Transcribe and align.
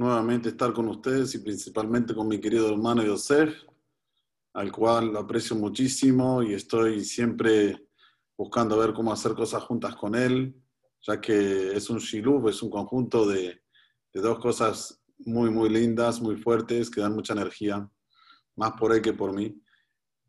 nuevamente 0.00 0.48
estar 0.48 0.72
con 0.72 0.88
ustedes 0.88 1.34
y 1.34 1.40
principalmente 1.40 2.14
con 2.14 2.26
mi 2.26 2.40
querido 2.40 2.70
hermano 2.70 3.04
Yosef, 3.04 3.54
al 4.54 4.72
cual 4.72 5.14
aprecio 5.14 5.54
muchísimo 5.56 6.42
y 6.42 6.54
estoy 6.54 7.04
siempre 7.04 7.86
buscando 8.34 8.78
ver 8.78 8.94
cómo 8.94 9.12
hacer 9.12 9.34
cosas 9.34 9.62
juntas 9.64 9.94
con 9.96 10.14
él, 10.14 10.56
ya 11.02 11.20
que 11.20 11.76
es 11.76 11.90
un 11.90 11.98
shilub, 11.98 12.48
es 12.48 12.62
un 12.62 12.70
conjunto 12.70 13.28
de, 13.28 13.62
de 14.14 14.20
dos 14.22 14.38
cosas 14.38 15.04
muy, 15.18 15.50
muy 15.50 15.68
lindas, 15.68 16.22
muy 16.22 16.36
fuertes, 16.36 16.88
que 16.88 17.02
dan 17.02 17.14
mucha 17.14 17.34
energía, 17.34 17.86
más 18.56 18.72
por 18.80 18.94
él 18.94 19.02
que 19.02 19.12
por 19.12 19.34
mí. 19.34 19.54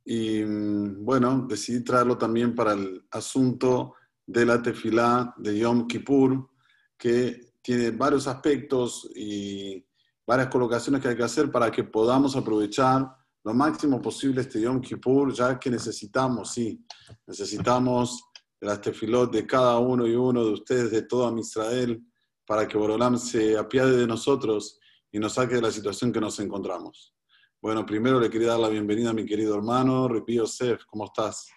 Y 0.04 0.44
mm, 0.44 1.06
bueno, 1.06 1.46
decidí 1.48 1.82
traerlo 1.82 2.18
también 2.18 2.56
para 2.56 2.74
el 2.74 3.06
asunto 3.10 3.94
de 4.26 4.46
la 4.46 4.62
tefilá 4.62 5.34
de 5.38 5.58
Yom 5.58 5.88
Kippur, 5.88 6.50
que 6.98 7.51
tiene 7.62 7.92
varios 7.92 8.28
aspectos 8.28 9.10
y 9.16 9.86
varias 10.26 10.48
colocaciones 10.48 11.02
que 11.02 11.10
hay 11.10 11.16
que 11.16 11.24
hacer 11.24 11.52
para 11.52 11.72
que 11.72 11.84
podamos 11.84 12.36
aprovechar 12.36 13.08
lo 13.44 13.54
máximo 13.54 14.02
posible 14.02 14.42
este 14.42 14.62
Yom 14.62 14.82
Kippur, 14.82 15.34
ya 15.34 15.60
que 15.60 15.70
necesitamos, 15.70 16.52
sí, 16.52 16.86
necesitamos 17.26 18.24
las 18.60 18.80
tefilot 18.80 19.32
de 19.32 19.48
cada 19.48 19.80
uno 19.80 20.06
y 20.06 20.14
uno 20.14 20.46
de 20.46 20.52
ustedes, 20.52 20.92
de 20.92 21.02
todo 21.04 21.36
Israel, 21.40 22.02
para 22.46 22.68
que 22.68 22.78
Borolam 22.78 23.18
se 23.18 23.58
apiade 23.58 23.98
de 23.98 24.06
nosotros 24.06 24.80
y 25.12 25.20
nos 25.20 25.34
saque 25.34 25.56
de 25.56 25.62
la 25.62 25.72
situación 25.72 26.12
que 26.12 26.22
nos 26.22 26.40
encontramos. 26.40 27.16
Bueno, 27.62 27.86
primero 27.86 28.20
le 28.20 28.30
quería 28.30 28.50
dar 28.50 28.60
la 28.60 28.70
bienvenida 28.70 29.10
a 29.10 29.14
mi 29.14 29.26
querido 29.26 29.56
hermano, 29.56 30.08
Ripi 30.08 30.36
Yosef, 30.36 30.86
¿cómo 30.86 31.06
estás? 31.06 31.50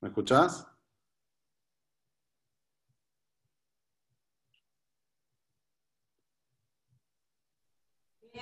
¿Me 0.00 0.08
escuchás? 0.08 0.75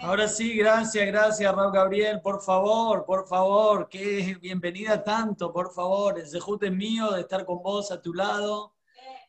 Ahora 0.00 0.28
sí, 0.28 0.54
gracias, 0.56 1.06
gracias, 1.06 1.54
Raúl 1.54 1.72
Gabriel. 1.72 2.20
Por 2.20 2.42
favor, 2.42 3.04
por 3.04 3.26
favor, 3.26 3.88
que 3.88 4.36
bienvenida 4.40 5.02
tanto, 5.02 5.52
por 5.52 5.72
favor. 5.72 6.18
El 6.18 6.26
sejute 6.26 6.66
es 6.66 6.72
mío 6.72 7.10
de 7.12 7.22
estar 7.22 7.44
con 7.44 7.62
vos 7.62 7.90
a 7.90 8.00
tu 8.00 8.12
lado. 8.12 8.74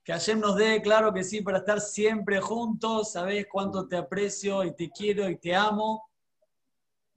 Que 0.03 0.13
ayer 0.13 0.37
nos 0.37 0.55
dé, 0.55 0.81
claro 0.81 1.13
que 1.13 1.23
sí, 1.23 1.41
para 1.41 1.59
estar 1.59 1.79
siempre 1.79 2.39
juntos. 2.39 3.13
Sabés 3.13 3.47
cuánto 3.49 3.87
te 3.87 3.97
aprecio 3.97 4.63
y 4.63 4.75
te 4.75 4.89
quiero 4.89 5.29
y 5.29 5.37
te 5.37 5.55
amo. 5.55 6.09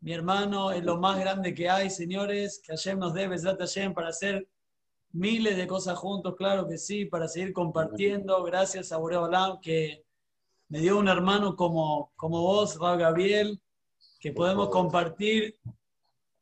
Mi 0.00 0.12
hermano 0.12 0.70
es 0.70 0.84
lo 0.84 0.96
más 0.98 1.18
grande 1.18 1.54
que 1.54 1.68
hay, 1.68 1.90
señores. 1.90 2.60
Que 2.64 2.72
ayer 2.72 2.96
nos 2.96 3.12
dé, 3.12 3.28
Besat 3.28 3.58
Hashem, 3.58 3.92
para 3.92 4.08
hacer 4.08 4.48
miles 5.12 5.56
de 5.56 5.66
cosas 5.66 5.98
juntos, 5.98 6.36
claro 6.36 6.66
que 6.66 6.78
sí, 6.78 7.06
para 7.06 7.28
seguir 7.28 7.52
compartiendo. 7.52 8.42
Gracias 8.44 8.92
a 8.92 8.98
Boreolam 8.98 9.60
que 9.60 10.04
me 10.68 10.80
dio 10.80 10.98
un 10.98 11.08
hermano 11.08 11.56
como, 11.56 12.12
como 12.16 12.42
vos, 12.42 12.78
Raúl 12.78 12.98
Gabriel, 12.98 13.60
que 14.20 14.32
podemos 14.32 14.68
compartir 14.68 15.58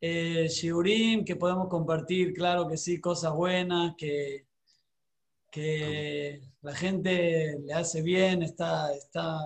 eh, 0.00 0.48
Shiurim, 0.48 1.24
que 1.24 1.36
podemos 1.36 1.68
compartir, 1.68 2.32
claro 2.34 2.68
que 2.68 2.76
sí, 2.76 3.00
cosas 3.00 3.32
buenas, 3.32 3.94
que, 3.96 4.46
que 5.50 6.42
la 6.62 6.74
gente 6.74 7.58
le 7.64 7.72
hace 7.72 8.02
bien, 8.02 8.42
está, 8.42 8.92
está, 8.92 9.38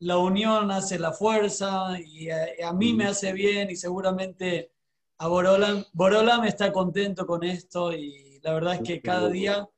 la 0.00 0.18
unión 0.18 0.70
hace 0.70 0.98
la 0.98 1.12
fuerza 1.12 1.98
y 2.00 2.28
a, 2.30 2.72
mí 2.72 2.92
me 2.92 3.04
hace 3.06 3.32
bien 3.32 3.70
y 3.70 3.76
seguramente 3.76 4.72
a 5.18 5.28
Borolam, 5.28 5.84
Borolam 5.92 6.44
está 6.44 6.72
contento 6.72 7.24
con 7.26 7.44
esto 7.44 7.92
y 7.92 8.40
la 8.42 8.54
verdad 8.54 8.74
es 8.74 8.80
que 8.80 9.00
cada 9.00 9.28
día 9.28 9.68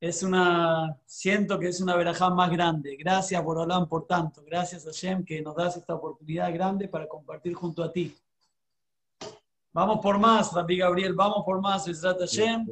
es 0.00 0.22
una, 0.22 0.98
siento 1.06 1.58
que 1.58 1.68
es 1.68 1.80
una 1.80 1.96
verajá 1.96 2.30
más 2.30 2.50
grande. 2.50 2.96
Gracias, 2.96 3.42
Borolán, 3.42 3.88
por 3.88 4.06
tanto. 4.06 4.42
Gracias, 4.44 4.84
Hashem, 4.84 5.24
que 5.24 5.40
nos 5.40 5.54
das 5.54 5.76
esta 5.76 5.94
oportunidad 5.94 6.52
grande 6.52 6.88
para 6.88 7.06
compartir 7.06 7.54
junto 7.54 7.82
a 7.82 7.92
ti. 7.92 8.16
Vamos 9.72 10.00
por 10.00 10.18
más, 10.18 10.52
Rabbi 10.52 10.78
Gabriel, 10.78 11.14
vamos 11.14 11.44
por 11.44 11.60
más, 11.60 11.86
Besrat 11.86 12.18
Hashem. 12.18 12.66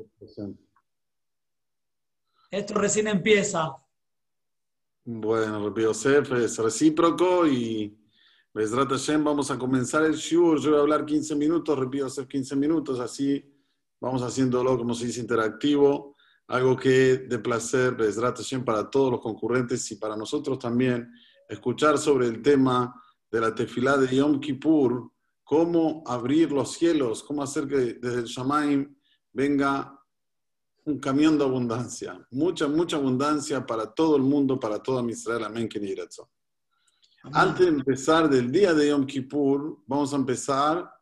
Esto 2.50 2.74
recién 2.74 3.06
empieza. 3.06 3.76
Bueno, 5.04 5.64
Rabbi 5.64 5.82
Yosef, 5.82 6.32
es 6.32 6.58
recíproco 6.58 7.46
y 7.46 7.96
Besrat 8.52 8.90
Hashem, 8.90 9.24
vamos 9.24 9.50
a 9.50 9.58
comenzar 9.58 10.04
el 10.04 10.14
shiur. 10.14 10.60
Yo 10.60 10.70
voy 10.70 10.78
a 10.78 10.82
hablar 10.82 11.06
15 11.06 11.36
minutos, 11.36 11.78
Rabbi 11.78 11.98
Yosef 11.98 12.26
15 12.26 12.56
minutos, 12.56 13.00
así 13.00 13.42
vamos 14.00 14.22
haciéndolo, 14.22 14.76
como 14.76 14.94
se 14.94 15.06
dice, 15.06 15.20
interactivo 15.20 16.16
algo 16.50 16.76
que 16.76 17.16
de 17.16 17.38
placer, 17.38 17.96
para 18.64 18.90
todos 18.90 19.12
los 19.12 19.20
concurrentes 19.20 19.88
y 19.92 19.96
para 19.96 20.16
nosotros 20.16 20.58
también, 20.58 21.08
escuchar 21.48 21.96
sobre 21.96 22.26
el 22.26 22.42
tema 22.42 22.92
de 23.30 23.40
la 23.40 23.54
tefilá 23.54 23.96
de 23.96 24.16
Yom 24.16 24.40
Kippur, 24.40 25.12
cómo 25.44 26.02
abrir 26.04 26.50
los 26.50 26.72
cielos, 26.72 27.22
cómo 27.22 27.44
hacer 27.44 27.68
que 27.68 27.76
desde 27.94 28.18
el 28.20 28.24
Shamaim 28.24 28.96
venga 29.32 29.96
un 30.84 30.98
camión 30.98 31.38
de 31.38 31.44
abundancia, 31.44 32.26
mucha, 32.32 32.66
mucha 32.66 32.96
abundancia 32.96 33.64
para 33.64 33.86
todo 33.86 34.16
el 34.16 34.22
mundo, 34.22 34.58
para 34.58 34.82
toda 34.82 35.08
Israel. 35.08 35.44
Amén, 35.44 35.68
Antes 37.32 37.66
de 37.66 37.72
empezar 37.72 38.28
del 38.28 38.50
día 38.50 38.74
de 38.74 38.88
Yom 38.88 39.06
Kippur, 39.06 39.84
vamos 39.86 40.12
a 40.12 40.16
empezar 40.16 40.92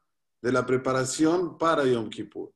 de 0.42 0.52
la 0.52 0.66
preparación 0.66 1.56
para 1.56 1.86
Yom 1.86 2.10
Kippur. 2.10 2.52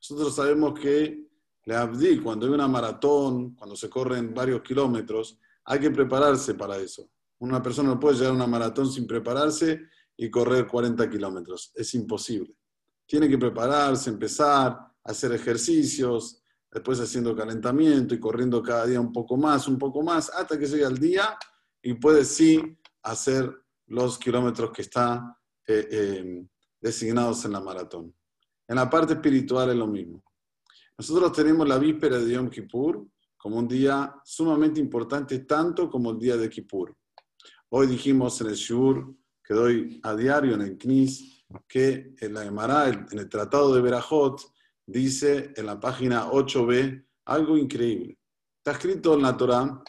Nosotros 0.00 0.34
sabemos 0.34 0.78
que 0.80 1.23
le 1.66 1.74
abdí, 1.74 2.18
cuando 2.20 2.46
hay 2.46 2.52
una 2.52 2.68
maratón, 2.68 3.54
cuando 3.54 3.76
se 3.76 3.88
corren 3.88 4.34
varios 4.34 4.62
kilómetros, 4.62 5.38
hay 5.64 5.80
que 5.80 5.90
prepararse 5.90 6.54
para 6.54 6.76
eso. 6.76 7.08
Una 7.38 7.62
persona 7.62 7.90
no 7.90 8.00
puede 8.00 8.16
llegar 8.16 8.32
a 8.32 8.36
una 8.36 8.46
maratón 8.46 8.90
sin 8.90 9.06
prepararse 9.06 9.80
y 10.16 10.30
correr 10.30 10.66
40 10.66 11.08
kilómetros. 11.08 11.72
Es 11.74 11.94
imposible. 11.94 12.54
Tiene 13.06 13.28
que 13.28 13.38
prepararse, 13.38 14.10
empezar, 14.10 14.78
hacer 15.02 15.32
ejercicios, 15.32 16.42
después 16.70 17.00
haciendo 17.00 17.34
calentamiento 17.34 18.14
y 18.14 18.20
corriendo 18.20 18.62
cada 18.62 18.86
día 18.86 19.00
un 19.00 19.12
poco 19.12 19.36
más, 19.36 19.68
un 19.68 19.78
poco 19.78 20.02
más, 20.02 20.30
hasta 20.30 20.58
que 20.58 20.66
llegue 20.66 20.84
al 20.84 20.98
día 20.98 21.36
y 21.82 21.94
puede 21.94 22.24
sí 22.24 22.60
hacer 23.02 23.50
los 23.86 24.18
kilómetros 24.18 24.70
que 24.70 24.82
están 24.82 25.34
eh, 25.66 25.88
eh, 25.90 26.46
designados 26.80 27.44
en 27.44 27.52
la 27.52 27.60
maratón. 27.60 28.14
En 28.66 28.76
la 28.76 28.88
parte 28.88 29.14
espiritual 29.14 29.70
es 29.70 29.76
lo 29.76 29.86
mismo. 29.86 30.22
Nosotros 30.96 31.32
tenemos 31.32 31.66
la 31.66 31.78
víspera 31.78 32.18
de 32.18 32.34
Yom 32.34 32.48
Kippur 32.48 33.04
como 33.36 33.58
un 33.58 33.66
día 33.66 34.14
sumamente 34.24 34.78
importante, 34.78 35.40
tanto 35.40 35.90
como 35.90 36.12
el 36.12 36.18
día 36.18 36.36
de 36.36 36.48
Kippur. 36.48 36.96
Hoy 37.70 37.88
dijimos 37.88 38.40
en 38.40 38.46
el 38.46 38.54
Shur, 38.54 39.12
que 39.42 39.54
doy 39.54 40.00
a 40.04 40.14
diario 40.14 40.54
en 40.54 40.62
el 40.62 40.78
Knis, 40.78 41.44
que 41.66 42.14
en 42.20 42.32
la 42.32 42.44
Emara, 42.44 42.88
en 42.88 43.18
el 43.18 43.28
Tratado 43.28 43.74
de 43.74 43.82
Berajot, 43.82 44.40
dice 44.86 45.52
en 45.56 45.66
la 45.66 45.80
página 45.80 46.30
8b 46.30 47.04
algo 47.26 47.58
increíble. 47.58 48.16
Está 48.58 48.72
escrito 48.72 49.14
en 49.14 49.22
la 49.22 49.36
Torah, 49.36 49.82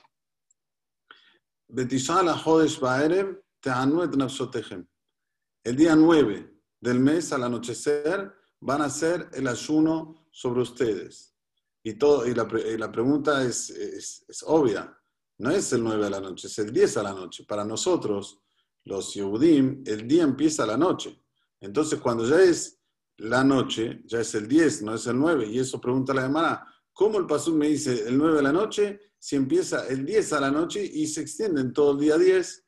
el 5.64 5.76
día 5.76 5.96
9 5.96 6.62
del 6.82 7.00
mes 7.00 7.34
al 7.34 7.44
anochecer 7.44 8.34
van 8.60 8.82
a 8.82 8.86
hacer 8.86 9.30
el 9.34 9.48
ayuno 9.48 10.25
sobre 10.36 10.62
ustedes. 10.62 11.34
Y, 11.82 11.94
todo, 11.94 12.28
y, 12.28 12.34
la, 12.34 12.46
la 12.78 12.92
pregunta 12.92 13.42
es, 13.46 13.70
es, 13.70 14.44
obvia. 14.46 14.94
No 15.38 15.50
es 15.50 15.72
el 15.72 15.82
9 15.82 16.04
de 16.04 16.10
la 16.10 16.20
noche, 16.20 16.48
es 16.48 16.60
el 16.60 16.74
10 16.74 16.98
a 16.98 17.04
la 17.04 17.14
noche. 17.14 17.46
Para 17.48 17.64
nosotros, 17.64 18.42
los 18.84 19.14
Yehudim, 19.14 19.84
el 19.86 20.06
día 20.06 20.24
empieza 20.24 20.64
a 20.64 20.68
la 20.68 20.78
noche. 20.78 21.24
Entonces, 21.62 22.02
cuando 22.02 22.28
ya 22.28 22.42
es 22.42 22.82
la 23.18 23.46
noche, 23.46 24.02
ya 24.06 24.20
es 24.20 24.36
el 24.36 24.48
10, 24.48 24.82
no 24.82 24.96
es 24.96 25.08
el 25.08 25.18
9. 25.18 25.48
Y 25.48 25.60
eso 25.60 25.80
pregunta 25.80 26.14
la 26.14 26.26
hermana, 26.26 26.66
¿cómo 26.92 27.18
el 27.18 27.26
Pasú 27.26 27.54
me 27.56 27.70
dice 27.70 28.06
el 28.06 28.18
9 28.18 28.36
de 28.36 28.44
la 28.44 28.52
noche 28.52 29.00
si 29.18 29.38
empieza 29.38 29.88
el 29.88 30.06
10 30.06 30.34
a 30.34 30.42
la 30.42 30.52
noche 30.52 30.84
y 30.84 31.08
se 31.08 31.22
extiende 31.22 31.62
en 31.62 31.72
todo 31.72 31.94
el 31.94 32.00
día 32.00 32.18
10? 32.18 32.68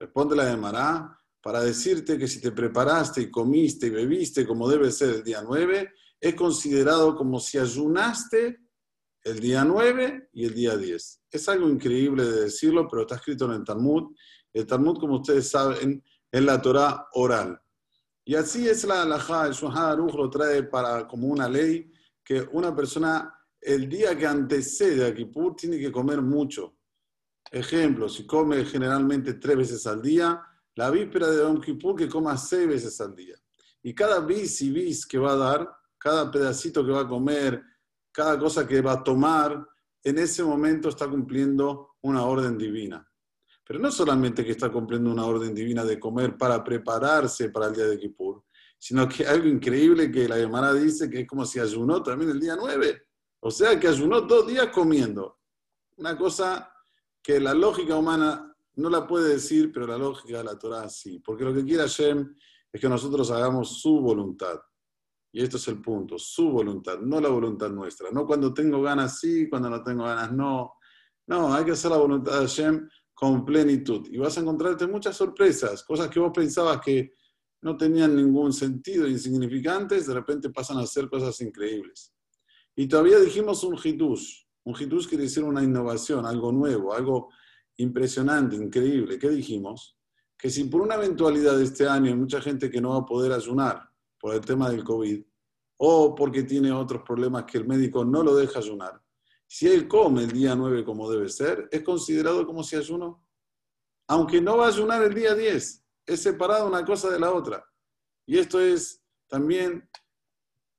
Responde 0.00 0.34
la 0.34 0.50
hermana, 0.50 1.16
para 1.40 1.62
decirte 1.62 2.18
que 2.18 2.26
si 2.26 2.40
te 2.40 2.50
preparaste 2.50 3.22
y 3.22 3.30
comiste 3.30 3.86
y 3.86 3.90
bebiste 3.90 4.44
como 4.44 4.68
debe 4.68 4.90
ser 4.90 5.10
el 5.16 5.22
día 5.22 5.40
9, 5.42 5.92
es 6.20 6.34
considerado 6.34 7.16
como 7.16 7.40
si 7.40 7.58
ayunaste 7.58 8.60
el 9.22 9.40
día 9.40 9.64
9 9.64 10.30
y 10.32 10.44
el 10.44 10.54
día 10.54 10.76
10. 10.76 11.22
Es 11.30 11.48
algo 11.48 11.68
increíble 11.68 12.24
de 12.24 12.42
decirlo, 12.42 12.86
pero 12.88 13.02
está 13.02 13.16
escrito 13.16 13.46
en 13.46 13.52
el 13.52 13.64
Talmud. 13.64 14.14
El 14.52 14.66
Talmud, 14.66 14.98
como 14.98 15.16
ustedes 15.16 15.48
saben, 15.48 16.02
es 16.30 16.42
la 16.42 16.60
Torah 16.60 17.06
oral. 17.14 17.60
Y 18.24 18.34
así 18.34 18.68
es 18.68 18.84
la 18.84 19.02
halajá, 19.02 19.46
el 19.46 19.52
Shulchan 19.52 19.82
Aruch 19.82 20.14
lo 20.14 20.30
trae 20.30 20.62
para, 20.64 21.06
como 21.06 21.28
una 21.28 21.48
ley 21.48 21.90
que 22.22 22.46
una 22.52 22.74
persona 22.74 23.34
el 23.60 23.88
día 23.88 24.16
que 24.16 24.26
antecede 24.26 25.06
a 25.06 25.14
Kippur 25.14 25.56
tiene 25.56 25.78
que 25.78 25.90
comer 25.90 26.22
mucho. 26.22 26.76
Ejemplo, 27.50 28.08
si 28.08 28.26
come 28.26 28.64
generalmente 28.64 29.34
tres 29.34 29.56
veces 29.56 29.86
al 29.86 30.00
día, 30.00 30.40
la 30.76 30.90
víspera 30.90 31.28
de 31.28 31.38
Yom 31.38 31.60
Kippur 31.60 31.96
que 31.96 32.08
coma 32.08 32.36
seis 32.36 32.68
veces 32.68 33.00
al 33.00 33.14
día. 33.14 33.34
Y 33.82 33.94
cada 33.94 34.20
bis 34.20 34.60
y 34.62 34.70
bis 34.70 35.06
que 35.06 35.18
va 35.18 35.32
a 35.32 35.36
dar 35.36 35.79
cada 36.00 36.30
pedacito 36.30 36.84
que 36.84 36.92
va 36.92 37.02
a 37.02 37.08
comer, 37.08 37.62
cada 38.10 38.38
cosa 38.38 38.66
que 38.66 38.80
va 38.80 38.92
a 38.92 39.04
tomar, 39.04 39.68
en 40.02 40.18
ese 40.18 40.42
momento 40.42 40.88
está 40.88 41.06
cumpliendo 41.06 41.96
una 42.00 42.24
orden 42.24 42.56
divina. 42.56 43.06
Pero 43.66 43.78
no 43.78 43.92
solamente 43.92 44.44
que 44.44 44.52
está 44.52 44.72
cumpliendo 44.72 45.10
una 45.12 45.26
orden 45.26 45.54
divina 45.54 45.84
de 45.84 46.00
comer 46.00 46.36
para 46.38 46.64
prepararse 46.64 47.50
para 47.50 47.66
el 47.66 47.74
día 47.74 47.86
de 47.86 47.98
Kippur, 47.98 48.42
sino 48.78 49.06
que 49.06 49.26
algo 49.26 49.46
increíble 49.46 50.10
que 50.10 50.26
la 50.26 50.36
Gemara 50.36 50.72
dice 50.72 51.10
que 51.10 51.20
es 51.20 51.28
como 51.28 51.44
si 51.44 51.60
ayunó 51.60 52.02
también 52.02 52.30
el 52.30 52.40
día 52.40 52.56
9. 52.56 53.02
O 53.40 53.50
sea 53.50 53.78
que 53.78 53.88
ayunó 53.88 54.22
dos 54.22 54.46
días 54.46 54.68
comiendo. 54.68 55.38
Una 55.98 56.16
cosa 56.16 56.72
que 57.22 57.38
la 57.38 57.52
lógica 57.52 57.94
humana 57.94 58.56
no 58.76 58.88
la 58.88 59.06
puede 59.06 59.34
decir, 59.34 59.70
pero 59.70 59.86
la 59.86 59.98
lógica 59.98 60.38
de 60.38 60.44
la 60.44 60.58
Torah 60.58 60.88
sí. 60.88 61.18
Porque 61.18 61.44
lo 61.44 61.52
que 61.52 61.62
quiere 61.62 61.82
Hashem 61.82 62.34
es 62.72 62.80
que 62.80 62.88
nosotros 62.88 63.30
hagamos 63.30 63.80
su 63.80 64.00
voluntad. 64.00 64.58
Y 65.32 65.42
esto 65.42 65.58
es 65.58 65.68
el 65.68 65.80
punto, 65.80 66.18
su 66.18 66.50
voluntad, 66.50 66.98
no 66.98 67.20
la 67.20 67.28
voluntad 67.28 67.70
nuestra. 67.70 68.10
No 68.10 68.26
cuando 68.26 68.52
tengo 68.52 68.82
ganas 68.82 69.20
sí, 69.20 69.48
cuando 69.48 69.70
no 69.70 69.82
tengo 69.82 70.04
ganas 70.04 70.32
no. 70.32 70.74
No, 71.26 71.54
hay 71.54 71.64
que 71.64 71.72
hacer 71.72 71.92
la 71.92 71.98
voluntad 71.98 72.32
de 72.32 72.46
Hashem 72.46 72.88
con 73.14 73.44
plenitud. 73.44 74.08
Y 74.10 74.18
vas 74.18 74.36
a 74.36 74.40
encontrarte 74.40 74.86
muchas 74.86 75.16
sorpresas, 75.16 75.84
cosas 75.84 76.08
que 76.08 76.18
vos 76.18 76.32
pensabas 76.34 76.80
que 76.80 77.12
no 77.62 77.76
tenían 77.76 78.16
ningún 78.16 78.52
sentido, 78.52 79.06
insignificantes, 79.06 80.06
de 80.06 80.14
repente 80.14 80.50
pasan 80.50 80.78
a 80.78 80.86
ser 80.86 81.08
cosas 81.08 81.40
increíbles. 81.42 82.12
Y 82.74 82.88
todavía 82.88 83.18
dijimos 83.20 83.62
un 83.62 83.78
hitush. 83.82 84.44
Un 84.64 84.74
hitush 84.78 85.06
quiere 85.06 85.24
decir 85.24 85.44
una 85.44 85.62
innovación, 85.62 86.26
algo 86.26 86.50
nuevo, 86.50 86.94
algo 86.94 87.28
impresionante, 87.76 88.56
increíble. 88.56 89.18
¿Qué 89.18 89.28
dijimos? 89.28 89.96
Que 90.36 90.50
si 90.50 90.64
por 90.64 90.80
una 90.80 90.94
eventualidad 90.94 91.56
de 91.56 91.64
este 91.64 91.86
año 91.86 92.06
hay 92.06 92.16
mucha 92.16 92.40
gente 92.40 92.70
que 92.70 92.80
no 92.80 92.90
va 92.90 92.98
a 92.98 93.06
poder 93.06 93.32
ayunar, 93.32 93.89
por 94.20 94.34
el 94.34 94.40
tema 94.40 94.70
del 94.70 94.84
COVID 94.84 95.22
o 95.78 96.14
porque 96.14 96.42
tiene 96.42 96.70
otros 96.70 97.02
problemas 97.02 97.44
que 97.44 97.58
el 97.58 97.66
médico 97.66 98.04
no 98.04 98.22
lo 98.22 98.34
deja 98.36 98.58
ayunar, 98.58 99.00
si 99.52 99.66
él 99.66 99.88
come 99.88 100.22
el 100.22 100.30
día 100.30 100.54
9 100.54 100.84
como 100.84 101.10
debe 101.10 101.28
ser, 101.28 101.68
es 101.72 101.82
considerado 101.82 102.46
como 102.46 102.62
si 102.62 102.76
ayuno. 102.76 103.26
Aunque 104.06 104.40
no 104.40 104.56
va 104.56 104.66
a 104.66 104.68
ayunar 104.68 105.02
el 105.02 105.12
día 105.12 105.34
10, 105.34 105.84
es 106.06 106.22
separado 106.22 106.68
una 106.68 106.84
cosa 106.84 107.10
de 107.10 107.18
la 107.18 107.32
otra. 107.32 107.64
Y 108.26 108.38
esto 108.38 108.60
es 108.60 109.02
también 109.26 109.90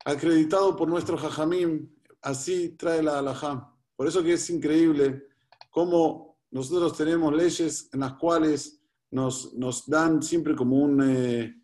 acreditado 0.05 0.73
por 0.77 0.87
nuestro 0.87 1.17
jajamim, 1.17 1.93
así 2.21 2.69
trae 2.77 3.03
la 3.03 3.19
alajá. 3.19 3.75
Por 3.97 4.07
eso 4.07 4.23
que 4.23 4.33
es 4.33 4.49
increíble 4.49 5.27
cómo 5.69 6.39
nosotros 6.49 6.95
tenemos 6.95 7.33
leyes 7.33 7.89
en 7.91 7.99
las 7.99 8.13
cuales 8.13 8.81
nos, 9.09 9.53
nos 9.53 9.85
dan 9.85 10.23
siempre 10.23 10.55
como 10.55 10.77
un... 10.77 11.01
Eh, 11.03 11.60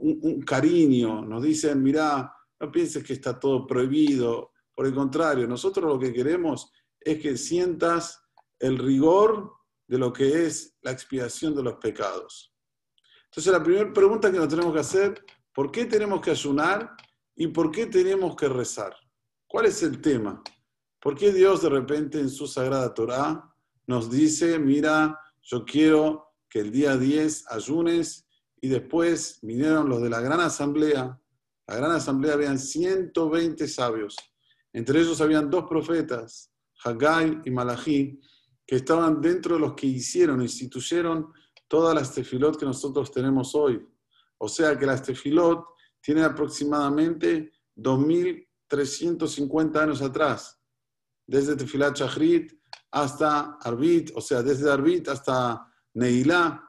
un, 0.00 0.42
cariño, 0.42 1.22
nos 1.22 1.42
dicen, 1.42 1.82
mira, 1.82 2.32
no 2.60 2.70
pienses 2.70 3.04
que 3.04 3.14
está 3.14 3.38
todo 3.38 3.66
prohibido. 3.66 4.52
Por 4.74 4.86
el 4.86 4.94
contrario, 4.94 5.46
nosotros 5.46 5.92
lo 5.92 5.98
que 5.98 6.12
queremos 6.12 6.70
es 7.00 7.20
que 7.20 7.36
sientas 7.36 8.22
el 8.58 8.78
rigor 8.78 9.52
de 9.86 9.98
lo 9.98 10.12
que 10.12 10.46
es 10.46 10.76
la 10.82 10.90
expiación 10.90 11.54
de 11.54 11.62
los 11.62 11.74
pecados. 11.74 12.52
Entonces, 13.26 13.52
la 13.52 13.62
primera 13.62 13.92
pregunta 13.92 14.30
que 14.30 14.38
nos 14.38 14.48
tenemos 14.48 14.72
que 14.72 14.80
hacer, 14.80 15.24
¿por 15.52 15.70
qué 15.70 15.86
tenemos 15.86 16.20
que 16.20 16.30
ayunar 16.30 16.96
y 17.34 17.48
por 17.48 17.70
qué 17.70 17.86
tenemos 17.86 18.34
que 18.36 18.48
rezar? 18.48 18.94
¿Cuál 19.46 19.66
es 19.66 19.82
el 19.82 20.00
tema? 20.00 20.42
¿Por 21.00 21.16
qué 21.16 21.32
Dios 21.32 21.62
de 21.62 21.68
repente 21.68 22.18
en 22.18 22.30
su 22.30 22.46
sagrada 22.46 22.92
Torah 22.92 23.54
nos 23.86 24.10
dice, 24.10 24.58
mira, 24.58 25.18
yo 25.42 25.64
quiero 25.64 26.34
que 26.48 26.60
el 26.60 26.72
día 26.72 26.96
10 26.96 27.50
ayunes 27.50 28.25
y 28.60 28.68
después 28.68 29.38
vinieron 29.42 29.88
los 29.88 30.02
de 30.02 30.10
la 30.10 30.20
gran 30.20 30.40
asamblea. 30.40 31.20
La 31.66 31.76
gran 31.76 31.92
asamblea 31.92 32.34
habían 32.34 32.58
120 32.58 33.68
sabios. 33.68 34.16
Entre 34.72 35.00
ellos 35.00 35.20
habían 35.20 35.50
dos 35.50 35.64
profetas, 35.68 36.52
Haggai 36.84 37.40
y 37.44 37.50
Malachi, 37.50 38.20
que 38.66 38.76
estaban 38.76 39.20
dentro 39.20 39.54
de 39.54 39.60
los 39.60 39.74
que 39.74 39.86
hicieron, 39.86 40.42
instituyeron 40.42 41.32
todas 41.68 41.94
las 41.94 42.14
tefilot 42.14 42.58
que 42.58 42.66
nosotros 42.66 43.10
tenemos 43.10 43.54
hoy. 43.54 43.84
O 44.38 44.48
sea 44.48 44.78
que 44.78 44.86
las 44.86 45.02
tefilot 45.02 45.64
tienen 46.00 46.24
aproximadamente 46.24 47.52
2.350 47.76 49.76
años 49.76 50.02
atrás. 50.02 50.58
Desde 51.26 51.56
Tefilat 51.56 51.96
Shachrit 51.96 52.52
hasta 52.92 53.58
Arbit, 53.60 54.12
o 54.14 54.20
sea, 54.20 54.42
desde 54.42 54.70
Arbit 54.70 55.08
hasta 55.08 55.66
Neilá, 55.94 56.65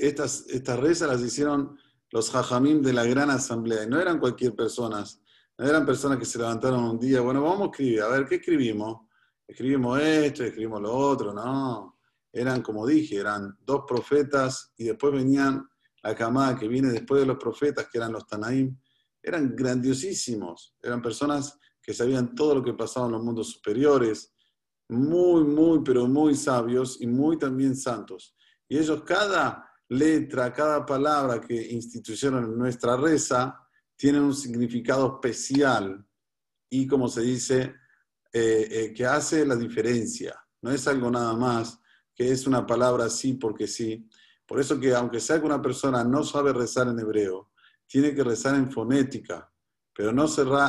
estas, 0.00 0.46
estas 0.48 0.78
rezas 0.78 1.08
las 1.08 1.22
hicieron 1.22 1.76
los 2.10 2.30
jajamim 2.30 2.82
de 2.82 2.92
la 2.92 3.04
gran 3.04 3.30
asamblea. 3.30 3.84
Y 3.84 3.86
no 3.86 4.00
eran 4.00 4.18
cualquier 4.18 4.54
personas, 4.54 5.20
no 5.56 5.66
eran 5.66 5.86
personas 5.86 6.18
que 6.18 6.24
se 6.24 6.38
levantaron 6.38 6.82
un 6.84 6.98
día, 6.98 7.20
bueno, 7.20 7.42
vamos 7.42 7.62
a 7.62 7.70
escribir, 7.70 8.02
a 8.02 8.08
ver, 8.08 8.26
¿qué 8.26 8.36
escribimos? 8.36 9.06
Escribimos 9.46 10.00
esto, 10.00 10.44
escribimos 10.44 10.80
lo 10.80 10.92
otro, 10.92 11.32
no. 11.32 11.98
Eran, 12.32 12.62
como 12.62 12.86
dije, 12.86 13.16
eran 13.16 13.56
dos 13.60 13.82
profetas 13.86 14.72
y 14.76 14.84
después 14.84 15.12
venían 15.12 15.68
la 16.02 16.14
camada 16.14 16.56
que 16.56 16.68
viene 16.68 16.88
después 16.88 17.20
de 17.20 17.26
los 17.26 17.36
profetas, 17.36 17.88
que 17.90 17.98
eran 17.98 18.12
los 18.12 18.26
Tanaim. 18.26 18.78
Eran 19.22 19.54
grandiosísimos, 19.54 20.74
eran 20.82 21.02
personas 21.02 21.58
que 21.82 21.92
sabían 21.92 22.34
todo 22.34 22.56
lo 22.56 22.62
que 22.62 22.72
pasaba 22.72 23.06
en 23.06 23.12
los 23.12 23.22
mundos 23.22 23.50
superiores, 23.50 24.32
muy, 24.88 25.44
muy, 25.44 25.80
pero 25.84 26.06
muy 26.06 26.34
sabios 26.34 27.00
y 27.00 27.06
muy 27.06 27.38
también 27.38 27.76
santos. 27.76 28.34
Y 28.68 28.78
ellos 28.78 29.02
cada 29.04 29.69
letra, 29.90 30.52
cada 30.52 30.86
palabra 30.86 31.40
que 31.40 31.54
instituyeron 31.72 32.44
en 32.44 32.58
nuestra 32.58 32.96
reza, 32.96 33.60
tiene 33.96 34.20
un 34.20 34.34
significado 34.34 35.14
especial 35.14 36.06
y, 36.70 36.86
como 36.86 37.08
se 37.08 37.22
dice, 37.22 37.74
eh, 38.32 38.68
eh, 38.70 38.94
que 38.94 39.04
hace 39.04 39.44
la 39.44 39.56
diferencia. 39.56 40.34
No 40.62 40.70
es 40.70 40.86
algo 40.86 41.10
nada 41.10 41.34
más 41.34 41.78
que 42.14 42.30
es 42.30 42.46
una 42.46 42.66
palabra 42.66 43.06
así 43.06 43.34
porque 43.34 43.66
sí. 43.66 44.08
Por 44.46 44.60
eso 44.60 44.78
que 44.78 44.94
aunque 44.94 45.20
sea 45.20 45.40
que 45.40 45.46
una 45.46 45.62
persona 45.62 46.04
no 46.04 46.22
sabe 46.22 46.52
rezar 46.52 46.88
en 46.88 46.98
hebreo, 46.98 47.50
tiene 47.86 48.14
que 48.14 48.22
rezar 48.22 48.54
en 48.54 48.70
fonética, 48.70 49.52
pero 49.92 50.12
no, 50.12 50.26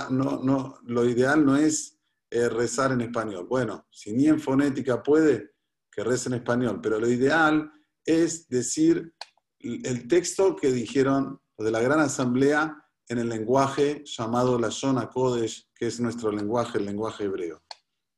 no, 0.10 0.42
no 0.44 0.80
lo 0.84 1.06
ideal 1.06 1.46
no 1.46 1.56
es 1.56 2.00
eh, 2.30 2.50
rezar 2.50 2.94
en 2.94 3.02
español. 3.02 3.46
Bueno, 3.48 3.88
si 3.92 4.14
ni 4.14 4.28
en 4.28 4.40
fonética 4.40 5.04
puede, 5.04 5.52
que 5.92 6.04
reza 6.04 6.30
en 6.30 6.36
español, 6.36 6.80
pero 6.82 7.00
lo 7.00 7.08
ideal 7.08 7.72
es 8.06 8.48
decir 8.48 9.14
el 9.60 10.08
texto 10.08 10.56
que 10.56 10.72
dijeron 10.72 11.40
de 11.58 11.72
la 11.72 11.82
gran 11.82 12.00
asamblea 12.00 12.78
en 13.08 13.20
el 13.20 13.30
lenguaje 13.30 14.04
llamado 14.06 14.58
la 14.58 14.70
Shona 14.70 15.10
Kodesh, 15.10 15.70
que 15.76 15.88
es 15.88 16.00
nuestro 16.00 16.32
lenguaje, 16.32 16.78
el 16.78 16.86
lenguaje 16.86 17.26
hebreo. 17.26 17.64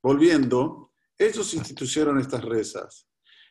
Volviendo, 0.02 0.92
ellos 1.18 1.54
instituyeron 1.54 2.20
estas 2.20 2.44
rezas. 2.44 3.08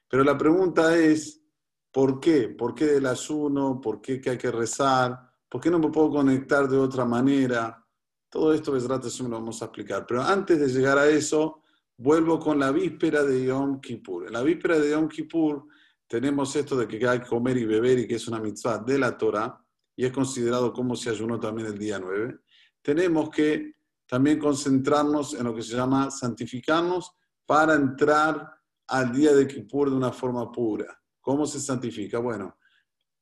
Pero 0.09 0.25
la 0.25 0.37
pregunta 0.37 0.97
es, 0.97 1.43
¿por 1.91 2.21
qué? 2.21 2.49
¿Por 2.49 2.75
qué 2.75 2.97
el 2.97 3.07
ayuno? 3.07 3.81
¿Por 3.81 4.01
qué 4.01 4.21
hay 4.25 4.39
que 4.39 4.51
rezar? 4.51 5.19
¿Por 5.49 5.61
qué 5.61 5.71
no 5.71 5.79
me 5.79 5.91
puedo 5.91 6.11
conectar 6.11 6.69
de 6.69 6.77
otra 6.77 7.05
manera? 7.05 7.85
Todo 8.29 8.55
esto, 8.55 8.73
Besrat 8.73 9.05
lo 9.05 9.29
vamos 9.29 9.61
a 9.61 9.67
explicar. 9.67 10.07
Pero 10.07 10.23
antes 10.23 10.59
de 10.59 10.69
llegar 10.69 10.97
a 10.97 11.09
eso, 11.09 11.63
vuelvo 11.97 12.39
con 12.39 12.59
la 12.59 12.71
víspera 12.71 13.23
de 13.23 13.47
Yom 13.47 13.81
Kippur. 13.81 14.27
En 14.27 14.33
la 14.33 14.43
víspera 14.43 14.79
de 14.79 14.91
Yom 14.91 15.09
Kippur 15.09 15.67
tenemos 16.13 16.55
esto 16.57 16.77
de 16.77 16.87
que 16.87 17.09
hay 17.09 17.21
que 17.21 17.27
comer 17.27 17.57
y 17.57 17.65
beber 17.65 18.01
y 18.01 18.07
que 18.07 18.17
es 18.17 18.29
una 18.29 18.39
mitzvah 18.39 18.77
de 18.77 18.99
la 18.99 19.17
Torah 19.17 19.59
y 19.97 20.05
es 20.05 20.13
considerado 20.13 20.71
como 20.71 20.95
si 20.95 21.09
ayunó 21.09 21.41
también 21.41 21.69
el 21.69 21.79
día 21.79 21.99
9, 21.99 22.39
tenemos 22.83 23.31
que 23.31 23.77
también 24.07 24.39
concentrarnos 24.39 25.33
en 25.33 25.45
lo 25.45 25.55
que 25.55 25.63
se 25.63 25.75
llama 25.75 26.11
santificarnos 26.11 27.13
para 27.47 27.77
entrar 27.77 28.47
al 28.89 29.11
día 29.11 29.33
de 29.33 29.47
Kippur 29.47 29.89
de 29.89 29.97
una 29.97 30.13
forma 30.13 30.53
pura. 30.53 31.01
¿Cómo 31.19 31.47
se 31.47 31.59
santifica? 31.59 32.19
Bueno, 32.19 32.59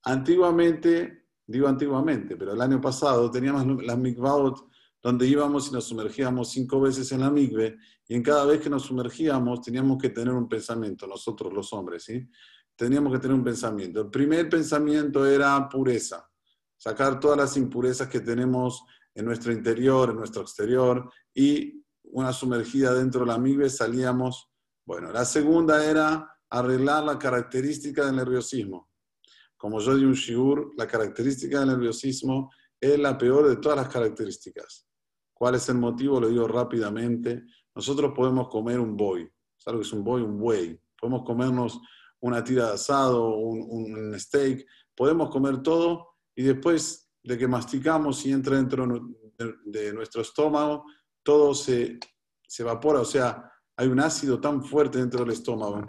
antiguamente, 0.03 1.29
digo 1.47 1.69
antiguamente, 1.69 2.37
pero 2.37 2.55
el 2.55 2.61
año 2.61 2.81
pasado 2.81 3.31
teníamos 3.31 3.85
las 3.85 3.99
mikvaot 3.99 4.69
donde 5.01 5.29
íbamos 5.29 5.69
y 5.69 5.75
nos 5.75 5.85
sumergíamos 5.85 6.51
cinco 6.51 6.81
veces 6.81 7.13
en 7.13 7.21
la 7.21 7.31
mikve 7.31 7.79
y 8.09 8.17
en 8.17 8.23
cada 8.25 8.45
vez 8.47 8.61
que 8.61 8.69
nos 8.69 8.83
sumergíamos 8.83 9.63
teníamos 9.63 9.97
que 9.97 10.09
tener 10.09 10.35
un 10.35 10.49
pensamiento, 10.49 11.07
nosotros 11.07 11.53
los 11.53 11.73
hombres, 11.73 12.03
¿sí? 12.03 12.29
Teníamos 12.81 13.13
que 13.13 13.19
tener 13.19 13.37
un 13.37 13.45
pensamiento. 13.45 14.01
El 14.01 14.09
primer 14.09 14.49
pensamiento 14.49 15.27
era 15.27 15.69
pureza, 15.69 16.27
sacar 16.79 17.21
todas 17.21 17.37
las 17.37 17.55
impurezas 17.59 18.09
que 18.09 18.21
tenemos 18.21 18.83
en 19.15 19.27
nuestro 19.27 19.53
interior, 19.53 20.09
en 20.09 20.17
nuestro 20.17 20.41
exterior, 20.41 21.13
y 21.35 21.85
una 22.05 22.33
sumergida 22.33 22.95
dentro 22.95 23.21
de 23.21 23.27
la 23.27 23.37
migbe 23.37 23.69
salíamos. 23.69 24.51
Bueno, 24.87 25.13
la 25.13 25.27
segunda 25.27 25.85
era 25.85 26.27
arreglar 26.49 27.05
la 27.05 27.19
característica 27.19 28.07
del 28.07 28.17
nerviosismo. 28.17 28.89
Como 29.59 29.79
yo 29.81 29.95
di 29.95 30.07
un 30.07 30.15
shiur, 30.15 30.73
la 30.79 30.87
característica 30.87 31.59
del 31.59 31.69
nerviosismo 31.69 32.51
es 32.81 32.99
la 32.99 33.19
peor 33.19 33.47
de 33.47 33.57
todas 33.57 33.77
las 33.77 33.91
características. 33.91 34.89
¿Cuál 35.35 35.57
es 35.57 35.69
el 35.69 35.77
motivo? 35.77 36.19
Lo 36.19 36.31
digo 36.31 36.49
rápidamente. 36.49 37.45
Nosotros 37.75 38.15
podemos 38.17 38.49
comer 38.49 38.81
un 38.81 38.97
boy. 38.97 39.31
¿Sabes 39.59 39.81
que 39.81 39.87
es 39.87 39.93
un 39.93 40.03
boy? 40.03 40.23
Un 40.23 40.39
buey. 40.39 40.81
Podemos 40.99 41.25
comernos 41.27 41.79
una 42.21 42.45
tira 42.45 42.67
de 42.67 42.75
asado, 42.75 43.37
un, 43.37 44.19
steak, 44.19 44.67
podemos 44.95 45.31
comer 45.31 45.63
todo 45.63 46.17
y 46.35 46.43
después 46.43 47.11
de 47.23 47.39
que 47.39 47.49
masticamos 47.49 48.25
y 48.27 48.33
entra 48.33 48.57
dentro 48.57 48.87
de, 49.65 49.93
nuestro 49.93 50.23
estómago, 50.23 50.85
todo 51.23 51.55
se, 51.55 51.99
se, 52.47 52.63
evapora, 52.63 53.01
o 53.01 53.05
sea, 53.05 53.51
hay 53.77 53.89
un 53.89 54.01
ácido 54.01 54.41
tan 54.41 54.63
fuerte 54.63 54.99
dentro 54.99 55.21
del 55.21 55.33
estómago 55.33 55.85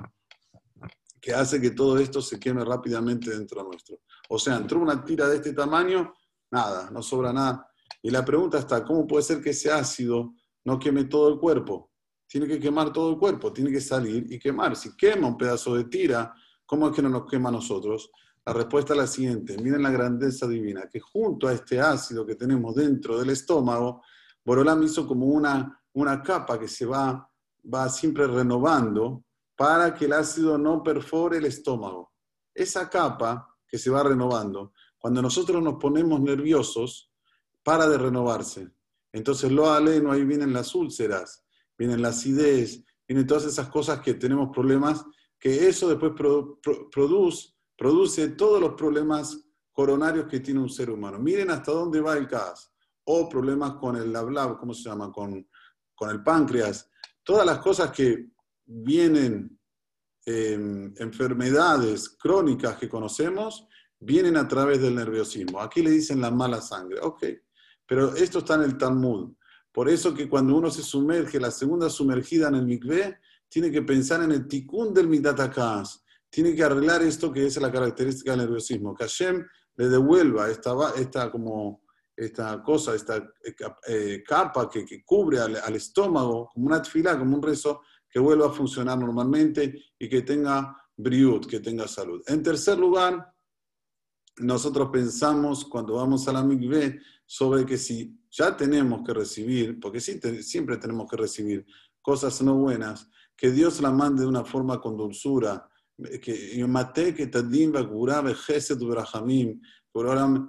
que 1.22 1.34
hace 1.34 1.62
que 1.62 1.72
todo 1.72 1.98
esto 2.00 2.22
se 2.22 2.40
queme 2.40 2.66
rápidamente 2.66 3.30
dentro 3.30 3.64
nuestro. 3.64 4.00
O 4.30 4.40
sea, 4.40 4.58
entró 4.58 4.80
una 4.80 5.06
tira 5.06 5.28
de 5.30 5.36
este 5.36 5.54
tamaño, 5.54 6.14
nada, 6.50 6.90
no 6.90 7.04
sobra 7.04 7.32
nada. 7.32 7.70
Y 8.02 8.10
la 8.10 8.26
pregunta 8.26 8.58
está, 8.58 8.84
¿cómo 8.84 9.06
puede 9.06 9.22
ser 9.22 9.42
que 9.42 9.52
ese 9.52 9.72
ácido 9.72 10.34
no 10.66 10.80
queme 10.80 11.04
todo 11.04 11.30
el 11.30 11.40
cuerpo? 11.40 11.91
Tiene 12.32 12.48
que 12.48 12.62
quemar 12.62 12.94
todo 12.94 13.12
el 13.12 13.18
cuerpo, 13.18 13.52
tiene 13.52 13.70
que 13.72 13.82
salir 13.82 14.26
y 14.32 14.40
quemar. 14.40 14.78
Si 14.78 14.96
quema 14.96 15.28
un 15.28 15.38
pedazo 15.38 15.76
de 15.76 15.84
tira, 15.84 16.34
¿cómo 16.66 16.88
es 16.88 16.96
que 16.96 17.02
no 17.02 17.10
nos 17.10 17.30
quema 17.30 17.50
a 17.50 17.52
nosotros? 17.52 18.10
La 18.46 18.54
respuesta 18.54 18.94
es 18.94 19.00
la 19.00 19.08
siguiente, 19.08 19.58
miren 19.62 19.84
la 19.84 19.92
grandeza 19.92 20.48
divina, 20.48 20.88
que 20.90 21.02
junto 21.02 21.50
a 21.50 21.52
este 21.52 21.82
ácido 21.82 22.26
que 22.26 22.36
tenemos 22.36 22.74
dentro 22.74 23.20
del 23.20 23.32
estómago, 23.32 24.02
Borolam 24.46 24.82
hizo 24.82 25.06
como 25.06 25.26
una, 25.26 25.78
una 25.92 26.24
capa 26.24 26.58
que 26.58 26.70
se 26.70 26.86
va, 26.86 27.30
va 27.66 27.90
siempre 27.90 28.26
renovando 28.28 29.26
para 29.58 29.94
que 29.94 30.06
el 30.06 30.14
ácido 30.14 30.58
no 30.58 30.82
perfore 30.82 31.40
el 31.40 31.46
estómago. 31.46 32.14
Esa 32.56 32.90
capa 32.90 33.46
que 33.68 33.78
se 33.78 33.90
va 33.90 34.04
renovando, 34.04 34.72
cuando 34.98 35.22
nosotros 35.22 35.62
nos 35.62 35.74
ponemos 35.74 36.22
nerviosos, 36.22 37.12
para 37.62 37.90
de 37.90 37.98
renovarse. 37.98 38.70
Entonces, 39.12 39.52
lo 39.52 39.70
aleno, 39.70 40.14
ahí 40.14 40.24
vienen 40.24 40.54
las 40.54 40.74
úlceras, 40.74 41.41
vienen 41.82 42.04
la 42.04 42.10
acidez, 42.10 42.84
vienen 43.08 43.26
todas 43.26 43.46
esas 43.46 43.68
cosas 43.70 44.02
que 44.02 44.14
tenemos 44.14 44.52
problemas, 44.54 45.04
que 45.40 45.68
eso 45.68 45.90
después 45.90 46.12
produce, 46.16 47.56
produce 47.76 48.28
todos 48.30 48.62
los 48.62 48.74
problemas 48.76 49.44
coronarios 49.72 50.28
que 50.28 50.42
tiene 50.42 50.60
un 50.60 50.70
ser 50.70 50.92
humano. 50.92 51.18
Miren 51.18 51.50
hasta 51.50 51.72
dónde 51.72 52.00
va 52.00 52.16
el 52.18 52.28
gas. 52.28 52.72
O 53.06 53.28
problemas 53.28 53.74
con 53.80 53.96
el 53.96 54.16
habla, 54.16 54.56
¿cómo 54.60 54.76
se 54.76 54.88
llama? 54.88 55.12
Con, 55.12 55.50
con 55.96 56.12
el 56.12 56.22
páncreas. 56.22 56.88
Todas 57.24 57.48
las 57.48 57.58
cosas 57.58 57.90
que 57.90 58.28
vienen 58.64 59.60
em, 60.24 60.94
enfermedades 60.98 62.10
crónicas 62.10 62.78
que 62.78 62.88
conocemos, 62.88 63.68
vienen 64.00 64.38
a 64.38 64.48
través 64.48 64.80
del 64.80 64.94
nerviosismo. 64.94 65.60
Aquí 65.60 65.82
le 65.82 65.90
dicen 65.90 66.22
la 66.22 66.30
mala 66.30 66.62
sangre. 66.62 67.00
Ok, 67.02 67.24
pero 67.88 68.16
esto 68.16 68.38
está 68.38 68.54
en 68.54 68.62
el 68.62 68.78
Talmud. 68.78 69.34
Por 69.72 69.90
eso 69.90 70.14
que 70.14 70.28
cuando 70.28 70.56
uno 70.56 70.70
se 70.70 70.84
sumerge, 70.84 71.40
la 71.40 71.52
segunda 71.52 71.90
sumergida 71.90 72.50
en 72.50 72.56
el 72.56 72.66
mikveh, 72.66 73.18
tiene 73.48 73.72
que 73.72 73.82
pensar 73.82 74.24
en 74.24 74.32
el 74.32 74.48
tikkun 74.48 74.94
del 74.94 75.08
mitatakas. 75.08 76.04
Tiene 76.30 76.56
que 76.56 76.64
arreglar 76.64 77.02
esto 77.02 77.32
que 77.32 77.46
es 77.46 77.60
la 77.62 77.72
característica 77.72 78.32
del 78.32 78.42
nerviosismo. 78.42 78.96
Que 78.96 79.04
Hashem 79.04 79.46
le 79.76 79.90
devuelva 79.90 80.50
esta, 80.50 80.74
esta, 80.98 81.32
como, 81.32 81.84
esta 82.16 82.62
cosa, 82.62 82.96
esta 82.96 83.34
eh, 83.88 84.24
capa 84.26 84.70
que, 84.70 84.86
que 84.86 85.04
cubre 85.04 85.40
al, 85.40 85.76
estómago, 85.76 86.50
como 86.54 86.68
una 86.68 86.82
tfila, 86.82 87.18
como 87.18 87.36
un 87.36 87.44
rezo, 87.44 87.82
que 88.10 88.20
vuelva 88.20 88.48
a 88.48 88.52
funcionar 88.52 88.98
normalmente 88.98 89.94
y 89.98 90.10
que 90.10 90.22
tenga 90.22 90.76
briut, 90.96 91.46
que 91.48 91.60
tenga 91.60 91.88
salud. 91.88 92.22
En 92.28 92.44
tercer 92.44 92.78
lugar, 92.78 93.34
nosotros 94.38 94.90
pensamos 94.92 95.66
cuando 95.66 95.96
vamos 95.96 96.28
a 96.28 96.34
la 96.34 96.44
mikveh 96.44 97.00
sobre 97.26 97.66
que 97.66 97.78
si 97.78 98.21
ya 98.32 98.56
tenemos 98.56 99.02
que 99.06 99.14
recibir, 99.14 99.80
porque 99.80 100.00
siempre 100.00 100.78
tenemos 100.78 101.10
que 101.10 101.18
recibir 101.18 101.66
cosas 102.02 102.42
no 102.42 102.56
buenas, 102.56 103.10
que 103.36 103.52
Dios 103.52 103.82
la 103.82 103.92
mande 103.92 104.22
de 104.22 104.28
una 104.28 104.46
forma 104.46 104.80
con 104.80 104.98
dulzura, 104.98 105.70
que 106.22 106.66
mate 106.68 107.14
que 107.14 107.28
tadim 107.28 107.74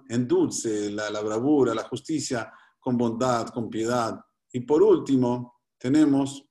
endulce 0.09 0.91
la, 0.91 1.11
la 1.11 1.21
bravura, 1.21 1.75
la 1.75 1.83
justicia 1.85 2.53
con 2.79 2.97
bondad, 2.97 3.49
con 3.49 3.69
piedad. 3.69 4.19
Y 4.53 4.61
por 4.61 4.83
último, 4.83 5.61
tenemos 5.79 6.45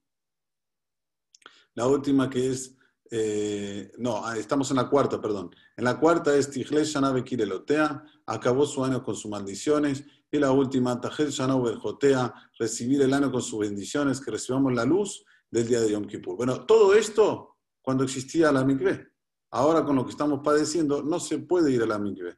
la 1.75 1.87
última 1.87 2.29
que 2.29 2.51
es, 2.51 2.77
eh, 3.09 3.91
no, 3.97 4.25
ah, 4.25 4.37
estamos 4.37 4.69
en 4.71 4.77
la 4.77 4.89
cuarta, 4.89 5.21
perdón. 5.21 5.55
En 5.77 5.85
la 5.85 5.99
cuarta 5.99 6.35
es 6.35 6.49
Tigle 6.49 6.83
Shana 6.83 7.11
Bekirelotea, 7.11 8.03
acabó 8.25 8.65
su 8.65 8.83
año 8.83 9.03
con 9.03 9.15
sus 9.15 9.31
maldiciones. 9.31 10.03
Y 10.31 10.39
la 10.39 10.51
última, 10.51 10.99
Tajel 10.99 11.29
Shana 11.29 11.57
Berjotea, 11.57 12.33
recibir 12.57 13.01
el 13.01 13.13
año 13.13 13.29
con 13.31 13.41
sus 13.41 13.59
bendiciones, 13.59 14.21
que 14.21 14.31
recibamos 14.31 14.73
la 14.73 14.85
luz 14.85 15.25
del 15.49 15.67
día 15.67 15.81
de 15.81 15.91
Yom 15.91 16.07
Kippur. 16.07 16.37
Bueno, 16.37 16.65
todo 16.65 16.93
esto 16.93 17.57
cuando 17.81 18.05
existía 18.05 18.51
la 18.51 18.63
mikveh. 18.63 19.07
Ahora 19.51 19.83
con 19.83 19.97
lo 19.97 20.05
que 20.05 20.11
estamos 20.11 20.39
padeciendo, 20.41 21.03
no 21.03 21.19
se 21.19 21.39
puede 21.39 21.71
ir 21.71 21.83
a 21.83 21.85
la 21.85 21.99
mikveh. 21.99 22.37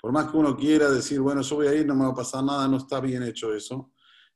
Por 0.00 0.12
más 0.12 0.30
que 0.30 0.36
uno 0.38 0.56
quiera 0.56 0.90
decir, 0.90 1.20
bueno, 1.20 1.42
yo 1.42 1.56
voy 1.56 1.66
a 1.66 1.74
ir, 1.74 1.84
no 1.84 1.94
me 1.94 2.04
va 2.04 2.12
a 2.12 2.14
pasar 2.14 2.42
nada, 2.42 2.66
no 2.66 2.78
está 2.78 3.00
bien 3.00 3.22
hecho 3.24 3.54
eso. 3.54 3.92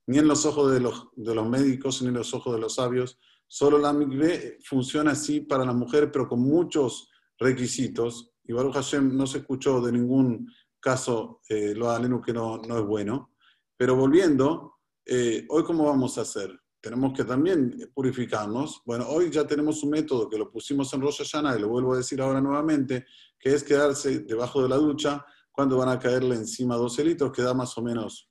Ni 0.07 0.19
en 0.19 0.29
los 0.29 0.45
ojos 0.45 0.73
de 0.73 0.81
los, 0.81 1.09
de 1.17 1.35
los 1.35 1.49
médicos, 1.49 2.03
ni 2.03 2.09
en 2.09 2.15
los 2.15 2.35
ojos 2.35 2.55
de 2.55 2.61
los 2.61 2.75
sabios. 2.75 3.19
Solo 3.47 3.79
la 3.79 3.93
mikveh 3.93 4.59
funciona 4.65 5.13
así 5.13 5.41
para 5.41 5.65
la 5.65 5.73
mujer, 5.73 6.11
pero 6.13 6.29
con 6.29 6.41
muchos 6.41 7.09
requisitos. 7.39 8.33
Y 8.45 8.53
Baruch 8.53 8.75
Hashem 8.75 9.17
no 9.17 9.27
se 9.27 9.39
escuchó 9.39 9.81
de 9.81 9.93
ningún 9.93 10.53
caso, 10.83 11.41
eh, 11.49 11.75
lo 11.75 11.91
alenu 11.91 12.21
que 12.21 12.33
no, 12.33 12.59
no, 12.59 12.79
es 12.79 12.85
bueno. 12.85 13.31
Pero 13.77 13.97
volviendo, 13.97 14.75
eh, 15.07 15.47
hoy 15.49 15.62
cómo 15.62 15.85
vamos 15.85 16.19
a 16.19 16.23
hacer? 16.23 16.51
Tenemos 16.81 17.12
que 17.17 17.25
también 17.25 17.91
purificarnos. 17.95 18.83
Bueno, 18.85 19.07
hoy 19.09 19.31
ya 19.31 19.47
tenemos 19.47 19.83
un 19.85 19.91
método 19.91 20.29
que 20.29 20.37
lo 20.37 20.51
pusimos 20.51 20.93
en 20.93 21.01
Rosh 21.01 21.19
Hashanah 21.19 21.57
y 21.57 21.61
lo 21.61 21.69
vuelvo 21.69 21.95
a 21.95 21.99
decir 21.99 22.21
ahora 22.21 22.41
nuevamente, 22.41 23.07
que 23.39 23.55
es 23.55 23.62
quedarse 23.62 24.21
debajo 24.21 24.62
de 24.62 24.69
la 24.69 24.77
ducha 24.77 25.25
cuando 25.53 25.77
van 25.77 25.91
a 25.91 25.99
caerle 25.99 26.35
encima 26.35 26.77
12 26.77 27.05
litros, 27.05 27.31
que 27.31 27.43
da 27.43 27.55
más 27.55 27.77
o 27.79 27.83
menos 27.83 28.27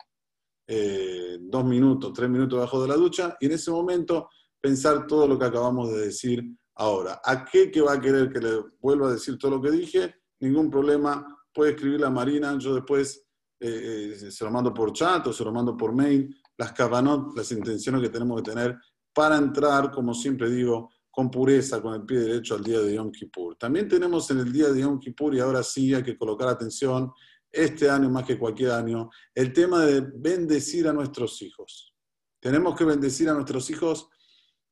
eh, 0.67 1.37
dos 1.39 1.63
minutos, 1.63 2.11
tres 2.13 2.29
minutos 2.29 2.57
debajo 2.57 2.81
de 2.81 2.87
la 2.89 2.95
ducha, 2.95 3.37
y 3.39 3.45
en 3.45 3.53
ese 3.53 3.71
momento 3.71 4.29
pensar 4.59 5.07
todo 5.07 5.27
lo 5.27 5.39
que 5.39 5.45
acabamos 5.45 5.91
de 5.91 6.05
decir 6.05 6.43
ahora. 6.75 7.21
¿A 7.23 7.45
qué 7.45 7.71
que 7.71 7.81
va 7.81 7.93
a 7.93 8.01
querer 8.01 8.31
que 8.31 8.39
le 8.39 8.63
vuelva 8.79 9.07
a 9.07 9.13
decir 9.13 9.37
todo 9.37 9.51
lo 9.51 9.61
que 9.61 9.71
dije? 9.71 10.15
Ningún 10.39 10.69
problema, 10.69 11.25
puede 11.53 11.71
escribir 11.71 12.03
a 12.05 12.09
Marina, 12.09 12.57
yo 12.57 12.75
después 12.75 13.25
eh, 13.59 14.17
eh, 14.21 14.31
se 14.31 14.43
lo 14.43 14.51
mando 14.51 14.73
por 14.73 14.91
chat 14.93 15.25
o 15.27 15.33
se 15.33 15.43
lo 15.43 15.51
mando 15.51 15.77
por 15.77 15.93
mail, 15.93 16.35
las 16.57 16.73
cabanot, 16.73 17.35
las 17.35 17.51
intenciones 17.51 18.01
que 18.01 18.09
tenemos 18.09 18.41
que 18.41 18.51
tener 18.51 18.77
para 19.13 19.37
entrar, 19.37 19.91
como 19.91 20.13
siempre 20.13 20.49
digo, 20.49 20.89
con 21.09 21.29
pureza, 21.29 21.81
con 21.81 21.93
el 21.93 22.05
pie 22.05 22.19
derecho 22.19 22.55
al 22.55 22.63
día 22.63 22.79
de 22.79 22.95
Yom 22.95 23.11
Kippur. 23.11 23.57
También 23.57 23.87
tenemos 23.87 24.31
en 24.31 24.39
el 24.39 24.51
día 24.51 24.69
de 24.69 24.81
Yom 24.81 24.99
Kippur, 24.99 25.35
y 25.35 25.39
ahora 25.39 25.61
sí 25.61 25.93
hay 25.93 26.03
que 26.03 26.17
colocar 26.17 26.47
atención, 26.47 27.11
este 27.51 27.89
año 27.89 28.09
más 28.09 28.25
que 28.25 28.39
cualquier 28.39 28.71
año, 28.71 29.09
el 29.35 29.51
tema 29.51 29.85
de 29.85 30.01
bendecir 30.01 30.87
a 30.87 30.93
nuestros 30.93 31.41
hijos. 31.41 31.93
Tenemos 32.39 32.75
que 32.75 32.85
bendecir 32.85 33.29
a 33.29 33.33
nuestros 33.33 33.69
hijos 33.69 34.07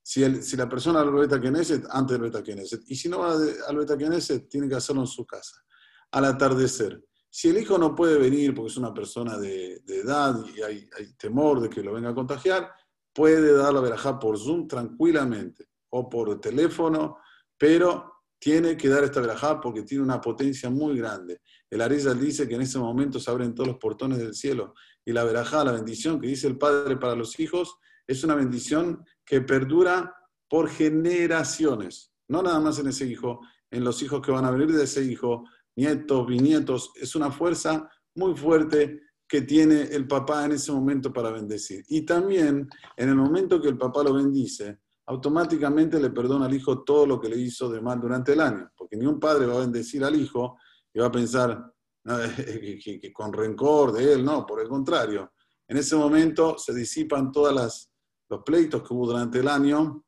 si, 0.01 0.55
la 0.55 0.69
persona 0.69 1.01
al 1.01 1.11
Beta 1.11 1.39
Knesset, 1.39 1.85
antes 1.89 2.19
del 2.19 2.31
Beta 2.31 2.41
Knesset. 2.41 2.81
Y 2.87 2.95
si 2.95 3.09
no 3.09 3.19
va 3.19 3.33
al 3.67 3.77
Beta 3.77 3.97
Knesset, 3.97 4.49
tiene 4.49 4.67
que 4.67 4.75
hacerlo 4.75 5.01
en 5.01 5.07
su 5.07 5.25
casa, 5.25 5.61
al 6.11 6.25
atardecer. 6.25 7.03
Si 7.29 7.49
el 7.49 7.59
hijo 7.59 7.77
no 7.77 7.95
puede 7.95 8.17
venir 8.17 8.55
porque 8.55 8.71
es 8.71 8.77
una 8.77 8.93
persona 8.93 9.37
de, 9.37 9.81
edad 9.87 10.43
y 10.55 10.61
hay, 10.61 10.87
temor 11.17 11.61
de 11.61 11.69
que 11.69 11.83
lo 11.83 11.93
venga 11.93 12.09
a 12.09 12.15
contagiar, 12.15 12.71
puede 13.13 13.53
dar 13.53 13.73
la 13.73 13.81
verajá 13.81 14.17
por 14.17 14.37
Zoom 14.37 14.67
tranquilamente 14.67 15.67
o 15.89 16.09
por 16.09 16.39
teléfono, 16.41 17.17
pero 17.57 18.13
tiene 18.39 18.77
que 18.77 18.87
dar 18.87 19.03
esta 19.03 19.21
verajá 19.21 19.59
porque 19.59 19.83
tiene 19.83 20.03
una 20.03 20.21
potencia 20.21 20.69
muy 20.69 20.97
grande. 20.97 21.41
El 21.69 21.81
Arizal 21.81 22.19
dice 22.19 22.47
que 22.47 22.55
en 22.55 22.61
ese 22.61 22.79
momento 22.79 23.19
se 23.19 23.29
abren 23.29 23.53
todos 23.53 23.67
los 23.67 23.77
portones 23.77 24.17
del 24.17 24.33
cielo 24.33 24.73
y 25.05 25.11
la 25.11 25.23
verajá, 25.23 25.63
la 25.63 25.73
bendición 25.73 26.19
que 26.19 26.27
dice 26.27 26.47
el 26.47 26.57
Padre 26.57 26.97
para 26.97 27.15
los 27.15 27.39
hijos, 27.39 27.77
es 28.07 28.23
una 28.23 28.33
bendición 28.33 29.05
que 29.23 29.41
perdura 29.41 30.15
por 30.47 30.67
generaciones, 30.69 32.11
no 32.27 32.41
nada 32.41 32.59
más 32.59 32.79
en 32.79 32.87
ese 32.87 33.05
hijo, 33.05 33.41
en 33.69 33.83
los 33.83 34.01
hijos 34.01 34.21
que 34.21 34.31
van 34.31 34.45
a 34.45 34.51
venir 34.51 34.75
de 34.75 34.83
ese 34.83 35.03
hijo, 35.03 35.43
nietos, 35.79 36.27
bisnietos, 36.27 36.91
es 36.95 37.15
una 37.15 37.31
fuerza 37.31 37.89
muy 38.15 38.35
fuerte 38.35 39.01
que 39.27 39.41
tiene 39.43 39.83
el 39.83 40.07
papá 40.07 40.45
en 40.45 40.53
ese 40.53 40.71
momento 40.71 41.13
para 41.13 41.31
bendecir. 41.31 41.85
Y 41.87 42.01
también 42.01 42.67
en 42.97 43.09
el 43.09 43.15
momento 43.15 43.61
que 43.61 43.67
el 43.69 43.77
papá 43.77 44.03
lo 44.03 44.13
bendice, 44.13 44.79
automáticamente 45.05 45.99
le 45.99 46.09
perdona 46.09 46.45
al 46.45 46.53
hijo 46.53 46.83
todo 46.83 47.05
lo 47.05 47.19
que 47.19 47.29
le 47.29 47.37
hizo 47.37 47.69
de 47.69 47.81
mal 47.81 47.99
durante 47.99 48.33
el 48.33 48.41
año, 48.41 48.71
porque 48.75 48.97
ni 48.97 49.05
un 49.05 49.19
padre 49.19 49.45
va 49.45 49.55
a 49.55 49.59
bendecir 49.59 50.03
al 50.03 50.15
hijo 50.15 50.57
y 50.93 50.99
va 50.99 51.07
a 51.07 51.11
pensar 51.11 51.73
que, 52.43 53.11
con 53.13 53.31
rencor 53.31 53.93
de 53.93 54.13
él, 54.13 54.25
no, 54.25 54.45
por 54.45 54.61
el 54.61 54.67
contrario. 54.67 55.31
En 55.67 55.77
ese 55.77 55.95
momento 55.95 56.57
se 56.57 56.73
disipan 56.73 57.31
todas 57.31 57.53
las 57.53 57.89
los 58.29 58.43
pleitos 58.43 58.83
que 58.83 58.93
hubo 58.93 59.07
durante 59.07 59.39
el 59.39 59.47
año 59.47 60.05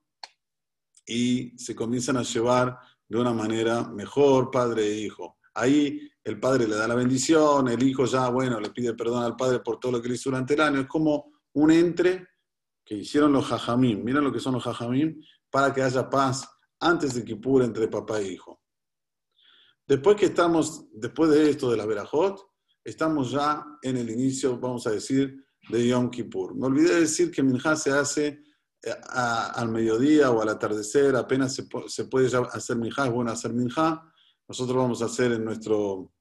y 1.05 1.57
se 1.57 1.75
comienzan 1.75 2.17
a 2.17 2.23
llevar 2.23 2.77
de 3.07 3.17
una 3.17 3.33
manera 3.33 3.83
mejor 3.89 4.51
padre 4.51 4.87
e 4.87 4.99
hijo. 4.99 5.37
Ahí 5.53 6.09
el 6.23 6.39
padre 6.39 6.67
le 6.67 6.75
da 6.75 6.87
la 6.87 6.95
bendición, 6.95 7.67
el 7.67 7.83
hijo 7.83 8.05
ya, 8.05 8.29
bueno, 8.29 8.59
le 8.59 8.69
pide 8.69 8.93
perdón 8.93 9.23
al 9.23 9.35
padre 9.35 9.59
por 9.59 9.79
todo 9.79 9.93
lo 9.93 10.01
que 10.01 10.09
le 10.09 10.15
hizo 10.15 10.29
durante 10.29 10.53
el 10.53 10.61
año. 10.61 10.81
Es 10.81 10.87
como 10.87 11.31
un 11.53 11.71
entre 11.71 12.27
que 12.85 12.95
hicieron 12.95 13.33
los 13.33 13.45
jajamim. 13.45 14.03
Miren 14.03 14.23
lo 14.23 14.31
que 14.31 14.39
son 14.39 14.53
los 14.53 14.63
jajamim 14.63 15.21
para 15.49 15.73
que 15.73 15.81
haya 15.81 16.09
paz 16.09 16.47
antes 16.79 17.13
de 17.13 17.35
pure 17.35 17.65
entre 17.65 17.87
papá 17.87 18.19
e 18.19 18.33
hijo. 18.33 18.61
Después 19.87 20.15
que 20.15 20.27
estamos, 20.27 20.85
después 20.93 21.29
de 21.31 21.49
esto 21.49 21.69
de 21.69 21.77
la 21.77 21.85
Berajot, 21.85 22.39
estamos 22.83 23.31
ya 23.31 23.65
en 23.81 23.97
el 23.97 24.09
inicio, 24.09 24.57
vamos 24.57 24.87
a 24.87 24.91
decir, 24.91 25.45
de 25.69 25.87
Yom 25.87 26.09
Kippur. 26.09 26.55
Me 26.55 26.67
olvidé 26.67 27.01
decir 27.01 27.29
que 27.29 27.43
Minjá 27.43 27.75
se 27.75 27.91
hace 27.91 28.41
al 29.09 29.69
mediodía 29.69 30.31
o 30.31 30.41
al 30.41 30.49
atardecer, 30.49 31.15
apenas 31.15 31.53
se, 31.53 32.05
puede 32.05 32.35
hacer 32.51 32.77
minja, 32.77 33.05
es 33.05 33.11
bueno 33.11 33.31
hacer 33.31 33.53
minja. 33.53 34.10
Nosotros 34.51 34.75
vamos 34.75 35.01
a 35.01 35.05
hacer 35.05 35.31
en 35.31 35.45
nuestro 35.45 36.11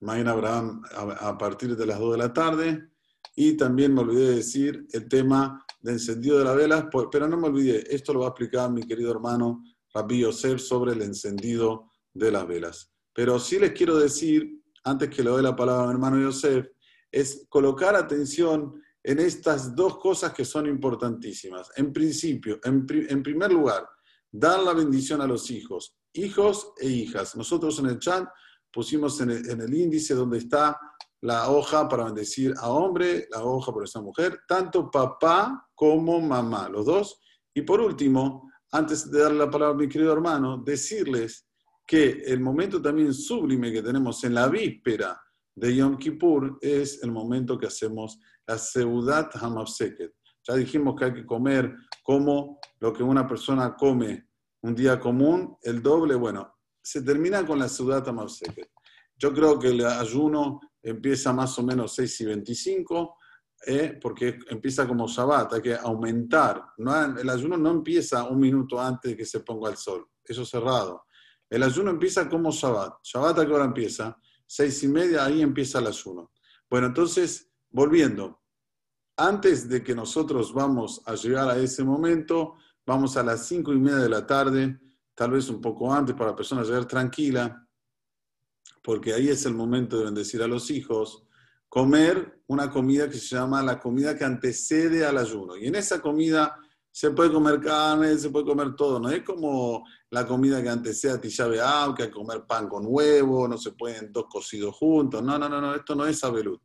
Mañana 0.00 0.32
Abraham 0.32 0.82
a, 0.92 1.38
partir 1.38 1.74
de 1.74 1.86
las 1.86 1.98
2 1.98 2.12
de 2.12 2.18
la 2.18 2.30
tarde. 2.30 2.90
Y 3.34 3.56
también 3.56 3.94
me 3.94 4.02
olvidé 4.02 4.28
de 4.28 4.34
decir 4.36 4.86
el 4.92 5.08
tema 5.08 5.64
de 5.80 5.92
encendido 5.92 6.38
de 6.38 6.44
las 6.44 6.56
velas, 6.56 6.84
pero 7.10 7.26
no 7.26 7.38
me 7.38 7.46
olvidé, 7.46 7.82
esto 7.88 8.12
lo 8.12 8.20
va 8.20 8.26
a 8.26 8.28
explicar 8.28 8.70
mi 8.70 8.82
querido 8.82 9.10
hermano 9.10 9.64
Rabbi 9.94 10.18
Yosef 10.18 10.60
sobre 10.60 10.92
el 10.92 11.00
encendido 11.00 11.90
de 12.12 12.30
las 12.30 12.46
velas. 12.46 12.92
Pero 13.14 13.38
sí 13.38 13.58
les 13.58 13.72
quiero 13.72 13.96
decir, 13.96 14.60
antes 14.84 15.08
que 15.08 15.24
le 15.24 15.30
doy 15.30 15.42
la 15.42 15.56
palabra 15.56 15.84
a 15.84 15.86
mi 15.86 15.92
hermano 15.94 16.20
Yosef, 16.20 16.66
es 17.10 17.46
colocar 17.48 17.96
atención 17.96 18.74
en 19.02 19.20
estas 19.20 19.74
dos 19.74 19.96
cosas 19.96 20.34
que 20.34 20.44
son 20.44 20.66
importantísimas. 20.66 21.70
En 21.76 21.94
principio, 21.94 22.60
en, 22.62 22.84
primer 22.84 23.50
lugar, 23.50 23.88
dar 24.32 24.62
la 24.62 24.72
bendición 24.72 25.20
a 25.20 25.26
los 25.26 25.50
hijos, 25.50 25.96
hijos 26.12 26.72
e 26.78 26.88
hijas. 26.88 27.36
Nosotros 27.36 27.78
en 27.78 27.86
el 27.86 27.98
chat 27.98 28.28
pusimos 28.72 29.20
en 29.20 29.30
el, 29.30 29.74
índice 29.74 30.14
donde 30.14 30.38
está 30.38 30.78
la 31.22 31.50
hoja 31.50 31.88
para 31.88 32.04
bendecir 32.04 32.54
a 32.58 32.70
hombre, 32.70 33.26
la 33.30 33.44
hoja 33.44 33.72
para 33.72 33.84
esa 33.84 34.00
mujer, 34.00 34.40
tanto 34.46 34.90
papá 34.90 35.68
como 35.74 36.20
mamá, 36.20 36.68
los 36.68 36.86
dos. 36.86 37.20
Y 37.54 37.62
por 37.62 37.80
último, 37.80 38.50
antes 38.72 39.10
de 39.10 39.20
darle 39.20 39.38
la 39.38 39.50
palabra 39.50 39.74
a 39.74 39.78
mi 39.78 39.88
querido 39.88 40.12
hermano, 40.12 40.62
decirles 40.64 41.46
que 41.86 42.22
el 42.24 42.40
momento 42.40 42.80
también 42.80 43.12
sublime 43.12 43.72
que 43.72 43.82
tenemos 43.82 44.22
en 44.22 44.34
la 44.34 44.48
víspera 44.48 45.20
de 45.54 45.74
Yom 45.74 45.98
Kippur 45.98 46.58
es 46.60 47.02
el 47.02 47.10
momento 47.10 47.58
que 47.58 47.66
hacemos 47.66 48.18
la 48.46 48.56
Seudat 48.56 49.34
Hamafseket. 49.36 50.12
Ya 50.46 50.54
dijimos 50.54 50.94
que 50.96 51.06
hay 51.06 51.14
que 51.14 51.26
comer 51.26 51.74
como 52.02 52.59
lo 52.80 52.92
que 52.92 53.02
una 53.02 53.26
persona 53.26 53.74
come 53.76 54.28
un 54.62 54.74
día 54.74 54.98
común, 54.98 55.56
el 55.62 55.82
doble, 55.82 56.14
bueno, 56.14 56.56
se 56.82 57.02
termina 57.02 57.46
con 57.46 57.58
la 57.58 57.68
Seudat 57.68 58.08
Hamafseket. 58.08 58.70
Yo 59.16 59.32
creo 59.32 59.58
que 59.58 59.68
el 59.68 59.84
ayuno 59.84 60.60
empieza 60.82 61.32
más 61.32 61.58
o 61.58 61.62
menos 61.62 61.94
6 61.94 62.20
y 62.22 62.24
25, 62.26 63.16
eh, 63.66 63.98
porque 64.00 64.38
empieza 64.48 64.88
como 64.88 65.06
Shabbat, 65.06 65.54
hay 65.54 65.62
que 65.62 65.74
aumentar. 65.74 66.62
No, 66.78 67.18
el 67.18 67.28
ayuno 67.28 67.56
no 67.58 67.70
empieza 67.70 68.24
un 68.24 68.40
minuto 68.40 68.80
antes 68.80 69.10
de 69.10 69.16
que 69.16 69.26
se 69.26 69.40
ponga 69.40 69.70
el 69.70 69.76
sol, 69.76 70.08
eso 70.24 70.42
es 70.42 70.48
cerrado. 70.48 71.04
El 71.48 71.62
ayuno 71.62 71.90
empieza 71.90 72.28
como 72.28 72.50
Shabbat. 72.50 73.04
Shabbat 73.04 73.40
a 73.40 73.46
qué 73.46 73.52
hora 73.52 73.64
empieza? 73.64 74.16
Seis 74.46 74.82
y 74.82 74.88
media, 74.88 75.24
ahí 75.24 75.42
empieza 75.42 75.80
el 75.80 75.88
ayuno. 75.88 76.32
Bueno, 76.68 76.86
entonces, 76.86 77.50
volviendo, 77.70 78.40
antes 79.16 79.68
de 79.68 79.82
que 79.84 79.94
nosotros 79.94 80.54
vamos 80.54 81.02
a 81.04 81.14
llegar 81.14 81.50
a 81.50 81.58
ese 81.58 81.84
momento, 81.84 82.54
vamos 82.86 83.16
a 83.16 83.22
las 83.22 83.46
cinco 83.46 83.72
y 83.72 83.78
media 83.78 83.98
de 83.98 84.08
la 84.08 84.26
tarde, 84.26 84.80
tal 85.14 85.32
vez 85.32 85.48
un 85.48 85.60
poco 85.60 85.92
antes 85.92 86.14
para 86.14 86.30
la 86.30 86.36
persona 86.36 86.62
llegar 86.62 86.86
tranquila, 86.86 87.66
porque 88.82 89.12
ahí 89.12 89.28
es 89.28 89.44
el 89.46 89.54
momento 89.54 89.98
de 89.98 90.04
bendecir 90.04 90.42
a 90.42 90.46
los 90.46 90.70
hijos, 90.70 91.24
comer 91.68 92.42
una 92.46 92.70
comida 92.70 93.08
que 93.08 93.18
se 93.18 93.36
llama 93.36 93.62
la 93.62 93.78
comida 93.78 94.16
que 94.16 94.24
antecede 94.24 95.04
al 95.04 95.18
ayuno. 95.18 95.56
Y 95.56 95.66
en 95.66 95.76
esa 95.76 96.00
comida 96.00 96.56
se 96.90 97.10
puede 97.12 97.32
comer 97.32 97.60
carne, 97.60 98.18
se 98.18 98.30
puede 98.30 98.46
comer 98.46 98.74
todo, 98.74 98.98
no 98.98 99.08
es 99.10 99.22
como 99.22 99.84
la 100.10 100.26
comida 100.26 100.60
que 100.62 100.68
antecede 100.68 101.12
a 101.12 101.20
Tisha 101.20 101.46
B'Av, 101.46 101.94
que 101.94 102.02
hay 102.04 102.08
que 102.08 102.14
comer 102.14 102.44
pan 102.46 102.68
con 102.68 102.84
huevo, 102.86 103.46
no 103.46 103.56
se 103.56 103.72
pueden 103.72 104.12
dos 104.12 104.26
cocidos 104.28 104.74
juntos. 104.74 105.22
No, 105.22 105.38
no, 105.38 105.48
no, 105.48 105.60
no, 105.60 105.74
esto 105.74 105.94
no 105.94 106.04
es 106.06 106.24
Abelut. 106.24 106.62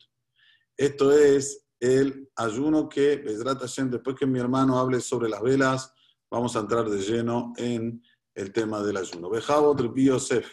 Esto 0.76 1.12
es 1.12 1.68
el 1.80 2.30
ayuno 2.36 2.90
que, 2.90 3.18
después 3.18 4.16
que 4.16 4.26
mi 4.26 4.40
hermano 4.40 4.80
hable 4.80 5.00
sobre 5.00 5.30
las 5.30 5.42
velas, 5.42 5.94
vamos 6.36 6.54
a 6.58 6.60
entrar 6.60 6.90
de 6.90 6.98
lleno 6.98 7.54
en 7.56 8.04
el 8.34 8.52
tema 8.52 8.82
del 8.82 8.98
ayuno. 8.98 9.30
Bejabo 9.30 9.74
Yosef. 9.96 10.46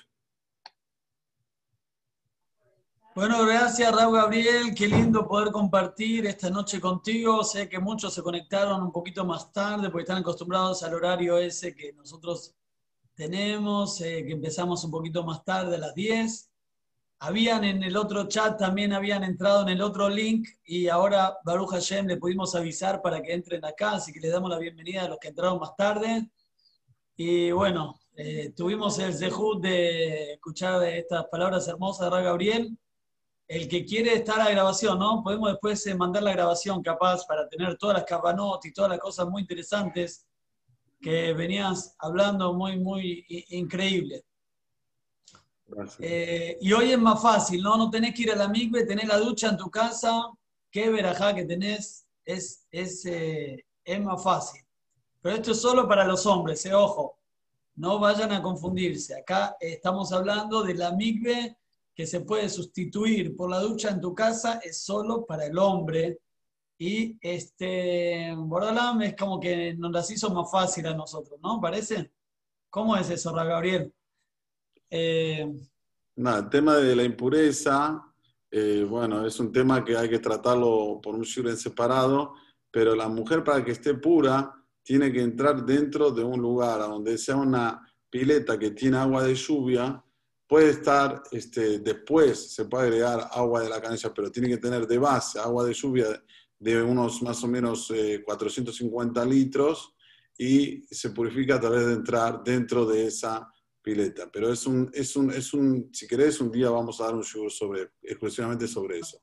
Bueno, 3.16 3.44
gracias 3.44 3.92
Raúl 3.92 4.16
Gabriel, 4.16 4.74
qué 4.76 4.86
lindo 4.86 5.26
poder 5.26 5.50
compartir 5.50 6.24
esta 6.26 6.50
noche 6.50 6.80
contigo. 6.80 7.42
Sé 7.42 7.68
que 7.68 7.80
muchos 7.80 8.14
se 8.14 8.22
conectaron 8.22 8.80
un 8.80 8.92
poquito 8.92 9.24
más 9.24 9.52
tarde 9.52 9.90
porque 9.90 10.02
están 10.02 10.18
acostumbrados 10.18 10.84
al 10.84 10.94
horario 10.94 11.36
ese 11.36 11.74
que 11.74 11.92
nosotros 11.94 12.54
tenemos, 13.14 14.00
eh, 14.02 14.24
que 14.24 14.32
empezamos 14.32 14.84
un 14.84 14.92
poquito 14.92 15.24
más 15.24 15.44
tarde, 15.44 15.74
a 15.74 15.80
las 15.80 15.94
10. 15.96 16.51
Habían 17.24 17.62
en 17.62 17.84
el 17.84 17.96
otro 17.96 18.26
chat, 18.26 18.58
también 18.58 18.92
habían 18.92 19.22
entrado 19.22 19.62
en 19.62 19.68
el 19.68 19.80
otro 19.80 20.08
link 20.08 20.48
y 20.64 20.88
ahora 20.88 21.38
Baruch 21.44 21.70
Hashem 21.70 22.08
le 22.08 22.16
pudimos 22.16 22.56
avisar 22.56 23.00
para 23.00 23.22
que 23.22 23.32
entren 23.32 23.64
acá, 23.64 23.92
así 23.92 24.12
que 24.12 24.18
les 24.18 24.32
damos 24.32 24.50
la 24.50 24.58
bienvenida 24.58 25.04
a 25.04 25.08
los 25.08 25.18
que 25.20 25.28
entraron 25.28 25.60
más 25.60 25.76
tarde. 25.76 26.28
Y 27.16 27.52
bueno, 27.52 27.94
eh, 28.16 28.52
tuvimos 28.56 28.98
el 28.98 29.14
zehut 29.14 29.62
de 29.62 30.32
escuchar 30.32 30.82
estas 30.82 31.26
palabras 31.26 31.68
hermosas 31.68 32.06
de 32.06 32.10
Raúl 32.10 32.24
Gabriel 32.24 32.78
el 33.46 33.68
que 33.68 33.84
quiere 33.84 34.14
estar 34.14 34.40
a 34.40 34.50
grabación, 34.50 34.98
¿no? 34.98 35.22
Podemos 35.22 35.52
después 35.52 35.86
eh, 35.86 35.94
mandar 35.94 36.24
la 36.24 36.32
grabación 36.32 36.82
capaz 36.82 37.24
para 37.24 37.48
tener 37.48 37.78
todas 37.78 37.98
las 37.98 38.04
cabanotas 38.04 38.66
y 38.66 38.72
todas 38.72 38.90
las 38.90 38.98
cosas 38.98 39.28
muy 39.28 39.42
interesantes 39.42 40.26
que 41.00 41.32
venías 41.34 41.94
hablando, 42.00 42.52
muy, 42.52 42.80
muy 42.80 43.24
increíble. 43.50 44.24
Eh, 46.00 46.58
y 46.60 46.72
hoy 46.72 46.92
es 46.92 46.98
más 46.98 47.20
fácil, 47.20 47.62
¿no? 47.62 47.76
No 47.76 47.90
tenés 47.90 48.14
que 48.14 48.22
ir 48.22 48.32
a 48.32 48.36
la 48.36 48.48
migbe, 48.48 48.84
tenés 48.84 49.08
la 49.08 49.18
ducha 49.18 49.48
en 49.48 49.56
tu 49.56 49.70
casa, 49.70 50.30
qué 50.70 50.90
verajá 50.90 51.34
que 51.34 51.44
tenés, 51.44 52.06
es, 52.24 52.66
es, 52.70 53.04
eh, 53.06 53.64
es 53.84 54.00
más 54.00 54.22
fácil. 54.22 54.62
Pero 55.20 55.36
esto 55.36 55.52
es 55.52 55.60
solo 55.60 55.88
para 55.88 56.04
los 56.04 56.26
hombres, 56.26 56.64
eh, 56.66 56.74
ojo, 56.74 57.18
no 57.76 57.98
vayan 57.98 58.32
a 58.32 58.42
confundirse. 58.42 59.14
Acá 59.14 59.56
estamos 59.60 60.12
hablando 60.12 60.62
de 60.62 60.74
la 60.74 60.92
migbe 60.92 61.56
que 61.94 62.06
se 62.06 62.20
puede 62.20 62.48
sustituir 62.48 63.36
por 63.36 63.50
la 63.50 63.60
ducha 63.60 63.90
en 63.90 64.00
tu 64.00 64.14
casa 64.14 64.60
es 64.62 64.82
solo 64.82 65.24
para 65.24 65.46
el 65.46 65.58
hombre. 65.58 66.18
Y 66.78 67.16
este, 67.20 68.34
Bordalam 68.36 69.02
es 69.02 69.14
como 69.14 69.38
que 69.38 69.74
nos 69.74 69.92
las 69.92 70.10
hizo 70.10 70.30
más 70.30 70.50
fácil 70.50 70.86
a 70.86 70.94
nosotros, 70.94 71.38
¿no? 71.42 71.60
¿Parece? 71.60 72.12
¿Cómo 72.70 72.96
es 72.96 73.08
eso, 73.10 73.32
Gabriel? 73.32 73.92
Eh, 74.94 75.50
Nada, 76.16 76.40
el 76.40 76.50
tema 76.50 76.76
de 76.76 76.94
la 76.94 77.02
impureza, 77.02 78.02
eh, 78.50 78.86
bueno, 78.88 79.26
es 79.26 79.40
un 79.40 79.50
tema 79.50 79.82
que 79.82 79.96
hay 79.96 80.10
que 80.10 80.18
tratarlo 80.18 81.00
por 81.02 81.14
un 81.14 81.22
shur 81.22 81.48
en 81.48 81.56
separado, 81.56 82.34
pero 82.70 82.94
la 82.94 83.08
mujer 83.08 83.42
para 83.42 83.64
que 83.64 83.72
esté 83.72 83.94
pura 83.94 84.52
tiene 84.82 85.10
que 85.10 85.22
entrar 85.22 85.64
dentro 85.64 86.10
de 86.10 86.22
un 86.22 86.40
lugar 86.40 86.80
donde 86.80 87.16
sea 87.16 87.36
una 87.36 87.80
pileta 88.10 88.58
que 88.58 88.72
tiene 88.72 88.98
agua 88.98 89.24
de 89.24 89.34
lluvia 89.34 90.04
Puede 90.52 90.68
estar, 90.68 91.22
este, 91.30 91.78
después 91.78 92.52
se 92.52 92.66
puede 92.66 92.84
agregar 92.84 93.26
agua 93.32 93.62
de 93.62 93.70
la 93.70 93.80
canilla, 93.80 94.12
pero 94.12 94.30
tiene 94.30 94.50
que 94.50 94.58
tener 94.58 94.86
de 94.86 94.98
base 94.98 95.38
agua 95.38 95.64
de 95.64 95.72
lluvia 95.72 96.22
de 96.58 96.82
unos 96.82 97.22
más 97.22 97.42
o 97.42 97.48
menos 97.48 97.90
450 98.22 99.22
eh, 99.22 99.26
litros 99.26 99.94
y 100.36 100.82
se 100.90 101.08
purifica 101.08 101.54
a 101.54 101.60
través 101.60 101.86
de 101.86 101.94
entrar 101.94 102.44
dentro 102.44 102.84
de 102.84 103.06
esa 103.06 103.50
pileta. 103.82 104.30
Pero 104.32 104.52
es 104.52 104.66
un, 104.66 104.90
es 104.94 105.16
un, 105.16 105.30
es 105.30 105.52
un 105.52 105.90
si 105.92 106.06
querés, 106.06 106.40
un 106.40 106.50
día 106.50 106.70
vamos 106.70 107.00
a 107.00 107.04
dar 107.04 107.14
un 107.14 107.24
show 107.24 107.50
sobre, 107.50 107.90
exclusivamente 108.02 108.66
sobre 108.66 108.98
eso. 109.00 109.20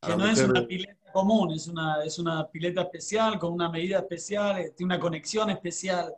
Que 0.00 0.16
no 0.16 0.26
es 0.26 0.40
una 0.40 0.66
pileta 0.66 1.12
común, 1.12 1.52
es 1.52 1.66
una, 1.68 2.04
es 2.04 2.18
una 2.18 2.48
pileta 2.48 2.82
especial, 2.82 3.38
con 3.38 3.52
una 3.52 3.68
medida 3.70 3.98
especial, 3.98 4.58
eh, 4.58 4.72
tiene 4.76 4.94
una 4.94 5.00
conexión 5.00 5.50
especial. 5.50 6.14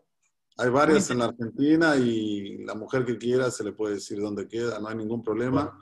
Hay 0.56 0.68
varias 0.68 1.10
en 1.10 1.18
la 1.18 1.26
Argentina 1.26 1.96
y 1.96 2.58
la 2.64 2.74
mujer 2.74 3.04
que 3.06 3.16
quiera 3.16 3.50
se 3.50 3.64
le 3.64 3.72
puede 3.72 3.94
decir 3.94 4.20
dónde 4.20 4.46
queda, 4.46 4.78
no 4.78 4.88
hay 4.88 4.96
ningún 4.96 5.22
problema. 5.22 5.78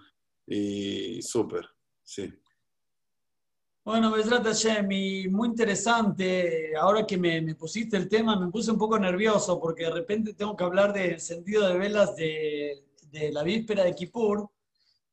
Y 0.46 1.20
súper, 1.20 1.68
sí. 2.04 2.32
Bueno, 3.88 4.12
trata 4.22 4.52
y 4.90 5.28
muy 5.28 5.48
interesante. 5.48 6.76
Ahora 6.76 7.06
que 7.06 7.16
me, 7.16 7.54
pusiste 7.54 7.96
el 7.96 8.06
tema, 8.06 8.38
me 8.38 8.50
puse 8.50 8.70
un 8.70 8.76
poco 8.76 8.98
nervioso 8.98 9.58
porque 9.58 9.84
de 9.84 9.90
repente 9.90 10.34
tengo 10.34 10.54
que 10.54 10.64
hablar 10.64 10.92
de 10.92 11.12
encendido 11.12 11.66
de 11.66 11.78
velas 11.78 12.14
de, 12.14 12.84
de 13.10 13.32
la 13.32 13.42
víspera 13.42 13.84
de 13.84 13.94
Kippur, 13.94 14.50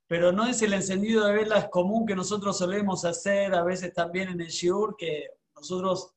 pero 0.07 0.33
no 0.33 0.45
es 0.45 0.61
el 0.61 0.73
encendido 0.73 1.25
de 1.25 1.35
velas 1.35 1.69
común 1.69 2.05
que 2.05 2.17
nosotros 2.17 2.57
solemos 2.57 3.05
hacer 3.05 3.55
a 3.55 3.63
veces 3.63 3.93
también 3.93 4.27
en 4.27 4.41
el 4.41 4.49
Shiur, 4.49 4.97
que 4.97 5.29
nosotros 5.55 6.11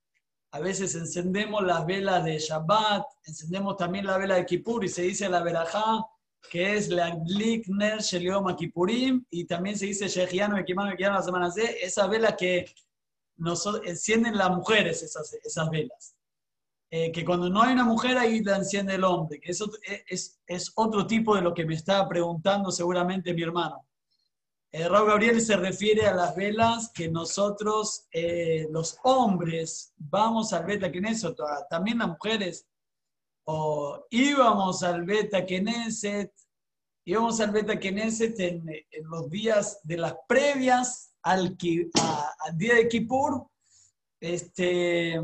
a 0.51 0.59
veces 0.59 0.97
encendemos 0.97 1.63
las 1.63 1.87
velas 1.87 2.25
de 2.25 2.41
Shabbat, 2.41 3.05
encendemos 3.25 3.77
también 3.77 4.05
la 4.05 4.19
vela 4.19 4.35
de 4.35 4.45
Kippur 4.45 4.85
y 4.85 4.89
se 4.89 5.03
dice 5.03 5.29
la 5.29 5.45
verajá, 5.45 6.05
que 6.51 6.77
es 6.77 6.89
la 6.89 7.11
Glikner 7.11 8.01
Shelioma 8.01 8.57
Kippurim, 8.57 9.25
y 9.31 9.45
también 9.45 9.77
se 9.77 9.87
dice 9.87 10.09
Shehiano 10.09 10.59
Ekimano 10.59 10.93
Ekimano 10.93 11.17
la 11.17 11.23
semana 11.23 11.51
C, 11.51 11.79
esa 11.83 12.07
vela 12.07 12.37
que 12.37 12.67
nos 13.37 13.67
encienden 13.85 14.37
las 14.37 14.51
mujeres, 14.51 15.03
esas, 15.03 15.33
esas 15.45 15.71
velas. 15.71 16.15
Eh, 16.91 17.13
que 17.13 17.23
cuando 17.25 17.51
no 17.51 17.63
hay 17.63 17.75
una 17.75 17.85
mujer 17.85 18.17
ahí 18.17 18.43
la 18.43 18.57
enciende 18.57 18.95
el 18.95 19.05
hombre, 19.05 19.39
que 19.41 19.51
eso 19.51 19.71
es, 20.07 20.41
es, 20.47 20.73
otro 20.75 21.07
tipo 21.07 21.37
de 21.37 21.43
lo 21.43 21.53
que 21.53 21.67
me 21.67 21.75
estaba 21.75 22.09
preguntando 22.09 22.71
seguramente 22.73 23.35
mi 23.35 23.43
hermano. 23.43 23.87
Eh, 24.73 24.89
Raúl 24.89 25.09
Gabriel 25.09 25.41
se 25.41 25.57
refiere 25.57 26.07
a 26.07 26.15
las 26.15 26.35
velas 26.35 26.91
que 26.95 27.11
nosotros, 27.11 28.07
eh, 28.11 28.69
los 28.71 28.99
hombres, 29.03 29.93
vamos 29.97 30.55
al 30.55 30.65
Beta 30.65 30.91
Knesset, 30.91 31.37
también 31.69 31.99
las 31.99 32.09
mujeres, 32.09 32.67
o 33.51 34.05
íbamos 34.11 34.83
al 34.83 35.05
Beta 35.05 35.47
Knesset, 35.47 36.31
íbamos 37.07 37.41
al 37.41 37.51
Beta 37.51 37.81
Knesset 37.81 38.39
en, 38.41 38.67
los 39.05 39.31
días 39.31 39.81
de 39.85 39.97
las 39.97 40.15
previas 40.29 41.15
al, 41.23 41.57
día 41.57 42.75
de 42.75 42.89
Kippur, 42.89 43.47
este, 44.21 45.19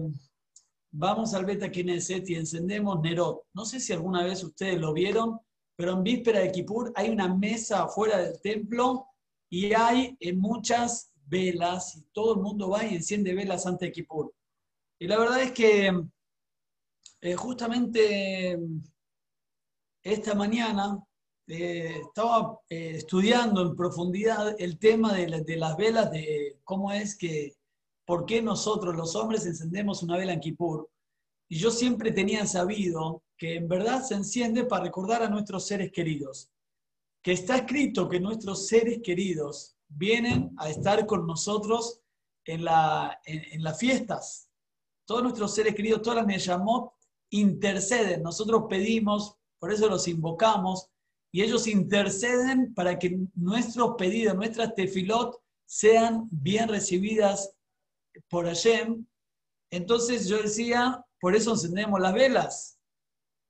vamos 0.90 1.34
al 1.34 1.44
Beta 1.44 1.70
Knesset 1.70 2.30
y 2.30 2.37
encendemos 2.37 2.98
Nerot. 3.02 3.42
No 3.52 3.66
sé 3.66 3.78
si 3.78 3.92
alguna 3.92 4.24
vez 4.24 4.42
ustedes 4.42 4.80
lo 4.80 4.94
vieron, 4.94 5.38
pero 5.76 5.92
en 5.92 6.02
víspera 6.02 6.40
de 6.40 6.50
Kippur 6.50 6.94
hay 6.96 7.10
una 7.10 7.28
mesa 7.28 7.82
afuera 7.82 8.16
del 8.16 8.40
templo 8.40 9.06
y 9.50 9.74
hay 9.74 10.16
eh, 10.18 10.32
muchas 10.32 11.12
velas 11.26 11.94
y 11.96 12.06
todo 12.14 12.37
el 12.37 12.40
mundo 12.40 12.70
va 12.70 12.87
y 12.87 12.94
enciende 12.94 13.34
velas 13.34 13.66
antes 13.66 13.88
de 13.88 13.92
Kippur. 13.92 14.32
Y 14.98 15.08
la 15.08 15.18
verdad 15.18 15.42
es 15.42 15.52
que 15.52 15.92
eh, 17.24 17.34
justamente 17.34 18.58
esta 20.02 20.34
mañana 20.34 21.02
eh, 21.46 22.02
estaba 22.06 22.60
estudiando 22.68 23.62
en 23.62 23.74
profundidad 23.74 24.54
el 24.58 24.78
tema 24.78 25.14
de, 25.14 25.42
de, 25.42 25.56
las 25.56 25.76
velas, 25.78 26.10
de 26.10 26.58
cómo 26.64 26.92
es 26.92 27.16
que, 27.16 27.56
por 28.04 28.26
qué 28.26 28.42
nosotros 28.42 28.94
los 28.94 29.16
hombres 29.16 29.46
encendemos 29.46 30.02
una 30.02 30.18
vela 30.18 30.34
en 30.34 30.40
Kippur. 30.40 30.90
Y 31.48 31.58
yo 31.58 31.70
siempre 31.70 32.12
tenía 32.12 32.46
sabido 32.46 33.22
que 33.38 33.56
en 33.56 33.68
verdad 33.68 34.02
se 34.02 34.14
enciende 34.14 34.64
para 34.64 34.84
recordar 34.84 35.22
a 35.22 35.30
nuestros 35.30 35.66
seres 35.66 35.90
queridos. 35.92 36.50
Que 37.22 37.32
está 37.32 37.56
escrito 37.56 38.06
que 38.06 38.20
nuestros 38.20 38.66
seres 38.66 39.00
queridos 39.02 39.76
vienen 39.88 40.54
a 40.58 40.68
estar 40.68 41.06
con 41.06 41.26
nosotros 41.26 42.00
en, 42.44 42.64
la, 42.64 43.18
en, 43.24 43.62
las 43.62 43.78
fiestas. 43.78 44.50
Todos 45.06 45.22
nuestros 45.22 45.54
seres 45.54 45.74
queridos, 45.74 46.02
todas 46.02 46.26
las 46.26 46.44
llamó 46.44 46.93
interceden. 47.35 48.23
Nosotros 48.23 48.64
pedimos, 48.68 49.37
por 49.59 49.73
eso 49.73 49.88
los 49.88 50.09
invocamos, 50.09 50.88
y 51.33 51.42
ellos 51.42 51.66
interceden 51.66 52.73
para 52.75 52.99
que 52.99 53.18
nuestros 53.35 53.97
pedidos, 53.99 54.37
nuestras 54.37 54.75
tefilot, 54.75 55.37
sean 55.66 56.29
bien 56.31 56.68
recibidas 56.68 57.53
por 58.29 58.47
Hashem. 58.47 59.05
Entonces 59.70 60.29
yo 60.29 60.40
decía, 60.40 61.05
por 61.20 61.35
eso 61.35 61.53
encendemos 61.53 62.01
las 62.01 62.14
velas. 62.14 62.79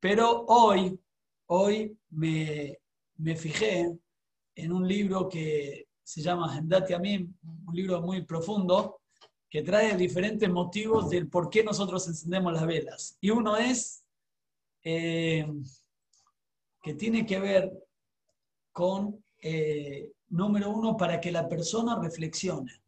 Pero 0.01 0.45
hoy, 0.49 0.99
hoy 1.47 1.99
me, 2.09 2.79
fijé 3.37 3.95
en 4.55 4.73
un 4.73 4.89
libro 4.89 5.29
que 5.29 5.89
se 6.03 6.23
llama 6.23 6.57
Hendati 6.57 6.95
Amim, 6.95 7.35
un 7.67 7.75
libro 7.75 8.01
muy 8.01 8.23
profundo, 8.23 9.01
que 9.55 9.63
trae 9.63 9.97
diferentes 9.97 10.51
motivos 10.51 11.11
del 11.11 11.29
por 11.29 11.49
qué 11.49 11.63
nosotros 11.63 12.09
encendemos 12.09 12.53
las 12.53 12.67
velas. 12.67 13.17
Y 13.21 13.31
uno 13.31 13.57
es 13.57 14.05
eh, 14.83 15.47
que 16.83 16.95
tiene 16.95 17.25
que 17.25 17.39
ver 17.39 17.73
con, 18.73 19.25
eh, 19.41 20.11
número 20.31 20.71
uno, 20.71 20.97
para 20.97 21.21
que 21.21 21.31
la 21.31 21.49
persona 21.49 21.97
reflexione. 22.03 22.83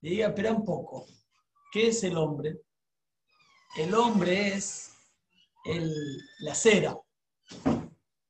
Y 0.00 0.08
diga, 0.08 0.28
espera 0.28 0.54
un 0.54 0.64
poco, 0.64 1.04
¿qué 1.70 1.88
es 1.88 2.02
el 2.02 2.16
hombre? 2.16 2.62
el 3.76 3.92
hombre 3.94 4.54
es 4.54 4.94
la 6.38 6.54
cera 6.54 6.98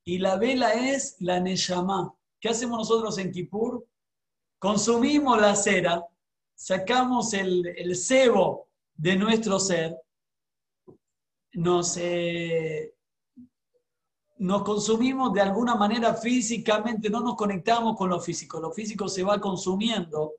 y 0.03 0.17
la 0.17 0.35
vela 0.35 0.73
es 0.73 1.15
la 1.21 1.39
neyamá. 1.39 2.13
¿Qué 2.37 2.49
hacemos 2.49 2.79
nosotros 2.79 3.17
en 3.17 3.31
Kippur? 3.31 3.87
Consumimos 4.59 5.39
la 5.39 5.55
cera, 5.55 6.05
sacamos 6.59 7.33
el, 7.33 7.95
cebo 7.95 8.67
de 8.93 9.15
nuestro 9.15 9.59
ser, 9.61 9.97
nos, 11.53 11.95
eh, 11.95 12.95
nos 14.39 14.63
consumimos 14.63 15.33
de 15.33 15.39
alguna 15.39 15.75
manera 15.75 16.13
físicamente, 16.13 17.09
no 17.09 17.21
nos 17.21 17.35
conectamos 17.35 17.95
con 17.95 18.09
lo 18.09 18.19
físico, 18.19 18.59
lo 18.59 18.73
físico 18.73 19.07
se 19.07 19.23
va 19.23 19.39
consumiendo 19.39 20.33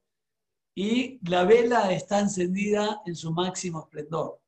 y 0.75 1.19
la 1.27 1.45
vela 1.45 1.91
está 1.91 2.21
encendida 2.21 3.01
en 3.07 3.17
su 3.17 3.33
máximo 3.33 3.81
esplendor. 3.81 4.43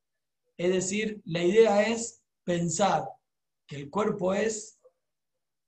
Es 0.58 0.70
decir, 0.70 1.22
la 1.24 1.42
idea 1.42 1.88
es 1.88 2.22
pensar 2.44 3.08
que 3.66 3.76
el 3.76 3.88
cuerpo 3.88 4.34
es 4.34 4.78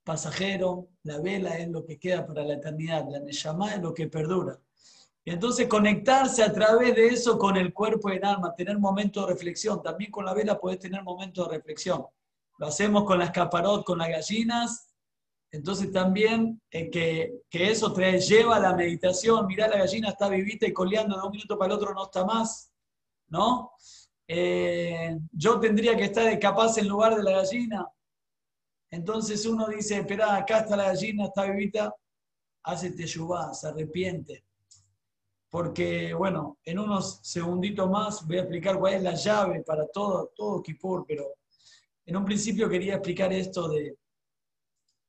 pasajero, 0.03 0.87
la 1.01 1.19
vela 1.19 1.57
es 1.57 1.67
lo 1.67 1.83
que 1.83 1.97
queda 1.97 2.27
para 2.27 2.43
la 2.43 2.53
eternidad, 2.53 3.09
la 3.09 3.19
Neshama 3.19 3.73
es 3.73 3.81
lo 3.81 3.91
que 3.91 4.07
perdura. 4.07 4.61
Y 5.27 5.31
entonces 5.31 5.67
conectarse 5.67 6.43
a 6.43 6.53
través 6.53 6.95
de 6.95 7.07
eso 7.07 7.39
con 7.39 7.57
el 7.57 7.73
cuerpo 7.73 8.11
y 8.11 8.17
el 8.17 8.25
alma, 8.25 8.53
tener 8.53 8.77
momentos 8.77 9.25
de 9.25 9.33
reflexión. 9.33 9.81
También 9.81 10.11
con 10.11 10.23
la 10.23 10.35
vela 10.35 10.59
puedes 10.59 10.79
tener 10.79 11.01
momentos 11.01 11.49
de 11.49 11.57
reflexión. 11.57 12.05
Lo 12.59 12.67
hacemos 12.67 13.05
con 13.05 13.17
las 13.17 13.31
caparot, 13.31 13.83
con 13.83 13.97
las 13.97 14.09
gallinas. 14.09 14.93
Entonces 15.51 15.91
también 15.91 16.61
eh, 16.69 16.91
que, 16.91 17.41
que, 17.49 17.71
eso 17.71 17.91
trae, 17.91 18.19
lleva 18.19 18.57
a 18.57 18.59
la 18.59 18.75
meditación. 18.75 19.47
Mirá, 19.47 19.67
la 19.67 19.79
gallina 19.79 20.09
está 20.09 20.29
vivita 20.29 20.67
y 20.67 20.73
coleando 20.73 21.19
de 21.19 21.25
un 21.25 21.31
minuto 21.31 21.57
para 21.57 21.73
el 21.73 21.79
otro 21.79 21.95
no 21.95 22.03
está 22.03 22.23
más. 22.23 22.71
¿No? 23.27 23.71
Eh, 24.27 25.17
yo 25.31 25.59
tendría 25.59 25.97
que 25.97 26.05
estar 26.05 26.39
capaz 26.39 26.77
en 26.77 26.87
lugar 26.87 27.15
de 27.15 27.23
la 27.23 27.31
gallina. 27.31 27.87
Entonces 28.91 29.43
uno 29.47 29.67
dice, 29.67 29.97
espera, 29.97 30.35
acá 30.35 30.59
está 30.59 30.77
la 30.77 30.85
gallina, 30.85 31.25
está 31.25 31.45
vivita, 31.45 31.95
hace 32.63 32.91
teyubá, 32.91 33.53
se 33.55 33.67
arrepiente. 33.67 34.44
Porque, 35.55 36.13
bueno, 36.13 36.57
en 36.65 36.79
unos 36.79 37.21
segunditos 37.23 37.89
más 37.89 38.27
voy 38.27 38.39
a 38.39 38.41
explicar 38.41 38.77
cuál 38.77 38.95
es 38.95 39.03
la 39.03 39.15
llave 39.15 39.63
para 39.63 39.87
todo, 39.87 40.33
todo 40.35 40.61
Kippur, 40.61 41.05
pero 41.07 41.35
en 42.05 42.17
un 42.17 42.25
principio 42.25 42.67
quería 42.67 42.95
explicar 42.95 43.31
esto 43.31 43.69
de, 43.69 43.97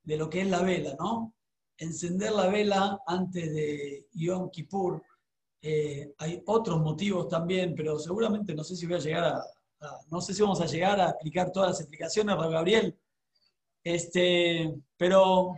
de 0.04 0.16
lo 0.16 0.30
que 0.30 0.42
es 0.42 0.48
la 0.48 0.62
vela, 0.62 0.94
¿no? 1.00 1.34
Encender 1.76 2.30
la 2.30 2.46
vela 2.46 3.02
antes 3.08 3.52
de 3.52 4.06
Yom 4.12 4.48
Kippur 4.48 5.02
eh, 5.62 6.14
hay 6.18 6.40
otros 6.46 6.78
motivos 6.78 7.26
también, 7.28 7.74
pero 7.74 7.98
seguramente 7.98 8.54
no 8.54 8.62
sé 8.62 8.76
si 8.76 8.86
voy 8.86 8.94
a 8.94 9.00
llegar 9.00 9.24
a, 9.24 9.44
no 10.12 10.20
sé 10.20 10.32
si 10.32 10.42
vamos 10.42 10.60
a 10.60 10.66
llegar 10.66 11.00
a 11.00 11.10
explicar 11.10 11.50
todas 11.50 11.70
las 11.70 11.80
explicaciones, 11.80 12.36
Gabriel. 12.36 12.96
Este, 13.82 14.72
pero 14.96 15.56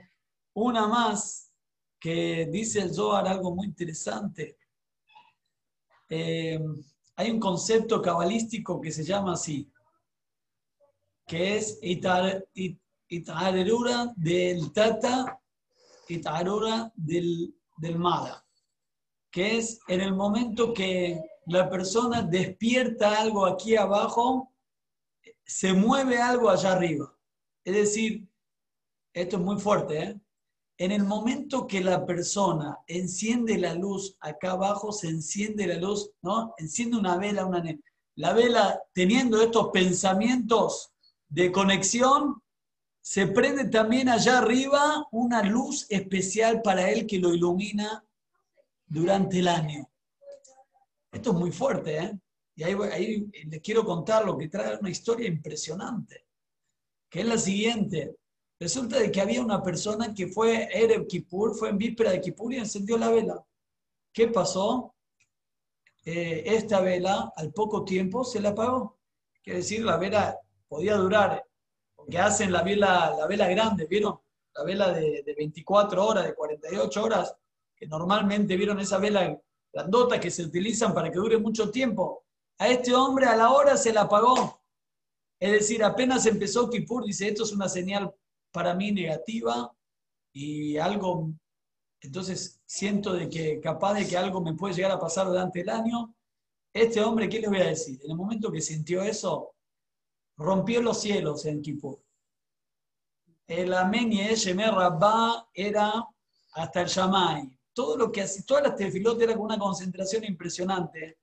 una 0.54 0.86
más 0.86 1.52
que 2.00 2.48
dice 2.50 2.80
el 2.80 2.94
Zohar 2.94 3.28
algo 3.28 3.54
muy 3.54 3.66
interesante. 3.66 4.57
Eh, 6.08 6.58
hay 7.16 7.30
un 7.30 7.40
concepto 7.40 8.00
cabalístico 8.00 8.80
que 8.80 8.90
se 8.92 9.04
llama 9.04 9.32
así, 9.32 9.70
que 11.26 11.56
es 11.56 11.78
itarura 13.08 14.12
del 14.16 14.72
tata, 14.72 15.40
itarura 16.08 16.92
del, 16.94 17.54
del 17.76 17.98
mada 17.98 18.48
que 19.30 19.58
es 19.58 19.80
en 19.88 20.00
el 20.00 20.14
momento 20.14 20.72
que 20.72 21.20
la 21.46 21.68
persona 21.68 22.22
despierta 22.22 23.20
algo 23.20 23.46
aquí 23.46 23.76
abajo, 23.76 24.52
se 25.44 25.72
mueve 25.72 26.18
algo 26.18 26.50
allá 26.50 26.72
arriba. 26.72 27.14
Es 27.64 27.74
decir, 27.74 28.28
esto 29.12 29.36
es 29.36 29.42
muy 29.42 29.58
fuerte, 29.58 30.02
¿eh? 30.02 30.20
En 30.78 30.92
el 30.92 31.04
momento 31.04 31.66
que 31.66 31.80
la 31.80 32.06
persona 32.06 32.78
enciende 32.86 33.58
la 33.58 33.74
luz 33.74 34.16
acá 34.20 34.52
abajo, 34.52 34.92
se 34.92 35.08
enciende 35.08 35.66
la 35.66 35.74
luz, 35.74 36.12
¿no? 36.22 36.54
Enciende 36.56 36.96
una 36.96 37.16
vela, 37.16 37.44
una 37.44 37.62
la 38.14 38.32
vela 38.32 38.80
teniendo 38.92 39.42
estos 39.42 39.70
pensamientos 39.72 40.92
de 41.28 41.50
conexión, 41.50 42.42
se 43.00 43.26
prende 43.26 43.66
también 43.68 44.08
allá 44.08 44.38
arriba 44.38 45.06
una 45.10 45.42
luz 45.42 45.86
especial 45.88 46.62
para 46.62 46.90
él 46.90 47.06
que 47.06 47.18
lo 47.18 47.34
ilumina 47.34 48.04
durante 48.86 49.40
el 49.40 49.48
año. 49.48 49.88
Esto 51.10 51.30
es 51.30 51.36
muy 51.36 51.50
fuerte, 51.50 51.98
¿eh? 51.98 52.18
Y 52.54 52.64
ahí, 52.64 53.30
les 53.46 53.60
quiero 53.62 53.84
contar 53.84 54.24
lo 54.24 54.36
que 54.36 54.48
trae 54.48 54.76
una 54.78 54.90
historia 54.90 55.28
impresionante, 55.28 56.26
que 57.08 57.20
es 57.20 57.26
la 57.26 57.38
siguiente. 57.38 58.16
Resulta 58.60 58.98
de 58.98 59.12
que 59.12 59.20
había 59.20 59.40
una 59.40 59.62
persona 59.62 60.12
que 60.12 60.26
fue 60.26 60.68
Erev 60.72 61.06
Kippur, 61.06 61.54
fue 61.54 61.68
en 61.68 61.78
víspera 61.78 62.10
de 62.10 62.20
Kippur 62.20 62.52
y 62.52 62.56
encendió 62.56 62.98
la 62.98 63.08
vela. 63.08 63.44
¿Qué 64.12 64.28
pasó? 64.28 64.94
Eh, 66.04 66.42
esta 66.44 66.80
vela 66.80 67.32
al 67.36 67.52
poco 67.52 67.84
tiempo 67.84 68.24
se 68.24 68.40
la 68.40 68.50
apagó. 68.50 68.98
Quiere 69.42 69.60
decir, 69.60 69.84
la 69.84 69.96
vela 69.96 70.36
podía 70.66 70.96
durar, 70.96 71.44
porque 71.94 72.18
hacen 72.18 72.52
la 72.52 72.62
vela, 72.62 73.14
la 73.16 73.26
vela 73.28 73.46
grande, 73.48 73.86
¿vieron? 73.86 74.18
La 74.54 74.64
vela 74.64 74.92
de, 74.92 75.22
de 75.24 75.34
24 75.34 76.04
horas, 76.04 76.24
de 76.24 76.34
48 76.34 77.04
horas, 77.04 77.36
que 77.76 77.86
normalmente 77.86 78.56
vieron 78.56 78.80
esa 78.80 78.98
vela 78.98 79.40
grandota 79.72 80.18
que 80.18 80.32
se 80.32 80.42
utilizan 80.42 80.92
para 80.92 81.12
que 81.12 81.18
dure 81.18 81.38
mucho 81.38 81.70
tiempo. 81.70 82.24
A 82.58 82.68
este 82.68 82.92
hombre 82.92 83.26
a 83.26 83.36
la 83.36 83.52
hora 83.52 83.76
se 83.76 83.92
la 83.92 84.02
apagó. 84.02 84.60
Es 85.38 85.52
decir, 85.52 85.84
apenas 85.84 86.26
empezó 86.26 86.68
Kippur, 86.68 87.04
dice, 87.04 87.28
esto 87.28 87.44
es 87.44 87.52
una 87.52 87.68
señal 87.68 88.12
para 88.58 88.74
mí 88.74 88.90
negativa 88.90 89.72
y 90.32 90.78
algo 90.78 91.30
entonces 92.00 92.60
siento 92.66 93.12
de 93.12 93.28
que 93.28 93.60
capaz 93.60 93.94
de 93.94 94.08
que 94.08 94.16
algo 94.16 94.40
me 94.40 94.54
puede 94.54 94.74
llegar 94.74 94.90
a 94.90 94.98
pasar 94.98 95.28
durante 95.28 95.60
el 95.60 95.68
año. 95.68 96.12
Este 96.72 97.00
hombre, 97.00 97.28
¿qué 97.28 97.38
le 97.38 97.46
voy 97.46 97.60
a 97.60 97.68
decir? 97.68 98.00
En 98.02 98.10
el 98.10 98.16
momento 98.16 98.50
que 98.50 98.60
sintió 98.60 99.04
eso, 99.04 99.54
rompió 100.36 100.82
los 100.82 101.00
cielos 101.00 101.46
en 101.46 101.62
Kippur. 101.62 102.02
El 103.46 103.72
Amén 103.74 104.12
y 104.12 104.22
el 104.22 104.36
Rabá 104.74 105.48
era 105.54 106.04
hasta 106.54 106.80
el 106.80 106.88
Yamai. 106.88 107.48
Todo 107.72 107.96
lo 107.96 108.10
que 108.10 108.22
hacía, 108.22 108.44
todas 108.44 108.64
las 108.64 108.74
tefilot 108.74 109.22
era 109.22 109.36
con 109.36 109.44
una 109.44 109.58
concentración 109.58 110.24
impresionante. 110.24 111.18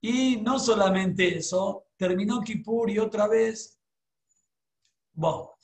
Y 0.00 0.36
no 0.36 0.60
solamente 0.60 1.38
eso, 1.38 1.86
terminó 1.96 2.40
Kippur 2.40 2.88
y 2.88 3.00
otra 3.00 3.26
vez. 3.26 3.80
Bueno, 5.12 5.56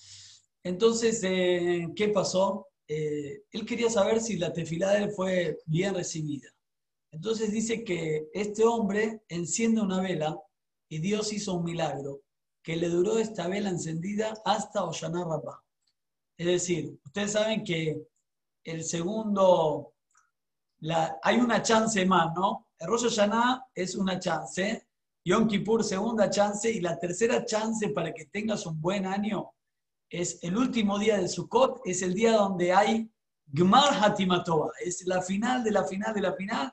entonces, 0.65 1.23
eh, 1.25 1.89
¿qué 1.97 2.09
pasó? 2.09 2.69
Eh, 2.87 3.43
él 3.51 3.67
quería 3.67 3.91
saber 3.91 4.21
si 4.21 4.37
la 4.37 4.53
tefilá 4.53 4.93
de 4.93 5.05
él 5.05 5.11
fue 5.11 5.59
bien 5.67 5.95
recibida. 5.95 6.49
Entonces 7.11 7.53
dice 7.53 7.85
que 7.85 8.29
este 8.33 8.65
hombre 8.65 9.23
enciende 9.29 9.81
una 9.81 10.01
vela 10.01 10.39
y 10.89 10.99
Dios 10.99 11.33
hizo 11.33 11.55
un 11.55 11.65
milagro, 11.65 12.23
que 12.63 12.77
le 12.77 12.89
duró 12.89 13.19
esta 13.19 13.49
vela 13.49 13.71
encendida 13.71 14.35
hasta 14.45 14.85
Oshana 14.85 15.25
Rabbah. 15.25 15.63
Es 16.39 16.47
decir, 16.47 16.99
ustedes 17.05 17.33
saben 17.33 17.65
que 17.65 18.07
el 18.65 18.85
segundo, 18.85 19.95
la, 20.81 21.19
hay 21.23 21.37
una 21.37 21.63
chance 21.63 22.05
más, 22.07 22.33
¿no? 22.35 22.69
El 22.79 22.89
Rosh 22.89 23.05
Hashanah 23.05 23.67
es 23.75 23.95
una 23.95 24.19
chance, 24.19 24.87
Yom 25.25 25.47
Kippur 25.47 25.85
segunda 25.85 26.31
chance 26.31 26.71
y 26.71 26.81
la 26.81 26.99
tercera 26.99 27.45
chance 27.45 27.89
para 27.91 28.13
que 28.13 28.27
tengas 28.27 28.67
un 28.67 28.81
buen 28.81 29.07
año 29.07 29.53
es 30.13 30.39
el 30.43 30.59
último 30.59 30.99
día 30.99 31.17
de 31.17 31.27
Sukkot, 31.27 31.81
es 31.87 32.03
el 32.03 32.13
día 32.13 32.33
donde 32.33 32.71
hay 32.71 33.11
Gmar 33.47 33.95
Hatimatova, 33.95 34.71
es 34.85 35.07
la 35.07 35.23
final 35.23 35.65
de 35.65 35.71
la 35.71 35.85
final 35.85 36.15
de 36.15 36.21
la 36.21 36.35
final, 36.35 36.71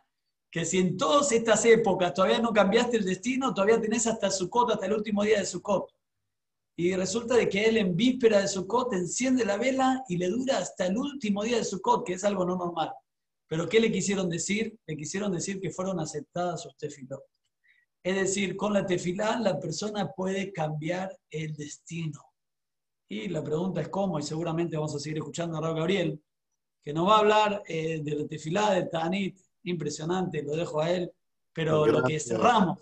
que 0.52 0.66
si 0.66 0.80
en 0.80 0.98
todas 0.98 1.32
estas 1.32 1.64
épocas 1.64 2.14
todavía 2.14 2.40
no 2.40 2.52
cambiaste 2.52 2.98
el 2.98 3.06
destino, 3.06 3.54
todavía 3.54 3.80
tenés 3.80 4.08
hasta 4.08 4.30
Sukkot, 4.30 4.72
hasta 4.72 4.88
el 4.88 4.94
último 4.94 5.24
día 5.24 5.40
de 5.40 5.46
Sukkot. 5.46 5.90
Y 6.76 6.94
resulta 6.96 7.36
de 7.36 7.48
que 7.48 7.66
él 7.66 7.78
en 7.78 7.96
víspera 7.96 8.42
de 8.42 8.48
Sukkot 8.48 8.92
enciende 8.94 9.46
la 9.46 9.56
vela 9.56 10.04
y 10.10 10.18
le 10.18 10.28
dura 10.28 10.58
hasta 10.58 10.88
el 10.88 10.98
último 10.98 11.44
día 11.44 11.58
de 11.58 11.64
Sukkot, 11.64 12.06
que 12.06 12.14
es 12.14 12.26
algo 12.26 12.46
no 12.46 12.58
normal. 12.58 12.92
Pero 13.48 13.70
¿qué 13.70 13.80
le 13.80 13.92
quisieron 13.92 14.30
decir? 14.30 14.78
Le 14.86 14.98
quisieron 14.98 15.32
decir 15.32 15.62
que 15.62 15.72
fueron 15.72 16.00
aceptadas 16.00 16.64
sus 16.64 16.76
tefilot. 16.76 17.24
Es 18.04 18.16
decir, 18.16 18.58
con 18.58 18.74
la 18.74 18.86
tefilá 18.86 19.40
la 19.40 19.60
persona 19.60 20.12
puede 20.12 20.52
cambiar 20.52 21.18
el 21.30 21.54
destino. 21.56 22.29
Y 23.12 23.28
la 23.28 23.44
pregunta 23.44 23.82
es 23.82 23.90
cómo, 23.90 24.20
y 24.20 24.24
seguramente 24.24 24.78
vamos 24.78 24.96
a 24.96 25.00
seguir 25.00 25.18
escuchando 25.18 25.58
a 25.58 25.62
Raúl 25.62 25.78
Gabriel, 25.78 26.22
que 26.84 26.94
nos 26.94 27.08
va 27.08 27.16
a 27.16 27.20
hablar 27.20 27.64
eh, 27.68 28.02
de 28.04 28.16
la 28.16 28.28
tefilá 28.28 28.72
de 28.72 28.84
Tanit, 28.84 29.40
impresionante, 29.64 30.44
lo 30.44 30.56
dejo 30.56 30.80
a 30.80 30.92
él, 30.92 31.12
pero 31.52 31.88
lo 31.88 32.04
que 32.04 32.20
cerramos, 32.20 32.78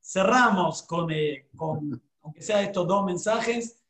cerramos 0.00 0.84
con, 0.84 1.10
eh, 1.10 1.48
con, 1.56 2.00
aunque 2.22 2.42
sea 2.42 2.62
estos 2.62 2.86
dos 2.86 3.04
mensajes, 3.04 3.82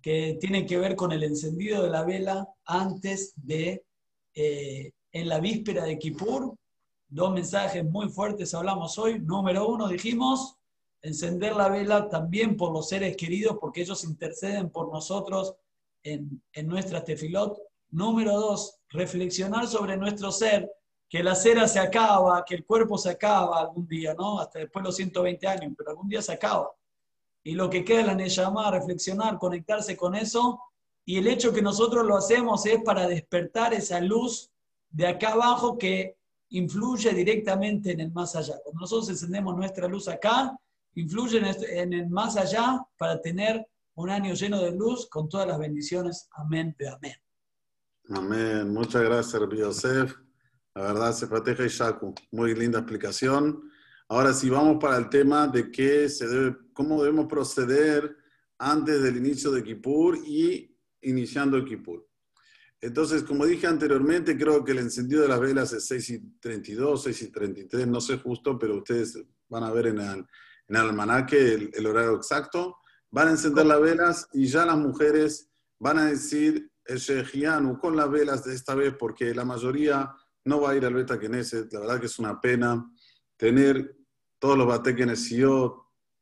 que 0.00 0.38
tienen 0.40 0.66
que 0.66 0.78
ver 0.78 0.94
con 0.94 1.10
el 1.10 1.24
encendido 1.24 1.82
de 1.82 1.90
la 1.90 2.04
vela 2.04 2.48
antes 2.64 3.32
de, 3.36 3.84
eh, 4.34 4.92
en 5.12 5.28
la 5.28 5.40
víspera 5.40 5.84
de 5.84 5.98
Kippur, 5.98 6.54
dos 7.08 7.32
mensajes 7.32 7.84
muy 7.84 8.08
fuertes 8.08 8.54
hablamos 8.54 8.96
hoy. 8.98 9.18
Número 9.18 9.68
uno, 9.68 9.88
dijimos, 9.88 10.59
encender 11.02 11.56
la 11.56 11.68
vela 11.68 12.08
también 12.08 12.56
por 12.56 12.72
los 12.72 12.88
seres 12.88 13.16
queridos, 13.16 13.56
porque 13.60 13.82
ellos 13.82 14.04
interceden 14.04 14.70
por 14.70 14.92
nosotros 14.92 15.54
en, 16.02 16.42
en 16.52 16.66
nuestras 16.66 17.04
tefilot. 17.04 17.58
Número 17.90 18.38
dos, 18.38 18.80
reflexionar 18.90 19.66
sobre 19.66 19.96
nuestro 19.96 20.30
ser, 20.30 20.70
que 21.08 21.24
la 21.24 21.34
cera 21.34 21.66
se 21.66 21.80
acaba, 21.80 22.44
que 22.44 22.54
el 22.54 22.64
cuerpo 22.64 22.96
se 22.96 23.10
acaba 23.10 23.60
algún 23.60 23.86
día, 23.88 24.14
¿no? 24.14 24.38
Hasta 24.38 24.60
después 24.60 24.82
de 24.82 24.88
los 24.88 24.96
120 24.96 25.46
años, 25.46 25.72
pero 25.76 25.90
algún 25.90 26.08
día 26.08 26.22
se 26.22 26.32
acaba. 26.32 26.70
Y 27.42 27.54
lo 27.54 27.68
que 27.68 27.84
queda 27.84 28.12
es 28.12 28.36
la 28.36 28.70
reflexionar, 28.70 29.38
conectarse 29.38 29.96
con 29.96 30.14
eso. 30.14 30.60
Y 31.04 31.16
el 31.16 31.26
hecho 31.26 31.52
que 31.52 31.62
nosotros 31.62 32.06
lo 32.06 32.16
hacemos 32.16 32.64
es 32.66 32.82
para 32.84 33.08
despertar 33.08 33.74
esa 33.74 34.00
luz 34.00 34.50
de 34.90 35.06
acá 35.06 35.32
abajo 35.32 35.78
que 35.78 36.16
influye 36.50 37.12
directamente 37.12 37.92
en 37.92 38.00
el 38.00 38.12
más 38.12 38.36
allá. 38.36 38.60
Cuando 38.62 38.80
nosotros 38.80 39.08
encendemos 39.08 39.56
nuestra 39.56 39.88
luz 39.88 40.06
acá, 40.08 40.56
influyen 40.94 41.44
en 41.44 41.92
el 41.92 42.08
más 42.08 42.36
allá 42.36 42.80
para 42.98 43.20
tener 43.20 43.66
un 43.94 44.10
año 44.10 44.34
lleno 44.34 44.60
de 44.60 44.72
luz 44.72 45.08
con 45.08 45.28
todas 45.28 45.46
las 45.46 45.58
bendiciones. 45.58 46.28
Amén, 46.32 46.74
amén. 46.92 47.14
Amén. 48.10 48.72
Muchas 48.72 49.02
gracias, 49.02 49.40
Rabbi. 49.40 49.58
La 50.74 50.82
verdad, 50.82 51.12
se 51.12 51.26
proteja 51.26 51.64
y 51.64 51.68
Shaku. 51.68 52.14
Muy 52.32 52.54
linda 52.54 52.78
explicación. 52.78 53.70
Ahora 54.08 54.32
sí, 54.32 54.48
vamos 54.48 54.78
para 54.80 54.96
el 54.96 55.08
tema 55.08 55.46
de 55.46 55.70
qué 55.70 56.08
se 56.08 56.26
debe, 56.26 56.56
cómo 56.72 57.02
debemos 57.02 57.26
proceder 57.26 58.16
antes 58.58 59.02
del 59.02 59.16
inicio 59.16 59.50
de 59.50 59.62
Kippur 59.62 60.18
y 60.24 60.76
iniciando 61.02 61.64
Kippur. 61.64 62.06
Entonces, 62.80 63.22
como 63.22 63.44
dije 63.44 63.66
anteriormente, 63.66 64.36
creo 64.38 64.64
que 64.64 64.72
el 64.72 64.78
encendido 64.78 65.22
de 65.22 65.28
las 65.28 65.40
velas 65.40 65.72
es 65.72 65.86
6 65.86 66.10
y 66.10 66.18
32, 66.40 67.02
6 67.02 67.22
y 67.22 67.30
33, 67.30 67.86
no 67.86 68.00
sé 68.00 68.16
justo, 68.18 68.58
pero 68.58 68.78
ustedes 68.78 69.22
van 69.48 69.64
a 69.64 69.70
ver 69.70 69.88
en 69.88 69.98
el, 69.98 70.26
en 70.70 70.76
el 70.76 70.82
almanaque 70.82 71.70
el, 71.72 71.86
horario 71.86 72.14
exacto, 72.14 72.78
van 73.10 73.28
a 73.28 73.30
encender 73.32 73.66
las 73.66 73.80
velas 73.80 74.28
y 74.32 74.46
ya 74.46 74.64
las 74.64 74.78
mujeres 74.78 75.50
van 75.80 75.98
a 75.98 76.06
decir 76.06 76.70
el 76.84 77.78
con 77.80 77.96
las 77.96 78.10
velas 78.10 78.44
de 78.44 78.54
esta 78.54 78.74
vez 78.74 78.94
porque 78.98 79.34
la 79.34 79.44
mayoría 79.44 80.14
no 80.44 80.60
va 80.60 80.70
a 80.70 80.76
ir 80.76 80.86
al 80.86 80.94
Beta 80.94 81.18
Knesset. 81.18 81.72
La 81.72 81.80
verdad 81.80 82.00
que 82.00 82.06
es 82.06 82.18
una 82.18 82.40
pena 82.40 82.88
tener 83.36 83.96
todos 84.38 84.56
los 84.56 84.66
Bate 84.66 84.94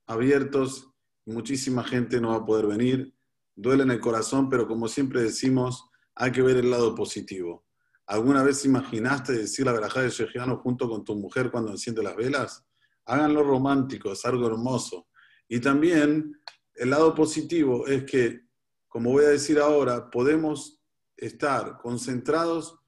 abiertos. 0.06 0.90
Muchísima 1.26 1.84
gente 1.84 2.20
no 2.20 2.30
va 2.30 2.36
a 2.36 2.44
poder 2.44 2.66
venir. 2.66 3.14
Duele 3.54 3.82
en 3.82 3.90
el 3.90 4.00
corazón, 4.00 4.48
pero 4.48 4.66
como 4.66 4.88
siempre 4.88 5.22
decimos, 5.22 5.90
hay 6.14 6.32
que 6.32 6.42
ver 6.42 6.56
el 6.56 6.70
lado 6.70 6.94
positivo. 6.94 7.66
¿Alguna 8.06 8.42
vez 8.42 8.64
imaginaste 8.64 9.34
decir 9.34 9.66
la 9.66 9.72
verajá 9.72 10.00
de 10.00 10.10
Shejianu 10.10 10.56
junto 10.56 10.88
con 10.88 11.04
tu 11.04 11.14
mujer 11.16 11.50
cuando 11.50 11.70
enciende 11.70 12.02
las 12.02 12.16
velas? 12.16 12.67
Háganlo 13.08 13.42
romántico, 13.42 14.12
es 14.12 14.24
algo 14.24 14.46
hermoso. 14.46 15.08
Y 15.48 15.60
también 15.60 16.38
el 16.74 16.90
lado 16.90 17.14
positivo 17.14 17.86
es 17.86 18.04
que, 18.04 18.42
como 18.86 19.10
voy 19.10 19.24
a 19.24 19.30
decir 19.30 19.58
ahora, 19.58 20.10
podemos 20.10 20.80
estar 21.16 21.78
concentrados 21.78 22.78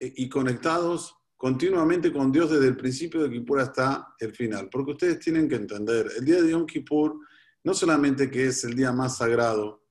e, 0.00 0.12
y 0.16 0.28
conectados 0.28 1.16
continuamente 1.36 2.12
con 2.12 2.32
Dios 2.32 2.50
desde 2.50 2.68
el 2.68 2.76
principio 2.76 3.22
de 3.22 3.30
Kippur 3.30 3.60
hasta 3.60 4.14
el 4.18 4.34
final. 4.34 4.68
Porque 4.70 4.92
ustedes 4.92 5.18
tienen 5.18 5.48
que 5.48 5.56
entender, 5.56 6.10
el 6.16 6.24
día 6.24 6.40
de 6.40 6.50
Yom 6.50 6.66
Kippur 6.66 7.18
no 7.64 7.74
solamente 7.74 8.30
que 8.30 8.46
es 8.46 8.64
el 8.64 8.74
día 8.74 8.92
más 8.92 9.18
sagrado, 9.18 9.84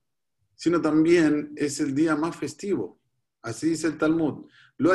sino 0.56 0.80
también 0.80 1.52
es 1.56 1.78
el 1.80 1.94
día 1.94 2.16
más 2.16 2.36
festivo. 2.36 3.00
Así 3.42 3.70
dice 3.70 3.88
el 3.88 3.98
Talmud. 3.98 4.46
Lo 4.78 4.92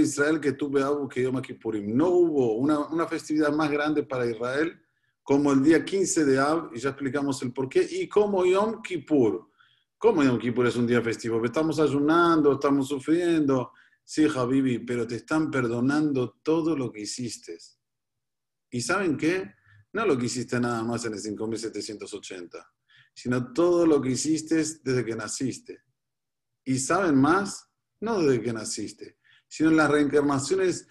Israel 0.00 0.40
que 0.40 0.52
tuve 0.52 0.82
algo 0.82 1.08
que 1.08 1.22
Yom 1.22 1.40
Kippurim. 1.42 1.94
No 1.94 2.08
hubo 2.08 2.56
una, 2.56 2.78
una, 2.88 3.06
festividad 3.06 3.52
más 3.52 3.70
grande 3.70 4.02
para 4.04 4.24
Israel 4.26 4.80
como 5.22 5.52
el 5.52 5.62
día 5.62 5.84
15 5.84 6.24
de 6.24 6.38
Ab, 6.38 6.70
y 6.72 6.78
ya 6.78 6.90
explicamos 6.90 7.42
el 7.42 7.52
porqué, 7.52 7.86
y 7.90 8.08
como 8.08 8.46
Yom 8.46 8.80
Kippur. 8.80 9.50
¿Cómo 9.98 10.22
Yom 10.22 10.38
Kippur 10.38 10.66
es 10.66 10.76
un 10.76 10.86
día 10.86 11.02
festivo? 11.02 11.44
Estamos 11.44 11.80
ayunando, 11.80 12.52
estamos 12.52 12.88
sufriendo. 12.88 13.72
Sí, 14.04 14.28
Javibi, 14.28 14.78
pero 14.78 15.04
te 15.04 15.16
están 15.16 15.50
perdonando 15.50 16.38
todo 16.44 16.76
lo 16.76 16.92
que 16.92 17.00
hiciste. 17.00 17.58
¿Y 18.70 18.80
saben 18.80 19.16
qué? 19.16 19.52
No 19.92 20.06
lo 20.06 20.16
que 20.16 20.26
hiciste 20.26 20.60
nada 20.60 20.84
más 20.84 21.04
en 21.06 21.14
el 21.14 21.18
5780, 21.18 22.72
sino 23.12 23.52
todo 23.52 23.84
lo 23.84 24.00
que 24.00 24.10
hiciste 24.10 24.56
desde 24.56 25.04
que 25.04 25.16
naciste. 25.16 25.82
¿Y 26.64 26.78
saben 26.78 27.16
más? 27.16 27.65
No 28.00 28.20
desde 28.20 28.42
que 28.42 28.52
naciste, 28.52 29.18
sino 29.48 29.70
en 29.70 29.76
las 29.76 29.90
reencarnaciones 29.90 30.88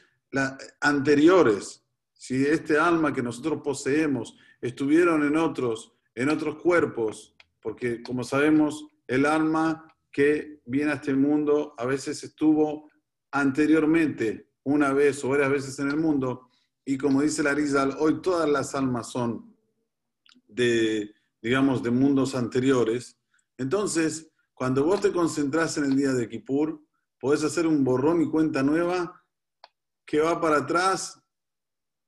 anteriores. 0.81 1.83
Si 2.13 2.45
este 2.45 2.77
alma 2.77 3.13
que 3.13 3.21
nosotros 3.21 3.61
poseemos 3.63 4.37
estuvieron 4.61 5.23
en 5.23 5.37
otros, 5.37 5.93
en 6.15 6.29
otros 6.29 6.55
cuerpos, 6.55 7.35
porque 7.61 8.01
como 8.01 8.23
sabemos, 8.23 8.87
el 9.07 9.25
alma 9.25 9.87
que 10.11 10.61
viene 10.65 10.91
a 10.91 10.95
este 10.95 11.13
mundo 11.13 11.75
a 11.77 11.85
veces 11.85 12.23
estuvo 12.23 12.89
anteriormente 13.31 14.49
una 14.63 14.93
vez 14.93 15.23
o 15.23 15.29
varias 15.29 15.51
veces 15.51 15.79
en 15.79 15.89
el 15.89 15.97
mundo, 15.97 16.49
y 16.85 16.97
como 16.97 17.21
dice 17.21 17.43
la 17.43 17.53
Rizal, 17.53 17.95
hoy 17.99 18.21
todas 18.21 18.49
las 18.49 18.75
almas 18.75 19.11
son 19.11 19.55
de, 20.47 21.13
digamos, 21.41 21.83
de 21.83 21.91
mundos 21.91 22.35
anteriores. 22.35 23.19
Entonces, 23.57 24.31
cuando 24.53 24.83
vos 24.83 25.01
te 25.01 25.11
concentras 25.11 25.77
en 25.77 25.85
el 25.85 25.95
día 25.95 26.13
de 26.13 26.29
Kippur, 26.29 26.84
podés 27.25 27.43
hacer 27.43 27.65
un 27.65 27.83
borrón 27.83 28.21
y 28.21 28.29
cuenta 28.29 28.61
nueva 28.61 29.19
que 30.05 30.19
va 30.19 30.39
para 30.39 30.57
atrás 30.57 31.19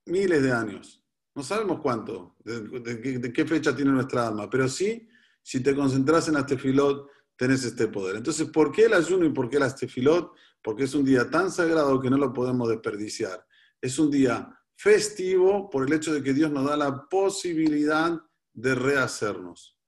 miles 0.05 0.43
de 0.43 0.51
años. 0.51 1.03
No 1.33 1.41
sabemos 1.41 1.79
cuánto, 1.81 2.35
de, 2.43 3.33
qué 3.33 3.43
fecha 3.43 3.75
tiene 3.75 3.93
nuestra 3.93 4.27
alma, 4.27 4.47
pero 4.47 4.67
sí, 4.67 5.09
si 5.41 5.63
te 5.63 5.75
concentras 5.75 6.27
en 6.27 6.37
este 6.37 6.55
filot, 6.55 7.09
tenés 7.35 7.63
este 7.63 7.87
poder. 7.87 8.17
Entonces, 8.17 8.47
¿por 8.51 8.71
qué 8.71 8.85
el 8.85 8.93
ayuno 8.93 9.25
y 9.25 9.31
por 9.31 9.49
qué 9.49 9.57
la 9.57 9.73
tefilot? 9.73 10.33
Porque 10.61 10.83
es 10.83 10.93
un 10.93 11.03
día 11.03 11.27
tan 11.27 11.49
sagrado 11.49 11.99
que 11.99 12.11
no 12.11 12.17
lo 12.17 12.31
podemos 12.31 12.69
desperdiciar. 12.69 13.43
Es 13.81 13.97
un 13.97 14.11
día 14.11 14.55
festivo 14.75 15.67
por 15.67 15.87
el 15.87 15.93
hecho 15.93 16.13
de 16.13 16.21
que 16.21 16.35
Dios 16.35 16.51
nos 16.51 16.65
da 16.65 16.77
la 16.77 17.07
posibilidad 17.09 18.21
de 18.53 18.75
rehacernos. 18.75 19.79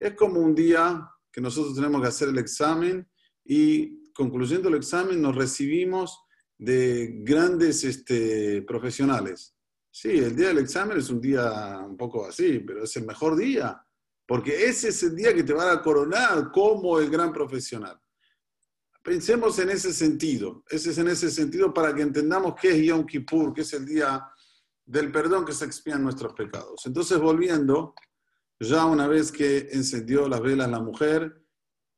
Es 0.00 0.14
como 0.14 0.40
un 0.40 0.52
día 0.52 1.08
que 1.30 1.40
nosotros 1.40 1.76
tenemos 1.76 2.02
que 2.02 2.08
hacer 2.08 2.30
el 2.30 2.38
examen 2.38 3.08
y 3.44 4.02
concluyendo 4.14 4.68
el 4.68 4.76
examen 4.76 5.20
nos 5.20 5.34
recibimos 5.34 6.24
de 6.56 7.16
grandes 7.22 7.84
este, 7.84 8.62
profesionales. 8.62 9.54
Sí, 9.90 10.10
el 10.10 10.34
día 10.34 10.48
del 10.48 10.58
examen 10.58 10.98
es 10.98 11.10
un 11.10 11.20
día 11.20 11.78
un 11.84 11.96
poco 11.96 12.26
así, 12.26 12.60
pero 12.60 12.84
es 12.84 12.96
el 12.96 13.06
mejor 13.06 13.36
día, 13.36 13.80
porque 14.26 14.64
ese 14.64 14.88
es 14.88 15.02
el 15.02 15.14
día 15.14 15.34
que 15.34 15.44
te 15.44 15.52
van 15.52 15.76
a 15.76 15.82
coronar 15.82 16.50
como 16.52 16.98
el 16.98 17.10
gran 17.10 17.32
profesional. 17.32 18.00
Pensemos 19.02 19.58
en 19.58 19.70
ese 19.70 19.92
sentido, 19.92 20.64
ese 20.68 20.90
es 20.90 20.98
en 20.98 21.08
ese 21.08 21.30
sentido 21.30 21.74
para 21.74 21.94
que 21.94 22.02
entendamos 22.02 22.54
qué 22.60 22.70
es 22.70 22.82
Yom 22.82 23.04
Kippur, 23.04 23.52
que 23.52 23.60
es 23.60 23.72
el 23.74 23.84
día 23.84 24.26
del 24.86 25.12
perdón 25.12 25.44
que 25.44 25.52
se 25.52 25.64
expían 25.64 26.02
nuestros 26.02 26.32
pecados. 26.32 26.86
Entonces, 26.86 27.18
volviendo, 27.18 27.94
ya 28.58 28.86
una 28.86 29.06
vez 29.06 29.30
que 29.30 29.68
encendió 29.72 30.28
las 30.28 30.40
velas 30.40 30.70
la 30.70 30.80
mujer, 30.80 31.43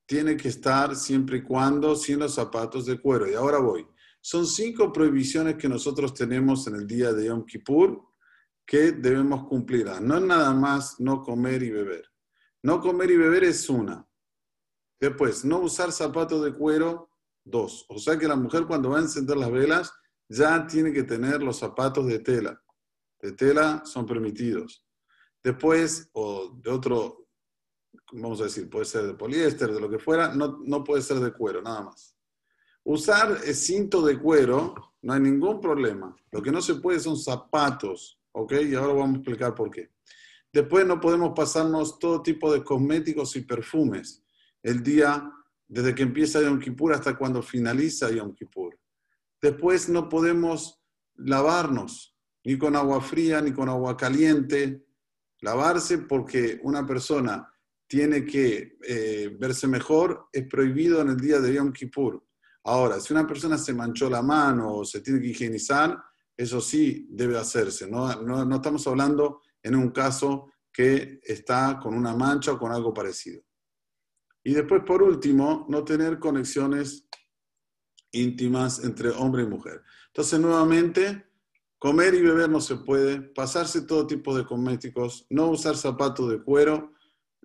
tiene 0.06 0.36
que 0.36 0.48
estar 0.48 0.94
siempre 0.96 1.38
y 1.38 1.42
cuando 1.42 1.96
sin 1.96 2.20
los 2.20 2.34
zapatos 2.34 2.86
de 2.86 3.00
cuero. 3.00 3.30
Y 3.30 3.34
ahora 3.34 3.58
voy. 3.58 3.86
Son 4.20 4.46
cinco 4.46 4.92
prohibiciones 4.92 5.56
que 5.56 5.68
nosotros 5.68 6.14
tenemos 6.14 6.66
en 6.66 6.76
el 6.76 6.86
día 6.86 7.12
de 7.12 7.26
Yom 7.26 7.44
Kippur 7.44 8.02
que 8.64 8.92
debemos 8.92 9.46
cumplir. 9.46 9.86
No 10.00 10.18
nada 10.18 10.52
más 10.52 10.98
no 10.98 11.22
comer 11.22 11.62
y 11.62 11.70
beber. 11.70 12.04
No 12.62 12.80
comer 12.80 13.10
y 13.10 13.16
beber 13.16 13.44
es 13.44 13.68
una. 13.68 14.06
Después, 14.98 15.44
no 15.44 15.58
usar 15.58 15.92
zapatos 15.92 16.42
de 16.44 16.54
cuero, 16.54 17.10
dos. 17.44 17.84
O 17.88 17.98
sea 17.98 18.18
que 18.18 18.26
la 18.26 18.36
mujer 18.36 18.66
cuando 18.66 18.90
va 18.90 18.98
a 18.98 19.02
encender 19.02 19.36
las 19.36 19.50
velas 19.50 19.92
ya 20.28 20.66
tiene 20.66 20.92
que 20.92 21.04
tener 21.04 21.42
los 21.42 21.58
zapatos 21.58 22.06
de 22.06 22.18
tela. 22.18 22.60
De 23.20 23.32
tela 23.32 23.82
son 23.84 24.06
permitidos. 24.06 24.84
Después, 25.44 26.10
o 26.12 26.58
de 26.60 26.70
otro, 26.70 27.25
vamos 28.12 28.40
a 28.40 28.44
decir, 28.44 28.68
puede 28.70 28.84
ser 28.84 29.06
de 29.06 29.14
poliéster, 29.14 29.72
de 29.72 29.80
lo 29.80 29.90
que 29.90 29.98
fuera, 29.98 30.34
no, 30.34 30.58
no 30.64 30.84
puede 30.84 31.02
ser 31.02 31.18
de 31.18 31.32
cuero, 31.32 31.62
nada 31.62 31.82
más. 31.82 32.16
Usar 32.84 33.38
cinto 33.38 34.00
de 34.02 34.18
cuero, 34.18 34.74
no 35.02 35.12
hay 35.12 35.20
ningún 35.20 35.60
problema. 35.60 36.14
Lo 36.30 36.40
que 36.40 36.52
no 36.52 36.60
se 36.60 36.76
puede 36.76 37.00
son 37.00 37.16
zapatos, 37.16 38.20
¿ok? 38.32 38.52
Y 38.62 38.74
ahora 38.74 38.92
vamos 38.92 39.14
a 39.14 39.18
explicar 39.18 39.54
por 39.54 39.70
qué. 39.70 39.90
Después 40.52 40.86
no 40.86 41.00
podemos 41.00 41.32
pasarnos 41.34 41.98
todo 41.98 42.22
tipo 42.22 42.52
de 42.52 42.62
cosméticos 42.62 43.34
y 43.36 43.42
perfumes 43.42 44.22
el 44.62 44.82
día 44.82 45.32
desde 45.68 45.94
que 45.94 46.02
empieza 46.02 46.40
Yom 46.40 46.58
Kippur 46.58 46.92
hasta 46.92 47.16
cuando 47.16 47.42
finaliza 47.42 48.10
Yom 48.10 48.34
Kippur. 48.34 48.78
Después 49.40 49.88
no 49.88 50.08
podemos 50.08 50.80
lavarnos, 51.16 52.16
ni 52.44 52.56
con 52.56 52.76
agua 52.76 53.00
fría, 53.00 53.40
ni 53.40 53.52
con 53.52 53.68
agua 53.68 53.96
caliente. 53.96 54.86
Lavarse 55.40 55.98
porque 55.98 56.58
una 56.62 56.86
persona 56.86 57.52
tiene 57.86 58.24
que 58.24 58.78
eh, 58.82 59.36
verse 59.38 59.66
mejor 59.66 60.28
es 60.32 60.46
prohibido 60.46 61.00
en 61.00 61.10
el 61.10 61.16
día 61.16 61.40
de 61.40 61.54
Yom 61.54 61.72
Kippur. 61.72 62.24
Ahora, 62.64 62.98
si 63.00 63.12
una 63.12 63.26
persona 63.26 63.56
se 63.56 63.72
manchó 63.72 64.10
la 64.10 64.22
mano 64.22 64.74
o 64.78 64.84
se 64.84 65.00
tiene 65.00 65.20
que 65.20 65.28
higienizar, 65.28 65.96
eso 66.36 66.60
sí 66.60 67.06
debe 67.10 67.38
hacerse. 67.38 67.88
No, 67.88 68.22
no, 68.22 68.44
no 68.44 68.56
estamos 68.56 68.86
hablando 68.86 69.40
en 69.62 69.76
un 69.76 69.90
caso 69.90 70.50
que 70.72 71.20
está 71.22 71.78
con 71.80 71.94
una 71.94 72.14
mancha 72.14 72.52
o 72.52 72.58
con 72.58 72.72
algo 72.72 72.92
parecido. 72.92 73.42
Y 74.44 74.52
después, 74.52 74.82
por 74.84 75.02
último, 75.02 75.66
no 75.68 75.84
tener 75.84 76.18
conexiones 76.18 77.08
íntimas 78.12 78.84
entre 78.84 79.10
hombre 79.10 79.42
y 79.42 79.46
mujer. 79.46 79.82
Entonces, 80.08 80.38
nuevamente, 80.38 81.26
comer 81.78 82.14
y 82.14 82.22
beber 82.22 82.48
no 82.50 82.60
se 82.60 82.76
puede, 82.76 83.20
pasarse 83.20 83.82
todo 83.82 84.06
tipo 84.06 84.36
de 84.36 84.44
cosméticos, 84.44 85.26
no 85.30 85.48
usar 85.48 85.76
zapatos 85.76 86.30
de 86.30 86.42
cuero, 86.42 86.94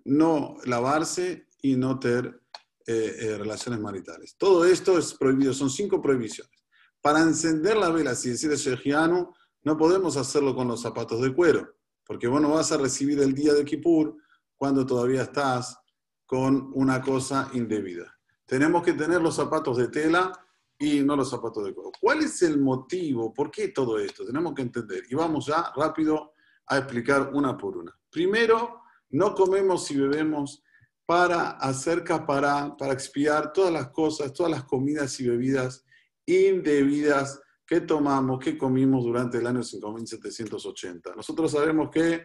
no 0.04 0.56
lavarse 0.64 1.48
y 1.60 1.76
no 1.76 1.98
tener 1.98 2.42
eh, 2.86 3.16
eh, 3.20 3.38
relaciones 3.38 3.80
maritales. 3.80 4.36
Todo 4.36 4.64
esto 4.64 4.98
es 4.98 5.14
prohibido, 5.14 5.54
son 5.54 5.70
cinco 5.70 6.02
prohibiciones. 6.02 6.52
Para 7.00 7.20
encender 7.20 7.76
la 7.76 7.90
vela, 7.90 8.14
si 8.14 8.30
decide 8.30 8.56
Shejiano, 8.56 9.34
no 9.62 9.76
podemos 9.76 10.16
hacerlo 10.16 10.54
con 10.54 10.68
los 10.68 10.82
zapatos 10.82 11.20
de 11.20 11.32
cuero, 11.32 11.76
porque 12.04 12.26
vos 12.26 12.40
no 12.40 12.50
vas 12.50 12.72
a 12.72 12.78
recibir 12.78 13.20
el 13.20 13.34
día 13.34 13.54
de 13.54 13.64
Kippur 13.64 14.16
cuando 14.56 14.84
todavía 14.84 15.22
estás 15.22 15.78
con 16.26 16.72
una 16.74 17.00
cosa 17.00 17.50
indebida. 17.52 18.18
Tenemos 18.44 18.82
que 18.82 18.94
tener 18.94 19.20
los 19.20 19.36
zapatos 19.36 19.76
de 19.76 19.88
tela 19.88 20.32
y 20.78 21.00
no 21.00 21.14
los 21.14 21.30
zapatos 21.30 21.64
de 21.64 21.74
cuero. 21.74 21.92
¿Cuál 22.00 22.22
es 22.22 22.42
el 22.42 22.60
motivo? 22.60 23.32
¿Por 23.32 23.50
qué 23.50 23.68
todo 23.68 23.98
esto? 23.98 24.24
Tenemos 24.24 24.54
que 24.54 24.62
entender. 24.62 25.04
Y 25.08 25.14
vamos 25.14 25.46
ya 25.46 25.72
rápido 25.76 26.34
a 26.66 26.78
explicar 26.78 27.30
una 27.32 27.56
por 27.56 27.76
una. 27.76 27.96
Primero, 28.10 28.81
no 29.12 29.34
comemos 29.34 29.90
y 29.90 29.96
bebemos 29.98 30.62
para 31.06 31.50
hacer 31.50 32.04
para, 32.04 32.76
para 32.76 32.92
expiar 32.92 33.52
todas 33.52 33.72
las 33.72 33.90
cosas, 33.90 34.32
todas 34.32 34.50
las 34.50 34.64
comidas 34.64 35.18
y 35.20 35.28
bebidas 35.28 35.84
indebidas 36.26 37.40
que 37.66 37.80
tomamos, 37.80 38.38
que 38.38 38.56
comimos 38.58 39.04
durante 39.04 39.38
el 39.38 39.46
año 39.46 39.62
5780. 39.62 41.14
Nosotros 41.14 41.52
sabemos 41.52 41.90
que 41.90 42.24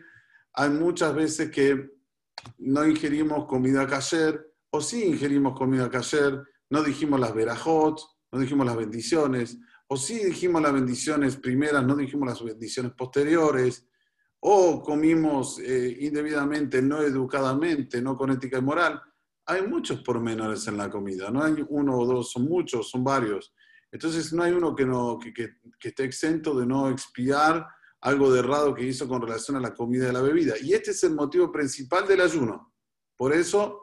hay 0.53 0.69
muchas 0.69 1.13
veces 1.13 1.51
que 1.51 1.89
no 2.59 2.85
ingerimos 2.85 3.45
comida 3.45 3.85
kasher, 3.87 4.53
o 4.69 4.81
sí 4.81 5.05
ingerimos 5.05 5.57
comida 5.57 5.89
kasher, 5.89 6.43
no 6.69 6.83
dijimos 6.83 7.19
las 7.19 7.33
verajot, 7.33 7.99
no 8.31 8.39
dijimos 8.39 8.65
las 8.65 8.77
bendiciones, 8.77 9.57
o 9.87 9.97
sí 9.97 10.23
dijimos 10.23 10.61
las 10.61 10.73
bendiciones 10.73 11.37
primeras, 11.37 11.85
no 11.85 11.95
dijimos 11.95 12.27
las 12.27 12.43
bendiciones 12.43 12.91
posteriores, 12.93 13.87
o 14.39 14.81
comimos 14.83 15.59
eh, 15.59 15.97
indebidamente, 16.01 16.81
no 16.81 17.01
educadamente, 17.01 18.01
no 18.01 18.15
con 18.15 18.31
ética 18.31 18.57
y 18.57 18.61
moral. 18.61 19.01
Hay 19.45 19.65
muchos 19.65 20.01
pormenores 20.01 20.67
en 20.67 20.77
la 20.77 20.89
comida, 20.89 21.31
no 21.31 21.43
hay 21.43 21.65
uno 21.69 21.97
o 21.97 22.05
dos, 22.05 22.31
son 22.31 22.43
muchos, 22.43 22.89
son 22.89 23.03
varios. 23.03 23.53
Entonces 23.91 24.33
no 24.33 24.43
hay 24.43 24.51
uno 24.51 24.75
que, 24.75 24.85
no, 24.85 25.17
que, 25.17 25.33
que, 25.33 25.87
esté 25.87 26.03
exento 26.03 26.57
de 26.59 26.65
no 26.65 26.89
expiar 26.89 27.65
algo 28.01 28.31
de 28.31 28.39
errado 28.39 28.75
que 28.75 28.83
hizo 28.83 29.07
con 29.07 29.21
relación 29.21 29.57
a 29.57 29.61
la 29.61 29.73
comida 29.73 30.09
y 30.09 30.13
la 30.13 30.21
bebida. 30.21 30.55
Y 30.61 30.73
este 30.73 30.91
es 30.91 31.03
el 31.03 31.13
motivo 31.13 31.51
principal 31.51 32.05
del 32.07 32.21
ayuno. 32.21 32.73
Por 33.15 33.33
eso, 33.33 33.81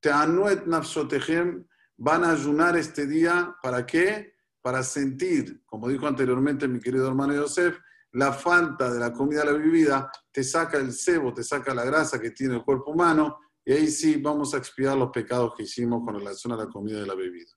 Teanuet 0.00 0.66
Nafsotehem 0.66 1.64
van 1.98 2.24
a 2.24 2.32
ayunar 2.32 2.76
este 2.76 3.06
día. 3.06 3.54
¿Para 3.62 3.86
qué? 3.86 4.34
Para 4.62 4.82
sentir, 4.82 5.62
como 5.66 5.88
dijo 5.88 6.06
anteriormente 6.06 6.66
mi 6.66 6.80
querido 6.80 7.06
hermano 7.06 7.34
Yosef, 7.34 7.78
la 8.12 8.32
falta 8.32 8.92
de 8.92 9.00
la 9.00 9.12
comida 9.12 9.44
la 9.44 9.52
bebida 9.52 10.10
te 10.30 10.44
saca 10.44 10.78
el 10.78 10.92
sebo, 10.92 11.32
te 11.32 11.42
saca 11.42 11.74
la 11.74 11.84
grasa 11.84 12.20
que 12.20 12.30
tiene 12.30 12.56
el 12.56 12.64
cuerpo 12.64 12.92
humano, 12.92 13.38
y 13.64 13.72
ahí 13.72 13.88
sí 13.88 14.16
vamos 14.16 14.54
a 14.54 14.58
expiar 14.58 14.96
los 14.96 15.10
pecados 15.10 15.54
que 15.56 15.62
hicimos 15.62 16.02
con 16.04 16.14
relación 16.14 16.52
a 16.52 16.56
la 16.56 16.66
comida 16.66 17.00
y 17.00 17.06
la 17.06 17.14
bebida. 17.14 17.50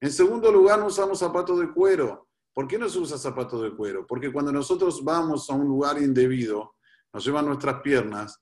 En 0.00 0.12
segundo 0.12 0.50
lugar, 0.50 0.78
no 0.78 0.86
usamos 0.86 1.18
zapatos 1.18 1.58
de 1.60 1.70
cuero. 1.72 2.28
¿Por 2.54 2.66
qué 2.66 2.78
no 2.78 2.88
se 2.88 2.98
usa 2.98 3.18
zapatos 3.18 3.62
de 3.62 3.76
cuero? 3.76 4.06
Porque 4.06 4.32
cuando 4.32 4.52
nosotros 4.52 5.04
vamos 5.04 5.50
a 5.50 5.54
un 5.54 5.66
lugar 5.66 6.00
indebido, 6.00 6.76
nos 7.12 7.24
llevan 7.24 7.46
nuestras 7.46 7.80
piernas, 7.82 8.40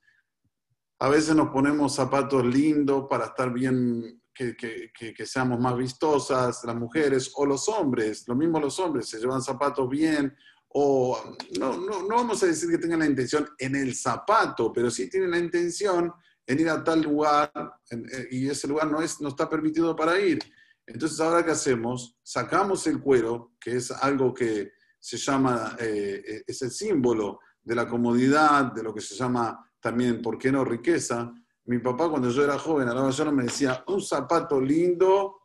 a 1.00 1.08
veces 1.08 1.34
nos 1.34 1.50
ponemos 1.50 1.94
zapatos 1.94 2.44
lindos 2.44 3.06
para 3.08 3.26
estar 3.26 3.52
bien, 3.52 4.22
que, 4.34 5.26
seamos 5.26 5.58
más 5.58 5.76
vistosas, 5.76 6.62
las 6.64 6.76
mujeres 6.76 7.32
o 7.34 7.44
los 7.46 7.68
hombres, 7.68 8.26
lo 8.28 8.34
mismo 8.34 8.60
los 8.60 8.78
hombres, 8.78 9.08
se 9.08 9.18
llevan 9.18 9.42
zapatos 9.42 9.88
bien, 9.88 10.36
o 10.70 11.36
no, 11.58 11.76
no, 11.78 12.02
no 12.02 12.16
vamos 12.16 12.42
a 12.42 12.46
decir 12.46 12.70
que 12.70 12.78
tengan 12.78 13.00
la 13.00 13.06
intención 13.06 13.48
en 13.58 13.74
el 13.76 13.94
zapato, 13.94 14.72
pero 14.72 14.90
sí 14.90 15.08
tienen 15.08 15.30
la 15.30 15.38
intención 15.38 16.12
en 16.46 16.60
ir 16.60 16.68
a 16.68 16.82
tal 16.82 17.02
lugar 17.02 17.52
eh, 17.90 18.28
y 18.30 18.48
ese 18.48 18.68
lugar 18.68 18.90
no, 18.90 19.02
es, 19.02 19.20
no 19.20 19.28
está 19.28 19.48
permitido 19.48 19.94
para 19.94 20.18
ir. 20.18 20.38
Entonces, 20.86 21.20
ahora 21.20 21.44
qué 21.44 21.50
hacemos? 21.50 22.16
Sacamos 22.22 22.86
el 22.86 23.00
cuero, 23.00 23.52
que 23.60 23.76
es 23.76 23.90
algo 23.90 24.32
que 24.32 24.72
se 24.98 25.18
llama, 25.18 25.76
eh, 25.78 26.22
eh, 26.26 26.42
es 26.46 26.62
el 26.62 26.70
símbolo 26.70 27.40
de 27.62 27.74
la 27.74 27.86
comodidad, 27.86 28.72
de 28.72 28.82
lo 28.82 28.94
que 28.94 29.02
se 29.02 29.14
llama 29.14 29.70
también, 29.80 30.22
¿por 30.22 30.38
qué 30.38 30.50
no 30.50 30.64
riqueza? 30.64 31.30
Mi 31.66 31.78
papá 31.78 32.08
cuando 32.08 32.30
yo 32.30 32.42
era 32.42 32.58
joven, 32.58 32.88
a 32.88 32.94
la 32.94 33.02
mañana 33.02 33.30
me 33.30 33.44
decía, 33.44 33.84
un 33.86 34.00
zapato 34.00 34.58
lindo, 34.58 35.36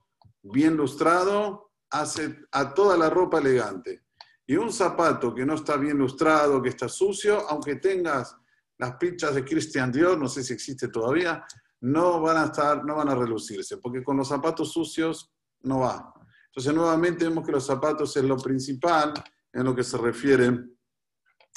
bien 0.42 0.78
lustrado, 0.78 1.72
hace 1.90 2.40
a 2.52 2.74
toda 2.74 2.98
la 2.98 3.10
ropa 3.10 3.40
elegante. 3.40 4.03
Y 4.46 4.56
un 4.56 4.72
zapato 4.72 5.34
que 5.34 5.46
no 5.46 5.56
está 5.56 5.78
bien 5.78 5.98
lustrado, 5.98 6.62
que 6.62 6.70
está 6.70 6.90
sucio, 6.90 7.50
aunque 7.50 7.76
tengas 7.76 8.36
las 8.78 8.96
pichas 8.98 9.36
de 9.36 9.46
Christian 9.46 9.92
Dior, 9.92 10.18
no 10.18 10.28
sé 10.28 10.44
si 10.44 10.54
existe 10.54 10.90
todavía, 10.90 11.46
no 11.82 12.22
van 12.22 12.38
a 12.38 12.46
estar, 12.46 12.84
no 12.84 12.96
van 12.96 13.10
a 13.10 13.16
relucirse, 13.16 13.78
porque 13.78 14.04
con 14.04 14.18
los 14.18 14.28
zapatos 14.28 14.72
sucios 14.72 15.32
no 15.62 15.80
va. 15.80 16.14
Entonces, 16.48 16.74
nuevamente 16.74 17.26
vemos 17.26 17.46
que 17.46 17.52
los 17.52 17.66
zapatos 17.66 18.16
es 18.18 18.24
lo 18.24 18.38
principal 18.38 19.14
en 19.52 19.64
lo 19.64 19.76
que 19.76 19.84
se 19.84 19.98
refiere 19.98 20.70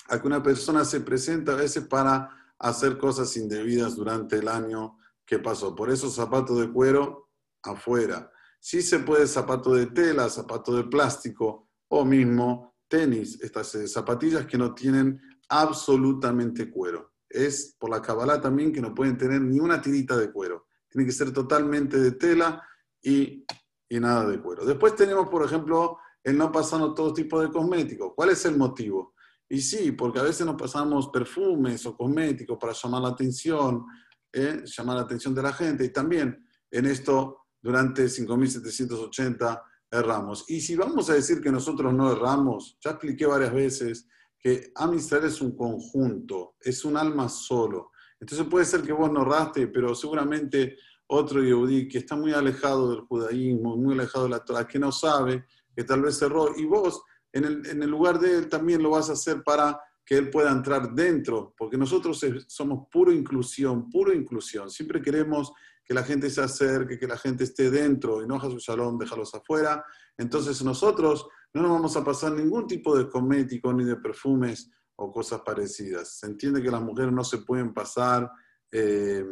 a 0.09 0.20
que 0.20 0.26
una 0.26 0.43
persona 0.43 0.84
se 0.84 1.01
presenta 1.01 1.53
a 1.53 1.57
veces 1.57 1.87
para 1.87 2.30
hacer 2.59 2.97
cosas 2.97 3.37
indebidas 3.37 3.97
durante 3.97 4.37
el 4.37 4.49
año 4.49 4.99
que 5.24 5.39
pasó. 5.39 5.74
Por 5.74 5.91
eso 5.91 6.09
zapatos 6.09 6.59
de 6.61 6.72
cuero 6.72 7.30
afuera. 7.62 8.30
Sí 8.61 8.82
se 8.82 9.01
puede 9.01 9.26
zapato 9.26 9.74
de 9.74 9.87
tela, 9.87 10.28
zapato 10.28 10.74
de 10.74 10.84
plástico 10.84 11.68
o 11.89 12.05
mismo 12.05 12.76
tenis, 12.89 13.41
estas 13.43 13.74
eh, 13.74 13.89
zapatillas 13.89 14.47
que 14.47 14.59
no 14.59 14.74
tienen 14.74 15.20
absolutamente 15.49 16.70
cuero. 16.70 17.14
Es 17.28 17.76
por 17.78 17.91
la 17.91 18.01
Kabbalah 18.01 18.41
también 18.41 18.72
que 18.72 18.80
no 18.80 18.95
pueden 18.95 19.16
tener 19.16 19.41
ni 19.41 19.59
una 19.59 19.80
tirita 19.80 20.16
de 20.16 20.30
cuero. 20.30 20.68
Tiene 20.89 21.07
que 21.07 21.12
ser 21.12 21.32
totalmente 21.32 21.99
de 21.99 22.12
tela 22.12 22.62
y, 23.03 23.45
y 23.89 24.01
nada 24.01 24.26
de 24.28 24.41
cuero. 24.41 24.64
Después 24.64 24.95
tenemos, 24.95 25.28
por 25.28 25.45
ejemplo, 25.45 25.99
el 26.22 26.37
no 26.37 26.51
pasarnos 26.51 26.95
todo 26.95 27.12
tipo 27.12 27.41
de 27.41 27.51
cosméticos. 27.51 28.12
¿Cuál 28.14 28.30
es 28.30 28.45
el 28.47 28.57
motivo? 28.57 29.14
Y 29.49 29.61
sí, 29.61 29.93
porque 29.93 30.18
a 30.18 30.24
veces 30.24 30.45
nos 30.45 30.57
pasamos 30.57 31.09
perfumes 31.09 31.87
o 31.87 31.97
cosméticos 31.97 32.59
para 32.59 32.72
llamar 32.72 33.03
la 33.03 33.09
atención, 33.11 33.84
¿eh? 34.32 34.64
llamar 34.64 34.97
la 34.97 35.03
atención 35.03 35.34
de 35.34 35.43
la 35.43 35.53
gente. 35.53 35.84
Y 35.84 35.93
también 35.93 36.45
en 36.70 36.87
esto, 36.87 37.47
durante 37.62 38.07
5.780 38.07 39.62
erramos. 39.91 40.45
Y 40.49 40.61
si 40.61 40.76
vamos 40.76 41.11
a 41.11 41.14
decir 41.14 41.41
que 41.41 41.53
nosotros 41.53 41.93
no 41.93 42.12
erramos, 42.12 42.76
ya 42.80 42.91
expliqué 42.91 43.26
varias 43.26 43.53
veces 43.53 44.09
que 44.39 44.72
Amistad 44.74 45.24
es 45.24 45.41
un 45.41 45.57
conjunto, 45.57 46.57
es 46.61 46.84
un 46.84 46.97
alma 46.97 47.28
solo. 47.28 47.93
Entonces 48.20 48.47
puede 48.49 48.64
ser 48.64 48.82
que 48.82 48.93
vos 48.93 49.11
no 49.11 49.22
erraste, 49.22 49.68
pero 49.68 49.95
seguramente 49.95 50.76
otro 51.09 51.43
Yehudi 51.43 51.89
que 51.89 51.99
está 51.99 52.16
muy 52.16 52.32
alejado 52.32 52.91
del 52.91 53.01
judaísmo, 53.03 53.76
muy 53.76 53.95
alejado 53.95 54.24
de 54.24 54.30
la 54.30 54.45
Torah, 54.45 54.66
que 54.66 54.78
no 54.78 54.91
sabe, 54.91 55.47
que 55.74 55.84
tal 55.84 56.03
vez 56.03 56.20
erró, 56.22 56.57
y 56.57 56.64
vos 56.64 57.03
en 57.32 57.45
el, 57.82 57.91
lugar 57.91 58.18
de 58.18 58.39
él 58.39 58.49
también 58.49 58.82
lo 58.82 58.91
vas 58.91 59.11
a 59.11 59.12
hacer 59.12 59.43
para 59.43 59.78
que 60.05 60.16
él 60.16 60.30
pueda 60.30 60.51
entrar 60.51 60.95
dentro, 60.95 61.55
porque 61.59 61.76
nosotros 61.76 62.24
somos 62.47 62.89
puro 62.91 63.12
inclusión, 63.12 63.91
puro 63.91 64.14
inclusión. 64.14 64.70
Siempre 64.70 65.03
queremos 65.03 65.53
que 65.87 65.95
la 65.95 66.03
gente 66.03 66.28
se 66.28 66.41
acerque, 66.41 66.99
que 66.99 67.07
la 67.07 67.16
gente 67.16 67.45
esté 67.45 67.70
dentro 67.70 68.22
y 68.22 68.26
no 68.26 68.41
su 68.41 68.59
salón, 68.59 68.99
déjalos 68.99 69.32
afuera. 69.34 69.84
Entonces 70.18 70.62
nosotros 70.64 71.28
no 71.55 71.62
nos 71.62 71.70
vamos 71.70 71.97
a 71.97 72.05
pasar 72.05 72.32
ningún 72.32 72.66
tipo 72.66 72.99
de 72.99 73.09
cosmético 73.09 73.72
ni 73.72 73.84
de 73.84 73.97
perfumes 73.97 74.68
o 74.97 75.12
cosas 75.12 75.43
parecidas. 75.43 76.18
Se 76.18 76.26
entiende 76.26 76.61
que 76.61 76.70
las 76.70 76.82
mujeres 76.82 77.12
no 77.12 77.22
se 77.22 77.39
pueden 77.39 77.72
pasar, 77.72 78.28
eh, 78.72 79.24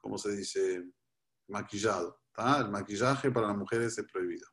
¿cómo 0.00 0.18
se 0.18 0.32
dice? 0.32 0.84
Maquillado. 1.48 2.20
El 2.36 2.70
maquillaje 2.70 3.30
para 3.30 3.46
las 3.46 3.56
mujeres 3.56 3.96
es 3.96 4.04
prohibido. 4.12 4.48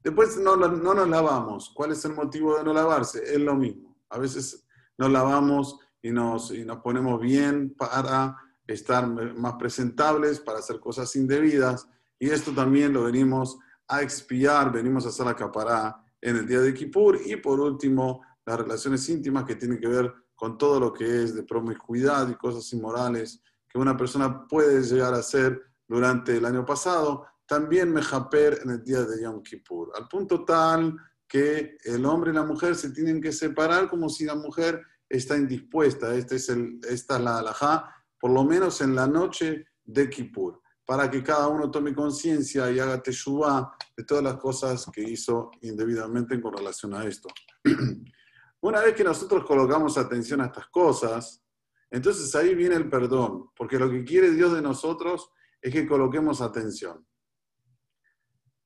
Después 0.00 0.36
no, 0.38 0.56
no 0.56 0.94
nos 0.94 1.08
lavamos. 1.08 1.70
¿Cuál 1.72 1.92
es 1.92 2.04
el 2.04 2.14
motivo 2.14 2.58
de 2.58 2.64
no 2.64 2.72
lavarse? 2.72 3.22
Es 3.22 3.40
lo 3.40 3.54
mismo. 3.54 4.02
A 4.10 4.18
veces 4.18 4.66
nos 4.98 5.10
lavamos 5.12 5.78
y 6.02 6.10
nos, 6.10 6.50
y 6.50 6.64
nos 6.64 6.78
ponemos 6.78 7.20
bien 7.20 7.74
para 7.76 8.36
estar 8.66 9.06
más 9.06 9.54
presentables, 9.54 10.40
para 10.40 10.58
hacer 10.58 10.80
cosas 10.80 11.14
indebidas. 11.16 11.88
Y 12.18 12.30
esto 12.30 12.52
también 12.52 12.92
lo 12.92 13.04
venimos 13.04 13.58
a 13.88 14.02
expiar, 14.02 14.72
venimos 14.72 15.04
a 15.04 15.08
hacer 15.08 15.26
la 15.26 15.34
capará 15.34 16.04
en 16.20 16.36
el 16.36 16.46
día 16.46 16.60
de 16.60 16.72
Kippur. 16.72 17.20
Y 17.24 17.36
por 17.36 17.60
último, 17.60 18.22
las 18.46 18.58
relaciones 18.58 19.08
íntimas 19.08 19.44
que 19.44 19.56
tienen 19.56 19.80
que 19.80 19.88
ver 19.88 20.12
con 20.34 20.58
todo 20.58 20.80
lo 20.80 20.92
que 20.92 21.22
es 21.22 21.34
de 21.34 21.42
promiscuidad 21.42 22.28
y 22.28 22.34
cosas 22.34 22.72
inmorales 22.72 23.42
que 23.68 23.78
una 23.78 23.96
persona 23.96 24.46
puede 24.46 24.82
llegar 24.82 25.14
a 25.14 25.18
hacer 25.18 25.60
durante 25.86 26.36
el 26.36 26.44
año 26.44 26.64
pasado 26.64 27.26
también 27.52 27.92
mejaper 27.92 28.60
en 28.64 28.70
el 28.70 28.82
día 28.82 29.02
de 29.02 29.22
Yom 29.22 29.42
Kippur, 29.42 29.92
al 29.94 30.08
punto 30.08 30.44
tal 30.44 30.96
que 31.28 31.76
el 31.84 32.04
hombre 32.06 32.30
y 32.30 32.34
la 32.34 32.44
mujer 32.44 32.74
se 32.74 32.90
tienen 32.90 33.20
que 33.20 33.30
separar 33.30 33.88
como 33.88 34.08
si 34.08 34.24
la 34.24 34.34
mujer 34.34 34.82
está 35.06 35.36
indispuesta. 35.36 36.14
Este 36.14 36.36
es 36.36 36.48
el, 36.48 36.80
esta 36.88 37.16
es 37.16 37.22
la 37.22 37.38
halajá, 37.38 37.94
por 38.22 38.30
lo 38.30 38.44
menos 38.44 38.80
en 38.82 38.94
la 38.94 39.08
noche 39.08 39.66
de 39.82 40.08
Kippur, 40.08 40.62
para 40.86 41.10
que 41.10 41.24
cada 41.24 41.48
uno 41.48 41.68
tome 41.72 41.92
conciencia 41.92 42.70
y 42.70 42.78
haga 42.78 43.02
teshuvah 43.02 43.76
de 43.96 44.04
todas 44.04 44.22
las 44.22 44.36
cosas 44.36 44.86
que 44.92 45.02
hizo 45.02 45.50
indebidamente 45.62 46.40
con 46.40 46.52
relación 46.56 46.94
a 46.94 47.04
esto. 47.04 47.28
Una 48.60 48.80
vez 48.80 48.94
que 48.94 49.02
nosotros 49.02 49.44
colocamos 49.44 49.98
atención 49.98 50.40
a 50.40 50.46
estas 50.46 50.68
cosas, 50.68 51.42
entonces 51.90 52.32
ahí 52.36 52.54
viene 52.54 52.76
el 52.76 52.88
perdón, 52.88 53.50
porque 53.56 53.76
lo 53.76 53.90
que 53.90 54.04
quiere 54.04 54.30
Dios 54.30 54.54
de 54.54 54.62
nosotros 54.62 55.32
es 55.60 55.72
que 55.72 55.84
coloquemos 55.84 56.40
atención 56.40 57.04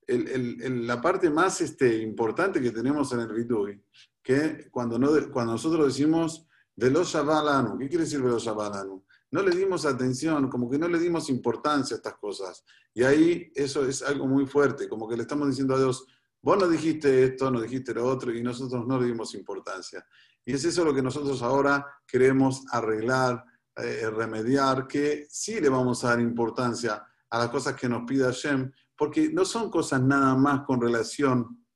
la 0.08 1.00
parte 1.00 1.30
más 1.30 1.62
este, 1.62 1.96
importante 2.02 2.60
que 2.60 2.72
tenemos 2.72 3.10
en 3.12 3.20
el 3.20 3.32
Vidui, 3.32 3.82
que 4.22 4.68
cuando, 4.70 4.98
no, 4.98 5.08
cuando 5.32 5.52
nosotros 5.52 5.86
decimos 5.86 6.46
de 6.74 6.90
los 6.90 7.08
Shabalanu, 7.08 7.78
¿qué 7.78 7.88
quiere 7.88 8.04
decir 8.04 8.22
de 8.22 8.28
los 8.28 8.44
Shabalanu? 8.44 9.05
No 9.30 9.42
le 9.42 9.54
dimos 9.54 9.84
atención, 9.84 10.48
como 10.48 10.70
que 10.70 10.78
no 10.78 10.88
le 10.88 10.98
dimos 10.98 11.28
importancia 11.28 11.94
a 11.94 11.98
estas 11.98 12.14
cosas. 12.14 12.64
Y 12.94 13.02
ahí 13.02 13.50
eso 13.54 13.86
es 13.86 14.02
algo 14.02 14.26
muy 14.26 14.46
fuerte, 14.46 14.88
como 14.88 15.08
que 15.08 15.16
le 15.16 15.22
estamos 15.22 15.48
diciendo 15.48 15.74
a 15.74 15.78
Dios, 15.78 16.06
vos 16.40 16.58
no 16.58 16.68
dijiste 16.68 17.24
esto, 17.24 17.50
no 17.50 17.60
dijiste 17.60 17.92
lo 17.92 18.06
otro, 18.06 18.32
y 18.32 18.42
nosotros 18.42 18.86
no 18.86 19.00
le 19.00 19.06
dimos 19.06 19.34
importancia. 19.34 20.04
Y 20.44 20.54
es 20.54 20.64
eso 20.64 20.84
lo 20.84 20.94
que 20.94 21.02
nosotros 21.02 21.42
ahora 21.42 21.84
queremos 22.06 22.64
arreglar, 22.70 23.44
eh, 23.76 24.08
remediar, 24.10 24.86
que 24.86 25.26
sí 25.28 25.60
le 25.60 25.68
vamos 25.68 26.04
a 26.04 26.10
dar 26.10 26.20
importancia 26.20 27.04
a 27.28 27.38
las 27.38 27.48
cosas 27.50 27.74
que 27.74 27.88
nos 27.88 28.04
pide 28.06 28.24
Hashem, 28.24 28.70
porque 28.96 29.30
no 29.30 29.44
son 29.44 29.70
cosas 29.70 30.00
nada 30.00 30.34
más 30.36 30.62
con 30.64 30.80
relación 30.80 31.66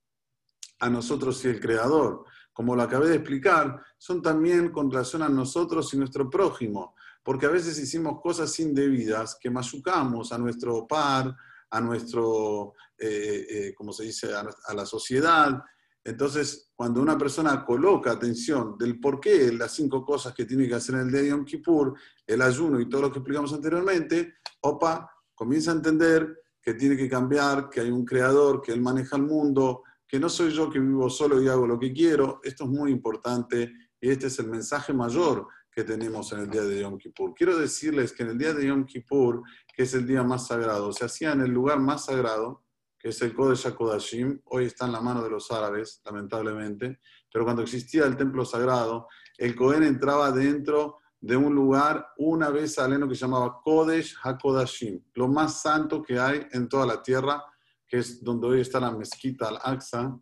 a 0.79 0.89
nosotros 0.89 1.45
y 1.45 1.49
el 1.49 1.61
Creador. 1.61 2.25
Como 2.53 2.75
lo 2.75 2.83
acabé 2.83 3.09
de 3.09 3.17
explicar, 3.17 3.83
son 3.99 4.23
también 4.23 4.71
con 4.71 4.91
relación 4.91 5.23
a 5.23 5.29
nosotros 5.29 5.93
y 5.93 5.99
nuestro 5.99 6.29
prójimo, 6.31 6.95
porque 7.23 7.47
a 7.47 7.51
veces 7.51 7.79
hicimos 7.79 8.21
cosas 8.21 8.59
indebidas 8.61 9.37
que 9.41 9.51
machucamos 9.51 10.33
a 10.33 10.39
nuestro 10.39 10.87
par, 10.87 11.35
a 11.71 11.81
nuestro, 11.81 12.75
eh, 12.99 13.47
eh, 13.49 13.75
como 13.75 13.93
se 13.93 14.05
dice, 14.05 14.35
a, 14.35 14.75
la 14.75 14.87
sociedad. 14.87 15.63
Entonces, 16.03 16.71
cuando 16.75 17.03
una 17.03 17.19
persona 17.19 17.65
coloca 17.65 18.11
atención 18.11 18.77
del 18.79 18.99
por 18.99 19.21
qué 19.21 19.53
las 19.53 19.73
cinco 19.73 20.05
cosas 20.05 20.35
que 20.35 20.47
tiene 20.47 20.67
que 20.67 20.75
hacer 20.75 20.95
en 20.97 21.03
el 21.03 21.13
día 21.13 21.23
de 21.23 21.29
Yom 21.29 21.45
Kippur, 21.45 21.95
el 22.27 22.43
ayuno 22.43 22.81
y 22.81 22.89
todo 22.89 23.03
lo 23.03 23.13
que 23.13 23.19
explicamos 23.19 23.53
anteriormente, 23.53 24.35
opa, 24.63 25.11
comienza 25.35 25.71
a 25.71 25.75
entender 25.75 26.43
que 26.63 26.75
tiene 26.75 26.97
que 26.97 27.09
cambiar, 27.09 27.69
que 27.69 27.81
hay 27.81 27.91
un 27.91 28.05
creador, 28.05 28.61
que 28.61 28.73
él 28.73 28.81
maneja 28.81 29.17
el 29.17 29.23
mundo, 29.23 29.83
que 30.07 30.19
no 30.19 30.29
soy 30.29 30.51
yo 30.51 30.69
que 30.69 30.81
vivo 30.81 31.09
solo 31.09 31.41
y 31.41 31.49
hago 31.49 31.67
lo 31.67 31.79
que 31.79 31.93
quiero. 31.93 32.41
Esto 32.43 32.65
es 32.65 32.71
muy 32.71 32.91
importante 32.91 33.73
y 34.01 34.11
este 34.11 34.27
es 34.27 34.39
el 34.39 34.49
mensaje 34.49 34.93
mayor 34.93 35.47
que 35.71 35.85
tenemos 35.85 36.33
en 36.33 36.41
el 36.41 36.51
día 36.51 36.63
de 36.63 36.81
Yom 36.81 36.99
Kippur. 36.99 37.35
Quiero 37.35 37.57
decirles 37.59 38.13
que 38.13 38.23
en 38.23 38.31
el 38.31 38.39
día 38.39 38.53
de 38.53 38.67
Yom 38.67 38.85
Kippur, 38.85 39.43
que 39.75 39.85
es 39.85 39.95
el 39.95 40.07
día 40.07 40.23
más 40.23 40.47
sagrado, 40.47 40.93
se 40.93 41.05
hacía 41.05 41.33
en 41.33 41.43
el 41.43 41.51
lugar 41.51 41.79
más 41.79 42.07
sagrado, 42.07 42.65
que 42.99 43.09
es 43.09 43.23
el 43.23 43.35
Kodesh 43.35 43.67
HaKodashim, 43.67 44.41
hoy 44.47 44.67
está 44.67 44.87
en 44.87 44.93
la 44.93 45.01
mano 45.01 45.23
de 45.23 45.31
los 45.31 45.51
árabes, 45.51 46.03
lamentablemente, 46.05 47.01
pero 47.33 47.45
cuando 47.45 47.63
existía 47.63 48.05
el 48.05 48.17
templo 48.17 48.45
sagrado, 48.45 49.09
el 49.39 49.55
Kohen 49.55 49.85
entraba 49.85 50.31
dentro 50.33 50.99
de 51.21 51.37
un 51.37 51.55
lugar 51.55 52.09
una 52.19 52.51
vez 52.51 52.79
al 52.79 52.93
año 52.93 53.09
que 53.09 53.15
se 53.15 53.23
llamaba 53.23 53.61
Kodesh 53.63 54.17
HaKodashim, 54.23 55.03
lo 55.15 55.29
más 55.29 55.63
santo 55.63 56.03
que 56.03 56.19
hay 56.19 56.47
en 56.53 56.69
toda 56.69 56.87
la 56.87 57.03
tierra, 57.03 57.43
que 57.87 57.99
es 57.99 58.23
donde 58.23 58.47
hoy 58.47 58.61
está 58.61 58.81
la 58.81 58.93
mezquita 58.93 59.49
Al-Aqsa. 59.49 60.17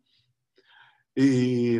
Y 1.14 1.76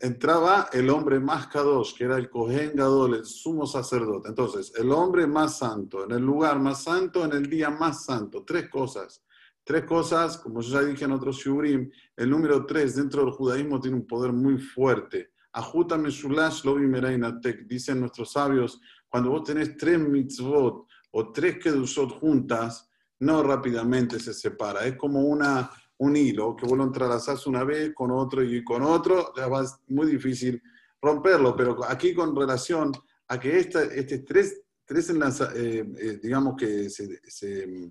entraba 0.00 0.68
el 0.72 0.90
hombre 0.90 1.18
más 1.18 1.46
kadosh, 1.46 1.94
que 1.94 2.04
era 2.04 2.18
el 2.18 2.28
Kohen 2.28 2.72
Gadol, 2.74 3.14
el 3.14 3.24
sumo 3.24 3.66
sacerdote. 3.66 4.28
Entonces, 4.28 4.72
el 4.76 4.92
hombre 4.92 5.26
más 5.26 5.58
santo, 5.58 6.04
en 6.04 6.12
el 6.12 6.22
lugar 6.22 6.58
más 6.58 6.82
santo, 6.82 7.24
en 7.24 7.32
el 7.32 7.48
día 7.48 7.70
más 7.70 8.04
santo. 8.04 8.44
Tres 8.44 8.68
cosas. 8.68 9.24
Tres 9.64 9.84
cosas, 9.84 10.36
como 10.38 10.60
yo 10.60 10.80
ya 10.80 10.86
dije 10.86 11.04
en 11.04 11.12
otros 11.12 11.36
shurim, 11.36 11.88
el 12.16 12.28
número 12.28 12.66
tres 12.66 12.96
dentro 12.96 13.24
del 13.24 13.32
judaísmo 13.32 13.80
tiene 13.80 13.96
un 13.96 14.06
poder 14.06 14.32
muy 14.32 14.58
fuerte. 14.58 15.30
Ajuta 15.52 15.96
Mesulash 15.96 16.64
Lobi 16.64 16.86
Merainatek, 16.86 17.66
dicen 17.66 18.00
nuestros 18.00 18.32
sabios, 18.32 18.80
cuando 19.08 19.30
vos 19.30 19.44
tenés 19.44 19.76
tres 19.76 20.00
mitzvot 20.00 20.86
o 21.12 21.32
tres 21.32 21.58
kedushot 21.58 22.10
juntas, 22.18 22.90
no 23.20 23.42
rápidamente 23.42 24.18
se 24.18 24.34
separa. 24.34 24.84
Es 24.84 24.96
como 24.96 25.20
una, 25.20 25.70
un 26.02 26.16
hilo 26.16 26.56
que 26.56 26.66
vos 26.66 26.76
lo 26.76 26.84
entrelazás 26.84 27.46
una 27.46 27.62
vez 27.62 27.94
con 27.94 28.10
otro 28.10 28.42
y 28.42 28.64
con 28.64 28.82
otro, 28.82 29.32
ya 29.36 29.46
va 29.46 29.64
muy 29.88 30.06
difícil 30.06 30.60
romperlo. 31.00 31.54
Pero 31.56 31.84
aquí 31.84 32.12
con 32.12 32.34
relación 32.34 32.90
a 33.28 33.38
que 33.38 33.58
esta, 33.58 33.84
este 33.84 34.18
tres, 34.18 34.62
tres 34.84 35.10
eh, 35.10 35.84
eh, 35.96 36.18
digamos 36.20 36.56
que 36.56 36.90
se, 36.90 37.20
se, 37.28 37.90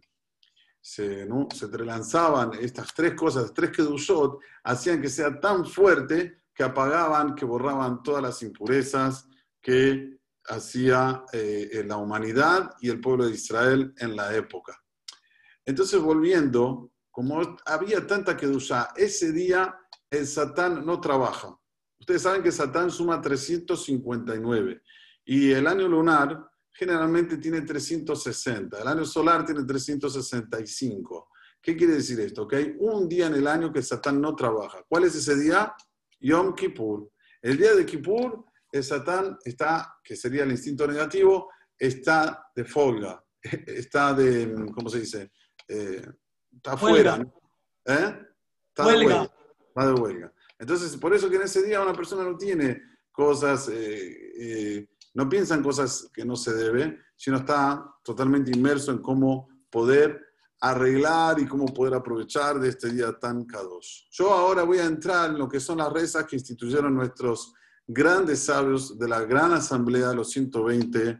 se, 0.81 1.25
¿no? 1.25 1.47
se 1.55 1.65
entrelanzaban 1.65 2.51
estas 2.59 2.93
tres 2.93 3.13
cosas, 3.13 3.53
tres 3.53 3.71
kedushot, 3.71 4.39
hacían 4.65 5.01
que 5.01 5.09
sea 5.09 5.39
tan 5.39 5.65
fuerte 5.65 6.41
que 6.53 6.63
apagaban, 6.63 7.33
que 7.33 7.45
borraban 7.45 8.03
todas 8.03 8.21
las 8.21 8.43
impurezas 8.43 9.25
que 9.61 10.17
hacía 10.47 11.23
eh, 11.31 11.85
la 11.87 11.95
humanidad 11.95 12.71
y 12.81 12.89
el 12.89 12.99
pueblo 12.99 13.25
de 13.25 13.35
Israel 13.35 13.93
en 13.99 14.17
la 14.17 14.35
época. 14.35 14.83
Entonces, 15.65 16.01
volviendo, 16.01 16.90
como 17.11 17.57
había 17.65 18.07
tanta 18.07 18.35
kedusha, 18.35 18.89
ese 18.95 19.31
día 19.31 19.77
el 20.09 20.25
Satán 20.25 20.85
no 20.85 20.99
trabaja. 20.99 21.55
Ustedes 21.99 22.23
saben 22.23 22.41
que 22.41 22.51
Satán 22.51 22.89
suma 22.89 23.21
359 23.21 24.81
y 25.25 25.51
el 25.51 25.67
año 25.67 25.87
lunar 25.87 26.49
generalmente 26.73 27.37
tiene 27.37 27.61
360. 27.61 28.81
El 28.81 28.87
año 28.87 29.05
solar 29.05 29.45
tiene 29.45 29.63
365. 29.63 31.29
¿Qué 31.61 31.75
quiere 31.75 31.93
decir 31.93 32.19
esto? 32.21 32.47
Que 32.47 32.55
hay 32.55 32.75
un 32.79 33.07
día 33.07 33.27
en 33.27 33.35
el 33.35 33.47
año 33.47 33.71
que 33.71 33.83
Satán 33.83 34.19
no 34.19 34.35
trabaja. 34.35 34.83
¿Cuál 34.87 35.03
es 35.03 35.15
ese 35.15 35.35
día? 35.35 35.73
Yom 36.19 36.55
Kippur. 36.55 37.11
El 37.41 37.57
día 37.57 37.75
de 37.75 37.85
Kippur, 37.85 38.45
el 38.71 38.83
Satán 38.83 39.37
está, 39.43 39.95
que 40.03 40.15
sería 40.15 40.43
el 40.43 40.51
instinto 40.51 40.87
negativo, 40.87 41.49
está 41.77 42.47
de 42.55 42.65
folga, 42.65 43.23
está 43.67 44.13
de, 44.13 44.53
¿cómo 44.73 44.89
se 44.89 45.01
dice? 45.01 45.31
Eh, 45.67 46.05
está 46.55 46.73
afuera. 46.73 47.27
¿Eh? 47.85 48.27
Está 48.69 48.91
de 48.91 48.97
huelga. 48.97 49.31
Está 49.67 49.87
de 49.87 49.93
huelga. 49.93 50.33
Entonces, 50.59 50.95
por 50.97 51.13
eso 51.13 51.29
que 51.29 51.37
en 51.37 51.43
ese 51.43 51.63
día 51.63 51.81
una 51.81 51.93
persona 51.93 52.23
no 52.23 52.37
tiene 52.37 52.81
cosas, 53.11 53.67
eh, 53.69 54.31
eh, 54.39 54.89
no 55.13 55.27
piensa 55.27 55.55
en 55.55 55.63
cosas 55.63 56.09
que 56.13 56.23
no 56.23 56.35
se 56.35 56.53
debe, 56.53 56.99
sino 57.15 57.37
está 57.37 57.83
totalmente 58.03 58.51
inmerso 58.51 58.91
en 58.91 58.99
cómo 58.99 59.49
poder 59.69 60.21
arreglar 60.61 61.39
y 61.39 61.47
cómo 61.47 61.65
poder 61.65 61.95
aprovechar 61.95 62.59
de 62.59 62.69
este 62.69 62.89
día 62.91 63.11
tan 63.19 63.45
cados. 63.45 64.07
Yo 64.11 64.31
ahora 64.31 64.63
voy 64.63 64.77
a 64.77 64.85
entrar 64.85 65.31
en 65.31 65.39
lo 65.39 65.49
que 65.49 65.59
son 65.59 65.79
las 65.79 65.91
rezas 65.91 66.25
que 66.25 66.35
instituyeron 66.35 66.93
nuestros 66.93 67.53
grandes 67.87 68.43
sabios 68.43 68.97
de 68.97 69.07
la 69.07 69.21
gran 69.21 69.53
asamblea, 69.53 70.13
los 70.13 70.29
120 70.29 71.19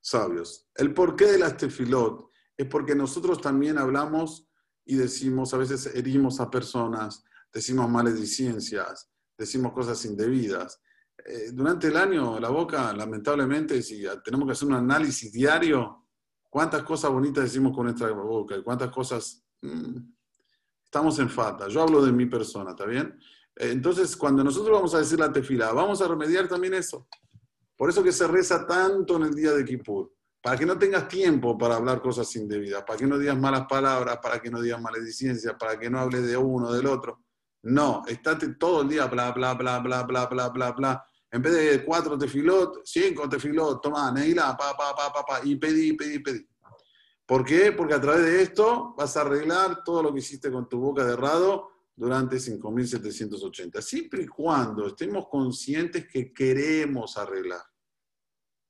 sabios. 0.00 0.68
El 0.74 0.92
porqué 0.92 1.26
de 1.26 1.38
las 1.38 1.56
tefilot 1.56 2.28
es 2.56 2.66
porque 2.66 2.94
nosotros 2.94 3.40
también 3.40 3.78
hablamos 3.78 4.48
y 4.84 4.96
decimos, 4.96 5.54
a 5.54 5.58
veces 5.58 5.86
herimos 5.94 6.40
a 6.40 6.50
personas, 6.50 7.24
decimos 7.52 7.88
maledicencias, 7.88 9.10
decimos 9.36 9.72
cosas 9.72 10.04
indebidas. 10.04 10.80
Eh, 11.24 11.50
durante 11.52 11.88
el 11.88 11.96
año, 11.96 12.40
la 12.40 12.48
boca, 12.48 12.92
lamentablemente, 12.92 13.82
si 13.82 14.04
tenemos 14.24 14.46
que 14.46 14.52
hacer 14.52 14.68
un 14.68 14.74
análisis 14.74 15.32
diario, 15.32 16.06
cuántas 16.50 16.82
cosas 16.82 17.10
bonitas 17.10 17.44
decimos 17.44 17.74
con 17.74 17.84
nuestra 17.84 18.10
boca 18.10 18.56
y 18.56 18.62
cuántas 18.62 18.90
cosas 18.90 19.44
mm, 19.60 19.96
estamos 20.84 21.18
en 21.18 21.30
falta. 21.30 21.68
Yo 21.68 21.82
hablo 21.82 22.04
de 22.04 22.12
mi 22.12 22.26
persona, 22.26 22.70
¿está 22.70 22.84
bien? 22.84 23.18
Eh, 23.56 23.70
entonces, 23.70 24.16
cuando 24.16 24.42
nosotros 24.42 24.76
vamos 24.76 24.94
a 24.94 24.98
decir 24.98 25.18
la 25.18 25.32
tefila, 25.32 25.72
vamos 25.72 26.02
a 26.02 26.08
remediar 26.08 26.48
también 26.48 26.74
eso. 26.74 27.08
Por 27.76 27.88
eso 27.88 28.02
que 28.02 28.12
se 28.12 28.26
reza 28.26 28.66
tanto 28.66 29.16
en 29.16 29.22
el 29.22 29.34
día 29.34 29.52
de 29.52 29.64
Kippur, 29.64 30.12
para 30.42 30.58
que 30.58 30.66
no 30.66 30.76
tengas 30.76 31.06
tiempo 31.06 31.56
para 31.56 31.76
hablar 31.76 32.02
cosas 32.02 32.34
indebidas, 32.34 32.82
para 32.82 32.98
que 32.98 33.06
no 33.06 33.16
digas 33.16 33.38
malas 33.38 33.66
palabras, 33.68 34.18
para 34.20 34.40
que 34.40 34.50
no 34.50 34.60
digas 34.60 34.80
maledicencias, 34.80 35.54
para 35.54 35.78
que 35.78 35.88
no 35.88 36.00
hables 36.00 36.26
de 36.26 36.36
uno, 36.36 36.72
del 36.72 36.86
otro. 36.86 37.20
No, 37.62 38.02
estate 38.08 38.54
todo 38.56 38.82
el 38.82 38.88
día 38.88 39.06
bla, 39.06 39.30
bla, 39.30 39.54
bla, 39.54 39.78
bla, 39.78 40.02
bla, 40.02 40.26
bla, 40.26 40.48
bla, 40.48 40.72
bla. 40.72 41.04
En 41.30 41.40
vez 41.40 41.54
de 41.54 41.84
cuatro 41.84 42.18
tefilot, 42.18 42.80
cinco 42.84 43.28
tefilot, 43.28 43.80
toma, 43.80 44.10
neila, 44.10 44.56
pa, 44.56 44.76
pa, 44.76 44.94
pa, 44.96 45.12
pa, 45.12 45.24
pa, 45.24 45.40
y 45.44 45.54
pedí, 45.54 45.92
pedí, 45.92 46.18
pedí. 46.18 46.46
¿Por 47.24 47.44
qué? 47.44 47.70
Porque 47.70 47.94
a 47.94 48.00
través 48.00 48.24
de 48.24 48.42
esto 48.42 48.94
vas 48.98 49.16
a 49.16 49.20
arreglar 49.20 49.84
todo 49.84 50.02
lo 50.02 50.12
que 50.12 50.18
hiciste 50.18 50.50
con 50.50 50.68
tu 50.68 50.80
boca 50.80 51.04
de 51.04 51.12
errado 51.12 51.70
durante 51.94 52.36
5.780. 52.36 53.80
Siempre 53.80 54.24
y 54.24 54.26
cuando 54.26 54.88
estemos 54.88 55.28
conscientes 55.28 56.06
que 56.08 56.32
queremos 56.32 57.16
arreglar. 57.16 57.62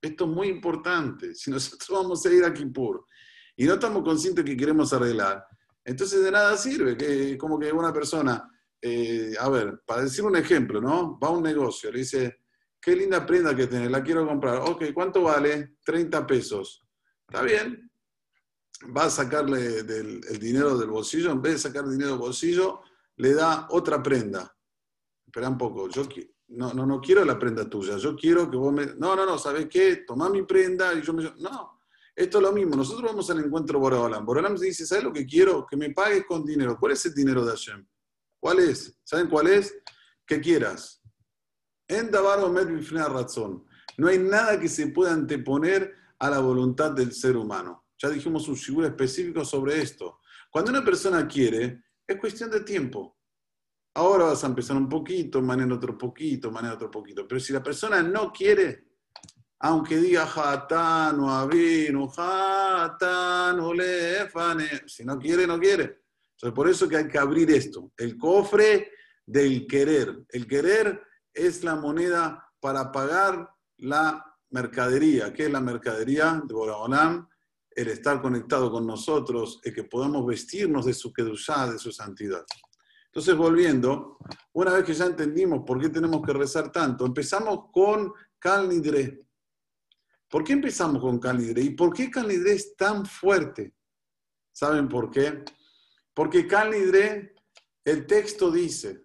Esto 0.03 0.25
es 0.25 0.29
muy 0.29 0.49
importante. 0.49 1.33
Si 1.33 1.49
nosotros 1.49 1.89
vamos 1.89 2.25
a 2.25 2.33
ir 2.33 2.43
a 2.43 2.53
Kippur 2.53 3.07
y 3.55 3.65
no 3.65 3.75
estamos 3.75 4.03
conscientes 4.03 4.43
que 4.43 4.57
queremos 4.57 4.91
arreglar, 4.91 5.45
entonces 5.85 6.21
de 6.21 6.29
nada 6.29 6.57
sirve 6.57 6.97
que 6.97 7.37
como 7.37 7.57
que 7.57 7.71
una 7.71 7.93
persona, 7.93 8.49
eh, 8.81 9.33
a 9.39 9.49
ver, 9.49 9.81
para 9.85 10.03
decir 10.03 10.25
un 10.25 10.35
ejemplo, 10.35 10.81
¿no? 10.81 11.17
Va 11.17 11.29
a 11.29 11.31
un 11.31 11.43
negocio, 11.43 11.89
le 11.89 11.99
dice, 11.99 12.41
qué 12.81 12.95
linda 12.95 13.25
prenda 13.25 13.55
que 13.55 13.67
tenés, 13.67 13.89
la 13.89 14.03
quiero 14.03 14.27
comprar. 14.27 14.57
Ok, 14.57 14.85
¿cuánto 14.93 15.23
vale? 15.23 15.75
30 15.85 16.27
pesos. 16.27 16.85
Está 17.25 17.41
bien. 17.41 17.89
Va 18.95 19.05
a 19.05 19.09
sacarle 19.09 19.79
el 19.79 20.39
dinero 20.39 20.77
del 20.77 20.89
bolsillo, 20.89 21.31
en 21.31 21.41
vez 21.41 21.53
de 21.53 21.59
sacar 21.59 21.87
dinero 21.87 22.11
del 22.11 22.19
bolsillo, 22.19 22.81
le 23.17 23.33
da 23.33 23.67
otra 23.69 24.03
prenda. 24.03 24.53
Espera 25.25 25.47
un 25.47 25.57
poco, 25.57 25.87
yo 25.87 26.05
no, 26.47 26.73
no, 26.73 26.85
no 26.85 27.01
quiero 27.01 27.23
la 27.25 27.39
prenda 27.39 27.69
tuya, 27.69 27.97
yo 27.97 28.15
quiero 28.15 28.49
que 28.49 28.57
vos 28.57 28.73
me... 28.73 28.85
No, 28.97 29.15
no, 29.15 29.25
no, 29.25 29.37
¿sabes 29.37 29.67
qué? 29.69 30.03
Toma 30.07 30.29
mi 30.29 30.43
prenda 30.43 30.93
y 30.93 31.01
yo 31.01 31.13
me... 31.13 31.23
No, 31.39 31.79
esto 32.15 32.37
es 32.37 32.43
lo 32.43 32.51
mismo, 32.51 32.75
nosotros 32.75 33.09
vamos 33.09 33.29
al 33.31 33.39
encuentro 33.39 33.79
Boraholam. 33.79 34.25
Boraholam 34.25 34.55
dice, 34.55 34.85
¿sabes 34.85 35.03
lo 35.03 35.11
que 35.11 35.25
quiero? 35.25 35.65
Que 35.65 35.75
me 35.75 35.89
pagues 35.91 36.25
con 36.27 36.45
dinero. 36.45 36.77
¿Cuál 36.79 36.93
es 36.93 37.05
el 37.05 37.13
dinero 37.13 37.43
de 37.43 37.51
Hashem? 37.51 37.85
¿Cuál 38.39 38.59
es? 38.59 38.99
¿Saben 39.03 39.27
cuál 39.27 39.47
es? 39.47 39.75
Que 40.25 40.39
quieras. 40.39 41.01
En 41.87 42.11
razón. 42.11 43.65
No 43.97 44.07
hay 44.07 44.17
nada 44.19 44.59
que 44.59 44.67
se 44.67 44.87
pueda 44.87 45.13
anteponer 45.13 45.93
a 46.19 46.29
la 46.29 46.39
voluntad 46.39 46.91
del 46.91 47.13
ser 47.13 47.35
humano. 47.35 47.85
Ya 47.97 48.09
dijimos 48.09 48.47
un 48.47 48.57
figura 48.57 48.87
específico 48.87 49.43
sobre 49.45 49.81
esto. 49.81 50.19
Cuando 50.51 50.71
una 50.71 50.83
persona 50.83 51.27
quiere, 51.27 51.83
es 52.05 52.19
cuestión 52.19 52.51
de 52.51 52.61
tiempo. 52.61 53.17
Ahora 53.95 54.25
vas 54.25 54.43
a 54.43 54.47
empezar 54.47 54.75
un 54.75 54.89
poquito, 54.89 55.41
mañana 55.41 55.75
otro 55.75 55.97
poquito, 55.97 56.51
mañana 56.51 56.73
otro 56.73 56.89
poquito. 56.89 57.27
Pero 57.27 57.39
si 57.39 57.53
la 57.53 57.61
persona 57.61 58.01
no 58.01 58.31
quiere, 58.31 58.87
aunque 59.59 59.97
diga 59.97 60.25
jatán 60.25 61.19
o 61.19 61.31
avino, 61.31 62.07
jatán 62.07 63.59
o 63.59 63.73
lefane, 63.73 64.87
si 64.87 65.05
no 65.05 65.19
quiere, 65.19 65.45
no 65.45 65.59
quiere. 65.59 66.01
Entonces, 66.31 66.55
por 66.55 66.67
eso 66.67 66.89
que 66.89 66.97
hay 66.97 67.07
que 67.07 67.19
abrir 67.19 67.51
esto, 67.51 67.91
el 67.97 68.17
cofre 68.17 68.91
del 69.25 69.67
querer. 69.67 70.25
El 70.29 70.47
querer 70.47 71.01
es 71.31 71.63
la 71.63 71.75
moneda 71.75 72.51
para 72.59 72.91
pagar 72.91 73.49
la 73.77 74.25
mercadería. 74.49 75.31
¿Qué 75.31 75.45
es 75.45 75.51
la 75.51 75.61
mercadería 75.61 76.41
de 76.45 76.53
Boraholam? 76.53 77.27
El 77.69 77.87
estar 77.87 78.21
conectado 78.21 78.71
con 78.71 78.85
nosotros, 78.85 79.59
el 79.63 79.73
que 79.73 79.83
podamos 79.83 80.25
vestirnos 80.25 80.85
de 80.85 80.93
su 80.93 81.13
kedushá, 81.13 81.71
de 81.71 81.79
su 81.79 81.91
santidad. 81.91 82.45
Entonces, 83.13 83.37
volviendo, 83.37 84.17
una 84.53 84.73
vez 84.73 84.85
que 84.85 84.93
ya 84.95 85.05
entendimos 85.05 85.63
por 85.67 85.79
qué 85.79 85.89
tenemos 85.89 86.25
que 86.25 86.33
rezar 86.33 86.71
tanto, 86.71 87.05
empezamos 87.05 87.69
con 87.71 88.11
Kal 88.39 88.71
¿Por 90.27 90.43
qué 90.43 90.53
empezamos 90.53 90.99
con 90.99 91.19
Kal 91.19 91.39
¿Y 91.59 91.69
por 91.75 91.93
qué 91.93 92.09
Kal 92.09 92.31
es 92.31 92.75
tan 92.75 93.05
fuerte? 93.05 93.75
¿Saben 94.51 94.89
por 94.89 95.11
qué? 95.11 95.43
Porque 96.11 96.47
Kal 96.47 96.73
el 96.73 98.07
texto 98.07 98.49
dice, 98.49 99.03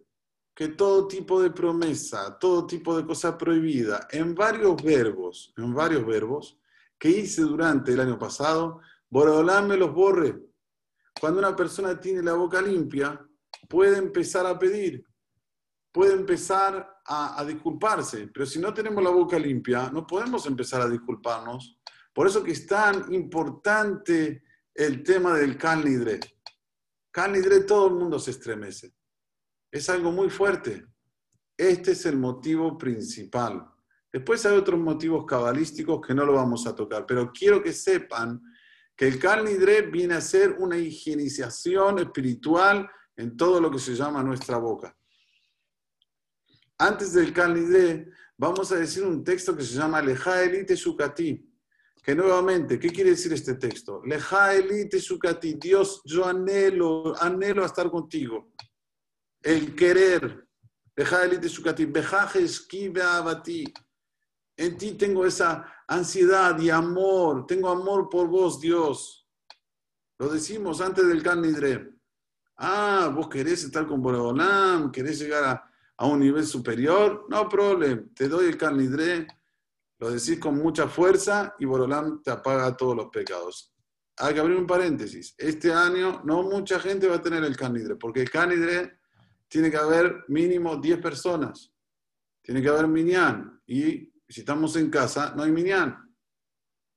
que 0.55 0.69
todo 0.69 1.07
tipo 1.07 1.43
de 1.43 1.51
promesa, 1.51 2.39
todo 2.39 2.67
tipo 2.67 2.97
de 2.97 3.05
cosa 3.05 3.37
prohibida, 3.37 4.09
en 4.11 4.35
varios 4.35 4.83
verbos, 4.83 5.53
en 5.59 5.75
varios 5.75 6.07
verbos, 6.07 6.59
que 6.99 7.11
hice 7.11 7.43
durante 7.43 7.93
el 7.93 8.01
año 8.01 8.19
pasado, 8.19 8.81
Boreolán 9.11 9.69
me 9.69 9.77
los 9.77 9.93
borre. 9.93 10.43
Cuando 11.21 11.41
una 11.41 11.55
persona 11.55 12.01
tiene 12.01 12.23
la 12.23 12.33
boca 12.33 12.63
limpia, 12.63 13.28
puede 13.69 13.99
empezar 13.99 14.47
a 14.47 14.59
pedir, 14.59 15.05
puede 15.91 16.13
empezar 16.13 16.99
a, 17.07 17.43
disculparse, 17.47 18.29
pero 18.29 18.45
si 18.45 18.59
no 18.59 18.75
tenemos 18.75 19.03
la 19.03 19.11
boca 19.11 19.39
limpia, 19.39 19.91
no 19.91 20.07
podemos 20.07 20.45
empezar 20.47 20.83
a 20.83 20.89
disculparnos. 20.89 21.79
Por 22.13 22.27
eso 22.27 22.45
que 22.45 22.53
es 22.53 22.67
tan 22.67 23.13
importante 23.15 24.43
el 24.75 25.03
tema 25.03 25.35
del 25.35 25.57
Calnidre. 25.57 26.21
Calnidre, 27.11 27.61
todo 27.61 27.89
el 27.89 27.95
mundo 27.95 28.19
se 28.19 28.33
estremece 28.33 28.93
es 29.71 29.89
algo 29.89 30.13
muy 30.13 30.31
fuerte. 30.31 30.87
Este 31.57 31.93
es 31.93 32.07
el 32.07 32.17
motivo 32.17 32.79
principal. 32.79 33.67
Después 34.13 34.45
hay 34.47 34.57
otros 34.57 34.81
motivos 34.81 35.27
cabalísticos 35.27 36.07
que 36.07 36.15
no 36.15 36.25
lo 36.25 36.35
vamos 36.35 36.67
a 36.67 36.75
tocar, 36.75 37.05
pero 37.05 37.31
quiero 37.33 37.63
que 37.63 37.73
sepan 37.73 38.41
que 38.97 39.07
el 39.07 39.19
Kalnidre 39.19 39.83
viene 39.83 40.15
a 40.15 40.21
ser 40.21 40.57
una 40.59 40.79
higienización 40.79 41.99
espiritual 41.99 42.89
en 43.19 43.37
todo 43.37 43.61
lo 43.61 43.71
que 43.71 43.81
se 43.81 43.95
llama 43.95 44.23
nuestra 44.23 44.57
boca. 44.59 44.97
Antes 46.79 47.13
del 47.13 47.33
Kalnidre, 47.33 48.13
vamos 48.37 48.71
a 48.71 48.77
decir 48.77 49.05
un 49.05 49.25
texto 49.25 49.57
que 49.57 49.65
se 49.65 49.75
llama 49.75 50.01
Leja 50.01 50.43
Elite 50.45 50.77
Shukati. 50.77 51.45
Que 52.03 52.15
nuevamente, 52.15 52.79
¿qué 52.79 52.89
quiere 52.91 53.11
decir 53.11 53.33
este 53.33 53.57
texto? 53.57 54.01
Leja 54.07 54.55
Elite 54.55 55.01
Shukati. 55.01 55.55
Dios, 55.55 56.01
yo 56.05 56.25
anhelo, 56.25 57.21
anhelo 57.21 57.65
a 57.65 57.67
estar 57.67 57.91
contigo 57.91 58.53
el 59.43 59.75
querer. 59.75 60.47
En 64.57 64.77
ti 64.77 64.93
tengo 64.93 65.27
esa 65.27 65.73
ansiedad 65.89 66.59
y 66.61 66.71
amor. 66.71 67.47
Tengo 67.47 67.69
amor 67.69 68.09
por 68.09 68.29
vos, 68.29 68.61
Dios. 68.61 69.29
Lo 70.19 70.29
decimos 70.29 70.81
antes 70.81 71.07
del 71.07 71.23
Canidre. 71.23 71.98
Ah, 72.59 73.13
vos 73.15 73.29
querés 73.29 73.63
estar 73.63 73.87
con 73.87 74.03
Boreolam, 74.03 74.91
querés 74.91 75.21
llegar 75.21 75.45
a, 75.97 76.07
un 76.07 76.19
nivel 76.19 76.45
superior. 76.45 77.27
No 77.29 77.49
problema. 77.49 78.03
Te 78.15 78.29
doy 78.29 78.47
el 78.47 78.57
Canidre. 78.57 79.27
Lo 80.01 80.11
decís 80.11 80.39
con 80.39 80.57
mucha 80.57 80.87
fuerza 80.87 81.55
y 81.59 81.65
Borolam 81.65 82.23
te 82.23 82.31
apaga 82.31 82.77
todos 82.77 82.97
los 82.97 83.07
pecados. 83.07 83.73
Hay 84.17 84.35
que 84.35 84.41
abrir 84.41 84.57
un 84.57 84.67
paréntesis. 84.67 85.35
Este 85.39 85.73
año 85.73 86.23
no 86.25 86.43
mucha 86.43 86.79
gente 86.79 87.09
va 87.09 87.17
a 87.17 87.23
tener 87.23 87.43
el 87.45 87.57
Canidre, 87.57 87.97
porque 87.97 88.23
el 88.23 88.31
Canidre 88.31 88.99
tiene 89.49 89.71
que 89.71 89.77
haber 89.77 90.25
mínimo 90.29 90.77
10 90.77 91.01
personas. 91.01 91.73
Tiene 92.43 92.63
que 92.63 92.69
haber 92.69 92.87
minyan. 92.87 93.61
Y 93.67 94.13
si 94.29 94.41
estamos 94.41 94.77
en 94.77 94.91
casa, 94.91 95.33
no 95.37 95.43
hay 95.43 95.51
minyan. 95.51 96.08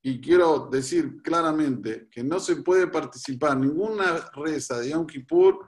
Y 0.04 0.20
quiero 0.20 0.68
decir 0.72 1.22
claramente 1.22 2.08
que 2.10 2.24
no 2.24 2.39
se 2.39 2.58
puede 2.58 2.88
participar 2.88 3.58
ninguna 3.58 4.30
reza 4.34 4.80
de 4.80 4.89
Yom 4.89 5.06
Kippur 5.06 5.60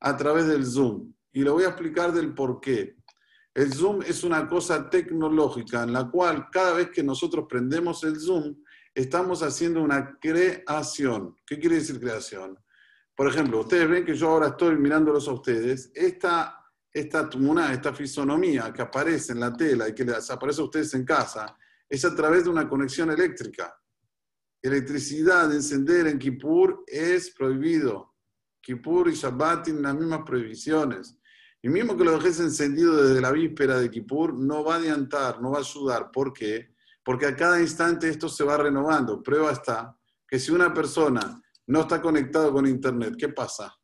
a 0.00 0.16
través 0.16 0.46
del 0.48 0.66
Zoom. 0.66 1.12
Y 1.32 1.42
lo 1.42 1.54
voy 1.54 1.64
a 1.64 1.68
explicar 1.68 2.12
del 2.12 2.34
por 2.34 2.60
qué. 2.60 2.96
El 3.54 3.72
Zoom 3.72 4.02
es 4.02 4.24
una 4.24 4.48
cosa 4.48 4.90
tecnológica 4.90 5.84
en 5.84 5.92
la 5.92 6.10
cual 6.10 6.48
cada 6.50 6.74
vez 6.74 6.90
que 6.90 7.02
nosotros 7.02 7.46
prendemos 7.48 8.02
el 8.04 8.18
Zoom, 8.18 8.56
estamos 8.94 9.42
haciendo 9.42 9.82
una 9.82 10.18
creación. 10.20 11.36
¿Qué 11.46 11.58
quiere 11.58 11.76
decir 11.76 12.00
creación? 12.00 12.58
Por 13.14 13.28
ejemplo, 13.28 13.60
ustedes 13.60 13.88
ven 13.88 14.04
que 14.04 14.14
yo 14.14 14.30
ahora 14.30 14.48
estoy 14.48 14.76
mirándolos 14.76 15.28
a 15.28 15.32
ustedes. 15.32 15.90
Esta, 15.94 16.64
esta 16.92 17.28
esta 17.72 17.92
fisonomía 17.92 18.72
que 18.72 18.82
aparece 18.82 19.32
en 19.32 19.40
la 19.40 19.56
tela 19.56 19.88
y 19.88 19.94
que 19.94 20.04
les 20.04 20.30
aparece 20.30 20.60
a 20.60 20.64
ustedes 20.64 20.94
en 20.94 21.04
casa, 21.04 21.56
es 21.88 22.04
a 22.04 22.14
través 22.14 22.44
de 22.44 22.50
una 22.50 22.68
conexión 22.68 23.10
eléctrica. 23.10 23.74
Electricidad, 24.62 25.52
encender 25.54 26.06
en 26.06 26.18
Kippur 26.18 26.84
es 26.86 27.30
prohibido. 27.30 28.14
Kippur 28.60 29.08
y 29.08 29.14
Shabbat 29.14 29.64
tienen 29.64 29.82
las 29.82 29.94
mismas 29.94 30.22
prohibiciones. 30.26 31.16
Y 31.62 31.68
mismo 31.68 31.96
que 31.96 32.04
lo 32.04 32.12
dejes 32.12 32.40
encendido 32.40 32.96
desde 33.02 33.20
la 33.20 33.32
víspera 33.32 33.78
de 33.78 33.90
Kippur, 33.90 34.34
no 34.34 34.64
va 34.64 34.74
a 34.74 34.78
adiantar, 34.78 35.40
no 35.40 35.50
va 35.52 35.58
a 35.58 35.60
ayudar. 35.60 36.10
¿Por 36.10 36.32
qué? 36.32 36.74
Porque 37.04 37.26
a 37.26 37.34
cada 37.34 37.60
instante 37.60 38.08
esto 38.08 38.28
se 38.28 38.44
va 38.44 38.56
renovando. 38.56 39.22
Prueba 39.22 39.52
está 39.52 39.96
que 40.26 40.38
si 40.38 40.52
una 40.52 40.74
persona 40.74 41.40
no 41.66 41.80
está 41.80 42.02
conectada 42.02 42.52
con 42.52 42.66
Internet, 42.66 43.14
¿qué 43.18 43.28
pasa? 43.28 43.74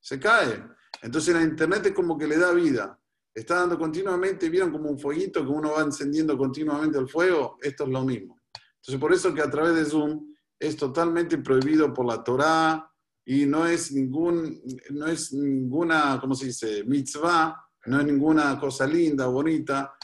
Se 0.00 0.18
cae. 0.18 0.64
Entonces 1.02 1.34
la 1.34 1.42
Internet 1.42 1.86
es 1.86 1.92
como 1.92 2.16
que 2.16 2.26
le 2.26 2.38
da 2.38 2.52
vida 2.52 2.98
está 3.34 3.56
dando 3.56 3.78
continuamente, 3.78 4.48
vieron 4.48 4.70
como 4.70 4.90
un 4.90 4.98
fueguito 4.98 5.42
que 5.44 5.50
uno 5.50 5.72
va 5.72 5.82
encendiendo 5.82 6.36
continuamente 6.36 6.98
el 6.98 7.08
fuego, 7.08 7.56
esto 7.62 7.84
es 7.84 7.90
lo 7.90 8.04
mismo. 8.04 8.38
Entonces, 8.76 9.00
por 9.00 9.12
eso 9.12 9.34
que 9.34 9.42
a 9.42 9.50
través 9.50 9.74
de 9.74 9.84
Zoom 9.84 10.34
es 10.58 10.76
totalmente 10.76 11.38
prohibido 11.38 11.92
por 11.92 12.06
la 12.06 12.22
Torá 12.22 12.90
y 13.24 13.46
no 13.46 13.66
es, 13.66 13.92
ningún, 13.92 14.60
no 14.90 15.06
es 15.06 15.32
ninguna, 15.32 16.18
¿cómo 16.20 16.34
se 16.34 16.46
dice?, 16.46 16.84
mitzvah, 16.84 17.56
no 17.86 18.00
es 18.00 18.06
ninguna 18.06 18.58
cosa 18.58 18.86
linda, 18.86 19.26
bonita, 19.26 19.94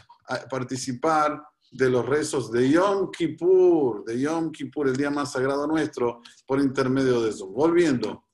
participar 0.51 1.43
de 1.70 1.91
los 1.91 2.07
rezos 2.07 2.51
de 2.51 2.70
Yom 2.70 3.11
Kippur, 3.11 4.05
de 4.05 4.20
Yom 4.20 4.51
Kippur, 4.51 4.89
el 4.89 4.97
día 4.97 5.11
más 5.11 5.33
sagrado 5.33 5.66
nuestro, 5.66 6.20
por 6.47 6.61
intermedio 6.61 7.20
de 7.20 7.33
Zoom. 7.33 7.53
Volviendo, 7.53 8.24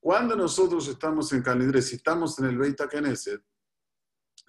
cuando 0.00 0.36
nosotros 0.36 0.86
estamos 0.88 1.32
en 1.32 1.42
Calidre, 1.42 1.80
si 1.80 1.96
estamos 1.96 2.38
en 2.38 2.46
el 2.46 2.58
Beit 2.58 2.80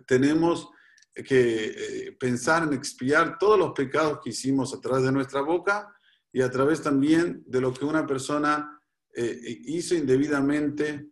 tenemos 0.06 0.70
que 1.14 1.66
eh, 1.66 2.12
pensar 2.20 2.64
en 2.64 2.74
expiar 2.74 3.38
todos 3.39 3.58
los 3.58 3.72
pecados 3.72 4.20
que 4.24 4.30
hicimos 4.30 4.74
a 4.74 4.80
través 4.80 5.04
de 5.04 5.12
nuestra 5.12 5.41
boca 5.41 5.93
y 6.32 6.41
a 6.41 6.52
través 6.52 6.82
también 6.82 7.43
de 7.48 7.62
lo 7.62 7.74
que 7.74 7.86
una 7.86 8.06
persona 8.06 8.80
eh, 9.16 9.39
hizo 9.66 9.95
indebidamente 9.95 11.10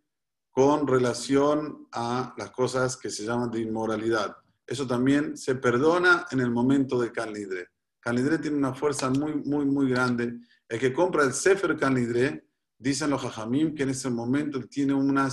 con 0.52 0.86
relación 0.86 1.88
a 1.92 2.34
las 2.38 2.50
cosas 2.50 2.96
que 2.96 3.10
se 3.10 3.24
llaman 3.24 3.50
de 3.50 3.60
inmoralidad. 3.60 4.36
Eso 4.66 4.86
también 4.86 5.36
se 5.36 5.56
perdona 5.56 6.26
en 6.30 6.40
el 6.40 6.50
momento 6.50 7.00
de 7.00 7.12
Canlidre. 7.12 7.68
Canlidre 8.00 8.38
tiene 8.38 8.56
una 8.56 8.74
fuerza 8.74 9.10
muy, 9.10 9.34
muy, 9.34 9.64
muy 9.64 9.90
grande. 9.90 10.38
El 10.68 10.78
que 10.78 10.92
compra 10.92 11.24
el 11.24 11.32
Sefer 11.32 11.76
Canlidre, 11.76 12.46
dicen 12.78 13.10
los 13.10 13.22
Jajamim 13.22 13.74
que 13.74 13.82
en 13.84 13.90
ese 13.90 14.10
momento 14.10 14.60
tiene 14.62 14.94
una, 14.94 15.28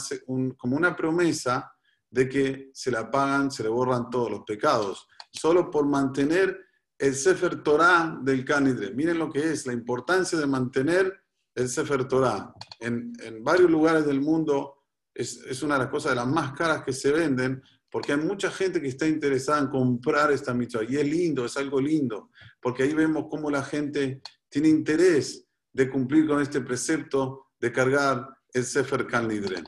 como 0.58 0.76
una 0.76 0.96
promesa 0.96 1.73
de 2.14 2.30
que 2.30 2.70
se 2.74 2.92
le 2.92 3.00
apagan, 3.00 3.50
se 3.50 3.64
le 3.64 3.70
borran 3.70 4.08
todos 4.12 4.30
los 4.30 4.42
pecados, 4.42 5.08
solo 5.32 5.72
por 5.72 5.88
mantener 5.88 6.60
el 7.00 7.16
Sefer 7.16 7.64
Torah 7.64 8.20
del 8.22 8.46
Canidre. 8.46 8.94
Miren 8.94 9.18
lo 9.18 9.32
que 9.32 9.52
es 9.52 9.66
la 9.66 9.74
importancia 9.74 10.38
de 10.38 10.46
mantener 10.46 11.12
el 11.56 11.68
Sefer 11.68 12.08
Torah. 12.08 12.54
En, 12.80 13.14
varios 13.42 13.70
lugares 13.72 14.06
del 14.06 14.22
mundo 14.22 14.84
es, 15.12 15.64
una 15.64 15.74
de 15.74 15.86
las 15.86 15.90
cosas 15.90 16.12
de 16.12 16.18
las 16.18 16.28
más 16.28 16.54
caras 16.54 16.84
que 16.84 16.94
se 16.94 17.12
venden, 17.12 17.64
porque 17.90 18.12
hay 18.12 18.20
mucha 18.20 18.52
gente 18.52 18.80
que 18.80 18.90
está 18.90 19.08
interesada 19.08 19.62
en 19.62 19.70
comprar 19.70 20.32
esta 20.32 20.54
mitzvah. 20.54 20.84
Y 20.88 20.98
es 20.98 21.08
lindo, 21.08 21.46
es 21.46 21.58
algo 21.58 21.82
lindo, 21.82 22.30
porque 22.62 22.84
ahí 22.84 22.94
vemos 22.94 23.26
cómo 23.28 23.50
la 23.50 23.64
gente 23.64 24.22
tiene 24.50 24.70
interés 24.70 25.48
de 25.72 25.90
cumplir 25.90 26.28
con 26.28 26.40
este 26.40 26.62
precepto 26.62 27.48
de 27.60 27.72
cargar 27.72 28.30
el 28.54 28.64
Sefer 28.64 29.08
Canidre. 29.08 29.64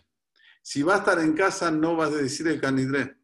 Si 0.67 0.81
va 0.81 0.95
a 0.95 0.97
estar 0.97 1.19
en 1.19 1.33
casa, 1.33 1.69
no 1.69 1.95
vas 1.95 2.09
a 2.09 2.15
decir 2.15 2.47
el 2.47 2.59
canidré. 2.59 3.15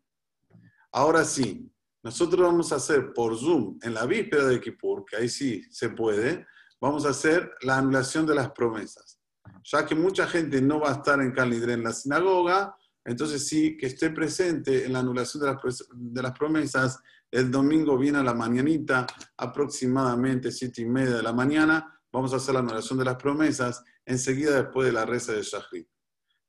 Ahora 0.91 1.25
sí, 1.25 1.73
nosotros 2.03 2.39
vamos 2.39 2.71
a 2.71 2.75
hacer 2.75 3.13
por 3.13 3.35
Zoom 3.35 3.79
en 3.81 3.95
la 3.95 4.05
víspera 4.05 4.45
de 4.45 4.61
Kippur, 4.61 5.03
que 5.05 5.15
ahí 5.15 5.27
sí 5.27 5.63
se 5.71 5.89
puede, 5.89 6.45
vamos 6.79 7.03
a 7.03 7.09
hacer 7.09 7.51
la 7.63 7.79
anulación 7.79 8.27
de 8.27 8.35
las 8.35 8.51
promesas. 8.51 9.19
Ya 9.63 9.87
que 9.87 9.95
mucha 9.95 10.27
gente 10.27 10.61
no 10.61 10.81
va 10.81 10.89
a 10.89 10.95
estar 10.97 11.19
en 11.19 11.31
Canidré 11.31 11.73
en 11.73 11.83
la 11.83 11.93
sinagoga, 11.93 12.75
entonces 13.03 13.47
sí 13.47 13.75
que 13.75 13.87
esté 13.87 14.11
presente 14.11 14.85
en 14.85 14.93
la 14.93 14.99
anulación 14.99 15.41
de 15.41 15.51
las, 15.51 15.87
de 15.91 16.21
las 16.21 16.37
promesas 16.37 16.99
el 17.31 17.49
domingo 17.49 17.97
viene 17.97 18.19
a 18.19 18.23
la 18.23 18.35
mañanita, 18.35 19.07
aproximadamente 19.37 20.51
siete 20.51 20.83
y 20.83 20.85
media 20.85 21.15
de 21.15 21.23
la 21.23 21.33
mañana, 21.33 21.99
vamos 22.11 22.33
a 22.33 22.35
hacer 22.35 22.53
la 22.53 22.59
anulación 22.59 22.99
de 22.99 23.05
las 23.05 23.15
promesas 23.15 23.83
enseguida 24.05 24.61
después 24.61 24.85
de 24.85 24.93
la 24.93 25.07
reza 25.07 25.33
de 25.33 25.41
Shahrit 25.41 25.87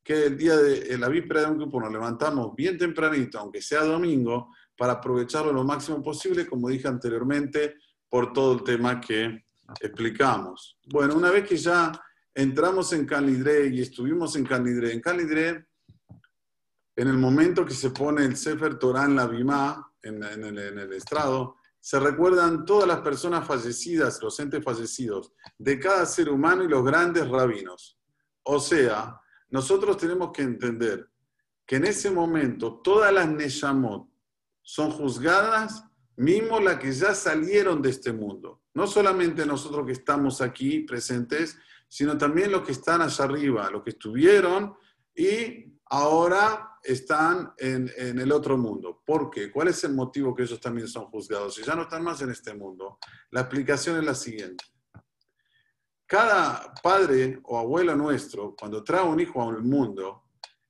que 0.02 0.26
el 0.26 0.36
día 0.36 0.56
de 0.56 0.98
la 0.98 1.08
víspera 1.08 1.42
de 1.42 1.46
un 1.48 1.58
grupo 1.58 1.80
nos 1.80 1.92
levantamos 1.92 2.54
bien 2.56 2.76
tempranito, 2.76 3.38
aunque 3.38 3.62
sea 3.62 3.84
domingo, 3.84 4.52
para 4.76 4.94
aprovecharlo 4.94 5.52
lo 5.52 5.64
máximo 5.64 6.02
posible, 6.02 6.46
como 6.46 6.68
dije 6.68 6.88
anteriormente, 6.88 7.76
por 8.08 8.32
todo 8.32 8.54
el 8.54 8.64
tema 8.64 9.00
que 9.00 9.44
explicamos. 9.80 10.78
Bueno, 10.86 11.14
una 11.14 11.30
vez 11.30 11.48
que 11.48 11.56
ya 11.56 11.92
entramos 12.34 12.92
en 12.92 13.06
Canidré 13.06 13.68
y 13.68 13.80
estuvimos 13.80 14.36
en 14.36 14.44
Canidré, 14.44 14.92
en 14.92 15.00
Canidré, 15.00 15.66
en 16.96 17.08
el 17.08 17.16
momento 17.16 17.64
que 17.64 17.74
se 17.74 17.90
pone 17.90 18.24
el 18.24 18.36
Sefer 18.36 18.78
Torah 18.78 19.04
en 19.04 19.16
la 19.16 19.26
Bimá, 19.26 19.92
en, 20.02 20.22
el, 20.22 20.58
en 20.58 20.78
el 20.78 20.92
estrado, 20.92 21.56
se 21.80 21.98
recuerdan 21.98 22.64
todas 22.64 22.86
las 22.86 23.00
personas 23.00 23.46
fallecidas, 23.46 24.22
los 24.22 24.38
entes 24.40 24.62
fallecidos, 24.62 25.32
de 25.58 25.80
cada 25.80 26.06
ser 26.06 26.28
humano 26.28 26.64
y 26.64 26.68
los 26.68 26.84
grandes 26.84 27.28
rabinos. 27.28 27.98
O 28.44 28.60
sea, 28.60 29.20
nosotros 29.52 29.98
tenemos 29.98 30.32
que 30.32 30.42
entender 30.42 31.08
que 31.66 31.76
en 31.76 31.84
ese 31.84 32.10
momento 32.10 32.80
todas 32.82 33.12
las 33.12 33.28
Neshamot 33.28 34.08
son 34.62 34.90
juzgadas, 34.90 35.84
mismo 36.16 36.58
las 36.58 36.76
que 36.78 36.90
ya 36.90 37.14
salieron 37.14 37.82
de 37.82 37.90
este 37.90 38.12
mundo. 38.12 38.62
No 38.72 38.86
solamente 38.86 39.44
nosotros 39.44 39.84
que 39.84 39.92
estamos 39.92 40.40
aquí 40.40 40.80
presentes, 40.80 41.58
sino 41.86 42.16
también 42.16 42.50
los 42.50 42.62
que 42.62 42.72
están 42.72 43.02
allá 43.02 43.24
arriba, 43.24 43.70
los 43.70 43.82
que 43.82 43.90
estuvieron 43.90 44.74
y 45.14 45.78
ahora 45.84 46.78
están 46.82 47.52
en, 47.58 47.92
en, 47.98 48.18
el 48.18 48.32
otro 48.32 48.56
mundo. 48.56 49.02
¿Por 49.04 49.28
qué? 49.28 49.52
¿Cuál 49.52 49.68
es 49.68 49.84
el 49.84 49.92
motivo 49.92 50.34
que 50.34 50.44
ellos 50.44 50.60
también 50.60 50.88
son 50.88 51.04
juzgados? 51.06 51.56
Si 51.56 51.62
ya 51.62 51.74
no 51.74 51.82
están 51.82 52.02
más 52.02 52.22
en 52.22 52.30
este 52.30 52.54
mundo, 52.54 52.98
la 53.30 53.42
explicación 53.42 53.98
es 53.98 54.04
la 54.04 54.14
siguiente. 54.14 54.64
Cada 56.12 56.74
padre 56.82 57.40
o 57.44 57.58
abuelo 57.58 57.96
nuestro, 57.96 58.54
cuando 58.54 58.84
trae 58.84 59.02
un 59.02 59.18
hijo 59.18 59.48
al 59.48 59.62
mundo, 59.62 60.24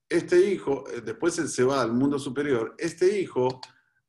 este 0.09 0.38
hijo, 0.38 0.84
eh, 0.88 1.01
después 1.01 1.36
él 1.40 1.49
se 1.49 1.64
va 1.64 1.82
al 1.82 1.93
mundo 1.93 2.16
superior, 2.16 2.76
este 2.78 3.18
hijo 3.18 3.61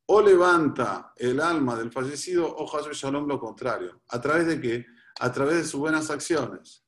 o 0.06 0.22
levanta 0.22 1.12
el 1.16 1.40
alma 1.40 1.74
del 1.74 1.90
fallecido 1.90 2.46
o 2.46 2.72
Hasu 2.72 2.92
Shalom 2.92 3.26
lo 3.26 3.40
contrario. 3.40 4.02
¿A 4.10 4.20
través 4.20 4.46
de 4.46 4.60
qué? 4.60 4.86
A 5.18 5.32
través 5.32 5.56
de 5.56 5.64
sus 5.64 5.80
buenas 5.80 6.08
acciones. 6.08 6.84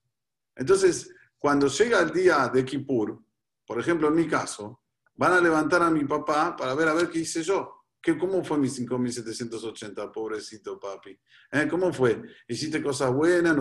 Entonces, 0.54 1.12
cuando 1.36 1.66
llega 1.66 1.98
el 1.98 2.12
día 2.12 2.48
de 2.48 2.64
Kippur, 2.64 3.20
por 3.66 3.80
ejemplo, 3.80 4.06
en 4.06 4.14
mi 4.14 4.28
caso, 4.28 4.80
van 5.16 5.32
a 5.32 5.40
levantar 5.40 5.82
a 5.82 5.90
mi 5.90 6.04
papá 6.04 6.54
para 6.54 6.72
ver 6.76 6.86
a 6.86 6.94
ver 6.94 7.10
qué 7.10 7.18
hice 7.18 7.42
yo. 7.42 7.85
¿Cómo 8.14 8.44
fue 8.44 8.56
mi 8.58 8.68
5.780, 8.68 10.12
pobrecito 10.12 10.78
papi? 10.78 11.18
¿Eh? 11.50 11.66
¿Cómo 11.68 11.92
fue? 11.92 12.22
¿Hiciste 12.46 12.80
cosas 12.80 13.12
buenas? 13.12 13.56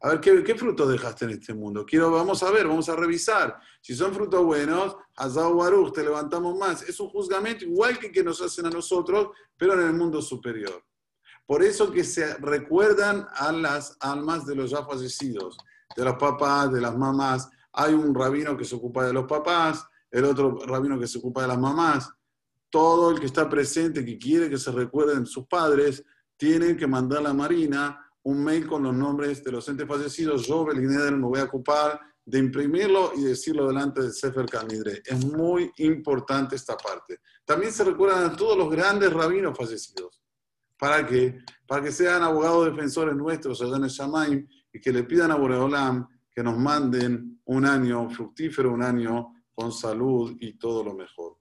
A 0.00 0.08
ver, 0.08 0.20
¿qué, 0.20 0.42
¿qué, 0.42 0.54
dejaste 0.54 1.26
en 1.26 1.30
este 1.30 1.54
mundo? 1.54 1.86
Quiero, 1.86 2.10
vamos 2.10 2.42
a 2.42 2.50
ver, 2.50 2.66
vamos 2.66 2.88
a 2.88 2.96
revisar. 2.96 3.60
Si 3.80 3.94
son 3.94 4.12
frutos 4.12 4.44
buenos, 4.44 4.96
Hazao 5.14 5.92
te 5.92 6.02
levantamos 6.02 6.58
más. 6.58 6.82
Es 6.82 6.98
un 6.98 7.08
juzgamento 7.08 7.64
igual 7.64 7.98
que 8.00 8.10
que 8.10 8.24
nos 8.24 8.42
hacen 8.42 8.66
a 8.66 8.70
nosotros, 8.70 9.28
pero 9.56 9.74
en 9.74 9.86
el 9.86 9.92
mundo 9.94 10.20
superior. 10.20 10.84
Por 11.46 11.62
eso 11.62 11.92
que 11.92 12.02
se 12.02 12.34
recuerdan 12.38 13.26
a 13.32 13.52
las 13.52 13.96
almas 14.00 14.44
de 14.44 14.56
los 14.56 14.70
ya 14.70 14.84
fallecidos, 14.84 15.56
de 15.96 16.04
los 16.04 16.16
papás, 16.16 16.72
de 16.72 16.80
las 16.80 16.96
mamás. 16.96 17.48
Hay 17.72 17.94
un 17.94 18.12
rabino 18.12 18.56
que 18.56 18.64
se 18.64 18.74
ocupa 18.74 19.06
de 19.06 19.12
los 19.12 19.26
papás, 19.26 19.86
el 20.10 20.24
otro 20.24 20.58
rabino 20.66 20.98
que 20.98 21.06
se 21.06 21.18
ocupa 21.18 21.42
de 21.42 21.48
las 21.48 21.58
mamás 21.58 22.12
todo 22.70 23.10
el 23.10 23.20
que 23.20 23.26
está 23.26 23.48
presente, 23.48 24.04
que 24.04 24.18
quiere 24.18 24.50
que 24.50 24.58
se 24.58 24.72
recuerden 24.72 25.26
sus 25.26 25.46
padres, 25.46 26.04
tiene 26.36 26.76
que 26.76 26.86
mandar 26.86 27.18
a 27.18 27.22
la 27.22 27.34
Marina 27.34 27.98
un 28.22 28.44
mail 28.44 28.66
con 28.66 28.82
los 28.82 28.94
nombres 28.94 29.42
de 29.42 29.52
los 29.52 29.68
entes 29.68 29.86
fallecidos. 29.86 30.46
Yo, 30.46 30.64
Belineder, 30.64 31.16
me 31.16 31.26
voy 31.26 31.40
a 31.40 31.44
ocupar 31.44 32.00
de 32.24 32.38
imprimirlo 32.38 33.12
y 33.16 33.22
decirlo 33.22 33.66
delante 33.66 34.02
del 34.02 34.12
Sefer 34.12 34.44
Kalnidre. 34.44 35.02
Es 35.04 35.24
muy 35.24 35.72
importante 35.78 36.56
esta 36.56 36.76
parte. 36.76 37.20
También 37.44 37.72
se 37.72 37.84
recuerdan 37.84 38.24
a 38.24 38.36
todos 38.36 38.56
los 38.56 38.70
grandes 38.70 39.10
rabinos 39.12 39.56
fallecidos. 39.56 40.20
¿Para 40.78 41.06
qué? 41.06 41.38
Para 41.66 41.82
que 41.82 41.90
sean 41.90 42.22
abogados 42.22 42.66
defensores 42.66 43.16
nuestros 43.16 43.62
allá 43.62 43.76
en 43.76 43.84
el 43.84 43.90
Shamaim 43.90 44.46
y 44.72 44.80
que 44.80 44.92
le 44.92 45.04
pidan 45.04 45.30
a 45.30 45.36
Boreolam 45.36 46.06
que 46.30 46.42
nos 46.42 46.58
manden 46.58 47.40
un 47.46 47.64
año 47.64 48.10
fructífero, 48.10 48.72
un 48.72 48.82
año 48.82 49.32
con 49.50 49.72
salud 49.72 50.36
y 50.38 50.58
todo 50.58 50.84
lo 50.84 50.94
mejor. 50.94 51.37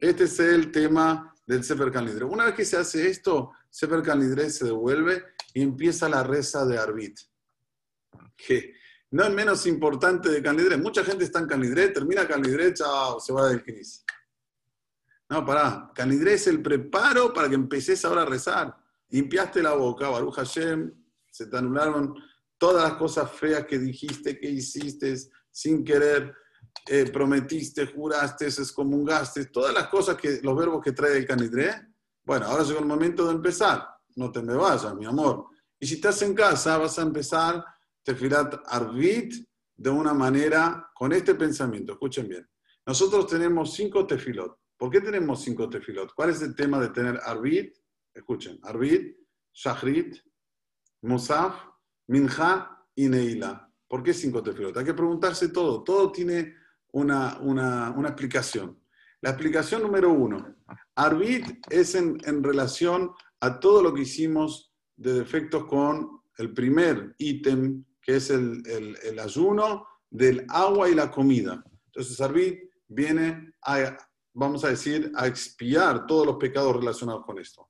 Este 0.00 0.24
es 0.24 0.40
el 0.40 0.72
tema 0.72 1.34
del 1.46 1.62
Sefer. 1.62 1.92
Una 2.24 2.46
vez 2.46 2.54
que 2.54 2.64
se 2.64 2.78
hace 2.78 3.08
esto, 3.08 3.52
Sefer 3.68 4.02
se 4.50 4.64
devuelve 4.64 5.24
y 5.52 5.62
empieza 5.62 6.08
la 6.08 6.22
reza 6.22 6.64
de 6.64 6.78
Arbit, 6.78 7.18
que 8.34 8.74
no 9.10 9.24
es 9.24 9.30
menos 9.30 9.66
importante 9.66 10.30
de 10.30 10.42
Canidre. 10.42 10.78
Mucha 10.78 11.04
gente 11.04 11.24
está 11.24 11.40
en 11.40 11.46
Canidre, 11.46 11.88
termina 11.88 12.26
Canidre, 12.26 12.72
chao, 12.72 13.20
se 13.20 13.32
va 13.32 13.48
del 13.48 13.62
crisis. 13.62 14.04
No, 15.28 15.44
pará, 15.44 15.90
Canidre 15.94 16.34
es 16.34 16.46
el 16.46 16.62
preparo 16.62 17.32
para 17.34 17.48
que 17.48 17.54
empeces 17.54 18.02
ahora 18.04 18.22
a 18.22 18.26
rezar. 18.26 18.74
Limpiaste 19.10 19.62
la 19.62 19.74
boca, 19.74 20.08
Baruch 20.08 20.36
Hashem, 20.36 20.92
se 21.30 21.46
te 21.46 21.56
anularon 21.58 22.14
todas 22.56 22.88
las 22.88 22.98
cosas 22.98 23.30
feas 23.32 23.66
que 23.66 23.78
dijiste, 23.78 24.38
que 24.38 24.48
hiciste 24.48 25.14
sin 25.50 25.84
querer, 25.84 26.34
eh, 26.86 27.10
prometiste, 27.10 27.86
juraste, 27.86 28.46
excomungaste, 28.46 29.46
todas 29.46 29.74
las 29.74 29.88
cosas 29.88 30.16
que, 30.16 30.40
los 30.42 30.56
verbos 30.56 30.82
que 30.82 30.92
trae 30.92 31.18
el 31.18 31.26
Canidre. 31.26 31.88
Bueno, 32.24 32.46
ahora 32.46 32.64
llegó 32.64 32.80
el 32.80 32.86
momento 32.86 33.26
de 33.26 33.32
empezar 33.32 33.86
no 34.16 34.30
te 34.30 34.42
me 34.42 34.54
vayas, 34.54 34.94
mi 34.94 35.06
amor. 35.06 35.46
Y 35.78 35.86
si 35.86 35.94
estás 35.94 36.20
en 36.22 36.34
casa, 36.34 36.78
vas 36.78 36.98
a 36.98 37.02
empezar 37.02 37.64
Tefilat 38.02 38.62
Arvit 38.66 39.34
de 39.76 39.90
una 39.90 40.12
manera 40.12 40.90
con 40.94 41.12
este 41.12 41.34
pensamiento. 41.34 41.92
Escuchen 41.92 42.28
bien. 42.28 42.48
Nosotros 42.86 43.26
tenemos 43.26 43.72
cinco 43.72 44.06
tefilot. 44.06 44.58
¿Por 44.76 44.90
qué 44.90 45.00
tenemos 45.00 45.42
cinco 45.42 45.68
tefilot? 45.68 46.12
¿Cuál 46.14 46.30
es 46.30 46.42
el 46.42 46.54
tema 46.54 46.78
de 46.80 46.90
tener 46.90 47.18
Arvit? 47.24 47.74
Escuchen, 48.12 48.58
Arvit, 48.62 49.16
Shachrit, 49.52 50.16
Musaf, 51.02 51.54
Minja 52.08 52.86
y 52.94 53.08
Neila. 53.08 53.70
¿Por 53.88 54.02
qué 54.02 54.12
cinco 54.12 54.42
tefilot? 54.42 54.76
Hay 54.76 54.84
que 54.84 54.94
preguntarse 54.94 55.48
todo. 55.48 55.82
Todo 55.82 56.12
tiene 56.12 56.54
una, 56.92 57.38
una, 57.40 57.90
una 57.90 58.08
explicación. 58.08 58.78
La 59.20 59.30
explicación 59.30 59.82
número 59.82 60.12
uno. 60.12 60.56
Arvit 60.94 61.46
es 61.70 61.94
en, 61.94 62.18
en 62.24 62.42
relación 62.42 63.12
a 63.40 63.60
todo 63.60 63.82
lo 63.82 63.92
que 63.94 64.02
hicimos 64.02 64.72
de 64.96 65.14
defectos 65.14 65.64
con 65.66 66.20
el 66.38 66.52
primer 66.52 67.14
ítem, 67.18 67.84
que 68.02 68.16
es 68.16 68.30
el, 68.30 69.18
ayuno 69.22 69.86
del 70.10 70.46
agua 70.48 70.88
y 70.88 70.94
la 70.94 71.10
comida. 71.10 71.62
Entonces, 71.86 72.20
Arbit 72.20 72.60
viene 72.88 73.52
a, 73.64 73.96
vamos 74.32 74.64
a 74.64 74.68
decir, 74.68 75.12
a 75.14 75.26
expiar 75.26 76.06
todos 76.06 76.26
los 76.26 76.36
pecados 76.36 76.76
relacionados 76.76 77.24
con 77.24 77.38
esto. 77.38 77.68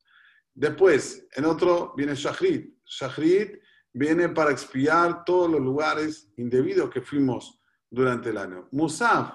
Después, 0.54 1.26
en 1.34 1.44
otro 1.44 1.94
viene 1.96 2.14
Shahrit. 2.14 2.78
Shahrit 2.84 3.60
viene 3.92 4.28
para 4.28 4.50
expiar 4.50 5.24
todos 5.24 5.50
los 5.50 5.60
lugares 5.60 6.30
indebidos 6.36 6.90
que 6.90 7.00
fuimos 7.00 7.59
durante 7.90 8.30
el 8.30 8.38
año. 8.38 8.68
Musaf 8.70 9.32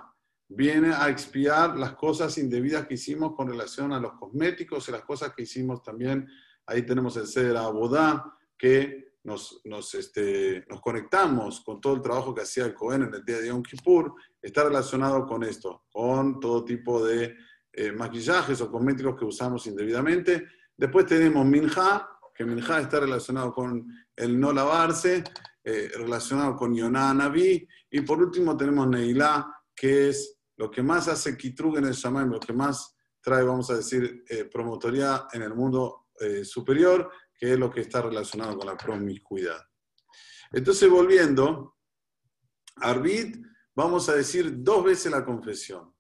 viene 0.47 0.93
a 0.93 1.10
expiar 1.10 1.78
las 1.78 1.95
cosas 1.95 2.38
indebidas 2.38 2.88
que 2.88 2.93
hicimos 2.95 3.36
con 3.36 3.49
relación 3.49 3.91
a 3.93 3.99
los 3.99 4.14
cosméticos 4.14 4.88
y 4.88 4.91
las 4.91 5.03
cosas 5.03 5.34
que 5.36 5.43
hicimos 5.43 5.84
también. 5.84 6.28
Ahí 6.66 6.84
tenemos 6.84 7.18
el 7.18 7.28
Seder 7.28 7.58
Abodá, 7.58 8.34
que 8.58 9.16
nos, 9.24 9.62
nos, 9.66 9.93
este, 9.95 10.64
nos 10.70 10.82
conectamos 10.82 11.62
con 11.62 11.82
todo 11.82 11.95
el 11.95 12.01
trabajo 12.01 12.34
que 12.34 12.43
hacía 12.43 12.66
el 12.66 12.76
Cohen 12.76 13.03
en 13.03 13.14
el 13.16 13.26
día 13.26 13.39
de 13.39 13.47
Yom 13.47 13.64
Kippur, 13.64 14.14
está 14.41 14.64
relacionado 14.64 15.26
con 15.26 15.43
esto, 15.43 15.86
con 15.91 16.39
todo 16.39 16.64
tipo 16.64 17.03
de 17.03 17.36
eh, 17.74 17.91
maquillajes 17.91 18.62
o 18.62 18.72
cosméticos 18.72 19.18
que 19.18 19.26
usamos 19.26 19.66
indebidamente. 19.66 20.47
Después 20.78 21.08
tenemos 21.08 21.43
Minja, 21.45 22.08
que 22.34 22.45
Minja 22.45 22.80
está 22.80 22.99
relacionado 22.99 23.51
con 23.51 23.88
el 24.16 24.39
no 24.39 24.53
lavarse, 24.53 25.24
eh, 25.68 25.89
relacionado 25.95 26.55
con 26.55 26.76
Yonah 26.76 27.11
Naví. 27.11 27.68
Y 27.89 28.01
por 28.01 28.22
último 28.22 28.55
tenemos 28.55 28.88
Neilá, 28.88 29.51
que 29.76 30.09
es 30.09 30.38
lo 30.57 30.70
que 30.70 30.84
más 30.84 31.07
hace 31.07 31.36
Kitrug 31.36 31.78
en 31.78 31.86
el 31.86 31.93
Shamaim, 31.93 32.30
lo 32.30 32.39
que 32.39 32.53
más 32.53 32.95
trae, 33.20 33.43
vamos 33.43 33.72
a 33.72 33.78
decir, 33.78 34.24
eh, 34.30 34.45
promotoría 34.45 35.28
en 35.34 35.41
el 35.41 35.55
mundo 35.55 36.09
eh, 36.20 36.45
superior, 36.45 37.11
que 37.34 37.53
es 37.53 37.57
lo 37.57 37.72
que 37.72 37.82
está 37.82 38.03
relacionado 38.03 38.55
con 38.55 38.68
la 38.68 38.78
promiscuidad. 38.78 39.59
Entonces, 40.51 40.88
volviendo, 40.88 41.78
Arbit, 42.76 43.36
vamos 43.74 44.07
a 44.07 44.13
decir 44.13 44.61
dos 44.63 44.84
veces 44.84 45.11
la 45.11 45.26
confesión. 45.26 45.91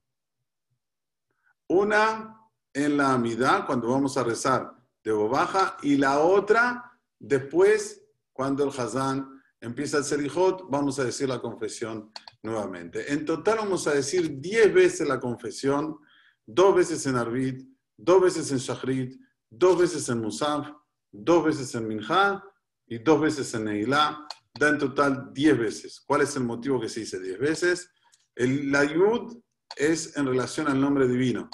Una 1.69 2.39
en 2.71 2.97
la 2.97 3.13
amidad, 3.13 3.65
cuando 3.65 3.87
vamos 3.87 4.15
a 4.15 4.23
rezar 4.23 4.75
de 5.03 5.11
baja, 5.11 5.75
y 5.81 5.97
la 5.97 6.19
otra 6.19 6.99
después, 7.17 8.05
cuando 8.31 8.63
el 8.63 8.69
Hazán 8.69 9.34
empieza 9.65 9.97
el 9.97 10.03
Serijot, 10.03 10.69
vamos 10.69 10.99
a 10.99 11.05
decir 11.05 11.27
la 11.27 11.41
confesión 11.41 12.11
nuevamente. 12.43 13.11
En 13.11 13.25
total 13.25 13.57
vamos 13.57 13.87
a 13.87 13.93
decir 13.95 14.39
10 14.39 14.73
veces 14.73 15.07
la 15.07 15.19
confesión, 15.19 15.97
dos 16.45 16.75
veces 16.75 17.05
en 17.07 17.15
Arbit, 17.15 17.67
dos 17.97 18.21
veces 18.21 18.51
en 18.51 18.59
Shachrit, 18.59 19.19
dos 19.49 19.79
veces 19.79 20.07
en 20.09 20.21
Musaf, 20.21 20.67
dos 21.11 21.45
veces 21.45 21.73
en 21.73 21.87
Minha 21.87 22.43
y 22.85 22.99
dos 22.99 23.19
veces 23.19 23.53
en 23.55 23.65
Neilá. 23.65 24.27
Da 24.57 24.69
en 24.69 24.77
total 24.77 25.33
10 25.33 25.57
veces. 25.57 25.99
¿Cuál 26.05 26.21
es 26.21 26.35
el 26.35 26.43
motivo 26.43 26.79
que 26.79 26.87
se 26.87 27.01
dice 27.01 27.19
10 27.19 27.39
veces? 27.39 27.89
El, 28.35 28.71
la 28.71 28.85
Yud 28.85 29.35
es 29.75 30.15
en 30.15 30.27
relación 30.27 30.67
al 30.67 30.79
nombre 30.79 31.07
divino. 31.07 31.49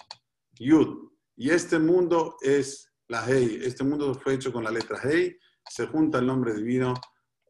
Yud. 0.60 1.10
Y 1.38 1.50
este 1.50 1.80
mundo 1.80 2.36
es 2.42 2.92
la 3.08 3.26
Hei. 3.26 3.62
Este 3.64 3.84
mundo 3.84 4.14
fue 4.14 4.34
hecho 4.34 4.52
con 4.52 4.66
la 4.66 4.70
letra 4.70 5.00
Hei. 5.02 5.36
Se 5.68 5.88
junta 5.88 6.20
el 6.20 6.28
nombre 6.28 6.54
divino 6.54 6.94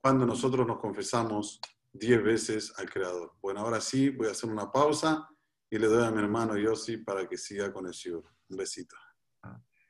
cuando 0.02 0.26
nosotros 0.26 0.66
nos 0.66 0.80
confesamos 0.80 1.60
diez 1.94 2.22
veces 2.24 2.74
al 2.78 2.90
Creador. 2.90 3.34
Bueno, 3.42 3.62
ahora 3.62 3.80
sí, 3.80 4.10
voy 4.10 4.28
a 4.28 4.32
hacer 4.32 4.50
una 4.50 4.72
pausa 4.72 5.28
y 5.70 5.78
le 5.78 5.88
doy 5.88 6.04
a 6.06 6.12
mi 6.12 6.20
hermano 6.20 6.58
Yossi 6.58 6.98
para 6.98 7.28
que 7.28 7.38
siga 7.38 7.72
con 7.72 7.86
el 7.86 7.92
shiur. 7.92 8.24
Un 8.50 8.58
besito. 8.58 8.96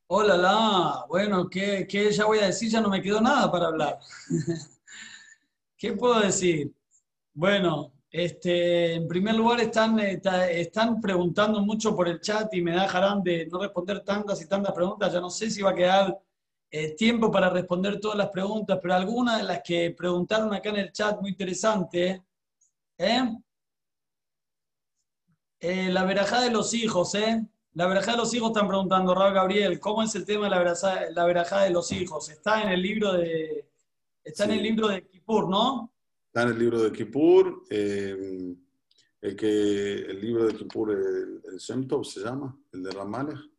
Hola, 0.08 0.38
la. 0.38 1.06
Bueno, 1.08 1.50
¿qué, 1.50 1.88
¿qué, 1.90 2.12
ya 2.12 2.26
voy 2.26 2.40
a 2.40 2.48
decir? 2.48 2.70
Ya 2.70 2.82
no 2.82 2.90
me 2.90 3.02
quedó 3.02 3.22
nada 3.22 3.50
para 3.50 3.68
hablar. 3.68 3.98
¿Qué 5.78 5.94
puedo 5.94 6.20
decir? 6.20 6.72
Bueno, 7.34 7.94
este, 8.12 8.96
en 8.96 9.08
primer 9.08 9.36
lugar 9.36 9.62
están, 9.62 9.98
están 10.00 11.00
preguntando 11.00 11.62
mucho 11.62 11.96
por 11.96 12.10
el 12.10 12.20
chat 12.20 12.54
y 12.54 12.62
me 12.62 12.74
dejarán 12.74 13.24
de 13.24 13.48
no 13.50 13.60
responder 13.60 14.02
tantas 14.02 14.42
y 14.42 14.48
tantas 14.48 14.74
preguntas. 14.74 15.14
Ya 15.14 15.22
no 15.22 15.30
sé 15.30 15.50
si 15.50 15.62
va 15.62 15.72
a 15.72 15.76
quedar 15.76 16.20
eh, 16.74 16.96
tiempo 16.96 17.30
para 17.30 17.50
responder 17.50 18.00
todas 18.00 18.18
las 18.18 18.30
preguntas, 18.30 18.80
pero 18.82 18.94
algunas 18.94 19.40
de 19.40 19.44
las 19.44 19.62
que 19.62 19.92
preguntaron 19.92 20.54
acá 20.54 20.70
en 20.70 20.78
el 20.78 20.94
chat, 20.94 21.20
muy 21.20 21.32
interesante. 21.32 22.24
¿eh? 22.98 23.38
Eh, 25.60 25.90
la 25.90 26.06
verajá 26.06 26.42
de 26.42 26.50
los 26.50 26.74
hijos, 26.74 27.14
¿eh? 27.16 27.46
La 27.74 27.88
verajá 27.88 28.12
de 28.14 28.20
los 28.20 28.34
hijos 28.34 28.52
están 28.52 28.70
preguntando, 28.70 29.14
Raúl 29.14 29.34
Gabriel, 29.34 29.82
¿cómo 29.82 30.02
es 30.02 30.16
el 30.16 30.26
tema 30.26 30.46
de 30.46 30.52
la 30.52 30.60
verajá, 30.60 31.10
la 31.12 31.26
verajá 31.26 31.64
de 31.64 31.72
los 31.72 31.92
hijos? 31.92 32.30
Está 32.30 32.64
en 32.64 32.70
el 32.70 32.82
libro 32.82 33.14
de, 33.14 33.70
está 34.24 34.46
en 34.46 34.52
el 34.52 34.64
libro 34.64 34.88
de 34.88 35.06
Kippur, 35.06 35.50
¿no? 35.50 35.94
Está 36.28 36.44
en 36.44 36.50
el 36.50 36.60
libro 36.60 36.82
de 36.82 36.92
Kippur, 36.94 37.64
el, 37.70 38.56
que, 39.38 39.94
el 39.94 40.22
libro 40.22 40.46
de 40.46 40.56
Kippur, 40.56 40.92
el, 40.92 41.42
el 41.52 41.60
se 41.60 42.20
llama, 42.22 42.58
el 42.72 42.84
de 42.84 42.92
Ramalech 42.92 43.51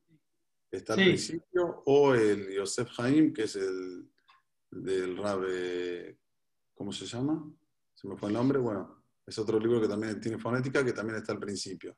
está 0.72 0.94
al 0.94 1.00
principio, 1.00 1.82
o 1.86 2.14
el 2.14 2.54
Yosef 2.54 2.88
Haim, 2.98 3.32
que 3.32 3.44
es 3.44 3.56
el 3.56 4.08
del 4.70 5.16
Rabe, 5.16 6.18
¿cómo 6.74 6.92
se 6.92 7.06
llama? 7.06 7.44
Se 7.94 8.08
me 8.08 8.16
fue 8.16 8.28
el 8.28 8.34
nombre, 8.34 8.58
bueno, 8.58 9.04
es 9.26 9.38
otro 9.38 9.60
libro 9.60 9.80
que 9.80 9.88
también 9.88 10.20
tiene 10.20 10.38
fonética, 10.38 10.84
que 10.84 10.92
también 10.92 11.18
está 11.18 11.32
al 11.32 11.38
principio. 11.38 11.96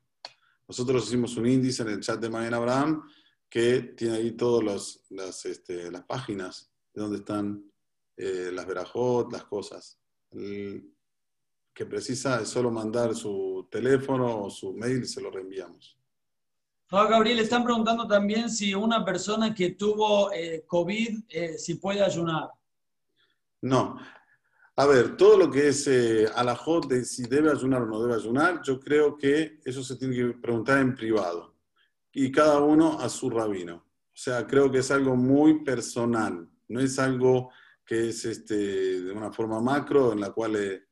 Nosotros 0.67 1.07
hicimos 1.07 1.37
un 1.37 1.47
índice 1.47 1.83
en 1.83 1.89
el 1.89 1.99
chat 2.01 2.19
de 2.19 2.29
Mayen 2.29 2.53
Abraham 2.53 3.03
que 3.49 3.93
tiene 3.95 4.17
ahí 4.17 4.31
todas 4.31 5.01
las, 5.09 5.45
este, 5.45 5.89
las 5.91 6.03
páginas 6.03 6.71
de 6.93 7.01
donde 7.01 7.17
están 7.19 7.71
eh, 8.17 8.49
las 8.51 8.65
verajot, 8.65 9.31
las 9.31 9.45
cosas. 9.45 9.99
que 10.31 11.85
precisa 11.85 12.41
es 12.41 12.49
solo 12.49 12.71
mandar 12.71 13.13
su 13.15 13.67
teléfono 13.69 14.43
o 14.43 14.49
su 14.49 14.73
mail 14.73 15.03
y 15.03 15.07
se 15.07 15.21
lo 15.21 15.29
reenviamos. 15.29 15.97
Gabriel, 16.91 17.39
están 17.39 17.63
preguntando 17.63 18.07
también 18.07 18.49
si 18.49 18.73
una 18.73 19.03
persona 19.03 19.53
que 19.53 19.71
tuvo 19.71 20.31
eh, 20.31 20.63
COVID, 20.67 21.23
eh, 21.29 21.57
si 21.57 21.75
puede 21.75 22.03
ayunar. 22.03 22.49
No. 23.61 23.99
A 24.77 24.85
ver, 24.85 25.15
todo 25.15 25.37
lo 25.37 25.49
que 25.49 25.69
es 25.69 25.87
eh, 25.87 26.27
alajot 26.35 26.87
de 26.87 27.05
si 27.05 27.23
debe 27.23 27.49
ayunar 27.49 27.81
o 27.81 27.85
no 27.85 28.01
debe 28.01 28.15
ayunar, 28.15 28.61
yo 28.61 28.79
creo 28.79 29.17
que 29.17 29.59
eso 29.63 29.83
se 29.83 29.95
tiene 29.95 30.15
que 30.15 30.25
preguntar 30.37 30.79
en 30.79 30.95
privado. 30.95 31.55
Y 32.11 32.31
cada 32.31 32.59
uno 32.59 32.99
a 32.99 33.09
su 33.09 33.29
rabino. 33.29 33.75
O 33.75 34.17
sea, 34.17 34.45
creo 34.45 34.71
que 34.71 34.79
es 34.79 34.91
algo 34.91 35.15
muy 35.15 35.63
personal. 35.63 36.47
No 36.67 36.79
es 36.79 36.99
algo 36.99 37.51
que 37.85 38.09
es 38.09 38.25
este, 38.25 39.01
de 39.01 39.11
una 39.11 39.31
forma 39.31 39.59
macro 39.61 40.13
en 40.13 40.19
la 40.19 40.31
cual 40.31 40.55
eh, 40.55 40.83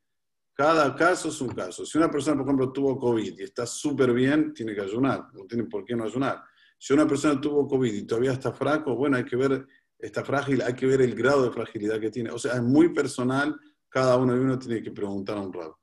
cada 0.54 0.94
caso 0.94 1.28
es 1.28 1.40
un 1.40 1.48
caso. 1.48 1.84
Si 1.84 1.98
una 1.98 2.10
persona, 2.10 2.36
por 2.36 2.46
ejemplo, 2.46 2.72
tuvo 2.72 2.98
COVID 2.98 3.38
y 3.38 3.42
está 3.42 3.66
súper 3.66 4.12
bien, 4.12 4.54
tiene 4.54 4.74
que 4.74 4.80
ayunar. 4.80 5.28
No 5.34 5.44
tiene 5.44 5.64
por 5.64 5.84
qué 5.84 5.94
no 5.94 6.04
ayunar. 6.04 6.42
Si 6.78 6.92
una 6.92 7.06
persona 7.06 7.40
tuvo 7.40 7.66
COVID 7.66 7.92
y 7.92 8.06
todavía 8.06 8.32
está 8.32 8.52
fraco, 8.52 8.94
bueno, 8.94 9.16
hay 9.16 9.24
que 9.24 9.36
ver 9.36 9.66
está 9.98 10.24
frágil, 10.24 10.62
hay 10.62 10.74
que 10.74 10.86
ver 10.86 11.00
el 11.00 11.14
grado 11.14 11.44
de 11.44 11.50
fragilidad 11.50 11.98
que 11.98 12.10
tiene. 12.10 12.30
O 12.30 12.38
sea, 12.38 12.54
es 12.54 12.62
muy 12.62 12.90
personal, 12.90 13.58
cada 13.88 14.16
uno 14.16 14.34
de 14.34 14.40
uno 14.40 14.58
tiene 14.58 14.82
que 14.82 14.90
preguntar 14.90 15.36
a 15.38 15.40
un 15.40 15.52
rabo. 15.52 15.78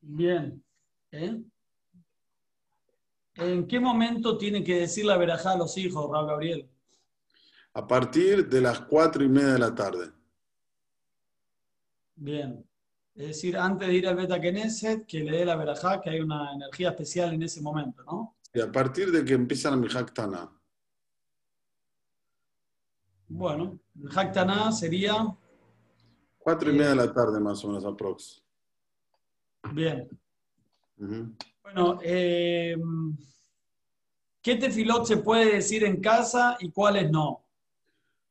Bien. 0.00 0.62
¿Eh? 1.12 1.40
¿En 3.36 3.66
qué 3.66 3.80
momento 3.80 4.36
tiene 4.36 4.64
que 4.64 4.80
decir 4.80 5.04
la 5.04 5.16
verajá 5.16 5.52
a 5.52 5.58
los 5.58 5.76
hijos, 5.78 6.10
Raúl 6.10 6.26
Gabriel? 6.26 6.68
A 7.74 7.86
partir 7.86 8.48
de 8.48 8.60
las 8.60 8.80
cuatro 8.80 9.22
y 9.22 9.28
media 9.28 9.52
de 9.52 9.58
la 9.58 9.74
tarde. 9.74 10.10
Bien. 12.20 12.62
Es 13.14 13.28
decir, 13.28 13.56
antes 13.56 13.88
de 13.88 13.94
ir 13.94 14.06
al 14.06 14.14
Beta 14.14 14.38
Knesset, 14.38 15.06
que 15.06 15.20
le 15.20 15.38
dé 15.38 15.44
la 15.46 15.56
verajá, 15.56 16.00
que 16.00 16.10
hay 16.10 16.20
una 16.20 16.52
energía 16.52 16.90
especial 16.90 17.32
en 17.32 17.42
ese 17.42 17.62
momento, 17.62 18.04
¿no? 18.04 18.36
Y 18.52 18.60
a 18.60 18.70
partir 18.70 19.10
de 19.10 19.24
que 19.24 19.32
empieza 19.32 19.70
la 19.70 19.76
Mijaktana. 19.76 20.50
Bueno, 23.26 23.80
Mijaktana 23.94 24.70
sería. 24.70 25.34
Cuatro 26.38 26.70
y 26.70 26.74
media 26.74 26.90
de 26.90 26.96
la 26.96 27.12
tarde, 27.12 27.40
más 27.40 27.64
o 27.64 27.68
menos, 27.68 27.84
aprox. 27.86 28.42
Bien. 29.72 30.08
Bueno, 31.62 32.00
eh, 32.02 32.76
¿qué 34.42 34.56
tefilot 34.56 35.06
se 35.06 35.16
puede 35.18 35.54
decir 35.54 35.84
en 35.84 36.00
casa 36.02 36.58
y 36.60 36.70
cuáles 36.70 37.10
no? 37.10 37.44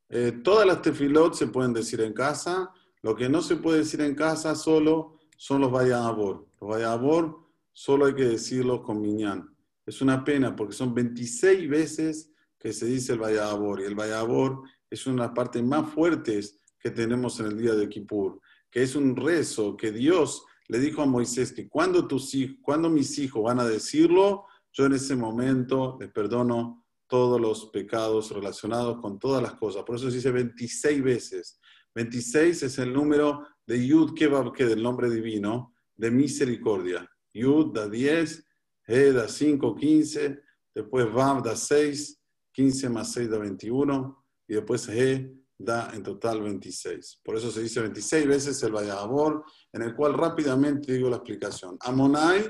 Eh, 0.09 0.41
todas 0.43 0.67
las 0.67 0.81
tefilot 0.81 1.33
se 1.33 1.47
pueden 1.47 1.73
decir 1.73 2.01
en 2.01 2.13
casa. 2.13 2.71
Lo 3.01 3.15
que 3.15 3.29
no 3.29 3.41
se 3.41 3.55
puede 3.55 3.79
decir 3.79 4.01
en 4.01 4.15
casa 4.15 4.55
solo 4.55 5.19
son 5.37 5.61
los 5.61 5.71
vayabor. 5.71 6.47
Los 6.59 6.69
vayabor 6.69 7.39
solo 7.71 8.05
hay 8.05 8.15
que 8.15 8.25
decirlos 8.25 8.81
con 8.81 9.01
miñán. 9.01 9.55
Es 9.85 10.01
una 10.01 10.23
pena 10.23 10.55
porque 10.55 10.73
son 10.73 10.93
26 10.93 11.69
veces 11.69 12.31
que 12.59 12.73
se 12.73 12.85
dice 12.85 13.13
el 13.13 13.19
vayabor 13.19 13.81
y 13.81 13.85
el 13.85 13.95
vayabor 13.95 14.63
es 14.89 15.07
una 15.07 15.23
de 15.23 15.27
las 15.27 15.35
partes 15.35 15.63
más 15.63 15.89
fuertes 15.93 16.59
que 16.79 16.91
tenemos 16.91 17.39
en 17.39 17.47
el 17.47 17.57
día 17.57 17.73
de 17.73 17.87
Kippur, 17.87 18.39
que 18.69 18.83
es 18.83 18.95
un 18.95 19.15
rezo 19.15 19.77
que 19.77 19.91
Dios 19.91 20.43
le 20.67 20.79
dijo 20.79 21.01
a 21.01 21.05
Moisés 21.05 21.51
que 21.51 21.67
cuando, 21.67 22.07
tus 22.07 22.33
hijos, 22.35 22.57
cuando 22.61 22.89
mis 22.89 23.17
hijos 23.17 23.43
van 23.43 23.59
a 23.59 23.65
decirlo, 23.65 24.45
yo 24.71 24.85
en 24.85 24.93
ese 24.93 25.15
momento 25.15 25.97
les 25.99 26.11
perdono 26.11 26.85
todos 27.07 27.41
los 27.41 27.67
pecados 27.67 28.29
relacionados 28.29 29.01
con 29.01 29.17
todas 29.17 29.41
las 29.41 29.55
cosas. 29.55 29.83
Por 29.83 29.95
eso 29.95 30.09
se 30.09 30.17
dice 30.17 30.31
26 30.31 31.03
veces. 31.03 31.59
26 31.99 32.63
es 32.63 32.79
el 32.79 32.93
número 32.93 33.45
de 33.67 33.85
Yud 33.85 34.13
Kebab, 34.13 34.53
que 34.53 34.63
del 34.63 34.81
nombre 34.81 35.09
divino, 35.09 35.73
de 35.97 36.09
misericordia. 36.09 37.05
Yud 37.33 37.73
da 37.73 37.89
10, 37.89 38.45
He 38.87 39.11
da 39.11 39.27
5, 39.27 39.75
15, 39.75 40.41
después 40.73 41.13
Vav 41.13 41.43
da 41.43 41.57
6, 41.57 42.21
15 42.53 42.89
más 42.89 43.11
6 43.11 43.29
da 43.29 43.37
21, 43.37 44.25
y 44.47 44.53
después 44.53 44.87
He 44.87 45.29
da 45.57 45.91
en 45.93 46.01
total 46.01 46.41
26. 46.41 47.19
Por 47.21 47.35
eso 47.35 47.51
se 47.51 47.63
dice 47.63 47.81
26 47.81 48.27
veces 48.27 48.63
el 48.63 48.71
Vayabor, 48.71 49.43
en 49.73 49.81
el 49.81 49.93
cual 49.93 50.13
rápidamente 50.13 50.93
digo 50.93 51.09
la 51.09 51.17
explicación. 51.17 51.77
Amonai, 51.81 52.49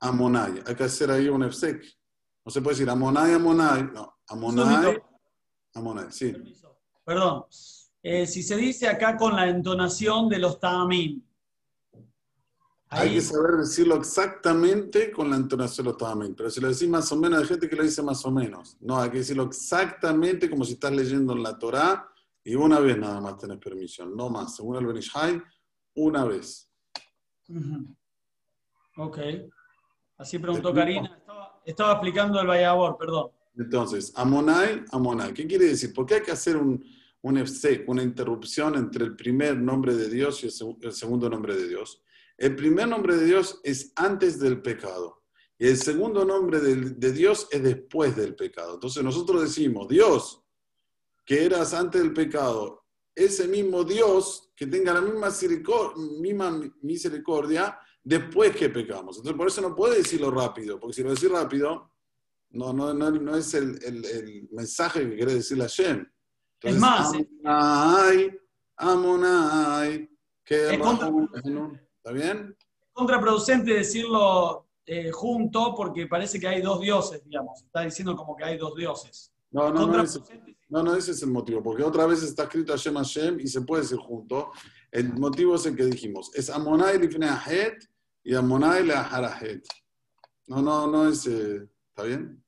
Amonai. 0.00 0.62
Hay 0.66 0.74
que 0.74 0.84
hacer 0.84 1.10
ahí 1.10 1.28
un 1.28 1.42
efsek. 1.42 1.84
No 2.46 2.50
se 2.50 2.62
puede 2.62 2.76
decir 2.76 2.88
Amonai, 2.88 3.34
Amonai. 3.34 3.92
No, 3.92 4.20
Amonai, 4.26 5.02
Amonai, 5.74 6.10
sí. 6.10 6.32
Perdón. 7.04 7.44
Eh, 8.02 8.26
si 8.26 8.42
se 8.42 8.56
dice 8.56 8.88
acá 8.88 9.16
con 9.16 9.36
la 9.36 9.48
entonación 9.48 10.28
de 10.28 10.38
los 10.38 10.58
tamim. 10.58 11.22
Hay 12.88 13.14
que 13.14 13.20
saber 13.22 13.56
decirlo 13.56 13.96
exactamente 13.96 15.12
con 15.12 15.30
la 15.30 15.36
entonación 15.36 15.86
de 15.86 15.92
los 15.92 15.98
tamim. 15.98 16.34
Pero 16.34 16.50
si 16.50 16.60
lo 16.60 16.68
decís 16.68 16.88
más 16.88 17.10
o 17.12 17.16
menos, 17.16 17.40
hay 17.40 17.46
gente 17.46 17.68
que 17.68 17.76
lo 17.76 17.84
dice 17.84 18.02
más 18.02 18.24
o 18.26 18.30
menos. 18.30 18.76
No, 18.80 19.00
hay 19.00 19.10
que 19.10 19.18
decirlo 19.18 19.44
exactamente 19.44 20.50
como 20.50 20.64
si 20.64 20.72
estás 20.72 20.92
leyendo 20.92 21.32
en 21.32 21.42
la 21.42 21.58
Torá 21.58 22.08
y 22.44 22.56
una 22.56 22.80
vez 22.80 22.98
nada 22.98 23.20
más 23.20 23.38
tenés 23.38 23.58
permisión, 23.58 24.16
no 24.16 24.28
más. 24.28 24.56
Según 24.56 24.76
el 24.76 24.86
Benishai, 24.86 25.40
una 25.94 26.24
vez. 26.24 26.68
Ok. 28.96 29.18
Así 30.18 30.38
preguntó 30.38 30.74
Karina. 30.74 31.18
Estaba, 31.64 31.92
explicando 31.92 32.40
el 32.40 32.46
Vallabor, 32.48 32.98
perdón. 32.98 33.30
Entonces, 33.56 34.12
Amonai, 34.16 34.84
Amonai. 34.90 35.32
¿Qué 35.32 35.46
quiere 35.46 35.66
decir? 35.66 35.94
¿Por 35.94 36.04
qué 36.04 36.14
hay 36.14 36.22
que 36.22 36.32
hacer 36.32 36.56
un, 36.56 36.84
un 37.22 37.44
una 37.86 38.02
interrupción 38.02 38.74
entre 38.74 39.04
el 39.04 39.16
primer 39.16 39.56
nombre 39.56 39.94
de 39.94 40.08
Dios 40.08 40.42
y 40.42 40.46
el, 40.46 40.92
segundo 40.92 41.30
nombre 41.30 41.56
de 41.56 41.68
Dios? 41.68 42.02
El 42.36 42.56
primer 42.56 42.88
nombre 42.88 43.16
de 43.16 43.24
Dios 43.24 43.60
es 43.62 43.92
antes 43.96 44.38
del 44.38 44.60
pecado. 44.60 45.22
Y 45.58 45.68
el 45.68 45.76
segundo 45.76 46.24
nombre 46.24 46.60
de, 46.60 46.74
de 46.74 47.12
Dios 47.12 47.46
es 47.50 47.62
después 47.62 48.16
del 48.16 48.34
pecado. 48.34 48.74
Entonces 48.74 49.04
nosotros 49.04 49.42
decimos, 49.42 49.88
Dios, 49.88 50.42
que 51.24 51.44
eras 51.44 51.72
antes 51.74 52.02
del 52.02 52.12
pecado, 52.12 52.84
ese 53.14 53.46
mismo 53.46 53.84
Dios 53.84 54.50
que 54.56 54.66
tenga 54.66 54.94
la 54.94 55.00
misma 55.00 55.28
misericordia, 56.82 57.78
después 58.02 58.56
que 58.56 58.68
pecamos. 58.68 59.16
Entonces, 59.16 59.36
por 59.36 59.48
eso 59.48 59.60
no 59.60 59.74
puede 59.74 59.98
decirlo 59.98 60.30
rápido, 60.30 60.78
porque 60.78 60.94
si 60.94 61.02
lo 61.02 61.10
decís 61.10 61.30
rápido, 61.30 61.92
no, 62.50 62.72
no, 62.72 62.92
no, 62.92 63.10
no 63.10 63.36
es 63.36 63.54
el, 63.54 63.78
el, 63.84 64.04
el, 64.04 64.48
mensaje 64.52 65.08
que 65.08 65.16
quiere 65.16 65.34
decir 65.34 65.58
la 65.58 65.66
Shem. 65.66 66.06
Es 66.62 66.78
más, 66.78 67.12
Amonai, 67.44 68.38
Amonai, 68.76 70.10
que 70.44 70.74
es 70.74 70.78
contra, 70.78 71.10
¿Está 71.96 72.12
bien? 72.12 72.56
contraproducente 72.92 73.74
decirlo 73.74 74.66
eh, 74.84 75.10
junto 75.10 75.74
porque 75.74 76.06
parece 76.06 76.38
que 76.38 76.48
hay 76.48 76.60
dos 76.60 76.80
dioses, 76.80 77.22
digamos. 77.24 77.62
Está 77.62 77.82
diciendo 77.82 78.16
como 78.16 78.36
que 78.36 78.44
hay 78.44 78.58
dos 78.58 78.74
dioses. 78.74 79.32
No, 79.50 79.70
no, 79.70 79.86
no, 79.86 80.02
ese, 80.02 80.20
no, 80.68 80.82
no, 80.82 80.96
ese 80.96 81.10
es 81.12 81.22
el 81.22 81.30
motivo, 81.30 81.62
porque 81.62 81.82
otra 81.82 82.06
vez 82.06 82.22
está 82.22 82.44
escrito 82.44 82.72
Hashem 82.72 82.94
Hashem 82.94 83.40
y 83.40 83.46
se 83.46 83.60
puede 83.60 83.82
decir 83.82 83.98
junto. 83.98 84.50
El 84.90 85.12
motivo 85.12 85.54
es 85.54 85.66
el 85.66 85.76
que 85.76 85.84
dijimos, 85.84 86.30
es 86.34 86.48
Amonai 86.48 86.98
Lifneahet 86.98 87.86
y 88.24 88.34
Amonai 88.34 88.84
Leaharahet. 88.86 89.66
No, 90.46 90.62
no, 90.62 90.86
no 90.86 91.08
es, 91.08 91.26
eh, 91.26 91.68
¿está 91.90 92.04
bien? 92.04 92.41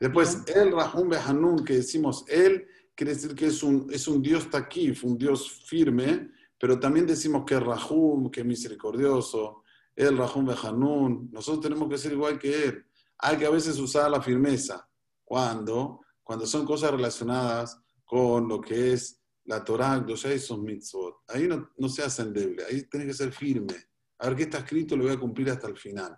Después, 0.00 0.42
el 0.54 0.72
Rahum 0.72 1.08
Behanun, 1.08 1.64
que 1.64 1.74
decimos 1.74 2.24
él, 2.28 2.66
quiere 2.94 3.14
decir 3.14 3.34
que 3.34 3.46
es 3.46 3.62
un, 3.62 3.88
es 3.92 4.06
un 4.08 4.22
Dios 4.22 4.48
taquif, 4.50 5.04
un 5.04 5.18
Dios 5.18 5.64
firme, 5.66 6.30
pero 6.58 6.78
también 6.78 7.06
decimos 7.06 7.44
que 7.46 7.58
Rahum, 7.58 8.30
que 8.30 8.40
es 8.40 8.46
misericordioso, 8.46 9.62
el 9.94 10.16
Rahum 10.16 10.46
Behanun. 10.46 11.30
Nosotros 11.32 11.62
tenemos 11.62 11.88
que 11.88 11.98
ser 11.98 12.12
igual 12.12 12.38
que 12.38 12.64
él. 12.64 12.86
Hay 13.18 13.36
que 13.36 13.46
a 13.46 13.50
veces 13.50 13.78
usar 13.78 14.10
la 14.10 14.22
firmeza 14.22 14.88
cuando, 15.24 16.00
cuando 16.22 16.46
son 16.46 16.64
cosas 16.64 16.92
relacionadas 16.92 17.80
con 18.04 18.48
lo 18.48 18.60
que 18.60 18.92
es 18.92 19.20
la 19.44 19.64
Torah, 19.64 19.96
los 19.98 20.20
son 20.20 20.62
mitzvot. 20.62 21.22
Ahí 21.28 21.48
no, 21.48 21.70
no 21.76 21.88
se 21.88 22.02
hace 22.02 22.22
endeble, 22.22 22.64
ahí 22.64 22.82
tiene 22.84 23.06
que 23.06 23.14
ser 23.14 23.32
firme. 23.32 23.74
A 24.18 24.28
ver 24.28 24.36
qué 24.36 24.42
está 24.44 24.58
escrito, 24.58 24.96
lo 24.96 25.04
voy 25.04 25.12
a 25.12 25.18
cumplir 25.18 25.50
hasta 25.50 25.68
el 25.68 25.76
final. 25.76 26.16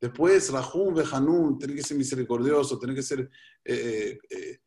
Después, 0.00 0.50
Rahum 0.50 0.94
Behanun, 0.94 1.58
tiene 1.58 1.74
que 1.74 1.82
ser 1.82 1.96
misericordioso, 1.96 2.78
tiene 2.78 2.94
que 2.94 3.02
ser 3.02 3.30
eh, 3.64 4.18
eh, 4.28 4.58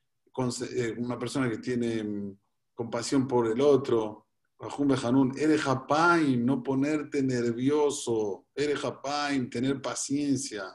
eh, 0.72 0.96
una 0.98 1.20
persona 1.20 1.50
que 1.50 1.60
tiene 1.60 2.04
mm, 2.04 2.38
compasión 2.74 3.28
por 3.28 3.48
el 3.48 3.62
otro. 3.62 4.28
Rahum 4.60 4.88
Behanun, 4.90 5.34
Eres 5.38 5.66
Hapaim, 5.66 6.46
no 6.46 6.64
ponerte 6.64 7.22
nervioso. 7.22 8.48
Eres 8.56 8.84
Hapaim, 8.84 9.50
tener 9.50 9.82
paciencia 9.82 10.66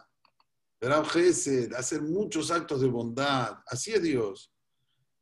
hacer 1.76 2.02
muchos 2.02 2.50
actos 2.50 2.80
de 2.80 2.88
bondad. 2.88 3.58
Así 3.66 3.92
es 3.92 4.02
Dios. 4.02 4.52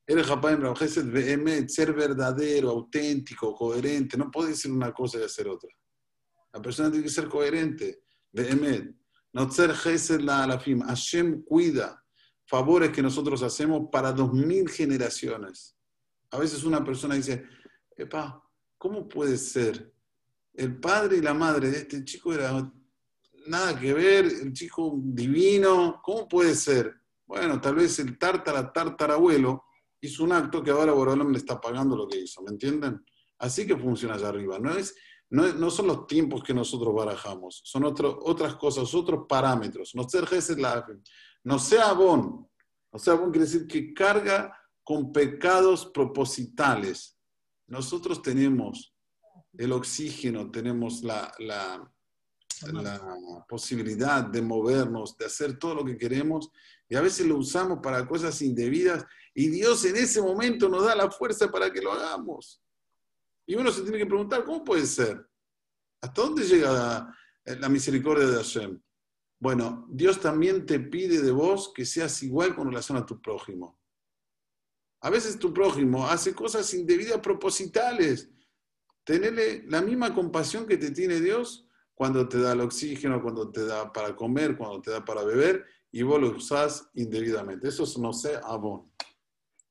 Eres 0.07 0.27
capaz 0.27 0.57
de 0.57 1.69
ser 1.69 1.93
verdadero, 1.93 2.71
auténtico, 2.71 3.55
coherente. 3.55 4.17
No 4.17 4.31
puede 4.31 4.51
decir 4.51 4.73
una 4.73 4.93
cosa 4.93 5.19
y 5.19 5.23
hacer 5.23 5.49
otra. 5.49 5.71
La 6.53 6.61
persona 6.61 6.91
tiene 6.91 7.05
que 7.05 7.11
ser 7.11 7.29
coherente. 7.29 8.03
No 9.33 9.51
ser 9.51 10.23
la 10.23 10.45
alafim. 10.45 10.81
Hashem 10.81 11.43
cuida 11.43 12.03
favores 12.47 12.91
que 12.91 13.03
nosotros 13.03 13.43
hacemos 13.43 13.89
para 13.91 14.13
dos 14.13 14.33
mil 14.33 14.69
generaciones. 14.69 15.77
A 16.31 16.39
veces 16.39 16.65
una 16.65 16.85
persona 16.85 17.15
dice, 17.15 17.45
Epa, 17.97 18.43
¿cómo 18.77 19.09
puede 19.09 19.37
ser? 19.37 19.93
El 20.55 20.79
padre 20.79 21.17
y 21.17 21.21
la 21.23 21.35
madre 21.35 21.71
de 21.71 21.79
este 21.79 22.05
chico 22.05 22.33
eran 22.33 22.73
nada 23.47 23.79
que 23.79 23.93
ver, 23.95 24.27
el 24.27 24.53
chico 24.53 24.95
divino, 25.03 26.01
¿cómo 26.03 26.29
puede 26.29 26.55
ser? 26.55 26.95
Bueno, 27.27 27.61
tal 27.61 27.77
vez 27.77 27.99
el 27.99 28.19
tártara, 28.19 28.73
tártarabuelo 28.73 29.65
hizo 30.01 30.25
un 30.25 30.33
acto 30.33 30.63
que 30.63 30.71
ahora 30.71 30.93
Borolón 30.93 31.33
le 31.33 31.39
está 31.39 31.61
pagando 31.61 31.97
lo 31.97 32.07
que 32.07 32.19
hizo, 32.19 32.43
¿me 32.43 32.51
entienden? 32.51 33.05
Así 33.39 33.67
que 33.67 33.77
funciona 33.77 34.15
allá 34.15 34.29
arriba, 34.29 34.59
no, 34.59 34.77
es, 34.77 34.95
no, 35.33 35.53
no 35.55 35.71
son 35.71 35.87
los 35.87 36.07
tiempos 36.07 36.43
que 36.43 36.55
nosotros 36.55 36.95
barajamos, 36.95 37.63
son 37.65 37.85
otro, 37.85 38.19
otras 38.23 38.55
cosas, 38.57 38.95
otros 38.95 39.27
parámetros. 39.29 39.95
No 39.95 40.09
ser 40.09 40.29
no 41.45 41.59
sea 41.59 41.93
bon, 41.93 42.49
no 42.93 42.99
sea 42.99 43.15
bon 43.15 43.31
quiere 43.31 43.47
decir 43.47 43.67
que 43.67 43.93
carga 43.93 44.57
con 44.85 45.13
pecados 45.13 45.87
propositales. 45.87 47.19
Nosotros 47.67 48.23
tenemos 48.23 48.95
el 49.57 49.73
oxígeno, 49.73 50.51
tenemos 50.51 51.03
la, 51.03 51.33
la 51.39 51.93
la 52.71 53.45
posibilidad 53.49 54.23
de 54.23 54.41
movernos, 54.41 55.17
de 55.17 55.27
hacer 55.27 55.59
todo 55.59 55.77
lo 55.77 55.85
que 55.85 55.97
queremos, 55.97 56.51
y 56.89 56.95
a 56.95 57.01
veces 57.01 57.27
lo 57.27 57.37
usamos 57.37 57.81
para 57.83 58.07
cosas 58.07 58.41
indebidas, 58.43 59.05
y 59.35 59.49
Dios 59.49 59.85
en 59.85 59.97
ese 59.97 60.23
momento 60.23 60.69
nos 60.69 60.85
da 60.85 60.95
la 60.95 61.11
fuerza 61.11 61.51
para 61.51 61.73
que 61.73 61.81
lo 61.81 61.93
hagamos. 61.93 62.62
Y 63.47 63.55
uno 63.55 63.71
se 63.71 63.83
tiene 63.83 63.99
que 63.99 64.07
preguntar, 64.07 64.45
¿cómo 64.45 64.65
puede 64.65 64.87
ser? 64.87 65.29
¿Hasta 66.01 66.23
dónde 66.23 66.45
llega 66.45 67.15
la, 67.45 67.69
misericordia 67.69 68.27
de 68.27 68.37
Hashem? 68.37 68.81
Bueno, 69.41 69.87
Dios 69.91 70.21
también 70.21 70.67
te 70.67 70.79
pide 70.81 71.21
de 71.21 71.33
vos 71.33 71.73
que 71.75 71.85
seas 71.85 72.23
igual 72.23 72.55
con 72.55 72.69
relación 72.69 72.99
a 72.99 73.07
tu 73.07 73.21
prójimo. 73.21 73.81
A 75.01 75.11
veces 75.11 75.39
tu 75.39 75.53
prójimo 75.53 76.07
hace 76.07 76.33
cosas 76.35 76.73
indebidas 76.75 77.19
propositales. 77.19 78.31
Tenerle 79.05 79.65
la 79.67 79.83
misma 79.83 80.15
compasión 80.15 80.67
que 80.67 80.77
te 80.77 80.93
tiene 80.93 81.21
Dios 81.21 81.67
cuando 81.95 82.29
te 82.29 82.41
da 82.41 82.53
el 82.53 82.61
oxígeno, 82.61 83.21
cuando 83.21 83.51
te 83.51 83.65
da 83.65 83.93
para 83.93 84.15
comer, 84.15 84.57
cuando 84.57 84.81
te 84.81 84.93
da 84.93 85.05
para 85.05 85.25
beber, 85.25 85.67
y 85.91 86.03
vos 86.03 86.21
lo 86.21 86.31
usás 86.31 86.89
indebidamente. 86.95 87.69
Eso 87.69 87.83
es 87.83 87.99
no 87.99 88.13
sé, 88.13 88.41
abón. 88.43 88.93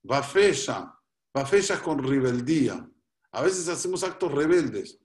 Va 0.09 0.21
fecha, 0.21 0.93
va 1.35 1.45
fecha 1.45 1.81
con 1.81 2.03
rebeldía. 2.03 2.87
A 3.33 3.41
veces 3.41 3.67
hacemos 3.67 4.03
actos 4.03 4.31
rebeldes. 4.31 4.99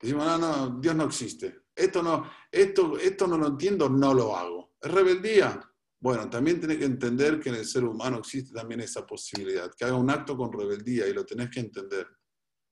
Decimos, 0.00 0.26
no, 0.26 0.38
no, 0.38 0.80
Dios 0.80 0.94
no 0.94 1.04
existe. 1.04 1.62
Esto 1.74 2.02
no, 2.02 2.30
esto, 2.50 2.98
esto 2.98 3.26
no 3.26 3.36
lo 3.36 3.48
entiendo, 3.48 3.88
no 3.88 4.14
lo 4.14 4.36
hago. 4.36 4.74
Es 4.80 4.90
rebeldía. 4.90 5.60
Bueno, 6.00 6.30
también 6.30 6.60
tenés 6.60 6.78
que 6.78 6.84
entender 6.84 7.40
que 7.40 7.48
en 7.48 7.56
el 7.56 7.66
ser 7.66 7.84
humano 7.84 8.18
existe 8.18 8.54
también 8.54 8.80
esa 8.80 9.04
posibilidad, 9.04 9.70
que 9.76 9.84
haga 9.84 9.96
un 9.96 10.10
acto 10.10 10.36
con 10.36 10.52
rebeldía 10.52 11.08
y 11.08 11.12
lo 11.12 11.26
tenés 11.26 11.50
que 11.50 11.60
entender. 11.60 12.06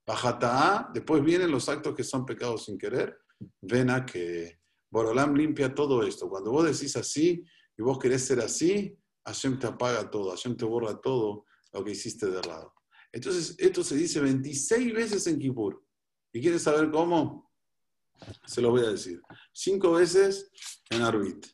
Bajata 0.05 0.89
después 0.93 1.21
vienen 1.21 1.51
los 1.51 1.67
actos 1.67 1.93
que 1.93 2.03
son 2.03 2.25
pecados 2.25 2.65
sin 2.65 2.77
querer. 2.77 3.19
Ven 3.61 3.89
a 3.89 4.05
que 4.05 4.61
Borolam 4.89 5.35
limpia 5.35 5.75
todo 5.75 6.03
esto. 6.03 6.29
Cuando 6.29 6.51
vos 6.51 6.65
decís 6.65 6.95
así 6.95 7.43
y 7.77 7.81
vos 7.81 7.99
querés 7.99 8.25
ser 8.25 8.39
así, 8.39 8.97
Hashem 9.25 9.59
te 9.59 9.67
apaga 9.67 10.09
todo, 10.09 10.31
Hashem 10.31 10.55
te 10.55 10.63
borra 10.63 10.99
todo 11.01 11.45
lo 11.73 11.83
que 11.83 11.91
hiciste 11.91 12.27
de 12.27 12.41
lado. 12.41 12.73
Entonces, 13.11 13.55
esto 13.57 13.83
se 13.83 13.95
dice 13.95 14.19
26 14.19 14.93
veces 14.93 15.27
en 15.27 15.39
Kippur. 15.39 15.83
¿Y 16.33 16.41
quieres 16.41 16.63
saber 16.63 16.91
cómo? 16.91 17.51
Se 18.45 18.61
lo 18.61 18.71
voy 18.71 18.85
a 18.85 18.89
decir. 18.89 19.21
Cinco 19.51 19.93
veces 19.93 20.51
en 20.89 21.01
Arbit, 21.01 21.45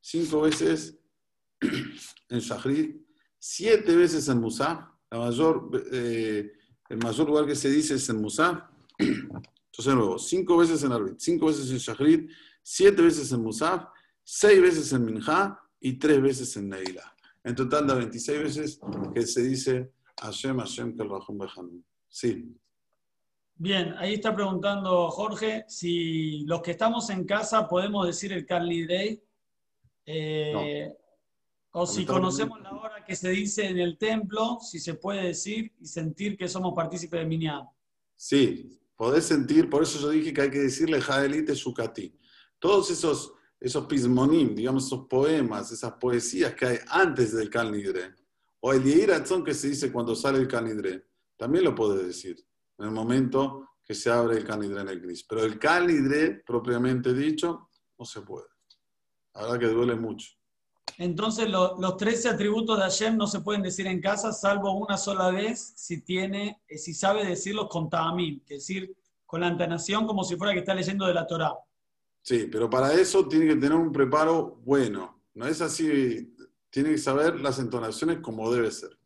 cinco 0.00 0.42
veces 0.42 0.98
en 1.60 2.38
Shahrid, 2.38 2.96
siete 3.38 3.96
veces 3.96 4.28
en 4.28 4.38
Musa. 4.38 4.90
La 5.10 5.18
mayor, 5.18 5.70
eh, 5.92 6.52
el 6.88 6.98
mayor 6.98 7.26
lugar 7.26 7.46
que 7.46 7.54
se 7.54 7.70
dice 7.70 7.94
es 7.94 8.08
en 8.08 8.20
Musa. 8.20 8.70
Entonces, 8.98 9.86
de 9.86 9.94
nuevo, 9.94 10.18
cinco 10.18 10.58
veces 10.58 10.82
en 10.82 10.92
Arbit, 10.92 11.18
cinco 11.18 11.46
veces 11.46 11.70
en 11.70 11.78
Shahrid, 11.78 12.30
siete 12.62 13.02
veces 13.02 13.32
en 13.32 13.40
Musaf, 13.42 13.86
seis 14.22 14.60
veces 14.60 14.92
en 14.92 15.04
Minha 15.04 15.58
y 15.80 15.98
tres 15.98 16.22
veces 16.22 16.56
en 16.56 16.68
Neila. 16.68 17.14
En 17.44 17.54
total 17.54 17.86
da 17.86 17.94
26 17.94 18.42
veces 18.42 18.80
que 19.12 19.26
se 19.26 19.42
dice 19.42 19.92
Hashem, 20.22 20.58
Hashem, 20.58 20.96
Sí. 22.08 22.56
Bien, 23.54 23.94
ahí 23.98 24.14
está 24.14 24.34
preguntando 24.34 25.10
Jorge 25.10 25.64
si 25.68 26.44
los 26.46 26.62
que 26.62 26.72
estamos 26.72 27.10
en 27.10 27.24
casa 27.24 27.68
podemos 27.68 28.06
decir 28.06 28.32
el 28.32 28.46
Carly 28.46 28.86
Day. 28.86 29.22
Eh, 30.06 30.92
o 31.72 31.86
si 31.86 32.04
conocemos 32.04 32.60
la 32.60 32.72
hora 32.72 33.04
que 33.04 33.16
se 33.16 33.30
dice 33.30 33.66
en 33.66 33.78
el 33.78 33.96
templo, 33.96 34.58
si 34.60 34.78
se 34.78 34.94
puede 34.94 35.28
decir 35.28 35.72
y 35.80 35.86
sentir 35.86 36.36
que 36.36 36.48
somos 36.48 36.74
partícipes 36.74 37.20
de 37.20 37.26
Minyan. 37.26 37.68
Sí, 38.14 38.80
podés 38.96 39.24
sentir, 39.24 39.70
por 39.70 39.82
eso 39.82 39.98
yo 40.00 40.10
dije 40.10 40.32
que 40.32 40.42
hay 40.42 40.50
que 40.50 40.58
decirle 40.60 41.00
Jaelite 41.00 41.54
Shukati. 41.54 42.14
Todos 42.58 42.90
esos, 42.90 43.32
esos 43.58 43.86
pismonim, 43.86 44.54
digamos, 44.54 44.86
esos 44.86 45.06
poemas, 45.08 45.72
esas 45.72 45.92
poesías 45.92 46.54
que 46.54 46.66
hay 46.66 46.78
antes 46.88 47.34
del 47.34 47.48
Kalnidre, 47.48 48.14
o 48.64 48.72
el 48.72 48.82
Yeiratzon 48.82 49.44
que 49.44 49.54
se 49.54 49.68
dice 49.68 49.90
cuando 49.90 50.14
sale 50.14 50.38
el 50.38 50.48
Kalnidre, 50.48 51.06
también 51.36 51.64
lo 51.64 51.74
puedes 51.74 52.06
decir 52.06 52.36
en 52.78 52.86
el 52.86 52.92
momento 52.92 53.70
que 53.84 53.94
se 53.94 54.10
abre 54.10 54.36
el 54.36 54.44
Kalnidre 54.44 54.82
en 54.82 54.88
el 54.88 55.00
gris. 55.00 55.24
Pero 55.24 55.44
el 55.44 55.58
Kalnidre, 55.58 56.42
propiamente 56.46 57.12
dicho, 57.12 57.70
no 57.98 58.04
se 58.04 58.20
puede. 58.20 58.46
Verdad 59.34 59.58
que 59.58 59.66
duele 59.66 59.96
mucho. 59.96 60.28
Entonces, 60.98 61.48
los 61.48 61.96
13 61.96 62.28
atributos 62.28 62.76
de 62.76 62.84
Hashem 62.84 63.16
no 63.16 63.26
se 63.26 63.40
pueden 63.40 63.62
decir 63.62 63.86
en 63.86 64.00
casa, 64.00 64.32
salvo 64.32 64.72
una 64.72 64.96
sola 64.96 65.30
vez, 65.30 65.72
si 65.76 66.02
tiene, 66.02 66.62
eh, 66.68 66.78
si 66.78 66.94
sabe 66.94 67.24
decirlos 67.24 67.68
con 67.68 67.88
ta'amim, 67.88 68.42
es 68.44 68.58
decir, 68.58 68.94
con 69.26 69.40
la 69.40 69.48
entonación 69.48 70.06
como 70.06 70.22
si 70.22 70.36
fuera 70.36 70.52
que 70.52 70.60
está 70.60 70.74
leyendo 70.74 71.06
de 71.06 71.14
la 71.14 71.26
Torah. 71.26 71.54
Sí, 72.20 72.48
pero 72.52 72.70
para 72.70 72.92
eso 72.92 73.26
tiene 73.26 73.46
que 73.46 73.56
tener 73.56 73.74
un 73.74 73.90
preparo 73.90 74.60
bueno. 74.64 75.22
No 75.34 75.46
es 75.46 75.60
así, 75.60 76.31
tiene 76.72 76.90
que 76.90 76.98
saber 76.98 77.38
las 77.38 77.58
entonaciones 77.58 78.20
como 78.20 78.50
debe 78.50 78.70
ser. 78.70 78.98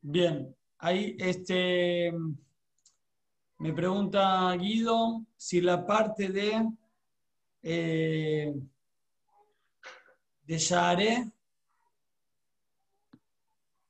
Bien, 0.00 0.56
ahí 0.78 1.16
este, 1.18 2.12
me 3.58 3.72
pregunta 3.72 4.52
Guido 4.56 5.24
si 5.36 5.60
la 5.60 5.86
parte 5.86 6.28
de... 6.28 6.68
Eh, 7.62 8.54
de 10.46 10.56
Share 10.56 11.30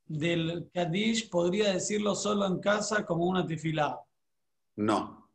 del 0.08 0.70
Kadish, 0.74 1.28
podría 1.28 1.72
decirlo 1.72 2.14
solo 2.16 2.46
en 2.46 2.58
casa 2.58 3.04
como 3.06 3.26
una 3.26 3.46
tefilá. 3.46 4.00
No. 4.76 5.30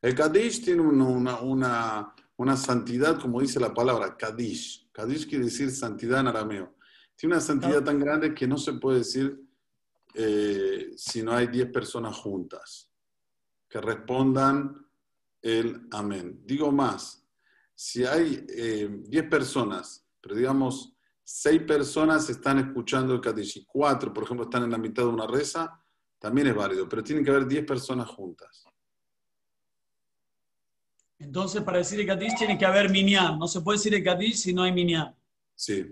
El 0.00 0.14
Kadish 0.14 0.64
tiene 0.64 0.82
una, 0.82 2.14
una, 2.36 2.56
santidad, 2.56 3.20
como 3.20 3.40
dice 3.40 3.58
la 3.58 3.74
palabra, 3.74 4.16
Kadish. 4.16 4.83
Kadish 4.94 5.28
quiere 5.28 5.44
decir 5.44 5.70
santidad 5.70 6.20
en 6.20 6.28
arameo. 6.28 6.76
Tiene 7.14 7.34
una 7.34 7.42
santidad 7.42 7.84
tan 7.84 8.00
grande 8.00 8.32
que 8.32 8.46
no 8.46 8.56
se 8.56 8.72
puede 8.74 8.98
decir 8.98 9.38
eh, 10.14 10.92
si 10.96 11.22
no 11.22 11.32
hay 11.32 11.48
10 11.48 11.70
personas 11.70 12.16
juntas 12.16 12.90
que 13.68 13.78
respondan 13.80 14.86
el 15.42 15.86
amén. 15.90 16.40
Digo 16.46 16.72
más, 16.72 17.28
si 17.74 18.06
hay 18.06 18.46
10 18.46 18.48
eh, 18.48 19.22
personas 19.28 20.04
pero 20.24 20.36
digamos, 20.36 20.96
seis 21.22 21.60
personas 21.64 22.30
están 22.30 22.58
escuchando 22.58 23.12
el 23.12 23.20
Kadish 23.20 23.58
y 23.58 23.66
cuatro, 23.66 24.10
por 24.10 24.24
ejemplo, 24.24 24.44
están 24.44 24.62
en 24.62 24.70
la 24.70 24.78
mitad 24.78 25.02
de 25.02 25.10
una 25.10 25.26
reza, 25.26 25.78
también 26.18 26.46
es 26.46 26.54
válido, 26.54 26.88
pero 26.88 27.04
tienen 27.04 27.22
que 27.22 27.30
haber 27.30 27.46
diez 27.46 27.66
personas 27.66 28.08
juntas. 28.08 28.63
Entonces, 31.18 31.62
para 31.62 31.78
decir 31.78 32.00
el 32.00 32.06
Kadish 32.06 32.36
tiene 32.36 32.58
que 32.58 32.66
haber 32.66 32.90
minyan. 32.90 33.38
No 33.38 33.46
se 33.46 33.60
puede 33.60 33.78
decir 33.78 33.94
el 33.94 34.02
Kadish 34.02 34.36
si 34.36 34.52
no 34.52 34.62
hay 34.62 34.72
minyan. 34.72 35.14
Sí. 35.54 35.86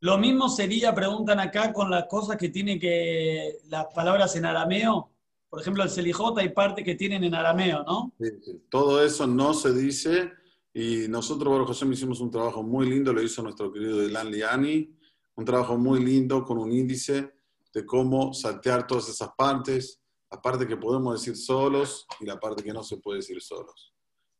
Lo 0.00 0.18
mismo 0.18 0.48
sería, 0.48 0.94
preguntan 0.94 1.40
acá, 1.40 1.72
con 1.72 1.90
las 1.90 2.06
cosas 2.06 2.36
que 2.36 2.48
tienen 2.48 2.78
que, 2.78 3.58
las 3.68 3.86
palabras 3.94 4.36
en 4.36 4.44
arameo. 4.44 5.10
Por 5.48 5.60
ejemplo, 5.60 5.82
el 5.82 5.90
Selijot 5.90 6.36
hay 6.38 6.48
parte 6.50 6.82
que 6.82 6.94
tienen 6.94 7.24
en 7.24 7.34
arameo, 7.34 7.84
¿no? 7.84 8.12
Sí, 8.18 8.60
Todo 8.68 9.04
eso 9.04 9.26
no 9.26 9.54
se 9.54 9.72
dice 9.72 10.32
y 10.76 11.06
nosotros, 11.08 11.52
Baruch 11.52 11.68
Hashem, 11.68 11.92
hicimos 11.92 12.20
un 12.20 12.32
trabajo 12.32 12.60
muy 12.64 12.90
lindo, 12.90 13.12
lo 13.12 13.22
hizo 13.22 13.42
nuestro 13.44 13.72
querido 13.72 14.02
Ilan 14.02 14.28
Liani, 14.28 14.92
un 15.36 15.44
trabajo 15.44 15.78
muy 15.78 16.04
lindo 16.04 16.44
con 16.44 16.58
un 16.58 16.72
índice 16.72 17.32
de 17.72 17.86
cómo 17.86 18.34
saltear 18.34 18.84
todas 18.84 19.08
esas 19.08 19.30
partes, 19.38 20.00
la 20.28 20.42
parte 20.42 20.66
que 20.66 20.76
podemos 20.76 21.20
decir 21.20 21.36
solos 21.36 22.06
y 22.18 22.26
la 22.26 22.40
parte 22.40 22.64
que 22.64 22.72
no 22.72 22.82
se 22.82 22.96
puede 22.96 23.18
decir 23.18 23.40
solos. 23.40 23.93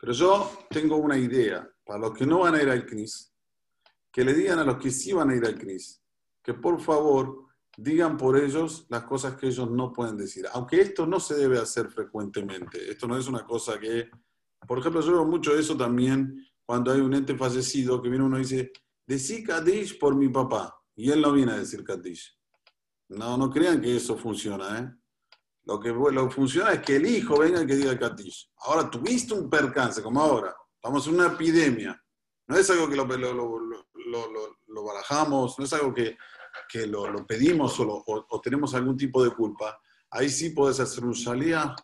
Pero 0.04 0.12
yo 0.12 0.66
tengo 0.68 0.98
una 0.98 1.16
idea, 1.16 1.66
para 1.82 1.98
los 1.98 2.12
que 2.12 2.26
no 2.26 2.40
van 2.40 2.56
a 2.56 2.62
ir 2.62 2.68
al 2.68 2.84
CNIS, 2.84 3.32
que 4.12 4.22
le 4.22 4.34
digan 4.34 4.58
a 4.58 4.64
los 4.64 4.76
que 4.76 4.90
sí 4.90 5.14
van 5.14 5.30
a 5.30 5.34
ir 5.34 5.46
al 5.46 5.58
CNIS, 5.58 6.02
que 6.42 6.52
por 6.52 6.78
favor 6.78 7.46
digan 7.74 8.18
por 8.18 8.36
ellos 8.36 8.84
las 8.90 9.04
cosas 9.04 9.34
que 9.36 9.46
ellos 9.46 9.70
no 9.70 9.94
pueden 9.94 10.18
decir. 10.18 10.44
Aunque 10.52 10.82
esto 10.82 11.06
no 11.06 11.18
se 11.18 11.36
debe 11.36 11.58
hacer 11.58 11.88
frecuentemente, 11.88 12.90
esto 12.90 13.08
no 13.08 13.16
es 13.16 13.26
una 13.28 13.46
cosa 13.46 13.80
que 13.80 14.10
por 14.66 14.78
ejemplo, 14.78 15.00
yo 15.00 15.12
veo 15.12 15.24
mucho 15.24 15.56
eso 15.56 15.74
también 15.74 16.46
cuando 16.66 16.92
hay 16.92 17.00
un 17.00 17.14
ente 17.14 17.34
fallecido 17.34 18.02
que 18.02 18.10
viene 18.10 18.24
uno 18.24 18.36
y 18.36 18.42
dice, 18.42 18.72
decí 19.06 19.42
Kadish 19.42 19.98
por 19.98 20.14
mi 20.14 20.28
papá. 20.28 20.78
Y 20.96 21.10
él 21.10 21.22
no 21.22 21.32
viene 21.32 21.52
a 21.52 21.58
decir 21.58 21.82
Kadish. 21.82 22.38
No, 23.08 23.38
no 23.38 23.50
crean 23.50 23.80
que 23.80 23.96
eso 23.96 24.16
funciona, 24.16 24.78
¿eh? 24.80 25.03
Lo 25.66 25.80
que, 25.80 25.88
lo 25.88 26.30
funciona 26.30 26.72
es 26.72 26.80
que 26.80 26.96
el 26.96 27.06
hijo 27.06 27.38
venga 27.38 27.62
y 27.62 27.66
que 27.66 27.76
diga 27.76 27.98
Kadish. 27.98 28.50
Ahora, 28.58 28.90
tuviste 28.90 29.34
un 29.34 29.48
percance, 29.48 30.02
como 30.02 30.20
ahora. 30.20 30.54
Estamos 30.74 31.06
en 31.06 31.14
una 31.14 31.28
epidemia. 31.28 31.98
No 32.46 32.56
es 32.56 32.68
algo 32.70 32.88
que 32.88 32.96
lo, 32.96 33.06
lo, 34.66 34.84
barajamos, 34.84 35.58
no 35.58 35.64
es 35.64 35.72
algo 35.72 35.94
que, 35.94 36.16
que 36.68 36.86
lo, 36.86 37.26
pedimos 37.26 37.76
o, 37.80 38.40
tenemos 38.42 38.74
algún 38.74 38.96
tipo 38.96 39.24
de 39.24 39.30
culpa. 39.30 39.80
Ahí 40.10 40.28
sí 40.28 40.50
puedes 40.50 40.78
hacer 40.80 41.04
un 41.04 41.12
shalía 41.12 41.74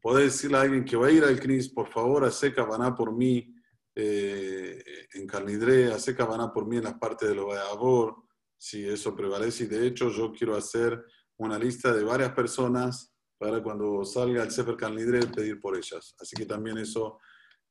podés 0.00 0.32
decirle 0.32 0.56
a 0.56 0.62
alguien 0.62 0.84
que 0.84 0.96
va 0.96 1.08
a 1.08 1.10
ir 1.10 1.24
al 1.24 1.38
CNIS, 1.38 1.70
por 1.70 1.88
favor, 1.88 2.24
hace 2.24 2.54
cabana 2.54 2.94
por 2.94 3.12
mí 3.12 3.54
eh, 3.94 4.82
en 5.14 5.26
Carnidré, 5.26 5.92
hace 5.92 6.14
cabana 6.14 6.52
por 6.52 6.66
mí 6.66 6.78
en 6.78 6.84
las 6.84 6.94
partes 6.94 7.28
de 7.28 7.34
los 7.34 7.46
Bayabor, 7.46 8.16
si 8.56 8.88
eso 8.88 9.14
prevalece. 9.14 9.64
Y 9.64 9.66
de 9.68 9.86
hecho, 9.86 10.10
yo 10.10 10.32
quiero 10.32 10.56
hacer 10.56 11.04
una 11.36 11.58
lista 11.58 11.92
de 11.92 12.04
varias 12.04 12.32
personas 12.32 13.09
para 13.40 13.62
cuando 13.62 14.04
salga 14.04 14.42
el 14.42 14.50
Sefer 14.50 14.76
Carnidré 14.76 15.26
pedir 15.28 15.58
por 15.58 15.74
ellas. 15.74 16.14
Así 16.20 16.36
que 16.36 16.44
también 16.44 16.76
eso 16.76 17.20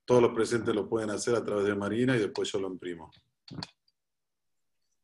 todos 0.03 0.19
los 0.19 0.33
presentes 0.33 0.73
lo 0.73 0.89
pueden 0.89 1.11
hacer 1.11 1.35
a 1.35 1.45
través 1.45 1.65
de 1.65 1.75
Marina 1.75 2.15
y 2.15 2.19
después 2.19 2.51
yo 2.51 2.59
lo 2.59 2.69
imprimo. 2.69 3.11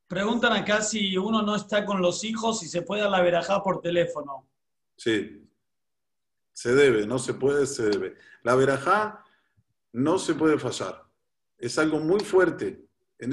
Preguntan 0.07 0.53
acá 0.53 0.81
si 0.81 1.15
uno 1.17 1.43
no 1.43 1.55
está 1.55 1.85
con 1.85 2.01
los 2.01 2.23
hijos 2.23 2.63
y 2.63 2.67
se 2.67 2.81
puede 2.81 3.03
dar 3.03 3.11
la 3.11 3.21
verajá 3.21 3.61
por 3.61 3.79
teléfono. 3.79 4.49
Sí, 4.97 5.47
se 6.51 6.73
debe, 6.73 7.05
no 7.05 7.19
se 7.19 7.35
puede, 7.35 7.67
se 7.67 7.83
debe. 7.83 8.15
La 8.41 8.55
verajá 8.55 9.23
no 9.93 10.17
se 10.17 10.33
puede 10.33 10.57
fallar. 10.57 11.03
Es 11.59 11.77
algo 11.77 11.99
muy 11.99 12.21
fuerte. 12.21 12.87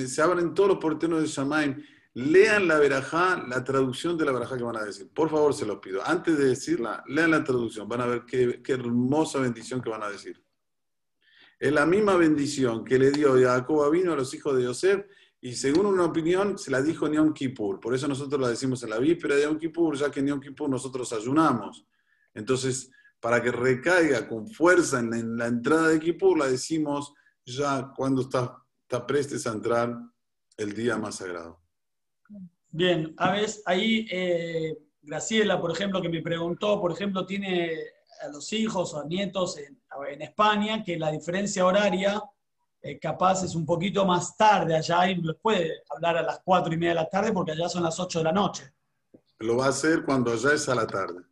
Se 0.07 0.21
abren 0.21 0.53
todos 0.53 0.69
los 0.69 0.79
porteros 0.79 1.23
de 1.23 1.29
Shamaim. 1.29 1.83
Lean 2.15 2.69
la 2.69 2.79
verajá, 2.79 3.43
la 3.49 3.65
traducción 3.65 4.19
de 4.19 4.27
la 4.27 4.33
verajá 4.33 4.59
que 4.59 4.63
van 4.63 4.77
a 4.77 4.85
decir. 4.85 5.09
Por 5.15 5.31
favor, 5.31 5.55
se 5.55 5.65
los 5.65 5.79
pido. 5.79 6.07
Antes 6.07 6.37
de 6.37 6.45
decirla, 6.45 7.03
lean 7.07 7.31
la 7.31 7.43
traducción. 7.43 7.89
Van 7.89 8.03
a 8.03 8.07
ver 8.07 8.25
qué, 8.27 8.61
hermosa 8.73 9.41
bendición 9.41 9.81
que 9.81 9.89
van 9.89 10.03
a 10.03 10.11
decir. 10.11 10.43
Es 11.59 11.73
la 11.73 11.87
misma 11.87 12.17
bendición 12.17 12.85
que 12.85 12.99
le 12.99 13.13
dio 13.13 13.41
Jacob 13.41 13.91
vino 13.91 14.13
a 14.13 14.17
los 14.17 14.35
hijos 14.35 14.57
de 14.57 14.65
Yosef 14.65 15.07
y 15.41 15.55
según 15.55 15.87
una 15.87 16.05
opinión 16.05 16.59
se 16.59 16.71
la 16.71 16.83
dijo 16.83 17.07
en 17.07 17.33
Kippur. 17.33 17.81
Por 17.81 17.95
eso 17.95 18.07
nosotros 18.09 18.41
la 18.41 18.49
decimos 18.49 18.83
en 18.83 18.91
la 18.91 18.99
víspera 18.99 19.37
de 19.37 19.45
Yom 19.45 19.59
Kippur, 19.59 19.97
ya 19.97 20.11
que 20.11 20.21
en 20.21 20.41
Kippur 20.41 20.69
nosotros 20.69 21.13
ayunamos. 21.13 21.87
Entonces, 22.35 22.91
para 23.21 23.43
que 23.43 23.51
recaiga 23.51 24.29
con 24.29 24.49
fuerza 24.49 24.99
en 24.99 25.37
la, 25.39 25.47
entrada 25.47 25.89
de 25.89 26.01
Kippur, 26.01 26.37
la 26.37 26.49
decimos 26.49 27.15
ya 27.47 27.93
cuando 27.97 28.23
está, 28.23 28.63
está 28.83 29.07
prestes 29.07 29.47
a 29.47 29.53
entrar 29.53 29.97
el 30.57 30.75
día 30.75 30.99
más 30.99 31.17
sagrado. 31.17 31.62
Bien, 32.75 33.15
a 33.19 33.33
ver, 33.33 33.51
ahí 33.67 34.07
eh, 34.11 34.79
Graciela, 35.03 35.61
por 35.61 35.71
ejemplo, 35.71 36.01
que 36.01 36.09
me 36.09 36.23
preguntó, 36.23 36.81
por 36.81 36.91
ejemplo, 36.91 37.27
tiene 37.27 37.77
a 38.23 38.29
los 38.29 38.51
hijos 38.55 38.95
o 38.95 39.01
a 39.01 39.05
nietos 39.05 39.59
en, 39.59 39.79
España, 40.23 40.83
que 40.83 40.99
la 40.99 41.11
diferencia 41.11 41.67
horaria 41.67 42.23
eh, 42.81 42.99
capaz 42.99 43.45
es 43.45 43.55
un 43.55 43.67
poquito 43.67 44.07
más 44.07 44.35
tarde 44.39 44.75
allá 44.75 45.11
y 45.11 45.21
puede 45.35 45.83
hablar 45.91 46.17
a 46.17 46.23
las 46.23 46.41
cuatro 46.43 46.73
y 46.73 46.79
media 46.79 46.91
de 46.91 46.95
la 46.95 47.11
tarde 47.11 47.31
porque 47.31 47.53
allá 47.53 47.69
son 47.69 47.83
las 47.83 48.01
8 48.01 48.21
de 48.21 48.25
la 48.25 48.33
noche. 48.33 48.73
Lo 49.41 49.59
va 49.59 49.67
a 49.67 49.69
hacer 49.69 50.03
cuando 50.03 50.33
allá 50.33 50.55
es 50.55 50.67
a 50.71 50.75
la 50.75 50.87
tarde. 50.87 51.23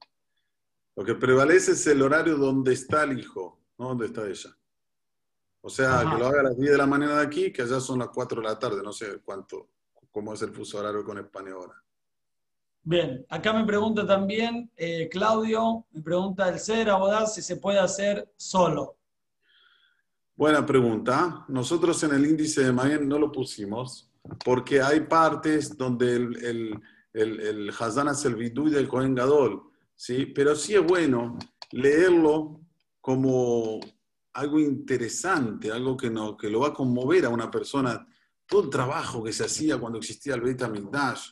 Lo 0.94 1.04
que 1.04 1.14
prevalece 1.14 1.72
es 1.72 1.86
el 1.86 2.02
horario 2.02 2.36
donde 2.36 2.74
está 2.74 3.04
el 3.04 3.18
hijo, 3.18 3.58
no 3.78 3.88
donde 3.88 4.06
está 4.06 4.28
ella. 4.28 4.54
O 5.62 5.70
sea, 5.70 6.00
que 6.00 6.18
lo 6.18 6.26
haga 6.26 6.40
a 6.40 6.44
las 6.44 6.58
10 6.58 6.72
de 6.72 6.78
la 6.78 6.86
mañana 6.86 7.16
de 7.16 7.26
aquí, 7.26 7.50
que 7.50 7.62
allá 7.62 7.80
son 7.80 8.00
las 8.00 8.08
4 8.08 8.42
de 8.42 8.46
la 8.46 8.58
tarde, 8.58 8.82
no 8.82 8.92
sé 8.92 9.20
cuánto, 9.24 9.70
cómo 10.10 10.34
es 10.34 10.42
el 10.42 10.52
fuso 10.52 10.78
horario 10.78 11.04
con 11.04 11.18
España 11.18 11.52
ahora. 11.52 11.74
Bien, 12.82 13.24
acá 13.28 13.52
me 13.52 13.64
pregunta 13.64 14.06
también 14.06 14.70
eh, 14.76 15.08
Claudio, 15.10 15.86
me 15.92 16.00
pregunta 16.00 16.48
el 16.48 16.58
ser 16.58 16.88
abodá 16.88 17.26
si 17.26 17.42
se 17.42 17.56
puede 17.56 17.78
hacer 17.78 18.32
solo. 18.36 18.96
Buena 20.34 20.64
pregunta. 20.64 21.44
Nosotros 21.48 22.02
en 22.02 22.14
el 22.14 22.24
índice 22.24 22.64
de 22.64 22.72
Mayen 22.72 23.06
no 23.06 23.18
lo 23.18 23.30
pusimos 23.30 24.10
porque 24.44 24.80
hay 24.80 25.00
partes 25.00 25.76
donde 25.76 26.16
el, 26.16 26.44
el, 26.44 26.80
el, 27.12 27.40
el 27.40 27.70
Hazan 27.78 28.08
es 28.08 28.24
el 28.24 28.36
del 28.36 28.88
Kohen 28.88 29.14
Gadol 29.14 29.70
¿sí? 30.00 30.24
Pero 30.26 30.54
sí 30.56 30.74
es 30.74 30.82
bueno 30.82 31.38
leerlo 31.72 32.62
como 33.02 33.80
algo 34.32 34.58
interesante, 34.58 35.70
algo 35.70 35.94
que, 35.94 36.08
no, 36.08 36.38
que 36.38 36.48
lo 36.48 36.60
va 36.60 36.68
a 36.68 36.74
conmover 36.74 37.26
a 37.26 37.28
una 37.28 37.50
persona. 37.50 38.06
Todo 38.50 38.64
el 38.64 38.70
trabajo 38.70 39.22
que 39.22 39.32
se 39.32 39.44
hacía 39.44 39.78
cuando 39.78 39.98
existía 39.98 40.34
el 40.34 40.40
Beit 40.40 40.60
HaMikdash, 40.60 41.28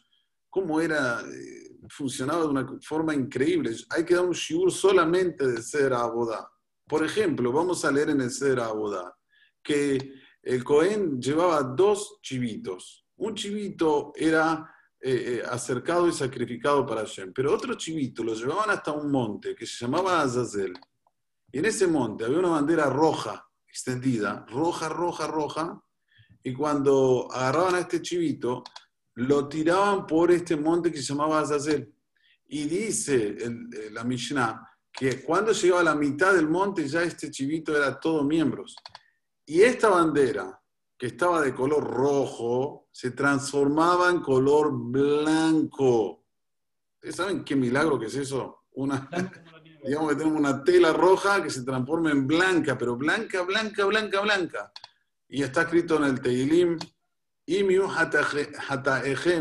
cómo 0.49 0.81
era, 0.81 1.21
eh, 1.21 1.77
funcionaba 1.91 2.43
de 2.43 2.49
una 2.49 2.79
forma 2.81 3.15
increíble. 3.15 3.75
Hay 3.91 4.05
que 4.05 4.15
dar 4.15 4.25
un 4.25 4.33
shiur 4.33 4.71
solamente 4.71 5.47
de 5.47 5.61
ser 5.61 5.93
Abodá. 5.93 6.49
Por 6.87 7.05
ejemplo, 7.05 7.53
vamos 7.53 7.85
a 7.85 7.91
leer 7.91 8.11
en 8.11 8.21
el 8.21 8.31
ser 8.31 8.61
Abodá 8.61 9.15
que 9.63 10.15
el 10.43 10.65
Cohen 10.65 11.21
llevaba 11.21 11.63
dos 11.63 12.21
chivitos. 12.23 13.05
Un 13.17 13.35
chivito 13.35 14.13
era 14.15 14.73
eh, 15.01 15.41
eh, 15.41 15.43
acercado 15.49 16.09
y 16.09 16.13
sacrificado 16.13 16.87
para 16.87 17.03
Hashem. 17.03 17.33
Pero 17.33 17.53
otro 17.53 17.75
chivito 17.75 18.25
lo 18.25 18.35
llevaban 18.35 18.71
hasta 18.71 18.93
un 18.93 19.11
monte 19.11 19.55
que 19.55 19.67
se 19.67 19.85
llamaba 19.85 20.23
Azazel. 20.23 20.73
Y 21.53 21.59
en 21.59 21.65
ese 21.67 21.87
monte 21.87 22.25
había 22.25 22.39
una 22.39 22.49
bandera 22.49 22.89
roja 22.89 23.49
extendida, 23.69 24.47
roja, 24.49 24.89
roja, 24.89 25.27
roja. 25.27 25.83
Y 26.43 26.53
cuando 26.53 27.29
agarraban 27.31 27.75
a 27.77 27.81
este 27.81 28.01
chivito, 28.01 28.65
lo 29.15 29.49
tiraban 29.49 30.07
por 30.07 30.31
este 30.31 30.57
monte 30.57 30.93
que 30.93 30.99
se 30.99 31.13
llamaba 31.13 31.41
Azazel. 31.41 31.93
Y 32.47 32.65
dice 32.65 33.37
la 33.91 34.05
Mishnah 34.05 34.65
que 34.93 35.23
cuando 35.23 35.53
llegaba 35.53 35.81
a 35.81 35.85
la 35.85 35.95
mitad 35.95 36.35
del 36.35 36.49
monte 36.49 36.89
ya 36.89 37.03
este 37.03 37.31
chivito 37.31 37.77
era 37.77 37.99
todo 38.01 38.25
miembros. 38.25 38.75
Y 39.47 39.63
esta 39.63 39.89
bandera, 39.89 40.61
que 40.97 41.07
estaba 41.07 41.41
de 41.41 41.55
color 41.55 41.85
rojo, 41.85 42.89
se 42.91 43.13
transformaba 43.13 44.11
en 44.11 44.21
color 44.21 44.71
blanco. 44.73 46.25
¿Ustedes 46.95 47.17
saben 47.17 47.45
qué 47.45 47.55
milagro 47.55 47.99
que 47.99 48.07
es 48.07 48.17
eso? 48.17 48.65
Una, 48.73 49.09
digamos 49.85 50.11
que 50.11 50.17
tenemos 50.17 50.39
una 50.39 50.65
tela 50.65 50.93
roja 50.93 51.43
que 51.43 51.51
se 51.51 51.63
transforma 51.63 52.11
en 52.11 52.27
blanca, 52.27 52.77
pero 52.77 52.97
blanca, 52.97 53.43
blanca, 53.43 53.85
blanca, 53.85 54.21
blanca. 54.21 54.73
Y 55.29 55.43
está 55.43 55.63
escrito 55.63 55.97
en 55.97 56.05
el 56.05 56.21
Teilim, 56.21 56.79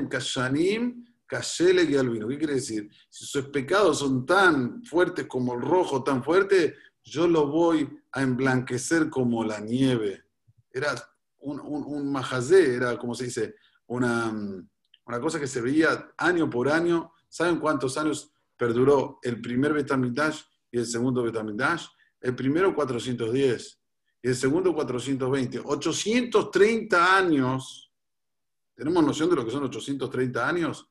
kashanim 0.10 1.06
¿Qué 1.28 2.38
quiere 2.38 2.54
decir? 2.54 2.90
Si 3.10 3.26
sus 3.26 3.48
pecados 3.48 4.00
son 4.00 4.26
tan 4.26 4.84
fuertes 4.84 5.28
como 5.28 5.54
el 5.54 5.62
rojo, 5.62 6.04
tan 6.04 6.24
fuerte, 6.24 6.76
yo 7.04 7.28
lo 7.28 7.48
voy 7.48 7.90
a 8.12 8.22
emblanquecer 8.22 9.10
como 9.10 9.44
la 9.44 9.60
nieve. 9.60 10.24
Era 10.72 10.96
un, 11.40 11.60
un, 11.60 12.12
majazé, 12.12 12.76
era 12.76 12.98
como 12.98 13.14
se 13.14 13.26
dice, 13.26 13.56
una, 13.88 14.30
una, 15.06 15.20
cosa 15.20 15.40
que 15.40 15.48
se 15.48 15.62
veía 15.62 16.14
año 16.18 16.50
por 16.50 16.70
año. 16.70 17.12
¿Saben 17.30 17.60
cuántos 17.60 17.98
años 17.98 18.32
perduró 18.58 19.20
el 19.24 19.42
primer 19.42 19.74
Betamigdash 19.74 20.42
y 20.72 20.80
el 20.80 20.86
segundo 20.86 21.24
Betamigdash? 21.24 21.88
El 22.22 22.36
primero 22.36 22.74
410 22.74 23.77
y 24.22 24.30
el 24.30 24.36
segundo 24.36 24.74
420. 24.74 25.62
830 25.64 27.18
años. 27.18 27.92
¿Tenemos 28.76 29.04
noción 29.04 29.30
de 29.30 29.36
lo 29.36 29.46
que 29.46 29.52
son 29.52 29.64
830 29.64 30.48
años? 30.48 30.88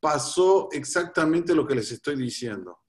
Pasó 0.00 0.68
exactamente 0.72 1.54
lo 1.54 1.66
que 1.66 1.74
les 1.74 1.90
estoy 1.92 2.16
diciendo. 2.16 2.80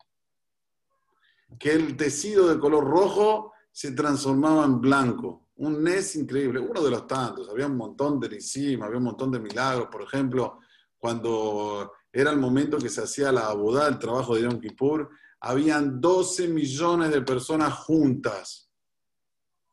Que 1.60 1.74
el 1.74 1.98
tecido 1.98 2.48
de 2.48 2.60
color 2.60 2.84
rojo 2.84 3.54
se 3.72 3.92
transformaba 3.92 4.66
en 4.66 4.80
blanco 4.80 5.50
un 5.60 5.84
NES 5.84 6.16
increíble, 6.16 6.60
uno 6.60 6.82
de 6.82 6.90
los 6.90 7.06
tantos. 7.06 7.50
Había 7.50 7.68
un 7.68 7.76
montón 7.76 8.20
de 8.20 8.28
encima, 8.28 8.86
había 8.86 8.98
un 8.98 9.04
montón 9.04 9.30
de 9.30 9.40
milagros. 9.40 9.90
Por 9.92 10.04
ejemplo, 10.04 10.60
cuando 10.98 11.92
era 12.12 12.32
el 12.32 12.38
momento 12.38 12.78
que 12.78 12.90
se 12.90 13.04
hacía 13.04 13.32
la 13.32 13.48
abodá, 13.48 13.88
el 13.90 14.00
trabajo 14.00 14.36
de 14.36 14.44
Yom 14.44 14.62
Kippur, 14.62 15.10
habían 15.42 16.00
12 16.00 16.48
millones 16.48 17.12
de 17.12 17.22
personas 17.22 17.74
juntas 17.74 18.68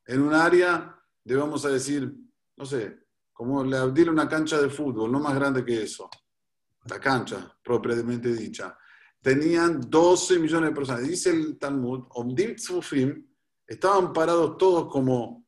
en 0.06 0.22
un 0.22 0.34
área 0.34 0.94
de, 1.24 1.36
vamos 1.36 1.64
a 1.64 1.70
decir, 1.70 2.14
no 2.56 2.64
sé, 2.64 2.98
como 3.32 3.64
le 3.64 3.76
abrir 3.76 4.08
una 4.08 4.28
cancha 4.28 4.60
de 4.60 4.70
fútbol, 4.70 5.12
no 5.12 5.20
más 5.20 5.34
grande 5.34 5.64
que 5.64 5.82
eso, 5.82 6.08
la 6.84 7.00
cancha 7.00 7.54
propiamente 7.62 8.32
dicha. 8.32 8.76
Tenían 9.20 9.90
12 9.90 10.38
millones 10.38 10.70
de 10.70 10.76
personas. 10.76 11.02
Dice 11.02 11.30
el 11.30 11.58
Talmud, 11.58 12.06
Omdim 12.10 12.54
Tzufim, 12.54 13.26
estaban 13.66 14.12
parados 14.12 14.56
todos 14.56 14.90
como 14.90 15.46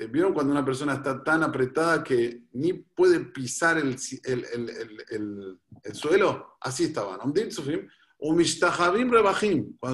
eh, 0.00 0.06
¿Vieron 0.06 0.32
cuando 0.32 0.52
una 0.52 0.64
persona 0.64 0.94
está 0.94 1.22
tan 1.22 1.42
apretada 1.42 2.02
que 2.02 2.46
ni 2.52 2.72
puede 2.72 3.20
pisar 3.20 3.76
el, 3.76 3.98
suelo? 5.92 6.56
Así 6.58 6.84
estaban. 6.84 7.18
Cuando 7.18 7.38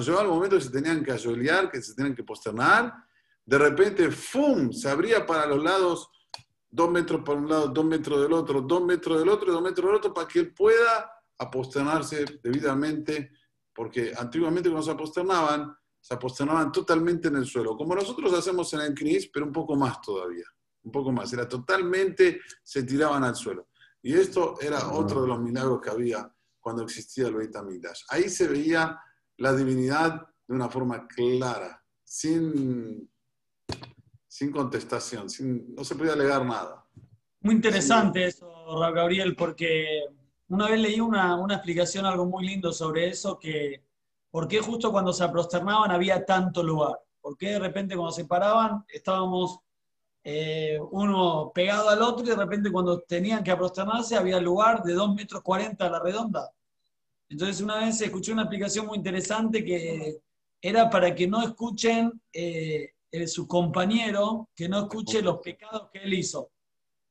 llegaba 0.05 0.21
el 0.21 0.29
momento 0.29 0.55
que 0.55 0.61
se 0.61 0.71
tenían 0.71 1.03
que 1.03 1.11
ayolear, 1.11 1.69
que 1.69 1.81
se 1.81 1.93
tenían 1.93 2.15
que 2.15 2.23
posternar, 2.23 2.93
de 3.47 3.57
repente, 3.57 4.11
¡fum! 4.11 4.73
Se 4.73 4.89
abría 4.89 5.25
para 5.25 5.45
los 5.45 5.63
lados, 5.63 6.09
dos 6.69 6.91
metros 6.91 7.21
para 7.23 7.39
un 7.39 7.47
lado, 7.47 7.69
dos 7.69 7.85
metros 7.85 8.21
del 8.21 8.33
otro, 8.33 8.61
dos 8.61 8.83
metros 8.83 9.19
del 9.19 9.29
otro, 9.29 9.53
dos 9.53 9.61
metros 9.61 9.85
del 9.87 9.95
otro, 9.95 10.13
para 10.13 10.27
que 10.27 10.39
él 10.39 10.53
pueda 10.53 11.09
aposternarse 11.37 12.25
debidamente, 12.43 13.31
porque 13.73 14.11
antiguamente 14.17 14.69
cuando 14.69 14.85
se 14.85 14.91
aposternaban, 14.91 15.73
se 15.97 16.13
aposternaban 16.13 16.73
totalmente 16.73 17.29
en 17.29 17.37
el 17.37 17.45
suelo, 17.45 17.77
como 17.77 17.95
nosotros 17.95 18.33
hacemos 18.33 18.73
en 18.73 18.81
el 18.81 18.93
CNIS, 18.93 19.29
pero 19.33 19.45
un 19.45 19.53
poco 19.53 19.77
más 19.77 20.01
todavía, 20.01 20.45
un 20.83 20.91
poco 20.91 21.13
más, 21.13 21.31
era 21.31 21.47
totalmente, 21.47 22.41
se 22.61 22.83
tiraban 22.83 23.23
al 23.23 23.35
suelo. 23.35 23.69
Y 24.01 24.13
esto 24.13 24.55
era 24.59 24.91
otro 24.91 25.21
de 25.21 25.27
los 25.29 25.39
milagros 25.39 25.79
que 25.81 25.89
había 25.89 26.29
cuando 26.59 26.83
existía 26.83 27.27
el 27.27 27.35
Beit 27.35 27.55
HaMikdash. 27.55 28.01
Ahí 28.09 28.29
se 28.29 28.45
veía 28.49 28.99
la 29.37 29.55
divinidad 29.55 30.27
de 30.45 30.53
una 30.53 30.67
forma 30.67 31.07
clara, 31.07 31.81
sin, 32.03 33.09
sin 34.27 34.51
contestación, 34.51 35.27
no 35.75 35.83
se 35.83 35.95
podía 35.95 36.13
alegar 36.13 36.45
nada. 36.45 36.85
Muy 37.41 37.55
interesante 37.55 38.25
eso, 38.25 38.47
Gabriel, 38.93 39.35
porque 39.35 40.03
una 40.49 40.69
vez 40.69 40.79
leí 40.79 40.99
una, 40.99 41.35
una 41.35 41.55
explicación, 41.55 42.05
algo 42.05 42.25
muy 42.25 42.45
lindo 42.45 42.71
sobre 42.71 43.07
eso, 43.07 43.39
que 43.39 43.87
¿Por 44.29 44.47
qué 44.47 44.59
justo 44.59 44.91
cuando 44.91 45.13
se 45.13 45.27
prosternaban 45.29 45.91
había 45.91 46.25
tanto 46.25 46.61
lugar? 46.61 46.99
¿Por 47.21 47.37
qué 47.37 47.53
de 47.53 47.59
repente 47.59 47.95
cuando 47.95 48.11
se 48.11 48.25
paraban 48.25 48.85
estábamos 48.87 49.59
eh, 50.23 50.77
uno 50.91 51.51
pegado 51.55 51.89
al 51.89 52.01
otro 52.01 52.25
y 52.25 52.29
de 52.29 52.35
repente 52.35 52.71
cuando 52.71 52.99
tenían 52.99 53.43
que 53.43 53.51
aprosternarse 53.51 54.15
había 54.15 54.39
lugar 54.39 54.83
de 54.83 54.93
2 54.93 55.15
metros 55.15 55.41
40 55.41 55.85
a 55.85 55.89
la 55.89 55.99
redonda. 55.99 56.51
Entonces 57.29 57.61
una 57.61 57.79
vez 57.79 57.99
escuché 58.01 58.31
una 58.31 58.43
aplicación 58.43 58.85
muy 58.85 58.97
interesante 58.97 59.63
que 59.63 60.19
era 60.61 60.89
para 60.89 61.15
que 61.15 61.27
no 61.27 61.41
escuchen 61.41 62.21
eh, 62.31 62.93
su 63.27 63.47
compañero, 63.47 64.49
que 64.55 64.69
no 64.69 64.79
escuche 64.79 65.21
los 65.21 65.39
pecados 65.39 65.89
que 65.91 65.99
él 65.99 66.13
hizo. 66.13 66.51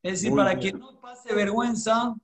Es 0.03 0.13
decir, 0.13 0.35
para 0.35 0.59
que 0.59 0.73
no 0.73 1.01
pase 1.01 1.35
vergüenza, 1.35 2.15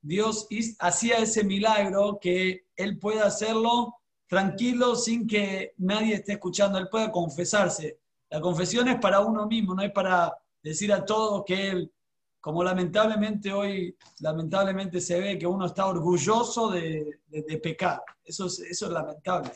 Dios 0.00 0.46
hacía 0.78 1.18
ese 1.18 1.44
milagro 1.44 2.18
que 2.20 2.66
él 2.76 2.98
pueda 2.98 3.26
hacerlo 3.26 3.96
tranquilo 4.26 4.96
sin 4.96 5.26
que 5.26 5.74
nadie 5.78 6.14
esté 6.14 6.32
escuchando, 6.32 6.78
él 6.78 6.88
pueda 6.88 7.12
confesarse. 7.12 7.98
La 8.30 8.40
confesión 8.40 8.88
es 8.88 8.98
para 8.98 9.20
uno 9.20 9.46
mismo, 9.46 9.74
no 9.74 9.82
es 9.82 9.92
para 9.92 10.34
decir 10.62 10.92
a 10.92 11.04
todos 11.04 11.44
que 11.44 11.68
él, 11.68 11.92
como 12.40 12.64
lamentablemente 12.64 13.52
hoy, 13.52 13.96
lamentablemente 14.20 15.00
se 15.00 15.20
ve 15.20 15.38
que 15.38 15.46
uno 15.46 15.66
está 15.66 15.86
orgulloso 15.86 16.70
de, 16.70 17.20
pecar. 17.62 18.02
Eso 18.24 18.46
es, 18.46 18.58
eso 18.60 18.86
es 18.86 18.92
lamentable. 18.92 19.52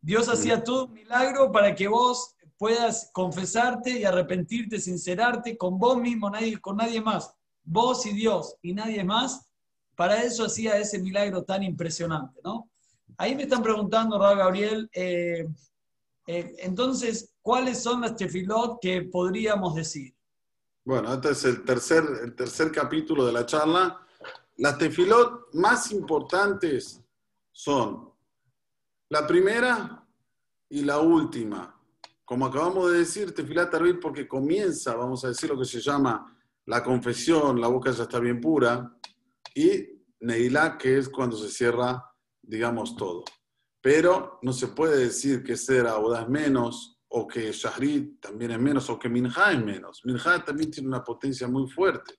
Dios 0.00 0.28
hacía 0.28 0.62
todo 0.62 0.86
un 0.86 0.92
milagro 0.92 1.50
para 1.50 1.74
que 1.74 1.88
vos 1.88 2.36
puedas 2.58 3.10
confesarte 3.12 3.90
y 3.90 4.04
arrepentirte, 4.04 4.80
sincerarte 4.80 5.56
con 5.56 5.78
vos 5.78 5.96
mismo, 5.98 6.28
nadie, 6.28 6.60
con 6.60 6.76
nadie 6.76 7.00
más. 7.00 7.32
Vos 7.62 8.04
y 8.06 8.12
Dios 8.12 8.56
y 8.60 8.74
nadie 8.74 9.04
más. 9.04 9.48
Para 9.94 10.22
eso 10.22 10.44
hacía 10.44 10.76
ese 10.76 10.98
milagro 10.98 11.44
tan 11.44 11.62
impresionante, 11.62 12.40
¿no? 12.44 12.68
Ahí 13.16 13.34
me 13.34 13.44
están 13.44 13.62
preguntando, 13.62 14.18
Raúl 14.18 14.38
Gabriel, 14.38 14.90
eh, 14.92 15.48
eh, 16.26 16.54
entonces, 16.58 17.32
¿cuáles 17.40 17.82
son 17.82 18.02
las 18.02 18.16
tefilot 18.16 18.78
que 18.80 19.02
podríamos 19.02 19.74
decir? 19.74 20.14
Bueno, 20.84 21.14
este 21.14 21.30
es 21.30 21.44
el 21.44 21.64
tercer, 21.64 22.04
el 22.22 22.34
tercer 22.34 22.70
capítulo 22.70 23.24
de 23.24 23.32
la 23.32 23.46
charla. 23.46 23.98
Las 24.56 24.78
tefilot 24.78 25.54
más 25.54 25.90
importantes 25.90 27.00
son 27.50 28.12
la 29.08 29.26
primera 29.26 30.06
y 30.68 30.82
la 30.82 30.98
última. 30.98 31.77
Como 32.28 32.44
acabamos 32.44 32.92
de 32.92 32.98
decir, 32.98 33.32
tefilat 33.32 33.74
arbil 33.74 33.98
porque 33.98 34.28
comienza, 34.28 34.94
vamos 34.94 35.24
a 35.24 35.28
decir 35.28 35.48
lo 35.48 35.58
que 35.58 35.64
se 35.64 35.80
llama 35.80 36.36
la 36.66 36.84
confesión, 36.84 37.58
la 37.58 37.68
boca 37.68 37.90
ya 37.90 38.02
está 38.02 38.20
bien 38.20 38.38
pura, 38.38 38.94
y 39.54 40.04
neilá, 40.20 40.76
que 40.76 40.98
es 40.98 41.08
cuando 41.08 41.38
se 41.38 41.48
cierra, 41.48 42.04
digamos, 42.42 42.96
todo. 42.96 43.24
Pero 43.80 44.40
no 44.42 44.52
se 44.52 44.66
puede 44.68 45.04
decir 45.04 45.42
que 45.42 45.56
ser 45.56 45.86
audaz 45.86 46.28
menos 46.28 47.00
o 47.08 47.26
que 47.26 47.50
Shahrid 47.50 48.20
también 48.20 48.50
es 48.50 48.60
menos, 48.60 48.90
o 48.90 48.98
que 48.98 49.08
Minha 49.08 49.50
es 49.50 49.64
menos. 49.64 50.02
Minha 50.04 50.44
también 50.44 50.70
tiene 50.70 50.88
una 50.88 51.02
potencia 51.02 51.48
muy 51.48 51.66
fuerte. 51.66 52.12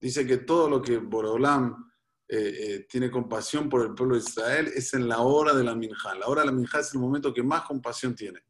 Dice 0.00 0.26
que 0.26 0.38
todo 0.38 0.70
lo 0.70 0.80
que 0.80 0.96
Borolam 0.96 1.92
eh, 2.26 2.38
eh, 2.38 2.86
tiene 2.88 3.10
compasión 3.10 3.68
por 3.68 3.82
el 3.82 3.92
pueblo 3.92 4.14
de 4.14 4.22
Israel 4.22 4.70
es 4.74 4.94
en 4.94 5.06
la 5.06 5.18
hora 5.18 5.52
de 5.52 5.64
la 5.64 5.74
Minha. 5.74 6.14
La 6.18 6.28
hora 6.28 6.40
de 6.40 6.46
la 6.46 6.52
Minha 6.52 6.80
es 6.80 6.94
el 6.94 7.00
momento 7.00 7.34
que 7.34 7.42
más 7.42 7.60
compasión 7.66 8.14
tiene. 8.14 8.40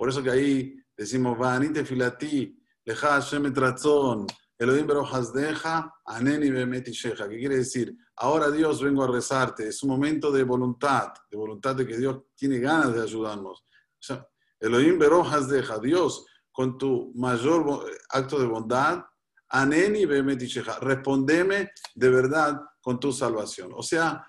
Por 0.00 0.08
eso 0.08 0.22
que 0.22 0.30
ahí 0.30 0.82
decimos, 0.96 1.36
Vanite 1.36 1.84
filati, 1.84 2.58
leja 2.86 3.20
Hashem 3.20 3.52
tratzon, 3.52 4.26
Elohim 4.56 4.86
deja, 5.34 5.92
aneni 6.06 6.50
bemetisheja. 6.50 7.28
¿Qué 7.28 7.36
quiere 7.36 7.56
decir? 7.56 7.94
Ahora 8.16 8.50
Dios 8.50 8.82
vengo 8.82 9.04
a 9.04 9.08
rezarte. 9.08 9.68
Es 9.68 9.82
un 9.82 9.90
momento 9.90 10.32
de 10.32 10.42
voluntad, 10.42 11.12
de 11.30 11.36
voluntad 11.36 11.76
de 11.76 11.86
que 11.86 11.98
Dios 11.98 12.22
tiene 12.34 12.60
ganas 12.60 12.94
de 12.94 13.02
ayudarnos. 13.02 13.60
O 13.60 14.02
sea, 14.02 14.26
Elohim 14.58 14.98
Berojas 14.98 15.50
deja, 15.50 15.78
Dios, 15.78 16.24
con 16.50 16.78
tu 16.78 17.12
mayor 17.14 17.84
acto 18.08 18.38
de 18.38 18.46
bondad, 18.46 19.04
Aneni 19.50 20.06
Bemetisheja, 20.06 20.78
respondeme 20.78 21.72
de 21.94 22.08
verdad 22.08 22.58
con 22.80 22.98
tu 22.98 23.12
salvación. 23.12 23.72
O 23.74 23.82
sea, 23.82 24.26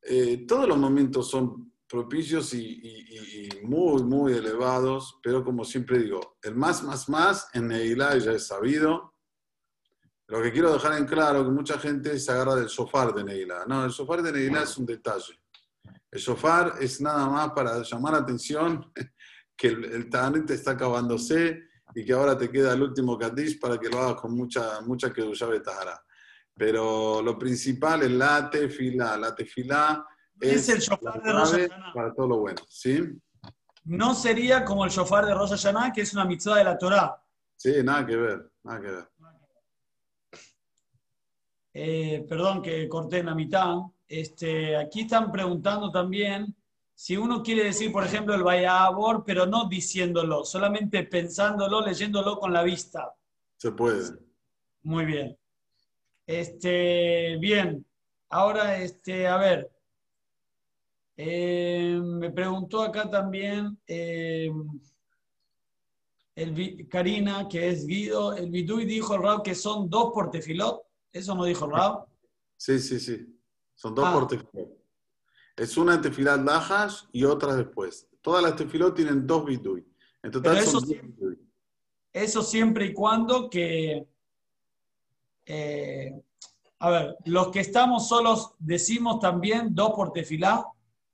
eh, 0.00 0.46
todos 0.46 0.68
los 0.68 0.78
momentos 0.78 1.28
son 1.28 1.72
propicios 1.88 2.52
y, 2.54 3.48
muy, 3.62 4.02
muy 4.02 4.32
elevados, 4.34 5.18
pero 5.22 5.42
como 5.42 5.64
siempre 5.64 5.98
digo, 5.98 6.38
el 6.42 6.54
más, 6.54 6.82
más, 6.82 7.08
más 7.08 7.48
en 7.54 7.68
Neilá 7.68 8.16
ya 8.18 8.32
es 8.32 8.46
sabido. 8.46 9.14
Lo 10.26 10.42
que 10.42 10.52
quiero 10.52 10.72
dejar 10.72 10.98
en 10.98 11.06
claro 11.06 11.42
que 11.42 11.50
mucha 11.50 11.78
gente 11.78 12.18
se 12.18 12.30
agarra 12.30 12.56
del 12.56 12.68
sofá 12.68 13.10
de 13.12 13.24
Neilá. 13.24 13.64
No, 13.66 13.86
el 13.86 13.90
sofá 13.90 14.20
de 14.20 14.30
Neilá 14.30 14.62
es 14.64 14.76
un 14.76 14.84
detalle. 14.84 15.40
El 16.10 16.20
sofá 16.20 16.74
es 16.78 17.00
nada 17.00 17.26
más 17.28 17.52
para 17.52 17.82
llamar 17.82 18.12
la 18.12 18.18
atención 18.18 18.92
que 19.56 19.68
el, 19.68 19.84
el 19.84 20.50
está 20.50 20.72
acabándose 20.72 21.62
y 21.94 22.04
que 22.04 22.12
ahora 22.12 22.36
te 22.36 22.50
queda 22.50 22.74
el 22.74 22.82
último 22.82 23.18
Kadish 23.18 23.58
para 23.58 23.78
que 23.78 23.88
lo 23.88 23.98
hagas 23.98 24.20
con 24.20 24.34
mucha, 24.34 24.82
mucha 24.82 25.10
que 25.10 25.22
llave 25.22 25.60
Tahara. 25.60 26.02
Pero 26.54 27.22
lo 27.22 27.38
principal 27.38 28.02
es 28.02 28.10
la 28.10 28.50
tefila. 28.50 29.16
La 29.16 29.34
tefila 29.34 30.06
es, 30.40 30.68
el 30.68 30.80
shofar 30.80 31.22
de 31.22 31.32
Rosh 31.32 31.68
Para 31.94 32.14
todo 32.14 32.28
lo 32.28 32.38
bueno, 32.38 32.60
¿sí? 32.68 33.00
No 33.84 34.14
sería 34.14 34.64
como 34.64 34.84
el 34.84 34.90
shofar 34.90 35.26
de 35.26 35.34
Rosh 35.34 35.50
Hashanah, 35.50 35.92
que 35.92 36.02
es 36.02 36.12
una 36.12 36.24
mitzvah 36.24 36.56
de 36.56 36.64
la 36.64 36.76
Torah. 36.76 37.22
Sí, 37.56 37.72
nada 37.82 38.06
que 38.06 38.16
ver, 38.16 38.50
nada 38.62 38.80
que 38.80 38.86
ver. 38.86 39.08
Eh, 41.72 42.26
perdón 42.28 42.62
que 42.62 42.88
corté 42.88 43.18
en 43.18 43.26
la 43.26 43.34
mitad. 43.34 43.76
Este, 44.06 44.76
aquí 44.76 45.02
están 45.02 45.30
preguntando 45.30 45.90
también 45.90 46.54
si 46.94 47.16
uno 47.16 47.44
quiere 47.44 47.62
decir, 47.62 47.92
por 47.92 48.04
ejemplo, 48.04 48.34
el 48.34 48.42
Vayabor, 48.42 49.22
pero 49.24 49.46
no 49.46 49.68
diciéndolo, 49.68 50.44
solamente 50.44 51.04
pensándolo, 51.04 51.80
leyéndolo 51.80 52.40
con 52.40 52.52
la 52.52 52.64
vista. 52.64 53.14
Se 53.56 53.70
puede. 53.70 54.18
Muy 54.82 55.04
bien. 55.04 55.38
Este, 56.26 57.36
bien. 57.40 57.86
Ahora, 58.30 58.78
este, 58.78 59.28
a 59.28 59.36
ver. 59.36 59.70
Eh, 61.20 61.98
me 62.00 62.30
preguntó 62.30 62.80
acá 62.80 63.10
también 63.10 63.76
eh, 63.88 64.52
el, 66.36 66.88
Karina, 66.88 67.48
que 67.48 67.68
es 67.68 67.84
Guido. 67.84 68.36
El 68.36 68.54
y 68.54 68.62
dijo 68.84 69.18
Raúl 69.18 69.42
que 69.42 69.56
son 69.56 69.90
dos 69.90 70.12
por 70.14 70.30
tefilot. 70.30 70.80
¿Eso 71.12 71.34
no 71.34 71.44
dijo 71.44 71.66
Raúl? 71.66 72.04
Sí, 72.56 72.78
sí, 72.78 73.00
sí. 73.00 73.36
Son 73.74 73.96
dos 73.96 74.04
ah. 74.06 74.12
por 74.12 74.28
tefilot. 74.28 74.78
Es 75.56 75.76
una 75.76 75.94
en 75.94 76.02
tefilat 76.02 76.40
lajas 76.40 77.08
y 77.10 77.24
otra 77.24 77.56
después. 77.56 78.08
Todas 78.22 78.40
las 78.44 78.54
tefilot 78.54 78.94
tienen 78.94 79.26
dos 79.26 79.44
bidui. 79.44 79.84
En 80.22 80.30
total 80.30 80.56
eso, 80.56 80.80
siempre, 80.80 81.36
eso 82.12 82.42
siempre 82.42 82.86
y 82.86 82.94
cuando 82.94 83.50
que... 83.50 84.06
Eh, 85.46 86.22
a 86.78 86.90
ver, 86.90 87.16
los 87.24 87.50
que 87.50 87.58
estamos 87.58 88.06
solos 88.06 88.54
decimos 88.60 89.18
también 89.18 89.74
dos 89.74 89.90
por 89.96 90.12
tefilá. 90.12 90.64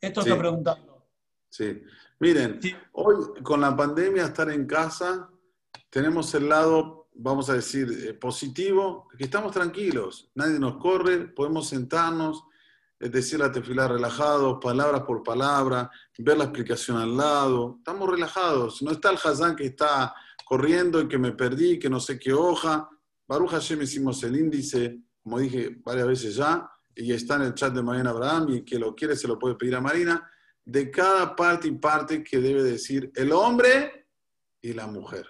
Esto 0.07 0.21
está 0.21 0.39
preguntando. 0.39 1.07
Sí. 1.49 1.83
Miren, 2.21 2.61
hoy 2.93 3.43
con 3.43 3.61
la 3.61 3.77
pandemia 3.77 4.27
estar 4.27 4.51
en 4.51 4.67
casa, 4.67 5.29
tenemos 5.91 6.35
el 6.35 6.49
lado, 6.49 7.09
vamos 7.15 7.51
a 7.51 7.55
decir, 7.55 7.89
eh, 7.91 8.15
positivo, 8.15 9.09
que 9.17 9.25
estamos 9.25 9.53
tranquilos, 9.53 10.31
nadie 10.35 10.59
nos 10.59 10.77
corre, 10.77 11.29
podemos 11.29 11.69
sentarnos, 11.69 12.45
es 12.99 13.13
decir, 13.13 13.39
la 13.39 13.53
tefilá 13.53 13.89
relajados, 13.89 14.59
palabra 14.63 15.05
por 15.05 15.23
palabra, 15.23 15.91
ver 16.19 16.39
la 16.39 16.45
explicación 16.45 16.97
al 16.97 17.17
lado. 17.17 17.77
Estamos 17.79 18.09
relajados. 18.09 18.81
No 18.83 18.93
está 18.93 19.11
el 19.11 19.19
Hazán 19.23 19.57
que 19.57 19.67
está 19.67 20.15
corriendo 20.45 21.01
y 21.01 21.09
que 21.09 21.19
me 21.19 21.33
perdí, 21.33 21.79
que 21.79 21.91
no 21.91 22.01
sé 22.01 22.19
qué 22.19 22.33
hoja. 22.33 22.89
Baruch 23.27 23.51
Hashem 23.51 23.83
hicimos 23.83 24.23
el 24.23 24.37
índice, 24.37 25.01
como 25.23 25.39
dije 25.39 25.77
varias 25.85 26.07
veces 26.07 26.37
ya, 26.37 26.71
y 26.97 27.13
está 27.13 27.37
en 27.37 27.43
el 27.43 27.55
chat 27.55 27.73
de 27.73 27.83
Marina 27.83 28.11
Abraham, 28.11 28.49
y 28.51 28.65
que 28.65 28.79
lo 28.79 28.95
quiere 28.95 29.17
se 29.17 29.29
lo 29.29 29.39
puede 29.39 29.57
pedir 29.57 29.75
a 29.77 29.81
Marina, 29.81 30.31
de 30.65 30.91
cada 30.91 31.37
parte 31.37 31.69
y 31.69 31.73
parte 31.73 32.23
que 32.23 32.39
debe 32.39 32.63
decir 32.63 33.11
el 33.15 33.33
hombre 33.33 34.07
y 34.63 34.73
la 34.73 34.87
mujer. 34.87 35.27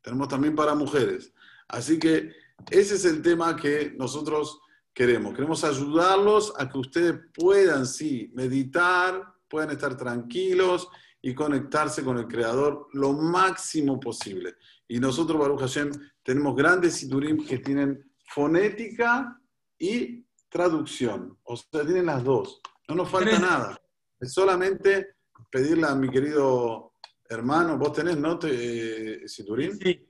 Tenemos 0.00 0.28
también 0.28 0.54
para 0.54 0.74
mujeres. 0.74 1.32
Así 1.68 1.98
que 1.98 2.32
ese 2.70 2.94
es 2.94 3.04
el 3.04 3.22
tema 3.22 3.56
que 3.56 3.94
nosotros 3.96 4.60
queremos. 4.92 5.34
Queremos 5.34 5.62
ayudarlos 5.62 6.52
a 6.58 6.68
que 6.68 6.78
ustedes 6.78 7.14
puedan, 7.34 7.86
sí, 7.86 8.30
meditar, 8.34 9.22
puedan 9.48 9.70
estar 9.70 9.96
tranquilos 9.96 10.88
y 11.22 11.34
conectarse 11.34 12.02
con 12.02 12.18
el 12.18 12.26
Creador 12.26 12.88
lo 12.92 13.12
máximo 13.12 14.00
posible. 14.00 14.54
Y 14.88 14.98
nosotros, 14.98 15.38
Baruch 15.38 15.60
Hashem, 15.60 15.90
tenemos 16.22 16.56
grandes 16.56 16.94
siturim 16.94 17.44
que 17.44 17.58
tienen 17.58 18.12
fonética 18.28 19.40
y 19.78 20.25
traducción. 20.56 21.38
O 21.44 21.56
sea, 21.56 21.84
tienen 21.84 22.06
las 22.06 22.24
dos. 22.24 22.60
No 22.88 22.94
nos 22.94 23.10
falta 23.10 23.38
nada. 23.38 23.78
Es 24.18 24.32
solamente 24.32 25.16
pedirle 25.50 25.86
a 25.86 25.94
mi 25.94 26.08
querido 26.08 26.94
hermano, 27.28 27.76
vos 27.76 27.92
tenés, 27.92 28.16
¿no? 28.16 28.38
Te, 28.38 29.24
eh, 29.24 29.28
siturim. 29.28 29.76
Sí. 29.78 30.08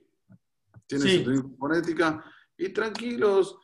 Tienes 0.87 1.11
sí. 1.11 1.25
fonética. 1.59 2.23
Y 2.57 2.69
tranquilos, 2.69 3.57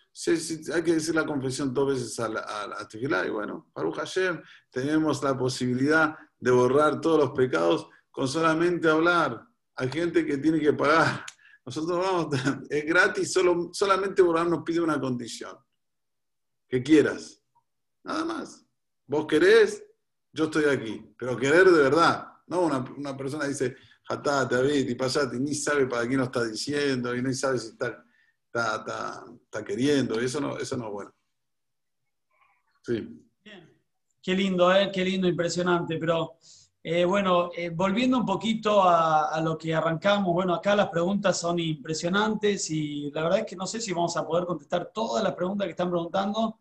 hay 0.74 0.84
que 0.84 0.94
decir 0.94 1.16
la 1.16 1.26
confesión 1.26 1.74
dos 1.74 1.88
veces 1.94 2.20
a 2.20 2.28
la, 2.28 2.42
a 2.42 3.26
y 3.26 3.30
bueno, 3.30 3.72
Baruch 3.74 3.96
Hashem, 3.96 4.42
tenemos 4.70 5.24
la 5.24 5.38
posibilidad 5.38 6.16
de 6.38 6.52
borrar 6.52 7.00
todos 7.02 7.20
los 7.20 7.32
pecados 7.32 7.88
con 8.12 8.28
solamente 8.28 8.90
hablar. 8.90 9.42
Hay 9.76 9.90
gente 9.90 10.26
que 10.26 10.38
tiene 10.38 10.60
que 10.60 10.74
pagar 10.74 11.26
Nosotros 11.66 11.98
vamos, 11.98 12.28
es 12.70 12.86
gratis, 12.86 13.32
solo, 13.32 13.70
solamente 13.72 14.22
Borán 14.22 14.50
nos 14.50 14.64
pide 14.64 14.82
una 14.82 15.00
condición. 15.00 15.56
Que 16.74 16.82
quieras. 16.82 17.40
Nada 18.04 18.26
más. 18.26 18.66
Vos 19.06 19.28
querés, 19.28 19.86
yo 20.32 20.46
estoy 20.46 20.66
aquí. 20.66 21.06
Pero 21.20 21.38
querer 21.38 21.70
de 21.70 21.84
verdad. 21.84 22.26
No 22.48 22.62
una, 22.62 23.16
persona 23.16 23.46
dice, 23.46 23.76
jatate, 24.06 24.56
abit 24.56 24.90
y 24.90 24.96
pasate, 24.96 25.38
y 25.38 25.40
ni 25.40 25.54
sabe 25.54 25.86
para 25.86 26.08
quién 26.08 26.18
lo 26.18 26.24
está 26.24 26.44
diciendo, 26.44 27.16
y 27.16 27.22
no 27.22 27.32
sabe 27.32 27.60
si 27.60 27.68
está, 27.68 28.04
está, 28.52 29.64
queriendo. 29.64 30.20
eso 30.20 30.42
no, 30.42 30.58
eso 30.58 30.76
no 30.76 30.88
es 30.88 30.92
bueno. 30.92 31.12
Sí. 32.82 33.24
Qué 34.20 34.34
lindo, 34.34 34.76
¿eh? 34.76 34.90
Qué 34.92 35.06
lindo, 35.06 35.28
impresionante. 35.28 36.00
Pero 36.00 36.40
eh, 36.86 37.06
bueno, 37.06 37.50
eh, 37.56 37.70
volviendo 37.70 38.18
un 38.18 38.26
poquito 38.26 38.84
a, 38.84 39.40
lo 39.42 39.58
que 39.58 39.74
arrancamos, 39.74 40.34
bueno, 40.34 40.54
acá 40.54 40.76
las 40.76 40.90
preguntas 40.90 41.40
son 41.40 41.58
impresionantes 41.58 42.70
y 42.72 43.10
la 43.12 43.24
verdad 43.24 43.40
es 43.40 43.46
que 43.46 43.56
no 43.56 43.66
sé 43.66 43.80
si 43.80 43.94
vamos 43.94 44.18
a 44.18 44.28
poder 44.28 44.46
contestar 44.46 44.92
todas 44.94 45.24
las 45.24 45.34
preguntas 45.34 45.66
que 45.66 45.72
están 45.72 45.90
preguntando, 45.90 46.60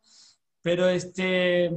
pero 0.63 0.89
este, 0.89 1.71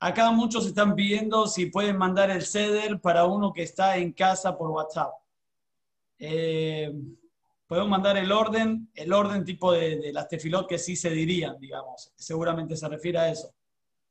acá 0.00 0.30
muchos 0.30 0.66
están 0.66 0.94
pidiendo 0.94 1.46
si 1.46 1.66
pueden 1.66 1.96
mandar 1.96 2.30
el 2.30 2.44
CEDER 2.44 3.00
para 3.00 3.24
uno 3.24 3.52
que 3.52 3.62
está 3.62 3.96
en 3.96 4.12
casa 4.12 4.56
por 4.58 4.70
WhatsApp. 4.70 5.12
Eh, 6.18 6.92
podemos 7.66 7.88
mandar 7.88 8.16
el 8.16 8.30
orden, 8.32 8.90
el 8.94 9.12
orden 9.12 9.44
tipo 9.44 9.72
de, 9.72 9.96
de 9.98 10.12
las 10.12 10.28
tefilot 10.28 10.68
que 10.68 10.78
sí 10.78 10.96
se 10.96 11.10
dirían, 11.10 11.58
digamos. 11.58 12.12
Seguramente 12.16 12.76
se 12.76 12.88
refiere 12.88 13.18
a 13.18 13.30
eso. 13.30 13.54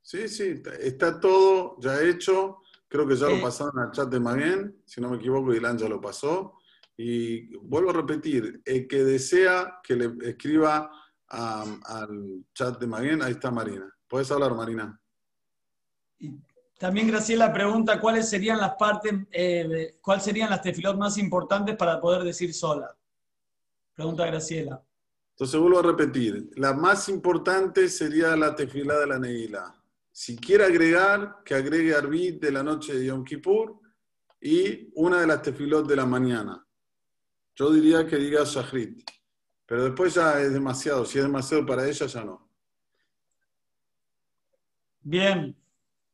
Sí, 0.02 0.28
sí, 0.28 0.62
está 0.80 1.20
todo 1.20 1.78
ya 1.80 2.00
hecho. 2.02 2.60
Creo 2.88 3.08
que 3.08 3.16
ya 3.16 3.28
lo 3.28 3.42
pasaron 3.42 3.80
al 3.80 3.92
chat 3.92 4.08
de 4.08 4.20
Maguen, 4.20 4.84
si 4.86 5.02
no 5.02 5.10
me 5.10 5.18
equivoco, 5.18 5.54
Ilan 5.54 5.78
ya 5.78 5.90
lo 5.90 6.00
pasó. 6.00 6.60
Y 6.96 7.56
vuelvo 7.58 7.90
a 7.90 7.94
repetir, 7.94 8.62
el 8.64 8.88
que 8.88 9.04
desea 9.04 9.80
que 9.84 9.96
le 9.96 10.30
escriba 10.30 10.90
al 11.28 12.46
chat 12.54 12.80
de 12.80 12.88
Maguen, 12.88 13.24
ahí 13.24 13.32
está 13.32 13.50
Marina. 13.50 13.92
Puedes 14.08 14.32
hablar, 14.32 14.54
Marina. 14.54 15.00
también 16.78 17.08
Graciela 17.08 17.52
pregunta 17.52 18.00
cuáles 18.00 18.30
serían 18.30 18.60
las 18.60 18.76
partes, 18.76 19.14
eh, 19.32 19.98
cuáles 20.02 20.24
serían 20.24 20.50
las 20.50 20.62
tefilot 20.62 20.98
más 20.98 21.18
importantes 21.18 21.76
para 21.76 22.00
poder 22.00 22.24
decir 22.24 22.54
sola. 22.54 22.96
Pregunta 23.94 24.26
Graciela. 24.26 24.84
Entonces 25.32 25.60
vuelvo 25.60 25.80
a 25.80 25.84
repetir, 25.84 26.50
la 26.56 26.74
más 26.74 27.10
importante 27.10 27.90
sería 27.90 28.36
la 28.36 28.56
tefilá 28.56 29.00
de 29.00 29.08
la 29.08 29.20
Neila. 29.20 29.76
Si 30.12 30.38
quiere 30.38 30.64
agregar, 30.64 31.44
que 31.44 31.56
agregue 31.56 31.94
Arbit 31.94 32.42
de 32.42 32.52
la 32.52 32.64
noche 32.64 32.94
de 32.94 33.06
Yom 33.06 33.26
Kippur 33.26 33.78
y 34.40 34.90
una 34.96 35.20
de 35.20 35.28
las 35.28 35.42
tefilot 35.42 35.86
de 35.88 35.96
la 35.98 36.06
mañana. 36.06 36.66
Yo 37.56 37.72
diría 37.72 38.06
que 38.06 38.18
diga 38.18 38.44
Shahrit. 38.46 39.02
Pero 39.66 39.86
después 39.86 40.14
ya 40.14 40.40
es 40.40 40.54
demasiado. 40.54 41.06
Si 41.06 41.18
es 41.18 41.24
demasiado 41.24 41.66
para 41.66 41.88
ella, 41.88 42.06
ya 42.06 42.24
no. 42.24 42.45
Bien, 45.08 45.56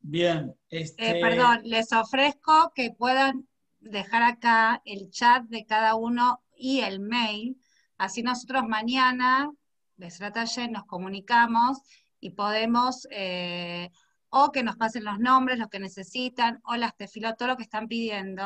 bien. 0.00 0.54
Eh, 0.68 0.82
este 0.82 1.18
perdón, 1.18 1.60
les 1.64 1.94
ofrezco 1.94 2.72
que 2.74 2.90
puedan 2.90 3.48
dejar 3.80 4.22
acá 4.22 4.82
el 4.84 5.08
chat 5.08 5.44
de 5.44 5.64
cada 5.64 5.94
uno 5.94 6.42
y 6.54 6.80
el 6.80 7.00
mail. 7.00 7.58
Así 7.96 8.22
nosotros 8.22 8.64
mañana, 8.68 9.50
de 9.96 10.10
Stratalle, 10.10 10.68
nos 10.68 10.84
comunicamos 10.84 11.78
y 12.20 12.30
podemos, 12.30 13.08
eh, 13.10 13.88
o 14.28 14.52
que 14.52 14.62
nos 14.62 14.76
pasen 14.76 15.04
los 15.04 15.18
nombres, 15.18 15.58
los 15.58 15.68
que 15.68 15.80
necesitan, 15.80 16.60
o 16.64 16.76
las 16.76 16.94
tefilot, 16.94 17.38
todo 17.38 17.48
lo 17.48 17.56
que 17.56 17.62
están 17.62 17.88
pidiendo. 17.88 18.44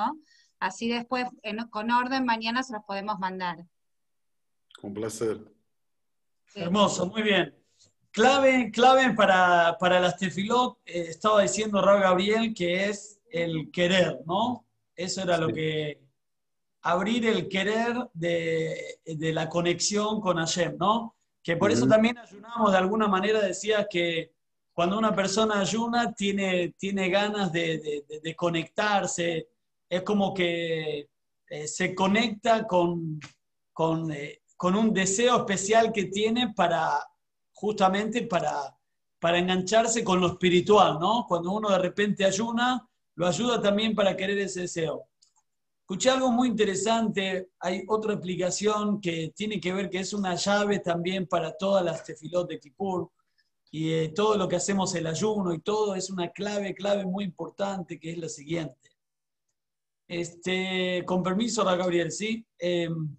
Así 0.60 0.88
después, 0.88 1.24
con 1.70 1.90
orden, 1.90 2.24
mañana 2.24 2.62
se 2.62 2.72
los 2.72 2.84
podemos 2.84 3.18
mandar. 3.18 3.66
Con 4.80 4.94
placer. 4.94 5.40
Hermoso, 6.54 7.06
muy 7.06 7.22
bien. 7.22 7.65
Clave, 8.16 8.70
clave 8.70 9.12
para, 9.14 10.00
las 10.00 10.16
tefilot, 10.16 10.78
eh, 10.86 11.08
estaba 11.10 11.42
diciendo 11.42 11.82
Raúl 11.82 12.00
Gabriel, 12.00 12.54
que 12.54 12.86
es 12.86 13.20
el 13.30 13.70
querer, 13.70 14.22
¿no? 14.24 14.64
Eso 14.94 15.20
era 15.20 15.36
lo 15.36 15.48
que 15.48 16.00
abrir 16.80 17.26
el 17.26 17.46
querer 17.46 17.94
de, 18.14 19.00
de, 19.04 19.32
la 19.34 19.50
conexión 19.50 20.22
con 20.22 20.38
Hashem, 20.38 20.78
¿no? 20.78 21.14
que 21.42 21.58
por 21.58 21.70
eso 21.70 21.86
también 21.86 22.16
ayunamos, 22.16 22.72
de 22.72 22.78
alguna 22.78 23.06
manera 23.06 23.40
decía 23.40 23.86
que 23.88 24.32
cuando 24.72 24.96
una 24.98 25.14
persona 25.14 25.60
ayuna 25.60 26.14
tiene, 26.14 26.74
tiene 26.78 27.10
ganas 27.10 27.52
de, 27.52 28.34
conectarse, 28.34 29.46
es 29.90 30.02
como 30.02 30.32
que 30.32 31.08
eh, 31.50 31.68
se 31.68 31.94
conecta 31.94 32.66
con, 32.66 33.20
eh, 34.10 34.40
con, 34.56 34.74
un 34.74 34.92
deseo 34.94 35.36
especial 35.36 35.92
que 35.92 36.06
tiene 36.06 36.54
para 36.54 36.98
justamente 37.56 38.22
para, 38.26 38.76
para 39.18 39.38
engancharse 39.38 40.04
con 40.04 40.20
lo 40.20 40.28
espiritual, 40.28 40.98
¿no? 41.00 41.24
Cuando 41.26 41.52
uno 41.52 41.70
de 41.70 41.78
repente 41.78 42.24
ayuna, 42.24 42.86
lo 43.14 43.26
ayuda 43.26 43.60
también 43.60 43.94
para 43.94 44.14
querer 44.14 44.38
ese 44.38 44.60
deseo. 44.60 45.08
Escuché 45.80 46.10
algo 46.10 46.30
muy 46.30 46.48
interesante, 46.48 47.52
hay 47.60 47.84
otra 47.88 48.12
aplicación 48.12 49.00
que 49.00 49.32
tiene 49.34 49.58
que 49.58 49.72
ver 49.72 49.88
que 49.88 50.00
es 50.00 50.12
una 50.12 50.34
llave 50.34 50.80
también 50.80 51.26
para 51.26 51.56
todas 51.56 51.82
las 51.82 52.04
tefilot 52.04 52.46
de 52.46 52.60
Kippur 52.60 53.10
y 53.70 53.92
eh, 53.92 54.08
todo 54.14 54.36
lo 54.36 54.48
que 54.48 54.56
hacemos 54.56 54.94
el 54.94 55.06
ayuno 55.06 55.54
y 55.54 55.60
todo 55.60 55.94
es 55.94 56.10
una 56.10 56.30
clave, 56.32 56.74
clave 56.74 57.06
muy 57.06 57.24
importante 57.24 57.98
que 57.98 58.10
es 58.10 58.18
la 58.18 58.28
siguiente. 58.28 58.90
Este, 60.06 61.02
con 61.06 61.22
permiso, 61.22 61.64
Gabriel, 61.64 62.12
¿sí? 62.12 62.46
Em, 62.58 63.16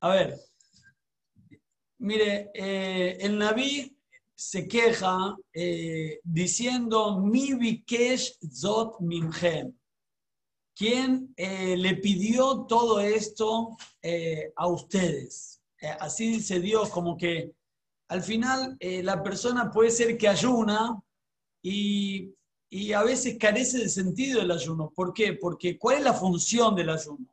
a 0.00 0.08
ver, 0.08 0.40
mire, 1.98 2.50
eh, 2.54 3.16
el 3.20 3.38
Naví 3.38 3.96
se 4.34 4.68
queja 4.68 5.36
eh, 5.52 6.20
diciendo, 6.22 7.20
mi 7.20 7.54
bikesh 7.54 8.38
zot 8.50 9.00
mimhem 9.00 9.72
¿Quién 10.74 11.32
eh, 11.36 11.74
le 11.76 11.96
pidió 11.96 12.66
todo 12.68 13.00
esto 13.00 13.78
a 14.54 14.66
ustedes. 14.68 15.62
Así 16.00 16.28
dice 16.28 16.60
Dios, 16.60 16.90
como 16.90 17.16
que 17.16 17.52
al 18.08 18.22
final 18.22 18.76
la 18.80 19.22
persona 19.22 19.70
puede 19.70 19.90
ser 19.90 20.18
que 20.18 20.28
ayuna 20.28 21.02
y, 21.62 22.30
y, 22.70 22.92
a 22.92 23.02
veces 23.02 23.38
carece 23.38 23.78
de 23.78 23.88
sentido 23.88 24.42
el 24.42 24.50
ayuno. 24.50 24.92
¿Por 24.94 25.14
qué? 25.14 25.32
Porque 25.32 25.78
¿cuál 25.78 25.96
es 25.96 26.04
la 26.04 26.12
función 26.12 26.76
del 26.76 26.90
ayuno? 26.90 27.26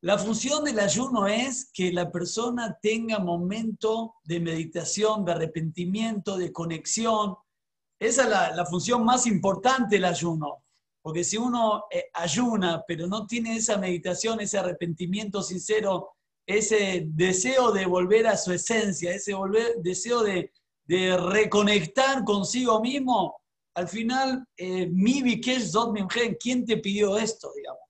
La 0.00 0.16
función 0.16 0.64
del 0.64 0.78
ayuno 0.78 1.26
es 1.26 1.70
que 1.72 1.92
la 1.92 2.12
persona 2.12 2.78
tenga 2.80 3.18
momento 3.18 4.14
de 4.22 4.38
meditación, 4.38 5.24
de 5.24 5.32
arrepentimiento, 5.32 6.36
de 6.36 6.52
conexión. 6.52 7.34
Esa 7.98 8.22
es 8.22 8.56
la, 8.56 8.66
función 8.66 9.04
más 9.04 9.26
importante 9.26 9.96
del 9.96 10.04
ayuno. 10.04 10.62
Porque 11.02 11.24
si 11.24 11.36
uno 11.36 11.84
eh, 11.90 12.04
ayuna, 12.14 12.84
pero 12.86 13.08
no 13.08 13.26
tiene 13.26 13.56
esa 13.56 13.76
meditación, 13.76 14.40
ese 14.40 14.58
arrepentimiento 14.58 15.42
sincero, 15.42 16.10
ese 16.46 17.04
deseo 17.08 17.72
de 17.72 17.86
volver 17.86 18.28
a 18.28 18.36
su 18.36 18.52
esencia, 18.52 19.12
ese 19.12 19.34
deseo 19.82 20.22
de, 20.22 20.52
reconectar 20.86 22.24
consigo 22.24 22.80
mismo, 22.80 23.40
al 23.74 23.88
final, 23.88 24.46
eh, 24.56 24.88
mi 24.90 25.22
zot 25.60 25.94
¿quién 26.40 26.64
te 26.64 26.78
pidió 26.78 27.18
esto? 27.18 27.52
Digamos? 27.54 27.82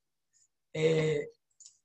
Eh, 0.72 1.28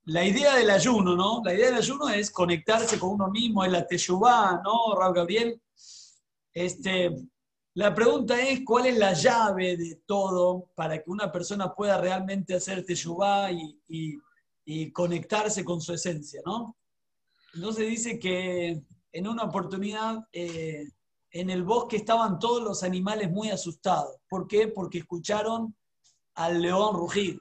la 0.06 0.24
idea 0.24 0.56
del 0.56 0.70
ayuno, 0.70 1.16
¿no? 1.16 1.40
La 1.44 1.54
idea 1.54 1.66
del 1.66 1.78
ayuno 1.78 2.08
es 2.08 2.30
conectarse 2.30 2.98
con 2.98 3.10
uno 3.10 3.28
mismo, 3.30 3.64
es 3.64 3.72
la 3.72 3.86
teshuvah, 3.86 4.60
¿no, 4.62 4.94
Raúl 4.98 5.14
Gabriel? 5.14 5.60
Este, 6.52 7.14
la 7.74 7.94
pregunta 7.94 8.40
es, 8.40 8.60
¿cuál 8.64 8.86
es 8.86 8.98
la 8.98 9.14
llave 9.14 9.76
de 9.76 10.02
todo 10.06 10.70
para 10.74 11.02
que 11.02 11.10
una 11.10 11.32
persona 11.32 11.74
pueda 11.74 11.98
realmente 11.98 12.54
hacer 12.54 12.84
teshuvah 12.84 13.50
y, 13.50 14.20
y, 14.64 14.92
conectarse 14.92 15.64
con 15.64 15.80
su 15.80 15.92
esencia, 15.92 16.40
¿no? 16.44 16.76
Entonces 17.54 17.88
dice 17.88 18.18
que 18.18 18.82
en 19.12 19.28
una 19.28 19.44
oportunidad 19.44 20.26
eh, 20.32 20.88
en 21.30 21.50
el 21.50 21.64
bosque 21.64 21.96
estaban 21.96 22.38
todos 22.38 22.62
los 22.62 22.82
animales 22.82 23.30
muy 23.30 23.50
asustados. 23.50 24.16
¿Por 24.28 24.46
qué? 24.46 24.68
Porque 24.68 24.98
escucharon 24.98 25.76
al 26.34 26.62
león 26.62 26.96
rugir. 26.96 27.40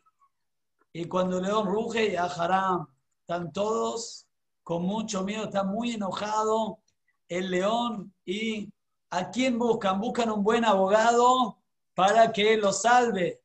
Y 0.93 1.05
cuando 1.05 1.39
el 1.39 1.45
león 1.45 1.67
ruge, 1.67 2.11
ya 2.11 2.25
Haram, 2.25 2.87
están 3.21 3.51
todos 3.51 4.27
con 4.63 4.83
mucho 4.83 5.23
miedo, 5.23 5.45
está 5.45 5.63
muy 5.63 5.91
enojado 5.91 6.79
el 7.27 7.49
león 7.51 8.13
y 8.25 8.71
¿A 9.15 9.29
quién 9.29 9.59
buscan? 9.59 9.99
Buscan 9.99 10.31
un 10.31 10.43
buen 10.43 10.65
abogado 10.65 11.59
para 11.93 12.31
que 12.33 12.57
lo 12.57 12.73
salve. 12.73 13.43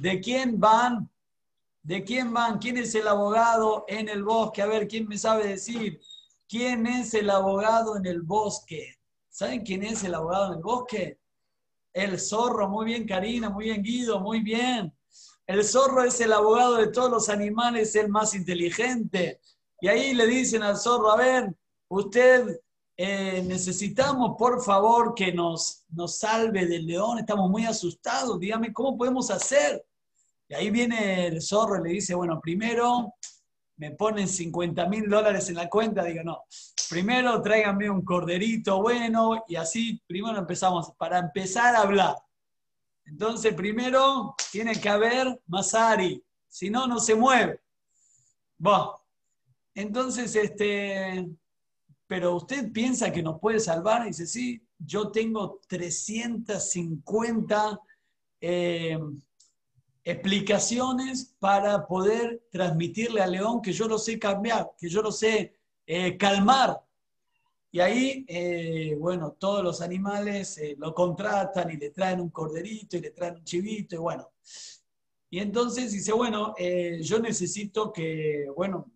¿De 0.00 0.18
quién 0.18 0.58
van? 0.58 1.08
¿De 1.84 2.02
quién 2.02 2.34
van? 2.34 2.58
¿Quién 2.58 2.78
es 2.78 2.96
el 2.96 3.06
abogado 3.06 3.84
en 3.86 4.08
el 4.08 4.24
bosque? 4.24 4.62
A 4.62 4.66
ver, 4.66 4.88
¿quién 4.88 5.06
me 5.06 5.16
sabe 5.16 5.46
decir? 5.46 6.00
¿Quién 6.48 6.88
es 6.88 7.14
el 7.14 7.30
abogado 7.30 7.96
en 7.96 8.06
el 8.06 8.22
bosque? 8.22 8.96
¿Saben 9.28 9.62
quién 9.62 9.84
es 9.84 10.02
el 10.02 10.14
abogado 10.14 10.46
en 10.46 10.54
el 10.54 10.64
bosque? 10.64 11.20
El 11.92 12.18
zorro, 12.18 12.68
muy 12.68 12.86
bien 12.86 13.06
Karina, 13.06 13.50
muy 13.50 13.66
bien 13.66 13.84
Guido, 13.84 14.18
muy 14.18 14.40
bien. 14.40 14.92
El 15.46 15.62
zorro 15.64 16.02
es 16.04 16.20
el 16.20 16.32
abogado 16.32 16.76
de 16.76 16.88
todos 16.88 17.10
los 17.10 17.28
animales, 17.28 17.94
el 17.96 18.08
más 18.08 18.34
inteligente. 18.34 19.40
Y 19.80 19.88
ahí 19.88 20.14
le 20.14 20.26
dicen 20.26 20.62
al 20.62 20.78
zorro, 20.78 21.10
a 21.10 21.16
ver, 21.16 21.54
usted 21.88 22.60
eh, 22.96 23.42
necesitamos 23.46 24.36
por 24.38 24.62
favor 24.62 25.14
que 25.14 25.32
nos, 25.32 25.84
nos 25.90 26.18
salve 26.18 26.64
del 26.66 26.86
león, 26.86 27.18
estamos 27.18 27.50
muy 27.50 27.66
asustados, 27.66 28.38
dígame 28.38 28.72
cómo 28.72 28.96
podemos 28.96 29.30
hacer. 29.30 29.84
Y 30.48 30.54
ahí 30.54 30.70
viene 30.70 31.26
el 31.26 31.42
zorro 31.42 31.80
y 31.80 31.88
le 31.88 31.94
dice, 31.94 32.14
bueno, 32.14 32.40
primero 32.40 33.14
me 33.76 33.90
ponen 33.90 34.28
50 34.28 34.86
mil 34.86 35.08
dólares 35.08 35.48
en 35.48 35.56
la 35.56 35.68
cuenta, 35.68 36.04
digo, 36.04 36.22
no, 36.22 36.44
primero 36.88 37.42
tráiganme 37.42 37.90
un 37.90 38.04
corderito 38.04 38.80
bueno 38.80 39.44
y 39.48 39.56
así 39.56 40.00
primero 40.06 40.38
empezamos, 40.38 40.92
para 40.96 41.18
empezar 41.18 41.74
a 41.74 41.80
hablar. 41.80 42.14
Entonces 43.06 43.54
primero 43.54 44.34
tiene 44.50 44.80
que 44.80 44.88
haber 44.88 45.40
Masari, 45.46 46.24
si 46.48 46.70
no, 46.70 46.86
no 46.86 46.98
se 46.98 47.14
mueve. 47.14 47.60
Bueno, 48.58 48.94
entonces, 49.74 50.34
este, 50.36 51.28
pero 52.06 52.36
usted 52.36 52.72
piensa 52.72 53.12
que 53.12 53.22
nos 53.22 53.38
puede 53.40 53.60
salvar, 53.60 54.02
y 54.02 54.06
dice, 54.08 54.26
sí, 54.26 54.62
yo 54.78 55.10
tengo 55.10 55.60
350 55.68 57.80
eh, 58.40 58.98
explicaciones 60.04 61.34
para 61.38 61.86
poder 61.86 62.42
transmitirle 62.50 63.20
al 63.20 63.32
león 63.32 63.60
que 63.62 63.72
yo 63.72 63.88
lo 63.88 63.98
sé 63.98 64.18
cambiar, 64.18 64.70
que 64.78 64.88
yo 64.88 65.02
lo 65.02 65.10
sé 65.10 65.58
eh, 65.86 66.16
calmar. 66.16 66.80
Y 67.74 67.80
ahí, 67.80 68.24
eh, 68.28 68.94
bueno, 68.96 69.32
todos 69.32 69.64
los 69.64 69.80
animales 69.80 70.60
lo 70.78 70.94
contratan 70.94 71.72
y 71.72 71.76
le 71.76 71.90
traen 71.90 72.20
un 72.20 72.30
corderito 72.30 72.96
y 72.96 73.00
le 73.00 73.10
traen 73.10 73.34
un 73.34 73.44
chivito 73.44 73.96
y 73.96 73.98
bueno. 73.98 74.30
Y 75.28 75.40
entonces 75.40 75.90
dice, 75.90 76.12
bueno, 76.12 76.54
yo 77.00 77.18
necesito 77.18 77.92
que, 77.92 78.46
bueno, 78.54 78.92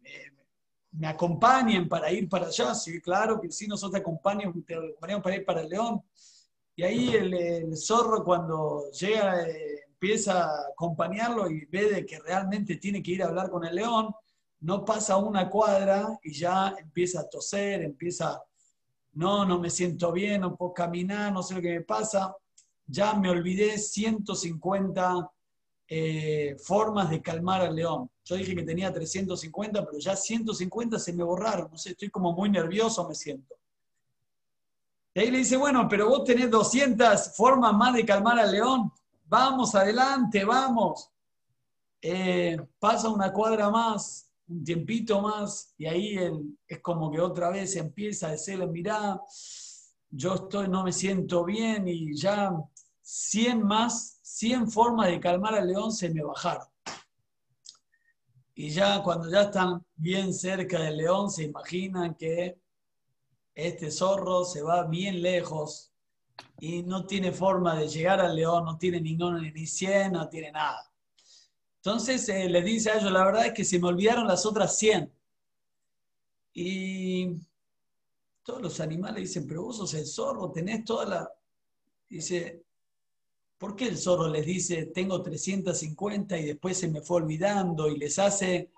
me 0.93 1.07
acompañen 1.07 1.89
para 1.89 2.13
ir 2.13 2.29
para 2.29 2.47
allá. 2.47 2.75
Sí, 2.75 3.01
claro 3.01 3.41
que 3.41 3.51
sí, 3.51 3.67
nosotros 3.67 3.93
te 3.93 3.99
acompañamos, 3.99 4.57
para 5.01 5.35
ir 5.35 5.45
para 5.45 5.61
el 5.63 5.69
león. 5.69 6.03
Y 6.77 6.83
ahí 6.85 7.09
el, 7.09 7.77
zorro 7.77 8.23
cuando 8.23 8.91
llega, 8.93 9.49
eh, 9.49 9.85
empieza 9.89 10.45
a 10.45 10.69
acompañarlo 10.71 11.51
y 11.51 11.65
ve 11.67 11.91
de 11.91 12.07
que 12.07 12.21
realmente 12.21 12.77
tiene 12.77 13.03
que 13.03 13.11
ir 13.11 13.23
a 13.23 13.27
hablar 13.27 13.51
con 13.51 13.65
el 13.65 13.75
león, 13.75 14.15
no 14.61 14.85
pasa 14.85 15.17
una 15.17 15.51
cuadra 15.51 16.19
y 16.23 16.33
ya 16.33 16.77
empieza 16.79 17.21
a 17.21 17.29
toser, 17.29 17.83
empieza, 17.83 18.41
no, 19.19 19.45
no 19.45 19.59
me 19.59 19.69
siento 19.69 20.13
bien, 20.13 20.43
no 20.43 20.55
puedo 20.55 20.73
caminar, 20.73 21.33
no 21.33 21.43
sé 21.43 21.55
lo 21.55 21.61
que 21.61 21.73
me 21.73 21.81
pasa. 21.81 22.37
Ya 22.87 23.15
me 23.15 23.29
olvidé 23.29 23.77
150 23.77 25.29
eh, 25.89 26.57
formas 26.63 27.11
de 27.11 27.21
calmar 27.21 27.63
al 27.63 27.75
león. 27.75 28.09
Yo 28.25 28.37
dije 28.37 28.55
que 28.55 28.63
tenía 28.63 28.93
350, 28.93 29.85
pero 29.85 29.99
ya 29.99 30.15
150 30.15 31.01
se 31.01 31.13
me 31.13 31.25
borraron. 31.25 31.69
No 31.69 31.77
sé, 31.77 31.91
estoy 31.91 32.11
como 32.11 32.33
muy 32.33 32.49
nervioso, 32.49 33.09
me 33.09 33.15
siento. 33.17 33.57
Y 35.15 35.19
ahí 35.19 35.33
le 35.33 35.39
dice, 35.39 35.57
bueno, 35.57 35.89
pero 35.89 36.09
vos 36.09 36.23
tenés 36.23 36.49
200 36.49 37.35
formas 37.35 37.75
más 37.75 37.95
de 37.95 38.07
calmar 38.07 38.39
al 38.39 38.53
león. 38.53 38.93
Vamos, 39.27 39.75
adelante, 39.75 40.45
vamos. 40.45 41.11
Eh, 42.01 42.57
pasa 42.79 43.09
una 43.09 43.33
cuadra 43.33 43.69
más, 43.69 44.28
un 44.49 44.65
tiempito 44.65 45.21
más, 45.21 45.75
y 45.77 45.87
ahí 45.87 46.19
es 46.67 46.81
como 46.81 47.11
que 47.11 47.21
otra 47.21 47.51
vez 47.51 47.77
empieza 47.77 48.29
a 48.29 48.33
decirle, 48.33 48.67
mirá, 48.67 49.21
yo 50.11 50.35
estoy, 50.35 50.69
no 50.69 50.85
me 50.85 50.93
siento 50.93 51.45
bien, 51.45 51.87
y 51.87 52.15
ya 52.17 52.53
100 53.03 53.63
más, 53.63 54.19
100 54.23 54.71
formas 54.71 55.09
de 55.09 55.21
calmar 55.21 55.55
al 55.55 55.69
león 55.69 55.93
se 55.93 56.11
me 56.11 56.23
bajaron. 56.23 56.67
Y 58.55 58.71
ya 58.71 59.03
cuando 59.03 59.31
ya 59.31 59.43
están 59.43 59.85
bien 59.95 60.35
cerca 60.35 60.81
del 60.81 60.97
león, 60.97 61.31
se 61.31 61.45
imaginan 61.45 62.15
que 62.17 62.59
este 63.55 63.91
zorro 63.91 64.45
se 64.45 64.63
va 64.63 64.85
bien 64.85 65.23
lejos 65.23 65.93
y 66.61 66.83
no 66.83 67.07
tiene 67.07 67.33
forma 67.33 67.77
de 67.77 67.89
llegar 67.89 68.21
al 68.21 68.35
león, 68.35 68.65
no 68.65 68.77
tiene 68.77 69.01
ningún 69.01 69.41
ni 69.41 69.67
100, 69.67 70.13
no 70.13 70.29
tiene 70.29 70.53
nada. 70.53 70.88
Entonces 71.89 72.29
eh, 72.29 72.51
les 72.51 72.63
dice 72.67 72.91
a 72.91 72.99
ellos, 72.99 73.11
la 73.11 73.25
verdad 73.25 73.47
es 73.47 73.55
que 73.55 73.65
se 73.65 73.79
me 73.79 73.89
olvidaron 73.89 74.27
las 74.27 74.45
otras 74.45 74.77
100. 74.77 75.11
Y 76.53 77.31
todos 78.43 78.61
los 78.61 78.79
animales 78.81 79.23
dicen, 79.23 79.47
pero 79.47 79.63
vos 79.63 79.79
sos 79.79 79.95
el 79.95 80.07
zorro, 80.07 80.53
tenés 80.53 80.85
toda 80.85 81.07
la... 81.07 81.33
Dice, 82.07 82.63
¿Por 83.57 83.75
qué 83.75 83.87
el 83.87 83.97
zorro 83.97 84.29
les 84.29 84.45
dice, 84.45 84.85
tengo 84.85 85.23
350 85.23 86.37
y 86.37 86.45
después 86.49 86.77
se 86.77 86.89
me 86.89 87.01
fue 87.01 87.23
olvidando 87.23 87.89
y 87.89 87.97
les 87.97 88.19
hace 88.19 88.71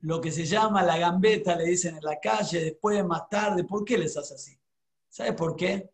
lo 0.00 0.20
que 0.20 0.32
se 0.32 0.44
llama 0.44 0.82
la 0.82 0.98
gambeta, 0.98 1.54
le 1.54 1.66
dicen 1.66 1.96
en 1.96 2.02
la 2.02 2.18
calle, 2.18 2.64
después 2.64 3.04
más 3.04 3.28
tarde? 3.30 3.62
¿Por 3.62 3.84
qué 3.84 3.96
les 3.96 4.16
hace 4.16 4.34
así? 4.34 4.58
¿Sabe 5.08 5.34
por 5.34 5.54
qué? 5.54 5.88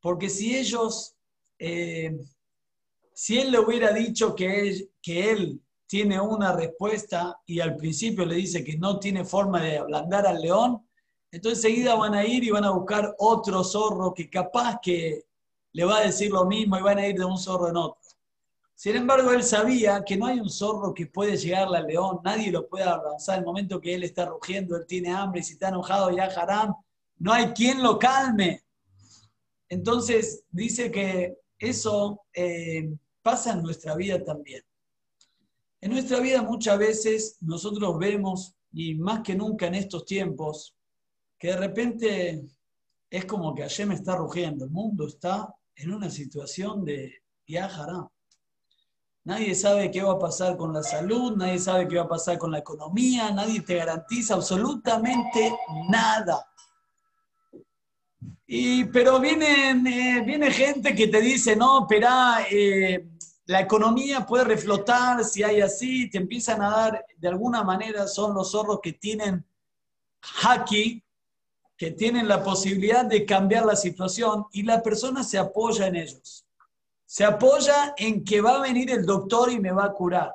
Porque 0.00 0.28
si 0.30 0.56
ellos, 0.56 1.16
eh, 1.58 2.16
si 3.12 3.40
él 3.40 3.50
le 3.50 3.58
hubiera 3.58 3.92
dicho 3.92 4.32
que 4.36 4.90
que 5.02 5.32
él 5.32 5.63
tiene 5.94 6.20
una 6.20 6.50
respuesta 6.50 7.40
y 7.46 7.60
al 7.60 7.76
principio 7.76 8.26
le 8.26 8.34
dice 8.34 8.64
que 8.64 8.76
no 8.76 8.98
tiene 8.98 9.24
forma 9.24 9.62
de 9.62 9.78
ablandar 9.78 10.26
al 10.26 10.40
león, 10.40 10.84
entonces 11.30 11.64
enseguida 11.64 11.94
van 11.94 12.14
a 12.14 12.24
ir 12.24 12.42
y 12.42 12.50
van 12.50 12.64
a 12.64 12.72
buscar 12.72 13.14
otro 13.16 13.62
zorro 13.62 14.12
que 14.12 14.28
capaz 14.28 14.80
que 14.82 15.26
le 15.70 15.84
va 15.84 15.98
a 15.98 16.06
decir 16.06 16.32
lo 16.32 16.46
mismo 16.46 16.76
y 16.76 16.82
van 16.82 16.98
a 16.98 17.06
ir 17.06 17.16
de 17.16 17.24
un 17.24 17.38
zorro 17.38 17.68
en 17.68 17.76
otro. 17.76 18.00
Sin 18.74 18.96
embargo, 18.96 19.30
él 19.30 19.44
sabía 19.44 20.02
que 20.04 20.16
no 20.16 20.26
hay 20.26 20.40
un 20.40 20.50
zorro 20.50 20.92
que 20.92 21.06
puede 21.06 21.36
llegarle 21.36 21.78
al 21.78 21.86
león, 21.86 22.18
nadie 22.24 22.50
lo 22.50 22.66
puede. 22.66 22.86
En 22.86 23.34
el 23.34 23.44
momento 23.44 23.80
que 23.80 23.94
él 23.94 24.02
está 24.02 24.24
rugiendo, 24.24 24.74
él 24.74 24.86
tiene 24.88 25.14
hambre 25.14 25.42
y 25.42 25.44
si 25.44 25.52
está 25.52 25.68
enojado 25.68 26.10
ya 26.10 26.24
harán, 26.24 26.74
no 27.20 27.32
hay 27.32 27.52
quien 27.52 27.80
lo 27.80 28.00
calme. 28.00 28.64
Entonces, 29.68 30.42
dice 30.50 30.90
que 30.90 31.38
eso 31.56 32.20
eh, 32.32 32.92
pasa 33.22 33.52
en 33.52 33.62
nuestra 33.62 33.94
vida 33.94 34.24
también. 34.24 34.64
En 35.84 35.90
nuestra 35.90 36.18
vida 36.18 36.40
muchas 36.40 36.78
veces 36.78 37.36
nosotros 37.42 37.98
vemos, 37.98 38.54
y 38.72 38.94
más 38.94 39.20
que 39.20 39.34
nunca 39.34 39.66
en 39.66 39.74
estos 39.74 40.06
tiempos, 40.06 40.74
que 41.38 41.48
de 41.48 41.56
repente 41.58 42.42
es 43.10 43.26
como 43.26 43.54
que 43.54 43.66
me 43.84 43.94
está 43.94 44.16
rugiendo, 44.16 44.64
el 44.64 44.70
mundo 44.70 45.06
está 45.06 45.54
en 45.76 45.92
una 45.92 46.08
situación 46.08 46.86
de 46.86 47.12
viajará. 47.46 48.08
Nadie 49.24 49.54
sabe 49.54 49.90
qué 49.90 50.02
va 50.02 50.12
a 50.12 50.18
pasar 50.18 50.56
con 50.56 50.72
la 50.72 50.82
salud, 50.82 51.36
nadie 51.36 51.58
sabe 51.58 51.86
qué 51.86 51.96
va 51.96 52.04
a 52.04 52.08
pasar 52.08 52.38
con 52.38 52.52
la 52.52 52.60
economía, 52.60 53.30
nadie 53.30 53.60
te 53.60 53.74
garantiza 53.74 54.36
absolutamente 54.36 55.54
nada. 55.90 56.46
Y, 58.46 58.86
pero 58.86 59.20
vienen, 59.20 59.86
eh, 59.86 60.22
viene 60.24 60.50
gente 60.50 60.94
que 60.94 61.08
te 61.08 61.20
dice, 61.20 61.54
no, 61.54 61.82
espera, 61.82 62.38
eh, 62.50 63.06
la 63.46 63.60
economía 63.60 64.24
puede 64.24 64.44
reflotar 64.44 65.22
si 65.24 65.42
hay 65.42 65.60
así, 65.60 66.08
te 66.08 66.18
empiezan 66.18 66.62
a 66.62 66.70
dar, 66.70 67.06
de 67.16 67.28
alguna 67.28 67.62
manera 67.62 68.06
son 68.06 68.34
los 68.34 68.52
zorros 68.52 68.80
que 68.82 68.94
tienen 68.94 69.44
haki, 70.42 71.02
que 71.76 71.90
tienen 71.90 72.26
la 72.26 72.42
posibilidad 72.42 73.04
de 73.04 73.26
cambiar 73.26 73.66
la 73.66 73.76
situación 73.76 74.46
y 74.52 74.62
la 74.62 74.82
persona 74.82 75.22
se 75.22 75.38
apoya 75.38 75.86
en 75.86 75.96
ellos. 75.96 76.46
Se 77.04 77.24
apoya 77.24 77.94
en 77.98 78.24
que 78.24 78.40
va 78.40 78.56
a 78.56 78.62
venir 78.62 78.90
el 78.90 79.04
doctor 79.04 79.50
y 79.50 79.60
me 79.60 79.72
va 79.72 79.84
a 79.84 79.92
curar. 79.92 80.34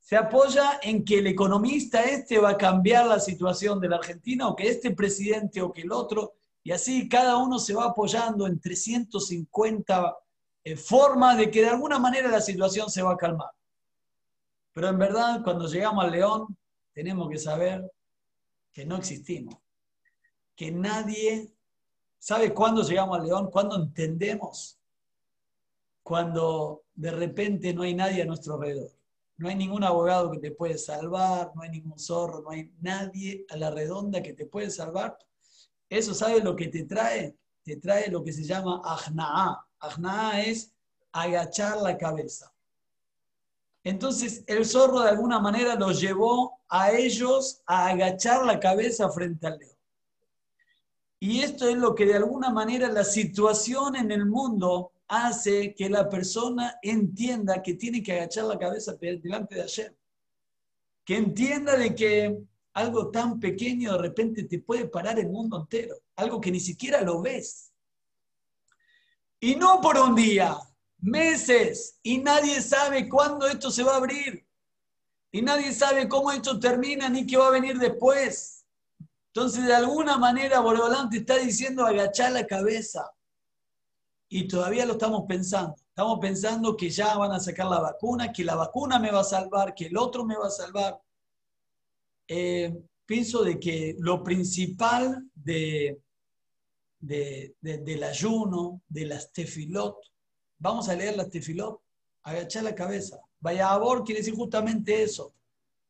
Se 0.00 0.16
apoya 0.16 0.78
en 0.82 1.04
que 1.04 1.18
el 1.18 1.26
economista 1.26 2.02
este 2.02 2.38
va 2.38 2.50
a 2.50 2.56
cambiar 2.56 3.06
la 3.06 3.20
situación 3.20 3.80
de 3.80 3.88
la 3.88 3.96
Argentina 3.96 4.48
o 4.48 4.56
que 4.56 4.68
este 4.68 4.92
presidente 4.92 5.60
o 5.60 5.72
que 5.72 5.82
el 5.82 5.92
otro. 5.92 6.34
Y 6.62 6.72
así 6.72 7.08
cada 7.08 7.36
uno 7.36 7.58
se 7.58 7.74
va 7.74 7.86
apoyando 7.86 8.46
en 8.46 8.60
350 8.60 10.16
eh, 10.66 10.76
formas 10.76 11.38
de 11.38 11.50
que 11.50 11.62
de 11.62 11.68
alguna 11.68 11.98
manera 11.98 12.28
la 12.28 12.40
situación 12.40 12.90
se 12.90 13.02
va 13.02 13.12
a 13.12 13.16
calmar. 13.16 13.50
Pero 14.72 14.88
en 14.88 14.98
verdad, 14.98 15.42
cuando 15.44 15.68
llegamos 15.68 16.04
al 16.04 16.10
león, 16.10 16.56
tenemos 16.92 17.30
que 17.30 17.38
saber 17.38 17.90
que 18.72 18.84
no 18.84 18.96
existimos 18.96 19.56
que 20.56 20.72
nadie 20.72 21.52
sabe 22.18 22.52
cuándo 22.52 22.82
llegamos 22.82 23.18
al 23.18 23.26
león, 23.26 23.50
cuándo 23.50 23.76
entendemos, 23.76 24.78
cuando 26.02 26.84
de 26.94 27.10
repente 27.10 27.74
no 27.74 27.82
hay 27.82 27.94
nadie 27.94 28.22
a 28.22 28.26
nuestro 28.26 28.54
alrededor. 28.54 28.90
No 29.36 29.48
hay 29.48 29.54
ningún 29.54 29.84
abogado 29.84 30.30
que 30.30 30.38
te 30.38 30.50
puede 30.50 30.78
salvar, 30.78 31.52
no 31.54 31.60
hay 31.60 31.70
ningún 31.70 31.98
zorro, 31.98 32.40
no 32.40 32.50
hay 32.50 32.72
nadie 32.80 33.44
a 33.50 33.56
la 33.56 33.70
redonda 33.70 34.22
que 34.22 34.32
te 34.32 34.46
puede 34.46 34.70
salvar. 34.70 35.18
Eso, 35.90 36.14
¿sabe 36.14 36.40
lo 36.40 36.56
que 36.56 36.68
te 36.68 36.84
trae? 36.84 37.36
Te 37.62 37.76
trae 37.76 38.10
lo 38.10 38.24
que 38.24 38.32
se 38.32 38.44
llama 38.44 38.80
ajna'a. 38.82 39.65
Ajna'a 39.80 40.42
es 40.42 40.72
agachar 41.12 41.78
la 41.78 41.96
cabeza. 41.96 42.52
Entonces 43.84 44.42
el 44.46 44.66
zorro 44.66 45.00
de 45.00 45.10
alguna 45.10 45.38
manera 45.38 45.76
los 45.76 46.00
llevó 46.00 46.58
a 46.68 46.90
ellos 46.92 47.62
a 47.66 47.88
agachar 47.88 48.44
la 48.44 48.58
cabeza 48.58 49.08
frente 49.10 49.46
al 49.46 49.58
león. 49.58 49.76
Y 51.20 51.40
esto 51.40 51.68
es 51.68 51.76
lo 51.76 51.94
que 51.94 52.04
de 52.04 52.16
alguna 52.16 52.50
manera 52.50 52.88
la 52.88 53.04
situación 53.04 53.96
en 53.96 54.10
el 54.10 54.26
mundo 54.26 54.92
hace 55.08 55.74
que 55.74 55.88
la 55.88 56.08
persona 56.08 56.78
entienda 56.82 57.62
que 57.62 57.74
tiene 57.74 58.02
que 58.02 58.12
agachar 58.12 58.44
la 58.44 58.58
cabeza 58.58 58.94
delante 58.94 59.54
de 59.54 59.62
ayer. 59.62 59.96
Que 61.04 61.16
entienda 61.16 61.76
de 61.76 61.94
que 61.94 62.38
algo 62.74 63.10
tan 63.10 63.40
pequeño 63.40 63.92
de 63.92 63.98
repente 63.98 64.44
te 64.44 64.58
puede 64.58 64.86
parar 64.86 65.18
el 65.18 65.28
mundo 65.28 65.60
entero, 65.60 65.96
algo 66.16 66.40
que 66.40 66.50
ni 66.50 66.60
siquiera 66.60 67.00
lo 67.00 67.22
ves. 67.22 67.65
Y 69.40 69.56
no 69.56 69.80
por 69.80 69.98
un 69.98 70.14
día, 70.14 70.56
meses, 70.98 71.98
y 72.02 72.18
nadie 72.18 72.60
sabe 72.62 73.08
cuándo 73.08 73.46
esto 73.46 73.70
se 73.70 73.82
va 73.82 73.94
a 73.94 73.96
abrir, 73.96 74.46
y 75.30 75.42
nadie 75.42 75.72
sabe 75.72 76.08
cómo 76.08 76.32
esto 76.32 76.58
termina 76.58 77.08
ni 77.08 77.26
qué 77.26 77.36
va 77.36 77.48
a 77.48 77.50
venir 77.50 77.78
después. 77.78 78.64
Entonces, 79.34 79.66
de 79.66 79.74
alguna 79.74 80.16
manera, 80.16 80.60
Boreolán 80.60 81.10
te 81.10 81.18
está 81.18 81.36
diciendo 81.36 81.84
agachar 81.84 82.32
la 82.32 82.46
cabeza. 82.46 83.12
Y 84.30 84.48
todavía 84.48 84.86
lo 84.86 84.92
estamos 84.92 85.24
pensando. 85.28 85.76
Estamos 85.88 86.18
pensando 86.20 86.74
que 86.74 86.88
ya 86.88 87.18
van 87.18 87.32
a 87.32 87.40
sacar 87.40 87.66
la 87.66 87.80
vacuna, 87.80 88.32
que 88.32 88.44
la 88.44 88.54
vacuna 88.54 88.98
me 88.98 89.10
va 89.10 89.20
a 89.20 89.24
salvar, 89.24 89.74
que 89.74 89.88
el 89.88 89.98
otro 89.98 90.24
me 90.24 90.38
va 90.38 90.46
a 90.46 90.50
salvar. 90.50 90.98
Eh, 92.26 92.74
pienso 93.04 93.44
de 93.44 93.60
que 93.60 93.94
lo 93.98 94.24
principal 94.24 95.22
de, 95.34 96.00
del 97.06 98.02
ayuno, 98.02 98.82
de 98.88 99.06
las 99.06 99.32
tefilot, 99.32 99.96
vamos 100.58 100.88
a 100.88 100.94
leer 100.94 101.16
las 101.16 101.30
tefilot, 101.30 101.80
agachar 102.22 102.64
la 102.64 102.74
cabeza. 102.74 103.20
Vaya 103.40 103.70
abor 103.70 104.04
quiere 104.04 104.20
decir 104.20 104.34
justamente 104.34 105.02
eso. 105.02 105.32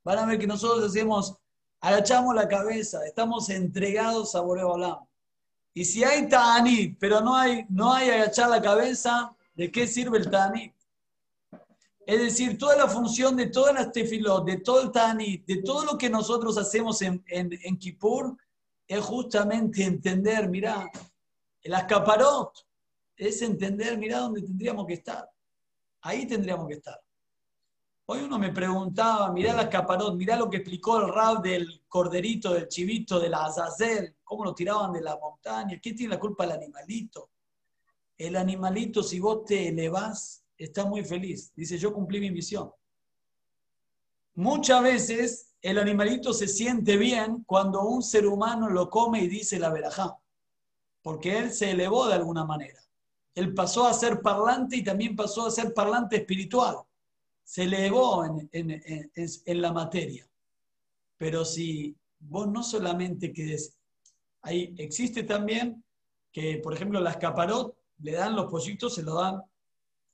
Van 0.05 0.19
a 0.19 0.27
ver 0.27 0.39
que 0.39 0.47
nosotros 0.47 0.85
hacemos 0.85 1.37
agachamos 1.81 2.35
la 2.35 2.49
cabeza, 2.49 3.05
estamos 3.07 3.49
entregados 3.51 4.35
a 4.35 4.41
Boreolam. 4.41 4.99
Y 5.75 5.85
si 5.85 6.03
hay 6.03 6.29
ta'anit, 6.29 6.97
pero 6.99 7.21
no 7.21 7.35
hay, 7.35 7.67
no 7.69 7.93
hay 7.93 8.11
agachar 8.11 8.49
la 8.49 8.63
cabeza, 8.63 9.35
¿de 9.55 9.71
qué 9.71 9.87
sirve 9.87 10.19
el 10.19 10.31
ta'anit? 10.31 10.73
Es 12.07 12.19
decir, 12.21 12.57
toda 12.57 12.77
la 12.77 12.89
función 12.89 13.37
de 13.37 13.49
todas 13.49 13.75
las 13.75 13.93
tefilot, 13.93 14.45
de 14.47 14.59
todo 14.59 14.83
el 14.83 14.91
ta'anit, 14.91 15.45
de 15.47 15.63
todo 15.63 15.85
lo 15.85 15.99
que 15.99 16.09
nosotros 16.09 16.57
hacemos 16.57 17.03
en, 17.03 17.23
en, 17.29 17.51
en 17.63 17.77
Kippur, 17.79 18.37
es 18.87 19.01
justamente 19.05 19.83
entender, 19.83 20.49
mira, 20.49 20.89
el 21.63 21.75
ascaparot, 21.75 22.53
es 23.17 23.43
entender, 23.43 23.99
mira 23.99 24.19
dónde 24.19 24.43
tendríamos 24.43 24.87
que 24.87 24.95
estar. 24.95 25.29
Ahí 26.03 26.27
tendríamos 26.27 26.69
que 26.69 26.75
estar. 26.75 27.01
Hoy 28.09 28.21
uno 28.21 28.39
me 28.39 28.53
preguntaba, 28.53 29.33
mirá 29.33 29.53
la 29.53 29.69
caparot, 29.69 30.15
mirá 30.15 30.37
lo 30.37 30.49
que 30.49 30.59
explicó 30.59 30.99
el 30.99 31.13
rab 31.13 31.43
del 31.43 31.83
corderito, 31.89 32.55
del 32.55 32.69
chivito, 32.69 33.19
de 33.19 33.29
la 33.29 33.47
azazel, 33.47 34.15
cómo 34.23 34.45
lo 34.45 34.55
tiraban 34.55 34.93
de 34.93 35.01
la 35.01 35.17
montaña. 35.17 35.81
¿Qué 35.83 35.93
tiene 35.93 36.15
la 36.15 36.21
culpa 36.21 36.45
el 36.45 36.53
animalito? 36.53 37.31
El 38.17 38.37
animalito, 38.37 39.03
si 39.03 39.19
vos 39.19 39.45
te 39.45 39.69
elevás, 39.69 40.45
está 40.57 40.85
muy 40.85 41.05
feliz. 41.05 41.53
Dice, 41.57 41.79
yo 41.79 41.93
cumplí 41.93 42.21
mi 42.21 42.31
misión. 42.31 42.71
Muchas 44.37 44.83
veces 44.83 45.46
el 45.67 45.79
animalito 45.79 46.33
se 46.33 46.49
siente 46.49 46.97
bien 46.97 47.45
cuando 47.45 47.83
un 47.83 48.03
ser 48.03 48.27
humano 48.27 48.69
lo 48.69 48.89
come 48.91 49.21
y 49.21 49.29
dice 49.29 49.59
la 49.59 49.71
verajá, 49.71 50.17
porque 51.03 51.39
él 51.39 51.53
se 51.53 51.71
elevó 51.73 52.07
de 52.07 52.15
alguna 52.15 52.45
manera. 52.45 52.81
Él 53.35 53.53
pasó 53.55 53.87
a 53.87 53.93
ser 53.93 54.21
parlante 54.23 54.77
y 54.77 54.85
también 54.85 55.15
pasó 55.15 55.47
a 55.47 55.51
ser 55.51 55.75
parlante 55.75 56.17
espiritual 56.17 56.77
se 57.47 57.63
elevó 57.63 58.25
en, 58.53 59.63
la 59.63 59.73
materia. 59.73 60.29
Pero 61.17 61.45
si 61.45 61.97
vos 62.19 62.49
no 62.49 62.65
solamente 62.65 63.33
quedes, 63.33 63.79
ahí 64.43 64.75
existe 64.79 65.23
también 65.23 65.83
que, 66.33 66.59
por 66.59 66.75
ejemplo, 66.75 67.01
las 67.01 67.19
caparot 67.19 67.79
le 67.99 68.13
dan 68.13 68.35
los 68.35 68.51
pollitos, 68.51 68.97
se 68.97 69.05
lo 69.05 69.15
dan 69.15 69.41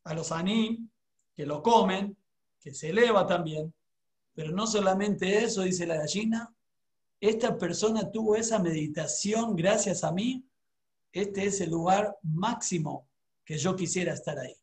a 0.05 0.15
los 0.15 0.31
aní, 0.31 0.87
que 1.35 1.47
lo 1.47 1.63
comen, 1.63 2.15
que 2.61 2.75
se 2.75 2.91
eleva 2.91 3.27
también. 3.27 3.73
Pero 4.35 4.53
no 4.53 4.67
solamente 4.67 5.45
eso, 5.45 5.63
dice 5.63 5.87
la 5.87 5.97
gallina, 5.97 6.55
esta 7.21 7.57
persona 7.57 8.11
tuvo 8.11 8.35
esa 8.37 8.59
meditación 8.59 9.55
gracias 9.55 10.03
a 10.03 10.13
mí, 10.13 10.45
este 11.13 11.47
es 11.47 11.61
el 11.61 11.71
lugar 11.71 12.17
máximo 12.23 13.09
que 13.45 13.59
yo 13.59 13.77
quisiera 13.77 14.15
estar 14.15 14.39
ahí. 14.39 14.57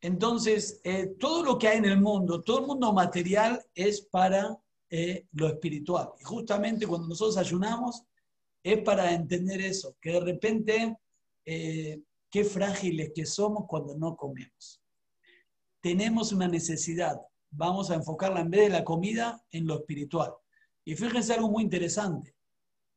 Entonces, 0.00 0.80
eh, 0.84 1.14
todo 1.18 1.42
lo 1.42 1.58
que 1.58 1.68
hay 1.68 1.78
en 1.78 1.86
el 1.86 2.00
mundo, 2.00 2.42
todo 2.42 2.60
el 2.60 2.66
mundo 2.66 2.92
material 2.92 3.64
es 3.74 4.00
para 4.00 4.58
eh, 4.90 5.26
lo 5.32 5.48
espiritual. 5.48 6.10
Y 6.20 6.24
justamente 6.24 6.86
cuando 6.86 7.08
nosotros 7.08 7.36
ayunamos, 7.36 8.04
es 8.62 8.82
para 8.82 9.12
entender 9.12 9.60
eso, 9.60 9.96
que 10.00 10.12
de 10.12 10.20
repente, 10.20 10.96
eh, 11.44 12.00
qué 12.30 12.44
frágiles 12.44 13.12
que 13.14 13.26
somos 13.26 13.64
cuando 13.66 13.96
no 13.96 14.16
comemos. 14.16 14.82
Tenemos 15.80 16.32
una 16.32 16.48
necesidad, 16.48 17.20
vamos 17.50 17.90
a 17.90 17.94
enfocarla 17.94 18.40
en 18.40 18.50
vez 18.50 18.62
de 18.62 18.70
la 18.70 18.84
comida 18.84 19.42
en 19.50 19.66
lo 19.66 19.76
espiritual. 19.76 20.34
Y 20.84 20.94
fíjense 20.94 21.34
algo 21.34 21.50
muy 21.50 21.62
interesante. 21.62 22.34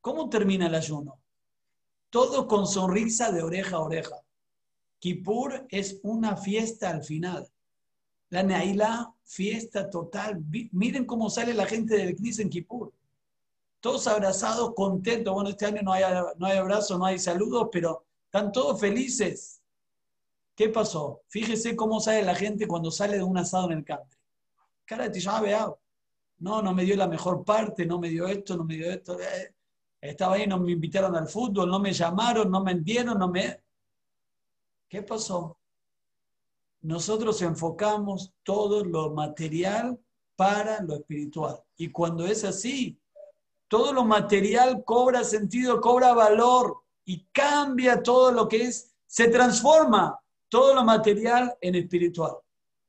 ¿Cómo 0.01 0.29
termina 0.29 0.67
el 0.67 0.75
ayuno? 0.75 1.19
Todo 2.09 2.47
con 2.47 2.67
sonrisa 2.67 3.31
de 3.31 3.43
oreja 3.43 3.77
a 3.77 3.81
oreja. 3.81 4.15
Kippur 4.99 5.65
es 5.69 5.99
una 6.03 6.37
fiesta 6.37 6.89
al 6.89 7.03
final. 7.03 7.47
La 8.29 8.43
Neila, 8.43 9.13
fiesta 9.23 9.89
total. 9.89 10.43
Miren 10.71 11.05
cómo 11.05 11.29
sale 11.29 11.53
la 11.53 11.65
gente 11.65 11.97
del 11.97 12.15
Knis 12.15 12.39
en 12.39 12.49
Kippur. 12.49 12.93
Todos 13.79 14.07
abrazados, 14.07 14.73
contentos. 14.75 15.33
Bueno, 15.33 15.49
este 15.49 15.65
año 15.65 15.81
no 15.81 15.91
hay, 15.91 16.03
no 16.37 16.45
hay 16.45 16.57
abrazos, 16.57 16.97
no 16.99 17.05
hay 17.05 17.17
saludos, 17.17 17.69
pero 17.71 18.05
están 18.25 18.51
todos 18.51 18.79
felices. 18.79 19.61
¿Qué 20.55 20.69
pasó? 20.69 21.21
Fíjese 21.27 21.75
cómo 21.75 21.99
sale 21.99 22.21
la 22.21 22.35
gente 22.35 22.67
cuando 22.67 22.91
sale 22.91 23.17
de 23.17 23.23
un 23.23 23.37
asado 23.37 23.71
en 23.71 23.79
el 23.79 23.83
country. 23.83 24.20
Cara 24.85 25.09
de 25.09 25.21
veo. 25.41 25.79
No, 26.39 26.61
no 26.61 26.73
me 26.73 26.83
dio 26.83 26.95
la 26.95 27.07
mejor 27.07 27.43
parte, 27.43 27.85
no 27.85 27.99
me 27.99 28.09
dio 28.09 28.27
esto, 28.27 28.57
no 28.57 28.63
me 28.63 28.75
dio 28.75 28.89
esto. 28.91 29.19
Eh, 29.19 29.55
estaba 30.01 30.35
ahí, 30.35 30.47
no 30.47 30.59
me 30.59 30.71
invitaron 30.71 31.15
al 31.15 31.27
fútbol, 31.27 31.69
no 31.69 31.79
me 31.79 31.93
llamaron, 31.93 32.49
no 32.49 32.63
me 32.63 32.71
entendieron, 32.71 33.19
no 33.19 33.29
me... 33.29 33.63
¿Qué 34.89 35.03
pasó? 35.03 35.57
Nosotros 36.81 37.41
enfocamos 37.43 38.33
todo 38.43 38.83
lo 38.83 39.11
material 39.11 39.99
para 40.35 40.81
lo 40.81 40.95
espiritual. 40.95 41.61
Y 41.77 41.91
cuando 41.91 42.25
es 42.25 42.43
así, 42.43 42.99
todo 43.67 43.93
lo 43.93 44.03
material 44.03 44.83
cobra 44.83 45.23
sentido, 45.23 45.79
cobra 45.79 46.13
valor 46.13 46.81
y 47.05 47.25
cambia 47.31 48.01
todo 48.01 48.31
lo 48.31 48.47
que 48.47 48.63
es, 48.63 48.91
se 49.05 49.27
transforma 49.27 50.19
todo 50.49 50.73
lo 50.73 50.83
material 50.83 51.55
en 51.61 51.75
espiritual. 51.75 52.33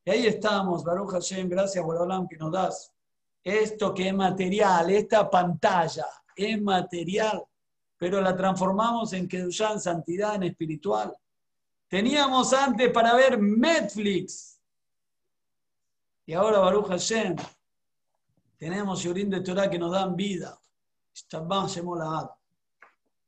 Y 0.04 0.10
ahí 0.10 0.26
estamos, 0.26 0.82
Baruch 0.82 1.12
Hashem, 1.12 1.48
gracias 1.48 1.84
Borolam 1.84 2.26
que 2.28 2.36
nos 2.36 2.50
das 2.52 2.92
esto 3.44 3.92
que 3.92 4.08
es 4.08 4.14
material, 4.14 4.90
esta 4.90 5.28
pantalla 5.28 6.06
es 6.36 6.60
material, 6.60 7.42
pero 7.98 8.20
la 8.20 8.36
transformamos 8.36 9.12
en 9.12 9.28
Kedushá, 9.28 9.72
en 9.72 9.80
santidad, 9.80 10.36
en 10.36 10.44
espiritual. 10.44 11.14
Teníamos 11.88 12.52
antes 12.52 12.90
para 12.90 13.14
ver 13.14 13.40
Netflix. 13.40 14.60
Y 16.24 16.32
ahora 16.32 16.58
Baruch 16.60 16.86
Hashem. 16.88 17.36
Tenemos 18.56 19.02
Yorim 19.02 19.28
de 19.28 19.40
Torah 19.40 19.68
que 19.68 19.78
nos 19.78 19.90
dan 19.92 20.14
vida. 20.14 20.58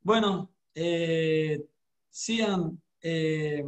Bueno, 0.01 0.49
eh, 0.73 1.65
sigan, 2.09 2.81
eh, 3.01 3.65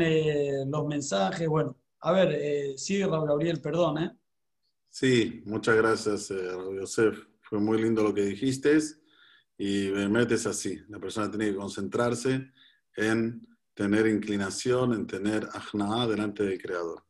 eh, 0.00 0.64
los 0.66 0.86
mensajes. 0.86 1.48
Bueno, 1.48 1.76
a 2.00 2.12
ver, 2.12 2.32
eh, 2.32 2.74
sigue 2.76 3.06
Raúl 3.06 3.28
Gabriel, 3.28 3.60
perdón. 3.60 3.98
¿eh? 3.98 4.10
Sí, 4.88 5.42
muchas 5.44 5.76
gracias, 5.76 6.30
Raúl 6.30 6.80
Yosef. 6.80 7.18
Fue 7.40 7.58
muy 7.58 7.80
lindo 7.80 8.02
lo 8.02 8.14
que 8.14 8.22
dijiste. 8.22 8.78
Y 9.56 9.90
me 9.92 10.08
metes 10.08 10.46
así. 10.46 10.80
La 10.88 10.98
persona 10.98 11.30
tiene 11.30 11.50
que 11.50 11.56
concentrarse 11.56 12.50
en 12.96 13.46
tener 13.74 14.06
inclinación, 14.06 14.92
en 14.94 15.06
tener 15.06 15.48
ajna 15.52 16.06
delante 16.06 16.44
del 16.44 16.60
Creador. 16.60 17.04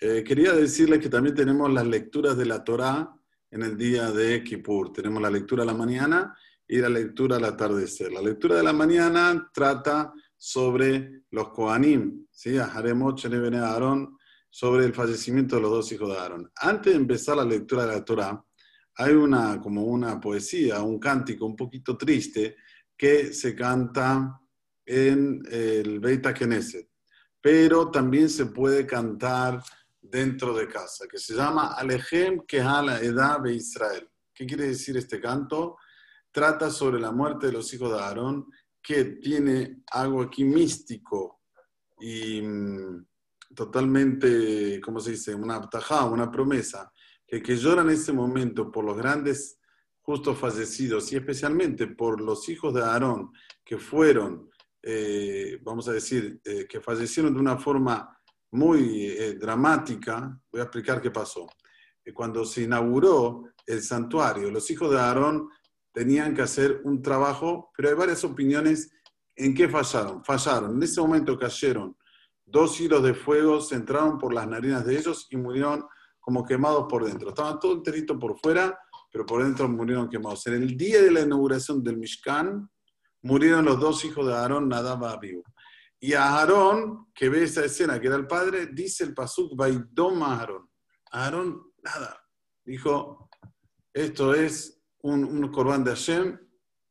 Eh, 0.00 0.24
quería 0.24 0.52
decirles 0.52 1.00
que 1.00 1.08
también 1.08 1.34
tenemos 1.34 1.72
las 1.72 1.86
lecturas 1.86 2.36
de 2.36 2.46
la 2.46 2.64
Torá 2.64 3.16
en 3.50 3.62
el 3.62 3.76
día 3.76 4.10
de 4.10 4.42
Kippur. 4.42 4.92
Tenemos 4.92 5.22
la 5.22 5.30
lectura 5.30 5.62
a 5.62 5.66
la 5.66 5.74
mañana 5.74 6.36
y 6.66 6.78
la 6.78 6.88
lectura 6.88 7.36
al 7.36 7.44
atardecer. 7.44 8.12
La 8.12 8.20
lectura 8.20 8.56
de 8.56 8.64
la 8.64 8.72
mañana 8.72 9.50
trata 9.52 10.12
sobre 10.46 11.22
los 11.30 11.48
Kohanim, 11.48 12.26
¿sí? 12.30 12.58
a 12.58 12.68
Bene 12.82 13.58
Aarón, 13.60 14.18
sobre 14.50 14.84
el 14.84 14.92
fallecimiento 14.92 15.56
de 15.56 15.62
los 15.62 15.70
dos 15.70 15.92
hijos 15.92 16.10
de 16.10 16.18
Aarón. 16.18 16.52
Antes 16.56 16.92
de 16.92 16.98
empezar 16.98 17.38
la 17.38 17.46
lectura 17.46 17.86
de 17.86 17.94
la 17.94 18.04
Torá, 18.04 18.44
hay 18.96 19.14
una, 19.14 19.58
como 19.58 19.84
una 19.84 20.20
poesía, 20.20 20.82
un 20.82 20.98
cántico 20.98 21.46
un 21.46 21.56
poquito 21.56 21.96
triste 21.96 22.56
que 22.94 23.32
se 23.32 23.54
canta 23.54 24.38
en 24.84 25.42
el 25.50 25.98
Beit 25.98 26.26
Knesset, 26.26 26.90
pero 27.40 27.90
también 27.90 28.28
se 28.28 28.44
puede 28.44 28.86
cantar 28.86 29.62
dentro 29.98 30.54
de 30.54 30.68
casa, 30.68 31.06
que 31.10 31.16
se 31.16 31.34
llama 31.34 31.72
Alejem 31.72 32.44
Kehala 32.46 33.00
Edad 33.00 33.40
de 33.40 33.54
Israel. 33.54 34.06
¿Qué 34.34 34.44
quiere 34.44 34.66
decir 34.66 34.94
este 34.98 35.18
canto? 35.18 35.78
Trata 36.30 36.70
sobre 36.70 37.00
la 37.00 37.12
muerte 37.12 37.46
de 37.46 37.52
los 37.54 37.72
hijos 37.72 37.90
de 37.92 37.98
Aarón, 37.98 38.46
que 38.84 39.04
tiene 39.04 39.82
algo 39.90 40.20
aquí 40.20 40.44
místico 40.44 41.40
y 41.98 42.42
mm, 42.42 43.06
totalmente, 43.54 44.78
¿cómo 44.82 45.00
se 45.00 45.12
dice? 45.12 45.34
Una 45.34 45.56
abtajá, 45.56 46.04
una 46.04 46.30
promesa 46.30 46.92
que 47.26 47.42
que 47.42 47.56
llora 47.56 47.80
en 47.80 47.90
ese 47.90 48.12
momento 48.12 48.70
por 48.70 48.84
los 48.84 48.96
grandes 48.96 49.58
justos 50.02 50.38
fallecidos 50.38 51.10
y 51.12 51.16
especialmente 51.16 51.86
por 51.86 52.20
los 52.20 52.46
hijos 52.50 52.74
de 52.74 52.82
Aarón 52.82 53.32
que 53.64 53.78
fueron, 53.78 54.50
eh, 54.82 55.58
vamos 55.62 55.88
a 55.88 55.92
decir, 55.92 56.40
eh, 56.44 56.66
que 56.68 56.80
fallecieron 56.80 57.32
de 57.32 57.40
una 57.40 57.56
forma 57.56 58.20
muy 58.50 59.06
eh, 59.06 59.34
dramática, 59.34 60.38
voy 60.52 60.60
a 60.60 60.64
explicar 60.64 61.00
qué 61.00 61.10
pasó. 61.10 61.46
Cuando 62.12 62.44
se 62.44 62.62
inauguró 62.62 63.44
el 63.66 63.82
santuario, 63.82 64.50
los 64.50 64.70
hijos 64.70 64.90
de 64.90 65.00
Aarón 65.00 65.48
tenían 65.94 66.34
que 66.34 66.42
hacer 66.42 66.80
un 66.84 67.00
trabajo, 67.00 67.70
pero 67.74 67.88
hay 67.88 67.94
varias 67.94 68.24
opiniones 68.24 68.90
en 69.36 69.54
qué 69.54 69.68
fallaron. 69.68 70.24
Fallaron. 70.24 70.76
En 70.76 70.82
ese 70.82 71.00
momento 71.00 71.38
cayeron 71.38 71.96
dos 72.44 72.78
hilos 72.80 73.02
de 73.02 73.14
fuego, 73.14 73.60
se 73.60 73.76
entraron 73.76 74.18
por 74.18 74.34
las 74.34 74.46
narinas 74.46 74.84
de 74.84 74.98
ellos 74.98 75.28
y 75.30 75.36
murieron 75.36 75.86
como 76.20 76.44
quemados 76.44 76.86
por 76.90 77.04
dentro. 77.04 77.28
Estaban 77.28 77.60
todo 77.60 77.74
enterito 77.74 78.18
por 78.18 78.38
fuera, 78.40 78.76
pero 79.10 79.24
por 79.24 79.44
dentro 79.44 79.68
murieron 79.68 80.08
quemados. 80.08 80.46
En 80.48 80.54
el 80.54 80.76
día 80.76 81.00
de 81.00 81.12
la 81.12 81.20
inauguración 81.20 81.82
del 81.82 81.96
Mishkan, 81.96 82.68
murieron 83.22 83.64
los 83.64 83.78
dos 83.78 84.04
hijos 84.04 84.26
de 84.26 84.34
Aarón, 84.34 84.68
Nadab 84.68 85.24
y. 85.24 85.40
Y 86.00 86.12
a 86.12 86.24
Aarón, 86.24 87.06
que 87.14 87.28
ve 87.28 87.44
esa 87.44 87.64
escena, 87.64 88.00
que 88.00 88.08
era 88.08 88.16
el 88.16 88.26
padre, 88.26 88.66
dice 88.66 89.04
el 89.04 89.14
Pasuk, 89.14 89.56
Baidoma 89.56 90.38
Aarón. 90.38 90.68
Aarón, 91.12 91.72
nada. 91.82 92.20
Dijo, 92.64 93.30
esto 93.92 94.34
es 94.34 94.83
un, 95.04 95.24
un 95.24 95.48
corbán 95.48 95.84
de 95.84 95.90
Hashem, 95.90 96.38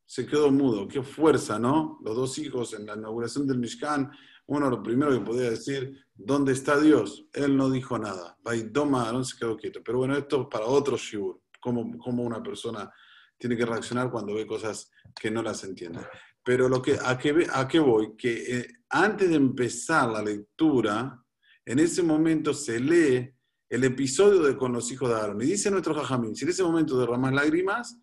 se 0.05 0.25
quedó 0.25 0.51
mudo. 0.51 0.87
Qué 0.87 1.01
fuerza, 1.01 1.57
¿no? 1.57 1.99
Los 2.03 2.15
dos 2.15 2.37
hijos 2.37 2.73
en 2.73 2.85
la 2.85 2.95
inauguración 2.95 3.47
del 3.47 3.57
Mishkan, 3.57 4.11
uno 4.45 4.69
lo 4.69 4.83
primero 4.83 5.11
que 5.11 5.25
podía 5.25 5.49
decir, 5.49 6.05
¿dónde 6.13 6.51
está 6.51 6.79
Dios? 6.79 7.25
Él 7.33 7.57
no 7.57 7.71
dijo 7.71 7.97
nada. 7.97 8.37
Baidoma 8.43 9.03
Aarón 9.03 9.25
se 9.25 9.37
quedó 9.37 9.57
quieto. 9.57 9.81
Pero 9.83 9.97
bueno, 9.99 10.15
esto 10.15 10.43
es 10.43 10.47
para 10.51 10.65
otro 10.65 10.95
shiur. 10.95 11.41
Cómo, 11.59 11.97
cómo 11.97 12.23
una 12.23 12.43
persona 12.43 12.91
tiene 13.37 13.57
que 13.57 13.65
reaccionar 13.65 14.11
cuando 14.11 14.35
ve 14.35 14.45
cosas 14.45 14.91
que 15.19 15.31
no 15.31 15.41
las 15.41 15.63
entiende. 15.63 16.01
Pero 16.43 16.69
lo 16.69 16.81
que, 16.81 16.99
¿a, 17.03 17.17
qué, 17.17 17.47
a 17.51 17.67
qué 17.67 17.79
voy? 17.79 18.15
Que 18.15 18.59
eh, 18.59 18.67
antes 18.89 19.29
de 19.29 19.35
empezar 19.35 20.09
la 20.09 20.21
lectura, 20.21 21.19
en 21.65 21.79
ese 21.79 22.03
momento 22.03 22.53
se 22.53 22.79
lee 22.79 23.33
el 23.69 23.83
episodio 23.85 24.43
de 24.43 24.55
con 24.55 24.71
los 24.71 24.91
hijos 24.91 25.09
de 25.09 25.15
Aarón. 25.15 25.41
Y 25.41 25.45
dice 25.45 25.71
nuestro 25.71 25.95
Jajamín, 25.95 26.35
si 26.35 26.43
en 26.45 26.51
ese 26.51 26.61
momento 26.61 26.99
derramas 26.99 27.33
lágrimas, 27.33 27.97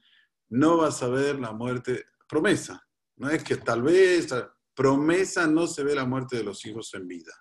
no 0.51 0.77
vas 0.77 1.03
a 1.03 1.09
ver 1.09 1.39
la 1.39 1.53
muerte, 1.53 2.07
promesa. 2.29 2.87
No 3.17 3.31
es 3.31 3.43
que 3.43 3.57
tal 3.57 3.83
vez, 3.83 4.29
promesa 4.75 5.47
no 5.47 5.67
se 5.67 5.83
ve 5.83 5.95
la 5.95 6.05
muerte 6.05 6.37
de 6.37 6.45
los 6.45 6.65
hijos 6.67 6.93
en 6.95 7.07
vida. 7.07 7.33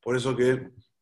Por 0.00 0.16
eso 0.16 0.36
que 0.36 0.50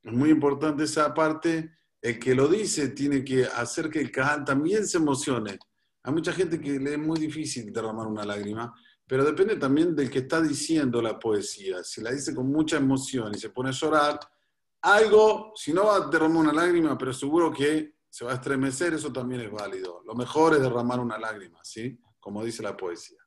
es 0.02 0.12
muy 0.12 0.30
importante 0.30 0.84
esa 0.84 1.12
parte, 1.12 1.72
el 2.00 2.18
que 2.18 2.34
lo 2.34 2.48
dice 2.48 2.88
tiene 2.88 3.24
que 3.24 3.44
hacer 3.44 3.90
que 3.90 4.00
el 4.00 4.10
Kahal 4.10 4.44
también 4.44 4.86
se 4.86 4.98
emocione. 4.98 5.58
Hay 6.02 6.12
mucha 6.12 6.32
gente 6.32 6.60
que 6.60 6.78
le 6.78 6.94
es 6.94 6.98
muy 6.98 7.18
difícil 7.18 7.72
derramar 7.72 8.06
una 8.06 8.24
lágrima, 8.24 8.72
pero 9.06 9.24
depende 9.24 9.56
también 9.56 9.94
del 9.94 10.10
que 10.10 10.20
está 10.20 10.40
diciendo 10.40 11.02
la 11.02 11.18
poesía. 11.18 11.82
Si 11.82 12.00
la 12.00 12.12
dice 12.12 12.34
con 12.34 12.50
mucha 12.50 12.76
emoción 12.76 13.32
y 13.34 13.38
se 13.38 13.50
pone 13.50 13.70
a 13.70 13.72
llorar, 13.72 14.20
algo, 14.82 15.52
si 15.56 15.72
no 15.72 15.86
va 15.86 15.96
a 15.96 16.08
derramar 16.08 16.38
una 16.38 16.52
lágrima, 16.52 16.96
pero 16.96 17.12
seguro 17.12 17.52
que 17.52 17.99
se 18.10 18.24
va 18.24 18.32
a 18.32 18.34
estremecer, 18.34 18.92
eso 18.94 19.12
también 19.12 19.40
es 19.40 19.50
válido. 19.50 20.02
Lo 20.04 20.14
mejor 20.14 20.54
es 20.54 20.60
derramar 20.60 21.00
una 21.00 21.18
lágrima, 21.18 21.60
¿sí? 21.62 21.98
Como 22.18 22.44
dice 22.44 22.62
la 22.62 22.76
poesía. 22.76 23.18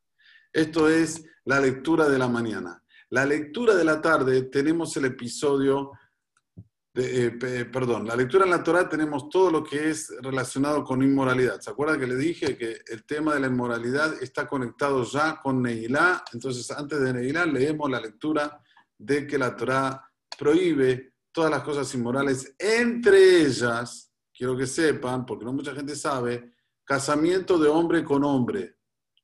Esto 0.52 0.88
es 0.88 1.26
la 1.46 1.60
lectura 1.60 2.08
de 2.08 2.20
la 2.20 2.28
mañana. 2.28 2.84
La 3.10 3.26
lectura 3.26 3.76
de 3.76 3.84
la 3.84 4.02
tarde 4.02 4.44
tenemos 4.44 4.96
el 4.98 5.06
episodio 5.06 5.92
eh, 6.96 7.32
perdón, 7.72 8.06
la 8.06 8.16
lectura 8.16 8.46
en 8.46 8.52
la 8.52 8.64
Torah 8.64 8.88
tenemos 8.88 9.28
todo 9.28 9.50
lo 9.50 9.64
que 9.64 9.90
es 9.90 10.14
relacionado 10.22 10.84
con 10.84 11.02
inmoralidad. 11.02 11.60
¿Se 11.60 11.72
acuerdan 11.72 12.00
que 12.00 12.06
le 12.06 12.16
dije 12.16 12.56
que 12.56 12.82
el 12.86 13.04
tema 13.04 13.34
de 13.34 13.40
la 13.40 13.48
inmoralidad 13.48 14.22
está 14.22 14.48
conectado 14.48 15.04
ya 15.04 15.40
con 15.42 15.64
Neilá? 15.64 16.24
Entonces, 16.32 16.70
antes 16.70 17.02
de 17.02 17.14
Neilá, 17.14 17.48
leemos 17.48 17.90
la 17.90 18.00
lectura 18.00 18.62
de 18.96 19.26
que 19.26 19.40
la 19.40 19.56
Torah 19.56 20.08
prohíbe 20.38 21.16
todas 21.32 21.50
las 21.50 21.64
cosas 21.64 21.92
inmorales, 21.96 22.54
entre 22.60 23.42
ellas, 23.42 24.13
quiero 24.36 24.58
que 24.58 24.68
sepan, 24.68 25.26
porque 25.26 25.46
no 25.46 25.54
mucha 25.54 25.74
gente 25.74 25.96
sabe, 25.96 26.56
casamiento 26.84 27.58
de 27.58 27.70
hombre 27.70 28.04
con 28.04 28.24
hombre 28.24 28.78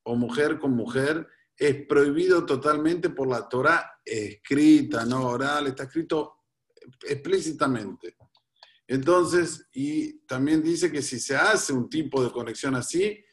o 0.04 0.16
mujer 0.16 0.60
con 0.60 0.72
mujer 0.72 1.28
es 1.56 1.86
prohibido 1.86 2.46
totalmente 2.46 3.10
por 3.10 3.28
la 3.28 3.50
Torah 3.50 4.00
escrita, 4.06 5.06
no 5.06 5.28
oral, 5.28 5.68
está 5.68 5.84
escrito 5.84 6.46
explícitamente. 7.02 8.16
Entonces, 8.88 9.68
y 9.74 10.20
también 10.26 10.64
dice 10.64 10.92
que 10.92 11.02
si 11.02 11.20
se 11.20 11.36
hace 11.36 11.74
un 11.74 11.90
tipo 11.90 12.24
de 12.24 12.32
conexión 12.32 12.76
así, 12.76 13.24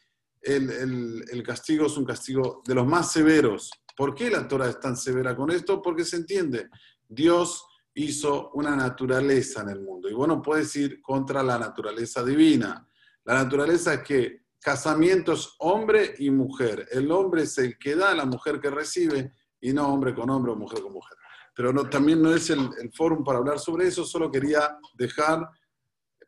el, 0.42 1.42
castigo 1.44 1.86
es 1.86 1.96
un 1.96 2.04
castigo 2.04 2.62
de 2.66 2.74
los 2.74 2.86
más 2.86 3.12
severos. 3.12 3.70
¿Por 3.96 4.14
qué 4.14 4.30
la 4.30 4.46
Torah 4.46 4.68
es 4.68 4.78
tan 4.80 4.96
severa 4.96 5.34
con 5.34 5.50
esto? 5.50 5.80
Porque 5.80 6.04
se 6.04 6.16
entiende, 6.16 6.68
Dios 7.08 7.64
hizo 7.96 8.50
una 8.52 8.74
naturaleza 8.74 9.62
en 9.62 9.70
el 9.70 9.80
mundo 9.82 10.08
y 10.08 10.14
bueno, 10.14 10.40
puedes 10.40 10.74
ir 10.76 11.02
contra 11.02 11.42
la 11.42 11.58
naturaleza 11.58 12.24
divina. 12.24 12.88
La 13.24 13.34
naturaleza 13.34 13.94
es 13.94 14.02
que 14.02 14.42
casamiento 14.60 15.32
es 15.32 15.54
hombre 15.58 16.14
y 16.18 16.30
mujer. 16.30 16.88
El 16.90 17.10
hombre 17.10 17.42
es 17.42 17.58
el 17.58 17.78
que 17.78 17.96
da, 17.96 18.14
la 18.14 18.24
mujer 18.24 18.60
que 18.60 18.70
recibe 18.70 19.32
y 19.60 19.72
no 19.72 19.92
hombre 19.92 20.14
con 20.14 20.30
hombre 20.30 20.52
o 20.52 20.56
mujer 20.56 20.80
con 20.80 20.92
mujer 20.92 21.16
pero 21.56 21.72
no, 21.72 21.88
también 21.88 22.20
no 22.20 22.34
es 22.34 22.50
el, 22.50 22.68
el 22.78 22.92
fórum 22.92 23.24
para 23.24 23.38
hablar 23.38 23.58
sobre 23.58 23.86
eso, 23.86 24.04
solo 24.04 24.30
quería 24.30 24.78
dejar 24.92 25.48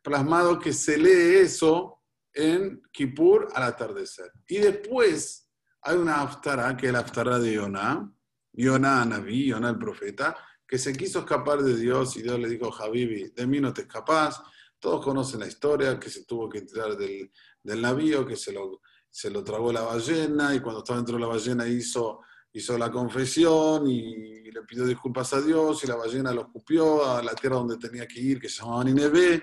plasmado 0.01 0.57
que 0.57 0.73
se 0.73 0.97
lee 0.97 1.37
eso 1.43 2.01
en 2.33 2.81
Kippur 2.91 3.47
al 3.53 3.63
atardecer. 3.63 4.31
Y 4.47 4.57
después 4.57 5.47
hay 5.83 5.97
una 5.97 6.21
aftara, 6.21 6.75
que 6.75 6.87
es 6.87 6.93
la 6.93 6.99
aftara 6.99 7.37
de 7.37 7.53
Yonah, 7.53 8.11
Yonah 8.53 9.05
Naví, 9.05 9.45
Yonah 9.45 9.69
el 9.69 9.77
profeta, 9.77 10.35
que 10.69 10.77
se 10.77 10.93
quiso 10.93 11.19
escapar 11.19 11.63
de 11.63 11.75
Dios 11.75 12.15
y 12.15 12.21
Dios 12.21 12.39
le 12.39 12.47
dijo, 12.47 12.71
Habibi, 12.71 13.31
de 13.35 13.47
mí 13.47 13.59
no 13.59 13.73
te 13.73 13.81
escapas. 13.81 14.39
Todos 14.77 15.03
conocen 15.03 15.39
la 15.39 15.47
historia, 15.47 15.99
que 15.99 16.09
se 16.09 16.25
tuvo 16.25 16.47
que 16.47 16.61
tirar 16.61 16.95
del, 16.95 17.31
del 17.63 17.81
navío, 17.81 18.25
que 18.25 18.35
se 18.35 18.53
lo, 18.53 18.81
se 19.09 19.31
lo 19.31 19.43
tragó 19.43 19.73
la 19.73 19.81
ballena 19.81 20.53
y 20.53 20.59
cuando 20.59 20.79
estaba 20.79 20.97
dentro 20.97 21.15
de 21.15 21.21
la 21.21 21.27
ballena 21.27 21.67
hizo 21.67 22.21
hizo 22.51 22.77
la 22.77 22.91
confesión 22.91 23.87
y 23.87 24.51
le 24.51 24.63
pidió 24.63 24.85
disculpas 24.85 25.33
a 25.33 25.41
Dios 25.41 25.83
y 25.83 25.87
la 25.87 25.95
ballena 25.95 26.33
lo 26.33 26.41
escupió 26.41 27.05
a 27.05 27.21
la 27.21 27.33
tierra 27.33 27.57
donde 27.57 27.77
tenía 27.77 28.07
que 28.07 28.19
ir, 28.19 28.39
que 28.39 28.49
se 28.49 28.61
llamaba 28.61 28.83
Nineveh, 28.83 29.41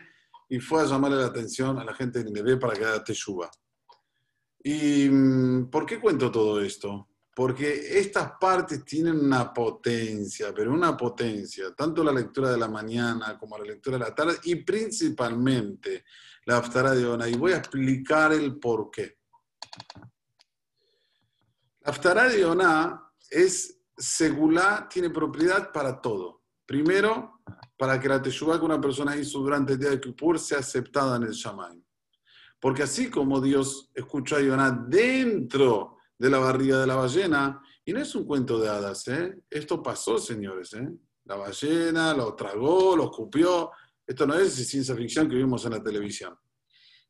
y 0.48 0.59
fue 0.59 0.82
a 0.82 0.86
llamarle 0.86 1.19
la 1.19 1.27
atención 1.27 1.78
a 1.78 1.85
la 1.85 1.94
gente 1.94 2.19
de 2.19 2.24
Nineveh 2.24 2.57
para 2.57 2.74
que 2.74 2.85
haga 2.85 3.05
teshuva. 3.05 3.51
¿Y 4.62 5.09
mm, 5.09 5.70
por 5.70 5.86
qué 5.86 6.01
cuento 6.01 6.31
todo 6.31 6.61
esto? 6.61 7.09
Porque 7.37 7.99
estas 7.99 8.33
partes 8.41 8.83
tienen 8.83 9.19
una 9.19 9.53
potencia, 9.53 10.55
pero 10.55 10.73
una 10.73 10.97
potencia, 10.97 11.75
tanto 11.75 12.03
la 12.03 12.11
lectura 12.11 12.51
de 12.51 12.57
la 12.57 12.67
mañana 12.67 13.39
como 13.39 13.59
la 13.59 13.65
lectura 13.65 13.99
de 13.99 14.05
la 14.05 14.15
tarde 14.15 14.39
y 14.45 14.55
principalmente 14.55 16.07
la 16.47 16.57
Aftara 16.57 16.93
de 16.93 17.05
Ona. 17.05 17.29
Y 17.29 17.35
voy 17.37 17.53
a 17.53 17.59
explicar 17.59 18.33
el 18.33 18.59
por 18.59 18.91
qué. 18.91 19.19
Aftará 21.85 22.27
de 22.27 22.41
Yonah 22.41 23.13
es 23.29 23.83
segulá, 23.99 24.89
tiene 24.91 25.11
propiedad 25.11 25.71
para 25.73 26.01
todo. 26.01 26.43
Primero, 26.65 27.43
para 27.77 28.01
que 28.01 28.09
la 28.09 28.23
teshuva 28.23 28.59
que 28.59 28.65
una 28.65 28.81
persona 28.81 29.15
hizo 29.15 29.41
durante 29.41 29.75
el 29.75 29.79
día 29.79 29.91
de 29.91 30.01
Kippur 30.01 30.39
sea 30.39 30.61
aceptada 30.61 31.17
en 31.17 31.25
el 31.25 31.33
Shamayim. 31.33 31.85
Porque 32.59 32.83
así 32.83 33.11
como 33.11 33.43
Dios 33.43 33.91
escuchó 33.95 34.37
a 34.37 34.41
Yonah 34.41 34.71
dentro 34.71 35.95
de 36.19 36.31
la 36.31 36.39
barriga 36.39 36.79
de 36.79 36.87
la 36.87 36.97
ballena, 36.97 37.61
y 37.85 37.93
no 37.93 38.01
es 38.01 38.15
un 38.15 38.25
cuento 38.25 38.59
de 38.59 38.69
hadas, 38.69 39.07
¿eh? 39.09 39.43
esto 39.49 39.83
pasó, 39.83 40.19
señores. 40.19 40.73
¿eh? 40.75 40.89
La 41.25 41.37
ballena 41.37 42.15
lo 42.15 42.35
tragó, 42.35 42.97
lo 42.97 43.05
escupió. 43.05 43.71
Esto 44.07 44.27
no 44.27 44.35
es 44.35 44.55
ciencia 44.55 44.95
ficción 44.95 45.29
que 45.29 45.37
vimos 45.37 45.65
en 45.65 45.73
la 45.73 45.83
televisión. 45.83 46.37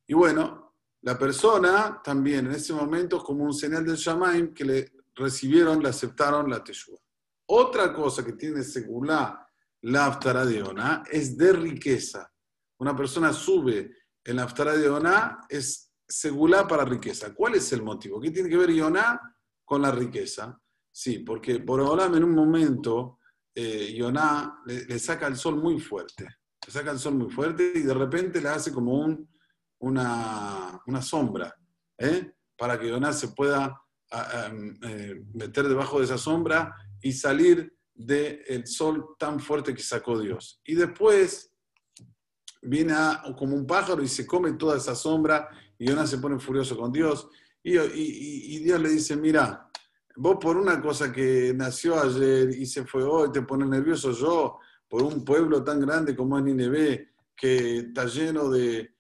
Y 0.06 0.14
bueno, 0.14 0.74
la 1.02 1.18
persona 1.18 2.00
también 2.02 2.46
en 2.46 2.52
ese 2.52 2.72
momento 2.72 3.22
como 3.22 3.44
un 3.44 3.54
señal 3.54 3.84
del 3.84 3.96
Shamaim 3.96 4.52
que 4.52 4.64
le 4.64 4.92
recibieron, 5.14 5.82
le 5.82 5.88
aceptaron 5.88 6.50
la 6.50 6.62
Teshua. 6.62 6.98
Otra 7.46 7.92
cosa 7.92 8.24
que 8.24 8.32
tiene 8.32 8.62
segulá 8.62 9.48
la 9.82 10.06
Aftara 10.06 10.44
de 10.44 10.64
es 11.10 11.36
de 11.36 11.52
riqueza. 11.52 12.32
Una 12.78 12.96
persona 12.96 13.32
sube 13.32 13.92
en 14.24 14.36
la 14.36 14.44
Aftara 14.44 14.76
de 14.76 14.90
es 15.48 15.85
segulá 16.06 16.66
para 16.66 16.84
riqueza. 16.84 17.34
¿Cuál 17.34 17.54
es 17.56 17.72
el 17.72 17.82
motivo? 17.82 18.20
¿Qué 18.20 18.30
tiene 18.30 18.48
que 18.48 18.56
ver 18.56 18.72
Yonah 18.72 19.20
con 19.64 19.82
la 19.82 19.90
riqueza? 19.90 20.60
Sí, 20.90 21.20
porque 21.20 21.60
por 21.60 21.80
ahora 21.80 22.06
en 22.06 22.24
un 22.24 22.34
momento 22.34 23.18
eh, 23.54 23.94
Yonah 23.94 24.62
le 24.66 24.98
saca 24.98 25.26
el 25.26 25.36
sol 25.36 25.56
muy 25.56 25.80
fuerte. 25.80 26.26
Le 26.66 26.72
saca 26.72 26.90
el 26.90 26.98
sol 26.98 27.14
muy 27.14 27.30
fuerte 27.30 27.72
y 27.74 27.82
de 27.82 27.94
repente 27.94 28.40
le 28.40 28.48
hace 28.48 28.72
como 28.72 28.94
un 28.94 29.28
una, 29.80 31.02
sombra, 31.02 31.54
¿eh? 31.98 32.32
para 32.56 32.78
que 32.78 32.90
Jonás 32.90 33.20
se 33.20 33.28
pueda 33.28 33.80
em, 34.46 34.78
eh, 34.82 35.24
meter 35.34 35.68
debajo 35.68 35.98
de 35.98 36.06
esa 36.06 36.18
sombra 36.18 36.74
y 37.00 37.12
salir 37.12 37.72
del 37.94 38.66
sol 38.66 39.16
tan 39.18 39.40
fuerte 39.40 39.74
que 39.74 39.82
sacó 39.82 40.18
Dios. 40.18 40.60
Y 40.64 40.74
después 40.74 41.52
viene 42.62 42.94
como 43.38 43.54
un 43.54 43.66
pájaro 43.66 44.02
y 44.02 44.08
se 44.08 44.26
come 44.26 44.52
toda 44.54 44.76
esa 44.76 44.94
sombra 44.94 45.48
y 45.78 45.86
Yonah 45.86 46.06
se 46.06 46.18
pone 46.18 46.38
furioso 46.38 46.76
con 46.76 46.92
Dios. 46.92 47.28
Y, 47.62 48.58
Dios 48.60 48.80
le 48.80 48.88
dice, 48.90 49.16
mira, 49.16 49.68
vos 50.16 50.36
por 50.40 50.56
una 50.56 50.80
cosa 50.80 51.12
que 51.12 51.52
nació 51.54 52.00
ayer 52.00 52.50
y 52.50 52.64
se 52.64 52.84
fue 52.84 53.02
hoy, 53.02 53.32
te 53.32 53.42
pone 53.42 53.66
nervioso 53.66 54.12
yo, 54.12 54.58
por 54.88 55.02
un 55.02 55.24
pueblo 55.24 55.64
tan 55.64 55.80
grande 55.80 56.14
como 56.14 56.38
es 56.38 56.44
Nineveh, 56.44 57.10
que 57.36 57.78
está 57.78 58.06
lleno 58.06 58.48
de, 58.50 58.92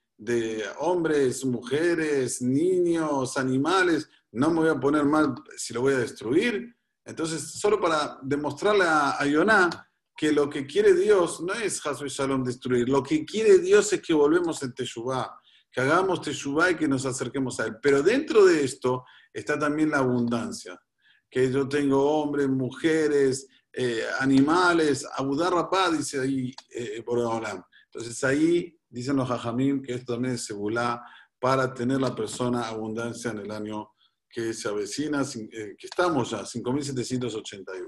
hombres, 0.78 1.44
mujeres, 1.44 2.42
niños, 2.42 3.36
animales, 3.36 4.08
no 4.32 4.50
me 4.50 4.60
voy 4.60 4.68
a 4.70 4.80
poner 4.80 5.04
mal 5.04 5.34
si 5.56 5.72
lo 5.72 5.82
voy 5.82 5.94
a 5.94 5.98
destruir. 5.98 6.74
Entonces, 7.04 7.42
solo 7.52 7.80
para 7.80 8.18
demostrarle 8.22 8.84
a, 8.84 9.20
a 9.20 9.26
Yonah 9.26 9.86
que 10.16 10.32
lo 10.32 10.48
que 10.48 10.66
quiere 10.66 10.94
Dios 10.94 11.40
no 11.42 11.52
es 11.52 11.84
Hasu 11.84 12.06
y 12.06 12.08
Shalom 12.08 12.42
destruir, 12.42 12.88
lo 12.88 13.02
que 13.02 13.24
quiere 13.24 13.58
Dios 13.58 13.92
es 13.92 14.00
que 14.00 14.14
volvemos 14.14 14.62
en 14.62 14.72
Teshuvah, 14.72 15.38
que 15.76 15.82
hagamos 15.82 16.22
Teshuvah 16.22 16.70
y 16.70 16.76
que 16.76 16.88
nos 16.88 17.04
acerquemos 17.04 17.60
a 17.60 17.66
Él. 17.66 17.76
Pero 17.82 18.02
dentro 18.02 18.46
de 18.46 18.64
esto 18.64 19.04
está 19.30 19.58
también 19.58 19.90
la 19.90 19.98
abundancia, 19.98 20.80
que 21.28 21.52
yo 21.52 21.68
tengo 21.68 22.02
hombres, 22.02 22.48
mujeres, 22.48 23.46
eh, 23.74 24.02
animales, 24.20 25.06
Abudar 25.16 25.52
Rapá, 25.52 25.90
dice 25.90 26.18
ahí 26.18 26.54
eh, 26.70 27.04
Entonces 27.04 28.24
ahí 28.24 28.74
dicen 28.88 29.16
los 29.16 29.28
Jajamim 29.28 29.82
que 29.82 29.92
esto 29.92 30.14
también 30.14 30.36
es 30.36 30.46
segulá 30.46 31.04
para 31.38 31.74
tener 31.74 32.00
la 32.00 32.14
persona 32.14 32.68
abundancia 32.68 33.32
en 33.32 33.40
el 33.40 33.50
año 33.50 33.90
que 34.30 34.54
se 34.54 34.70
avecina, 34.70 35.24
eh, 35.24 35.76
que 35.78 35.86
estamos 35.86 36.30
ya, 36.30 36.40
5.781. 36.40 37.86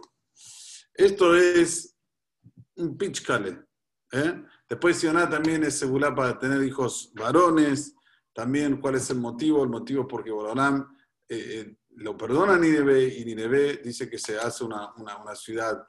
Esto 0.93 1.35
es 1.35 1.97
un 2.77 2.98
pitchkale. 2.98 3.65
¿eh? 4.12 4.43
Después 4.69 4.97
Sioná 4.99 5.28
también 5.28 5.65
es 5.65 5.78
segulá 5.78 6.15
para 6.15 6.39
tener 6.39 6.62
hijos 6.62 7.12
varones. 7.15 7.95
También 8.32 8.81
cuál 8.81 8.97
es 8.97 9.09
el 9.11 9.19
motivo. 9.19 9.62
El 9.62 9.70
motivo 9.70 10.03
es 10.03 10.09
porque 10.09 10.31
Borolam 10.31 10.97
eh, 11.28 11.36
eh, 11.39 11.77
lo 11.97 12.16
perdona 12.16 12.55
a 12.55 12.59
Nineveh 12.59 13.19
y 13.19 13.24
Nineveh 13.24 13.81
dice 13.82 14.09
que 14.09 14.19
se 14.19 14.39
hace 14.39 14.65
una, 14.65 14.93
una, 14.95 15.35
ciudad 15.35 15.85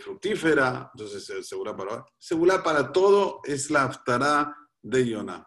fructífera. 0.00 0.90
Entonces, 0.94 1.46
segulá 1.46 1.76
para, 1.76 2.04
segulá 2.18 2.62
para 2.62 2.92
todo 2.92 3.40
es 3.44 3.70
la 3.70 3.84
aftará 3.84 4.54
de 4.82 5.08
Yonah. 5.08 5.46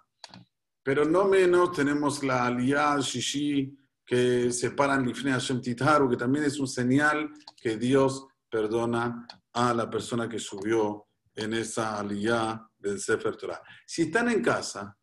Pero 0.83 1.03
no 1.03 1.25
menos 1.25 1.71
tenemos 1.71 2.23
la 2.23 2.45
aliyah 2.45 2.99
shishi 2.99 3.75
que 4.05 4.51
separan 4.51 5.05
Lifnei 5.05 5.33
Hashem 5.33 5.59
Titharu, 5.59 6.09
que 6.09 6.15
también 6.15 6.45
es 6.45 6.59
un 6.59 6.67
señal 6.67 7.31
que 7.57 7.75
Dios 7.77 8.27
perdona 8.49 9.27
a 9.53 9.73
la 9.73 9.89
persona 9.89 10.29
que 10.29 10.37
subió 10.37 11.04
en 11.35 11.53
esa 11.53 11.99
aliyah 11.99 12.67
del 12.77 12.99
Sefer 12.99 13.35
Torah. 13.35 13.61
Si 13.85 14.03
están 14.03 14.29
en 14.29 14.41
casa, 14.41 14.97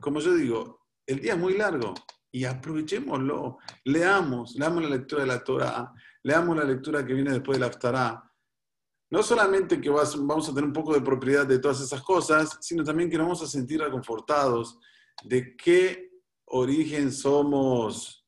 como 0.00 0.20
yo 0.20 0.34
digo, 0.34 0.86
el 1.06 1.20
día 1.20 1.34
es 1.34 1.38
muy 1.38 1.56
largo 1.56 1.94
y 2.30 2.44
aprovechémoslo. 2.44 3.58
Leamos, 3.84 4.54
leamos 4.56 4.82
la 4.82 4.90
lectura 4.90 5.22
de 5.22 5.28
la 5.28 5.42
Torah, 5.42 5.92
leamos 6.22 6.56
la 6.56 6.64
lectura 6.64 7.04
que 7.04 7.14
viene 7.14 7.32
después 7.32 7.56
de 7.56 7.60
la 7.60 7.66
Aftarah. 7.66 8.24
No 9.10 9.22
solamente 9.22 9.80
que 9.80 9.88
vamos 9.88 10.48
a 10.48 10.54
tener 10.54 10.64
un 10.64 10.72
poco 10.72 10.92
de 10.92 11.00
propiedad 11.00 11.46
de 11.46 11.58
todas 11.58 11.80
esas 11.80 12.02
cosas, 12.02 12.58
sino 12.60 12.84
también 12.84 13.08
que 13.08 13.16
nos 13.16 13.26
vamos 13.26 13.42
a 13.42 13.46
sentir 13.46 13.80
reconfortados 13.80 14.78
de 15.24 15.56
qué 15.56 16.10
origen 16.44 17.10
somos 17.12 18.18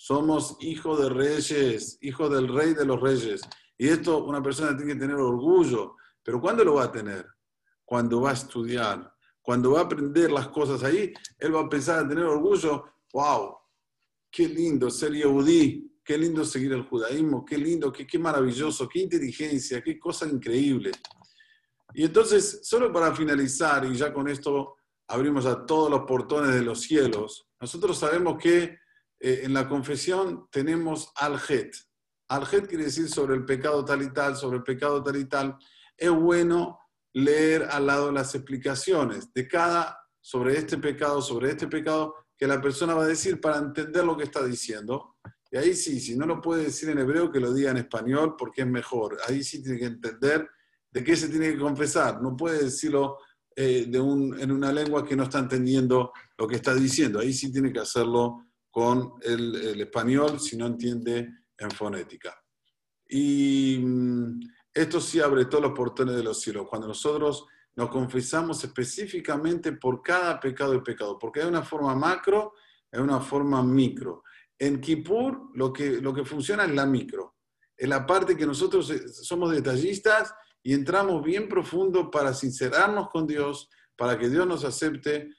somos 0.00 0.56
hijos 0.60 1.00
de 1.00 1.08
reyes, 1.08 1.98
hijos 2.00 2.30
del 2.30 2.48
rey 2.48 2.72
de 2.72 2.86
los 2.86 3.00
reyes. 3.00 3.40
Y 3.76 3.88
esto 3.88 4.24
una 4.24 4.40
persona 4.40 4.76
tiene 4.76 4.94
que 4.94 5.00
tener 5.00 5.16
orgullo. 5.16 5.96
Pero 6.28 6.42
¿cuándo 6.42 6.62
lo 6.62 6.74
va 6.74 6.84
a 6.84 6.92
tener? 6.92 7.26
Cuando 7.86 8.20
va 8.20 8.32
a 8.32 8.34
estudiar, 8.34 9.14
cuando 9.40 9.72
va 9.72 9.80
a 9.80 9.84
aprender 9.84 10.30
las 10.30 10.48
cosas 10.48 10.84
ahí, 10.84 11.10
él 11.38 11.56
va 11.56 11.60
a 11.60 11.68
pensar 11.70 12.04
a 12.04 12.06
tener 12.06 12.24
orgullo. 12.24 12.84
¡Wow! 13.14 13.56
¡Qué 14.30 14.46
lindo 14.46 14.90
ser 14.90 15.12
Yehudí! 15.14 15.90
¡Qué 16.04 16.18
lindo 16.18 16.44
seguir 16.44 16.74
el 16.74 16.82
judaísmo! 16.82 17.46
¡Qué 17.46 17.56
lindo! 17.56 17.90
Qué, 17.90 18.06
¡Qué 18.06 18.18
maravilloso! 18.18 18.86
¡Qué 18.86 18.98
inteligencia! 18.98 19.82
¡Qué 19.82 19.98
cosa 19.98 20.28
increíble! 20.28 20.92
Y 21.94 22.04
entonces, 22.04 22.60
solo 22.62 22.92
para 22.92 23.14
finalizar, 23.14 23.86
y 23.86 23.94
ya 23.94 24.12
con 24.12 24.28
esto 24.28 24.76
abrimos 25.06 25.46
a 25.46 25.64
todos 25.64 25.90
los 25.90 26.02
portones 26.02 26.54
de 26.54 26.60
los 26.60 26.82
cielos, 26.82 27.48
nosotros 27.58 27.96
sabemos 27.96 28.36
que 28.36 28.76
eh, 29.18 29.40
en 29.44 29.54
la 29.54 29.66
confesión 29.66 30.46
tenemos 30.50 31.10
al-het. 31.16 31.74
Al-het 32.28 32.68
quiere 32.68 32.84
decir 32.84 33.08
sobre 33.08 33.34
el 33.34 33.46
pecado 33.46 33.82
tal 33.82 34.02
y 34.02 34.12
tal, 34.12 34.36
sobre 34.36 34.58
el 34.58 34.62
pecado 34.62 35.02
tal 35.02 35.16
y 35.16 35.24
tal. 35.24 35.58
Es 35.98 36.10
bueno 36.10 36.78
leer 37.12 37.64
al 37.70 37.86
lado 37.86 38.10
las 38.10 38.34
explicaciones 38.34 39.32
de 39.34 39.46
cada, 39.46 39.98
sobre 40.20 40.56
este 40.56 40.78
pecado, 40.78 41.20
sobre 41.20 41.50
este 41.50 41.66
pecado, 41.66 42.14
que 42.36 42.46
la 42.46 42.60
persona 42.60 42.94
va 42.94 43.04
a 43.04 43.08
decir 43.08 43.40
para 43.40 43.58
entender 43.58 44.04
lo 44.04 44.16
que 44.16 44.24
está 44.24 44.44
diciendo. 44.44 45.16
Y 45.50 45.56
ahí 45.56 45.74
sí, 45.74 45.98
si 46.00 46.16
no 46.16 46.24
lo 46.24 46.40
puede 46.40 46.64
decir 46.64 46.88
en 46.88 46.98
hebreo, 46.98 47.30
que 47.30 47.40
lo 47.40 47.52
diga 47.52 47.70
en 47.72 47.78
español 47.78 48.36
porque 48.38 48.62
es 48.62 48.66
mejor. 48.68 49.18
Ahí 49.26 49.42
sí 49.42 49.62
tiene 49.62 49.78
que 49.78 49.86
entender 49.86 50.48
de 50.90 51.04
qué 51.04 51.16
se 51.16 51.28
tiene 51.28 51.52
que 51.52 51.58
confesar. 51.58 52.22
No 52.22 52.36
puede 52.36 52.64
decirlo 52.64 53.18
eh, 53.56 53.90
en 53.90 54.52
una 54.52 54.72
lengua 54.72 55.04
que 55.04 55.16
no 55.16 55.24
está 55.24 55.40
entendiendo 55.40 56.12
lo 56.36 56.46
que 56.46 56.56
está 56.56 56.74
diciendo. 56.74 57.18
Ahí 57.18 57.32
sí 57.32 57.50
tiene 57.50 57.72
que 57.72 57.80
hacerlo 57.80 58.46
con 58.70 59.14
el, 59.22 59.80
español 59.80 60.38
si 60.38 60.56
no 60.56 60.66
entiende 60.66 61.28
en 61.56 61.70
fonética. 61.72 62.40
Y 63.08 63.78
mm, 63.82 64.40
esto 64.80 65.00
sí 65.00 65.20
abre 65.20 65.46
todos 65.46 65.64
los 65.64 65.72
portones 65.72 66.16
de 66.16 66.22
los 66.22 66.40
cielos, 66.40 66.66
cuando 66.68 66.86
nosotros 66.86 67.46
nos 67.76 67.90
confesamos 67.90 68.62
específicamente 68.64 69.72
por 69.72 70.02
cada 70.02 70.38
pecado 70.40 70.74
y 70.74 70.80
pecado, 70.80 71.18
porque 71.18 71.40
hay 71.40 71.48
una 71.48 71.62
forma 71.62 71.94
macro 71.94 72.54
y 72.92 72.98
una 72.98 73.20
forma 73.20 73.62
micro. 73.62 74.24
En 74.58 74.80
Kippur 74.80 75.50
lo 75.54 75.72
que, 75.72 76.00
lo 76.00 76.12
que 76.12 76.24
funciona 76.24 76.64
es 76.64 76.72
la 76.72 76.86
micro, 76.86 77.36
es 77.76 77.88
la 77.88 78.04
parte 78.04 78.36
que 78.36 78.46
nosotros 78.46 78.90
eh, 78.90 79.08
somos 79.08 79.52
detallistas 79.52 80.34
y 80.62 80.74
entramos 80.74 81.22
bien 81.22 81.48
profundo 81.48 82.10
para 82.10 82.34
sincerarnos 82.34 83.08
con 83.10 83.26
Dios, 83.26 83.68
para 83.96 84.18
que 84.18 84.28
Dios 84.28 84.46
nos 84.46 84.64
acepte 84.64 85.30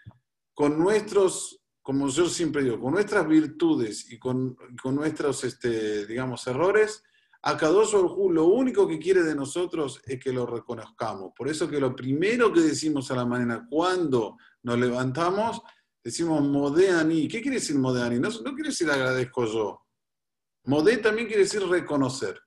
con 0.53 0.79
nuestros 0.79 1.59
como 1.89 2.07
yo 2.07 2.27
siempre 2.29 2.63
digo, 2.63 2.79
con 2.79 2.93
nuestras 2.93 3.27
virtudes 3.27 4.11
y 4.11 4.19
con, 4.19 4.55
nuestros, 4.83 5.43
este, 5.43 6.05
digamos, 6.05 6.45
errores, 6.45 7.03
a 7.41 7.55
Kadosh 7.55 7.93
lo 7.93 8.45
único 8.45 8.87
que 8.87 8.99
quiere 8.99 9.23
de 9.23 9.33
nosotros 9.33 10.01
es 10.05 10.19
que 10.19 10.33
lo 10.33 10.45
reconozcamos. 10.45 11.31
Por 11.35 11.47
eso 11.47 11.69
que 11.69 11.79
lo 11.79 11.95
primero 11.95 12.51
que 12.51 12.59
decimos 12.61 13.09
a 13.11 13.15
la 13.15 13.25
mañana 13.25 13.65
cuando 13.69 14.37
nos 14.63 14.77
levantamos, 14.77 15.61
decimos 16.03 16.41
Modeani. 16.41 17.27
¿Qué 17.27 17.41
quiere 17.41 17.57
decir 17.57 17.77
Modeani? 17.77 18.19
No, 18.19 18.29
no 18.29 18.53
quiere 18.53 18.69
decir 18.69 18.91
agradezco 18.91 19.45
yo. 19.45 19.85
Modé 20.65 20.97
también 20.97 21.27
quiere 21.27 21.43
decir 21.43 21.65
reconocer. 21.65 22.39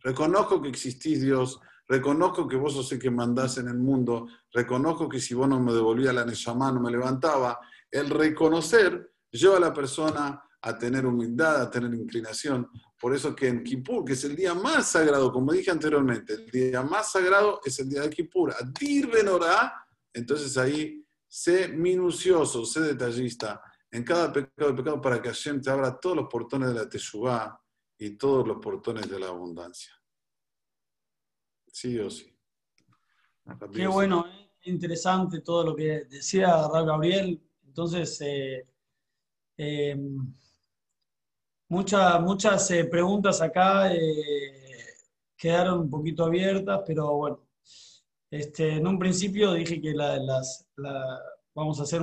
Reconozco 0.00 0.60
que 0.60 0.68
existís 0.68 1.22
Dios, 1.22 1.58
reconozco 1.88 2.46
que 2.46 2.56
vos 2.56 2.74
sos 2.74 2.92
el 2.92 2.98
que 2.98 3.10
mandás 3.10 3.56
en 3.56 3.68
el 3.68 3.78
mundo, 3.78 4.28
reconozco 4.52 5.08
que 5.08 5.18
si 5.18 5.32
vos 5.32 5.48
no 5.48 5.58
me 5.58 5.72
devolvías 5.72 6.14
la 6.14 6.26
Neshama, 6.26 6.70
no 6.70 6.80
me 6.80 6.90
levantaba, 6.90 7.58
el 7.90 8.10
reconocer 8.10 9.14
lleva 9.30 9.56
a 9.56 9.60
la 9.60 9.72
persona 9.72 10.42
a 10.60 10.78
tener 10.78 11.06
humildad, 11.06 11.62
a 11.62 11.70
tener 11.70 11.94
inclinación. 11.94 12.68
Por 12.98 13.14
eso 13.14 13.34
que 13.34 13.48
en 13.48 13.62
Kippur, 13.62 14.04
que 14.04 14.14
es 14.14 14.24
el 14.24 14.36
día 14.36 14.54
más 14.54 14.92
sagrado, 14.92 15.32
como 15.32 15.52
dije 15.52 15.70
anteriormente, 15.70 16.34
el 16.34 16.50
día 16.50 16.82
más 16.82 17.12
sagrado 17.12 17.60
es 17.64 17.78
el 17.78 17.88
día 17.88 18.02
de 18.02 18.10
Kippur. 18.10 18.54
Adir 18.54 19.10
Benorá, 19.10 19.86
entonces 20.12 20.56
ahí 20.56 21.04
sé 21.26 21.68
minucioso, 21.68 22.64
sé 22.64 22.80
detallista 22.80 23.60
en 23.90 24.02
cada 24.02 24.32
pecado 24.32 24.70
y 24.70 24.74
pecado 24.74 25.00
para 25.00 25.20
que 25.22 25.28
Hashem 25.28 25.60
te 25.60 25.70
abra 25.70 25.98
todos 25.98 26.16
los 26.16 26.28
portones 26.28 26.68
de 26.68 26.74
la 26.74 26.88
Teshuvah 26.88 27.60
y 27.98 28.16
todos 28.16 28.46
los 28.46 28.58
portones 28.58 29.08
de 29.08 29.20
la 29.20 29.28
abundancia. 29.28 29.92
Sí 31.68 31.98
o 31.98 32.10
sí. 32.10 32.36
Qué 33.72 33.86
bueno, 33.86 34.26
¿eh? 34.26 34.50
interesante 34.64 35.40
todo 35.40 35.64
lo 35.64 35.76
que 35.76 36.04
decía 36.04 36.46
Raúl 36.46 36.86
Gabriel. 36.86 37.42
Entonces, 37.66 38.20
eh, 38.20 38.66
eh, 39.56 39.96
muchas 41.68 42.70
eh, 42.70 42.84
preguntas 42.84 43.40
acá 43.40 43.90
quedaron 45.36 45.80
un 45.80 45.90
poquito 45.90 46.24
abiertas, 46.24 46.82
pero 46.86 47.14
bueno, 47.16 47.40
este, 48.30 48.76
en 48.76 48.86
un 48.86 48.98
principio 48.98 49.52
dije 49.52 49.80
que 49.80 49.92
las, 49.92 50.66
vamos 51.54 51.78
a 51.78 51.84
hacer 51.84 52.02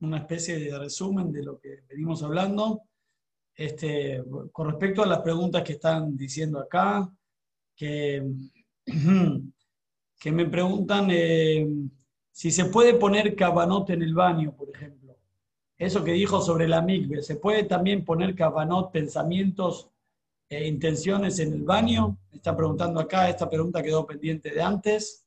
una 0.00 0.18
especie 0.18 0.58
de 0.58 0.78
resumen 0.78 1.32
de 1.32 1.42
lo 1.42 1.58
que 1.58 1.80
venimos 1.88 2.22
hablando. 2.22 2.82
Este, 3.54 4.22
con 4.50 4.70
respecto 4.70 5.02
a 5.02 5.06
las 5.06 5.20
preguntas 5.20 5.62
que 5.62 5.72
están 5.72 6.16
diciendo 6.16 6.60
acá, 6.60 7.12
que, 7.76 8.24
que 10.20 10.32
me 10.32 10.46
preguntan 10.46 11.08
si 12.30 12.50
se 12.50 12.64
puede 12.66 12.94
poner 12.94 13.34
cabanot 13.34 13.90
en 13.90 14.02
el 14.02 14.14
baño, 14.14 14.54
por 14.54 14.70
ejemplo. 14.74 15.01
Eso 15.82 16.04
que 16.04 16.12
dijo 16.12 16.40
sobre 16.40 16.68
la 16.68 16.80
migbe, 16.80 17.22
¿se 17.22 17.34
puede 17.34 17.64
también 17.64 18.04
poner 18.04 18.36
cabanot, 18.36 18.92
pensamientos 18.92 19.90
e 20.48 20.68
intenciones 20.68 21.40
en 21.40 21.52
el 21.54 21.64
baño? 21.64 22.18
Me 22.30 22.36
está 22.36 22.56
preguntando 22.56 23.00
acá, 23.00 23.28
esta 23.28 23.50
pregunta 23.50 23.82
quedó 23.82 24.06
pendiente 24.06 24.50
de 24.50 24.62
antes. 24.62 25.26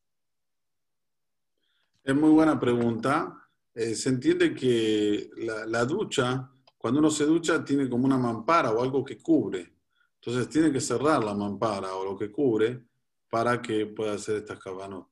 Es 2.01 2.15
muy 2.15 2.29
buena 2.29 2.57
pregunta. 2.57 3.35
Eh, 3.73 3.95
se 3.95 4.07
entiende 4.07 4.55
que 4.55 5.29
la, 5.39 5.65
la 5.65 5.83
ducha, 5.83 6.49
cuando 6.77 7.01
uno 7.01 7.09
se 7.09 7.25
ducha, 7.25 7.61
tiene 7.65 7.89
como 7.89 8.05
una 8.05 8.17
mampara 8.17 8.71
o 8.71 8.81
algo 8.81 9.03
que 9.03 9.17
cubre. 9.17 9.73
Entonces 10.21 10.47
tiene 10.47 10.71
que 10.71 10.79
cerrar 10.79 11.21
la 11.21 11.33
mampara 11.33 11.93
o 11.95 12.05
lo 12.05 12.17
que 12.17 12.31
cubre 12.31 12.81
para 13.29 13.61
que 13.61 13.87
pueda 13.87 14.13
hacer 14.13 14.37
estas 14.37 14.59
cabanas. 14.59 15.03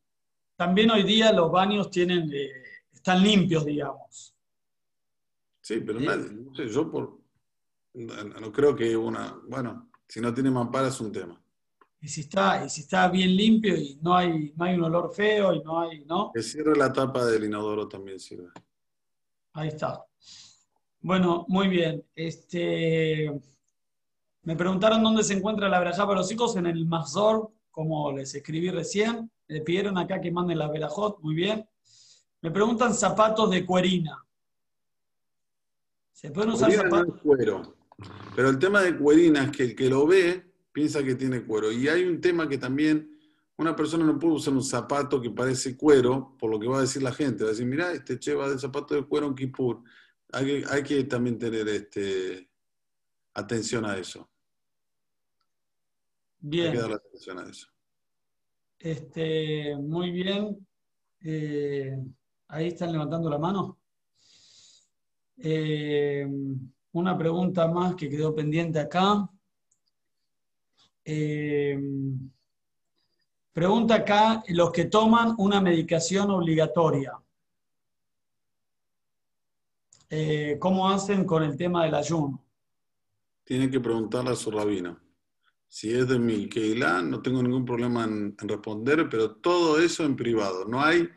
También 0.56 0.90
hoy 0.90 1.03
día 1.03 1.34
los 1.34 1.52
baños 1.52 1.91
tienen, 1.91 2.32
eh, 2.34 2.49
están 2.94 3.22
limpios, 3.22 3.65
digamos. 3.65 4.33
Sí, 5.64 5.80
pero 5.80 5.98
nadie, 5.98 6.30
no 6.30 6.53
sé, 6.53 6.68
yo 6.68 6.91
por, 6.91 7.22
no, 7.94 8.23
no 8.26 8.52
creo 8.52 8.76
que 8.76 8.98
una, 8.98 9.34
bueno, 9.48 9.90
si 10.06 10.19
no 10.19 10.34
tiene 10.34 10.52
mampara 10.52 10.90
es 10.90 10.99
un 10.99 11.10
tema. 11.10 11.41
Y 12.02 12.10
si 12.10 12.19
está, 12.19 12.65
y 12.65 12.69
si 12.69 12.81
está 12.81 13.07
bien 13.07 13.34
limpio 13.34 13.77
y 13.77 13.98
no 14.02 14.14
hay, 14.14 14.52
no 14.57 14.65
hay 14.65 14.76
un 14.76 14.84
olor 14.84 15.14
feo 15.14 15.53
y 15.53 15.64
no 15.64 15.80
hay, 15.80 16.03
¿no? 16.03 16.31
Que 16.34 16.44
cierre 16.44 16.76
la 16.76 16.91
tapa 16.91 17.26
del 17.26 17.45
inodoro 17.45 17.88
también 17.88 18.19
sirve. 18.19 18.49
Ahí 19.53 19.69
está. 19.69 20.06
Bueno, 20.99 21.45
muy 21.48 21.69
bien. 21.69 22.03
Este, 22.14 23.31
me 24.41 24.57
preguntaron 24.57 25.02
dónde 25.02 25.23
se 25.23 25.34
encuentra 25.34 25.69
la 25.69 25.80
verajá 25.80 26.06
para 26.06 26.19
los 26.19 26.30
hijos 26.30 26.57
en 26.57 26.65
el 26.65 26.85
Mazor, 26.85 27.53
como 27.72 28.11
les 28.11 28.35
escribí 28.35 28.69
recién. 28.69 29.31
Me 29.48 29.61
pidieron 29.61 29.98
acá 29.98 30.19
que 30.19 30.30
manden 30.30 30.60
la 30.60 30.68
verajot, 30.68 31.22
muy 31.22 31.35
bien. 31.35 31.65
Me 32.41 32.52
preguntan 32.52 32.94
zapatos 32.94 33.49
de 33.49 33.65
cuerina. 33.65 34.23
¿Se 36.14 36.31
pueden 36.31 36.52
usar 36.52 36.72
no 36.90 37.19
cuero. 37.19 37.76
Pero 38.35 38.49
el 38.49 38.60
tema 38.60 38.81
de 38.81 38.98
cuerina 38.98 39.44
es 39.44 39.52
que 39.52 39.64
el 39.64 39.76
que 39.76 39.90
lo 39.90 40.07
ve 40.07 40.45
piensa 40.72 41.03
que 41.03 41.15
tiene 41.15 41.44
cuero. 41.44 41.72
Y 41.72 41.88
hay 41.88 42.03
un 42.06 42.22
tema 42.22 42.48
que 42.48 42.57
también 42.57 43.19
una 43.57 43.76
persona 43.76 44.06
no 44.06 44.18
puede 44.18 44.35
usar 44.35 44.53
un 44.53 44.64
zapato 44.64 45.22
que 45.22 45.30
parece 45.30 45.76
cuero, 45.76 46.35
por 46.40 46.49
lo 46.49 46.60
que 46.60 46.68
va 46.68 46.77
a 46.77 46.81
decir 46.81 47.03
la 47.03 47.11
gente. 47.11 47.44
Va 47.44 47.49
a 47.49 47.53
decir, 47.53 47.65
mira, 47.65 47.91
este 47.91 48.19
che 48.19 48.34
va 48.34 48.49
de 48.49 48.57
zapato 48.57 48.95
de 48.95 49.06
cuero 49.06 49.27
en 49.27 49.35
Kipur. 49.35 49.84
Hay 50.31 50.45
que, 50.45 50.65
hay 50.69 50.84
que 50.84 51.03
también 51.03 51.38
tener 51.38 51.68
este, 51.68 52.49
atención 53.34 53.85
a 53.85 53.98
eso. 53.98 54.30
Hay 56.44 56.49
que 56.49 56.57
Bien. 56.57 56.76
darle 56.76 56.95
atención 56.95 57.40
a 57.40 57.49
eso. 57.49 57.68
Este, 58.80 59.76
muy 59.77 60.11
bien. 60.11 60.68
Eh, 61.22 61.98
ahí 62.48 62.68
están 62.68 62.91
levantando 62.91 63.30
la 63.30 63.38
mano. 63.38 63.83
Eh, 65.38 66.28
una 66.92 67.18
pregunta 67.18 67.68
más 67.68 67.96
que 67.96 68.10
quedó 68.10 68.34
pendiente 68.36 68.80
acá. 68.80 69.28
Eh, 71.06 71.80
pregunta 73.52 73.96
acá 73.96 74.44
los 74.50 74.72
que 74.72 74.86
toman 74.86 75.36
una 75.38 75.60
medicación 75.60 76.30
obligatoria. 76.30 77.14
Eh, 80.10 80.58
¿Cómo 80.60 80.88
hacen 80.90 81.26
con 81.26 81.42
el 81.44 81.58
tema 81.58 81.86
del 81.86 81.96
ayuno? 81.96 82.46
Tiene 83.44 83.70
que 83.70 83.80
preguntarle 83.80 84.32
a 84.32 84.36
su 84.36 84.52
rabino. 84.52 85.00
Si 85.68 85.92
es 85.92 86.08
de 86.08 86.20
mi 86.20 86.48
no 87.04 87.22
tengo 87.24 87.42
ningún 87.42 87.66
problema 87.66 88.04
en, 88.04 88.36
en 88.40 88.48
responder, 88.48 89.10
pero 89.10 89.38
todo 89.38 89.80
eso 89.80 90.06
en 90.06 90.16
privado. 90.16 90.66
No 90.66 90.80
hay 90.80 91.10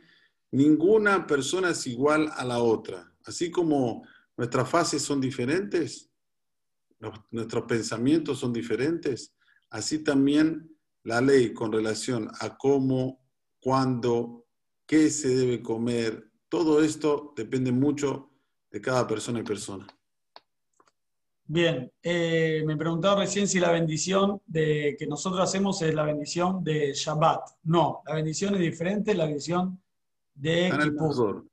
ninguna 0.51 1.27
persona 1.27 1.71
es 1.71 1.87
igual 1.87 2.31
a 2.35 2.43
la 2.43 2.59
otra. 2.59 3.13
Así 3.27 3.51
como 3.51 4.07
nuestras 4.36 4.69
fases 4.69 5.03
son 5.03 5.20
diferentes, 5.20 6.11
nuestros 7.31 7.65
pensamientos 7.65 8.39
son 8.39 8.53
diferentes, 8.53 9.35
así 9.70 10.03
también 10.03 10.70
la 11.03 11.20
ley 11.20 11.53
con 11.53 11.73
relación 11.73 12.28
a 12.40 12.57
cómo, 12.57 13.20
cuándo, 13.61 14.47
qué 14.86 15.11
se 15.11 15.28
debe 15.28 15.62
comer, 15.62 16.31
todo 16.48 16.82
esto 16.82 17.32
depende 17.36 17.73
mucho 17.73 18.31
de 18.70 18.81
cada 18.81 19.07
persona 19.07 19.40
y 19.40 19.43
persona. 19.43 19.86
Bien, 21.48 21.93
eh, 22.03 22.65
me 22.66 22.77
preguntaba 22.77 23.20
recién 23.20 23.47
si 23.47 23.61
la 23.61 23.70
bendición 23.70 24.43
de, 24.47 24.97
que 24.98 25.07
nosotros 25.07 25.40
hacemos 25.40 25.81
es 25.82 25.94
la 25.94 26.05
bendición 26.05 26.62
de 26.65 26.93
Shabbat. 26.93 27.51
No, 27.65 28.03
la 28.07 28.15
bendición 28.15 28.55
es 28.55 28.61
diferente, 28.61 29.15
la 29.15 29.27
bendición 29.27 29.81
de 30.35 30.66
en 30.69 30.81
el 30.81 30.90
Kippur. 30.90 31.47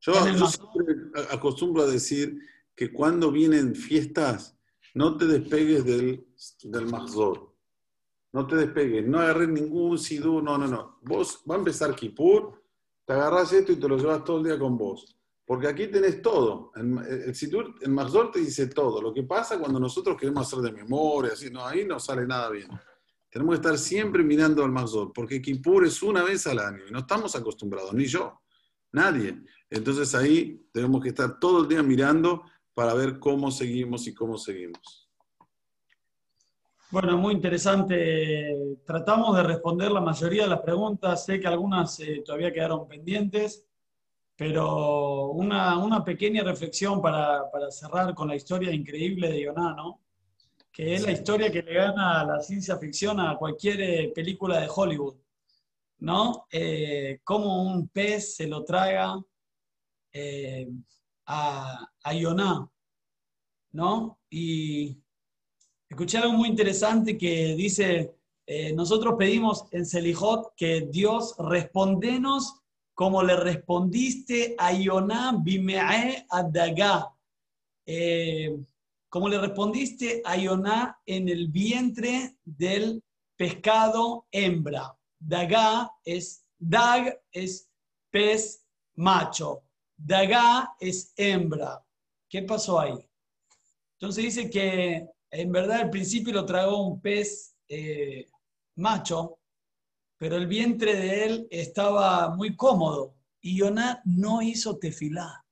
Yo, 0.00 0.12
yo 0.34 0.46
siempre 0.46 0.96
acostumbro 1.30 1.82
a 1.82 1.86
decir 1.86 2.38
que 2.74 2.92
cuando 2.92 3.30
vienen 3.30 3.74
fiestas, 3.74 4.56
no 4.94 5.16
te 5.16 5.26
despegues 5.26 5.84
del, 5.84 6.26
del 6.64 6.86
Mazor. 6.86 7.54
No 8.32 8.46
te 8.46 8.56
despegues, 8.56 9.06
no 9.06 9.18
agarres 9.18 9.48
ningún 9.48 9.98
sidú, 9.98 10.40
no, 10.40 10.56
no, 10.56 10.66
no. 10.66 10.98
Vos 11.02 11.42
va 11.50 11.56
a 11.56 11.58
empezar 11.58 11.94
Kippur, 11.94 12.62
te 13.04 13.12
agarras 13.12 13.52
esto 13.52 13.72
y 13.72 13.76
te 13.76 13.88
lo 13.88 13.96
llevas 13.96 14.24
todo 14.24 14.38
el 14.38 14.44
día 14.44 14.58
con 14.58 14.78
vos. 14.78 15.16
Porque 15.44 15.66
aquí 15.66 15.88
tenés 15.88 16.22
todo. 16.22 16.70
El, 16.76 16.96
el 17.26 17.34
Sidur, 17.34 17.74
el 17.80 17.90
Mazor 17.90 18.30
te 18.30 18.38
dice 18.38 18.68
todo. 18.68 19.02
Lo 19.02 19.12
que 19.12 19.24
pasa 19.24 19.58
cuando 19.58 19.80
nosotros 19.80 20.16
queremos 20.16 20.46
hacer 20.46 20.60
de 20.60 20.70
memoria, 20.70 21.32
así, 21.32 21.50
no, 21.50 21.66
ahí 21.66 21.84
no 21.84 21.98
sale 21.98 22.24
nada 22.24 22.50
bien. 22.50 22.68
Tenemos 23.28 23.54
que 23.54 23.66
estar 23.66 23.76
siempre 23.76 24.22
mirando 24.22 24.62
al 24.64 24.70
Mazor, 24.70 25.12
porque 25.12 25.42
Kippur 25.42 25.86
es 25.86 26.02
una 26.04 26.22
vez 26.22 26.46
al 26.46 26.60
año 26.60 26.86
y 26.88 26.92
no 26.92 27.00
estamos 27.00 27.34
acostumbrados, 27.34 27.92
ni 27.94 28.06
yo, 28.06 28.40
nadie. 28.92 29.42
Entonces 29.70 30.14
ahí 30.16 30.66
tenemos 30.72 31.00
que 31.00 31.10
estar 31.10 31.38
todo 31.38 31.62
el 31.62 31.68
día 31.68 31.82
mirando 31.82 32.42
para 32.74 32.92
ver 32.94 33.20
cómo 33.20 33.50
seguimos 33.50 34.06
y 34.08 34.14
cómo 34.14 34.36
seguimos. 34.36 35.08
Bueno, 36.90 37.16
muy 37.16 37.34
interesante. 37.34 38.76
Tratamos 38.84 39.36
de 39.36 39.44
responder 39.44 39.92
la 39.92 40.00
mayoría 40.00 40.42
de 40.42 40.48
las 40.48 40.60
preguntas. 40.60 41.24
Sé 41.24 41.38
que 41.38 41.46
algunas 41.46 42.00
eh, 42.00 42.20
todavía 42.26 42.52
quedaron 42.52 42.88
pendientes, 42.88 43.64
pero 44.34 45.28
una, 45.28 45.78
una 45.78 46.02
pequeña 46.02 46.42
reflexión 46.42 47.00
para, 47.00 47.48
para 47.48 47.70
cerrar 47.70 48.12
con 48.12 48.26
la 48.26 48.34
historia 48.34 48.72
increíble 48.72 49.30
de 49.30 49.42
Yoná, 49.42 49.72
¿no? 49.72 50.00
Que 50.72 50.94
es 50.94 51.04
la 51.04 51.12
historia 51.12 51.52
que 51.52 51.62
le 51.62 51.74
gana 51.74 52.22
a 52.22 52.24
la 52.24 52.40
ciencia 52.40 52.76
ficción 52.76 53.20
a 53.20 53.36
cualquier 53.36 53.80
eh, 53.80 54.12
película 54.12 54.58
de 54.58 54.68
Hollywood, 54.74 55.14
¿no? 56.00 56.46
Eh, 56.50 57.20
cómo 57.22 57.62
un 57.62 57.86
pez 57.88 58.34
se 58.34 58.48
lo 58.48 58.64
traga 58.64 59.16
eh, 60.12 60.68
a, 61.26 61.88
a 62.02 62.14
Yoná, 62.14 62.70
¿no? 63.72 64.18
Y 64.30 65.00
Escuché 65.90 66.18
algo 66.18 66.34
muy 66.34 66.48
interesante 66.48 67.18
que 67.18 67.56
dice, 67.56 68.14
eh, 68.46 68.72
nosotros 68.72 69.16
pedimos 69.18 69.66
en 69.72 69.84
Selijot 69.84 70.54
que 70.56 70.82
Dios 70.82 71.34
respondenos 71.36 72.62
como 72.94 73.24
le 73.24 73.34
respondiste 73.34 74.54
a 74.56 74.72
Yoná 74.72 75.32
bime'e 75.36 76.26
adagá. 76.30 77.12
Eh, 77.84 78.56
como 79.08 79.28
le 79.28 79.40
respondiste 79.40 80.22
a 80.24 80.36
Yoná 80.36 80.96
en 81.04 81.28
el 81.28 81.48
vientre 81.48 82.36
del 82.44 83.02
pescado 83.36 84.26
hembra. 84.30 84.96
Dagá 85.18 85.90
es, 86.04 86.46
dag 86.56 87.20
es 87.32 87.68
pez 88.12 88.64
macho. 88.94 89.64
Dagá 90.02 90.74
es 90.80 91.12
hembra. 91.16 91.84
¿Qué 92.28 92.42
pasó 92.42 92.80
ahí? 92.80 92.94
Entonces 93.98 94.24
dice 94.24 94.50
que 94.50 95.06
en 95.30 95.52
verdad 95.52 95.80
al 95.80 95.90
principio 95.90 96.32
lo 96.32 96.46
tragó 96.46 96.86
un 96.86 97.00
pez 97.00 97.56
eh, 97.68 98.26
macho, 98.76 99.38
pero 100.16 100.36
el 100.36 100.46
vientre 100.46 100.96
de 100.96 101.24
él 101.24 101.48
estaba 101.50 102.34
muy 102.34 102.56
cómodo 102.56 103.14
y 103.40 103.56
Yoná 103.56 104.02
no 104.04 104.42
hizo 104.42 104.78
tefilá. 104.78 105.44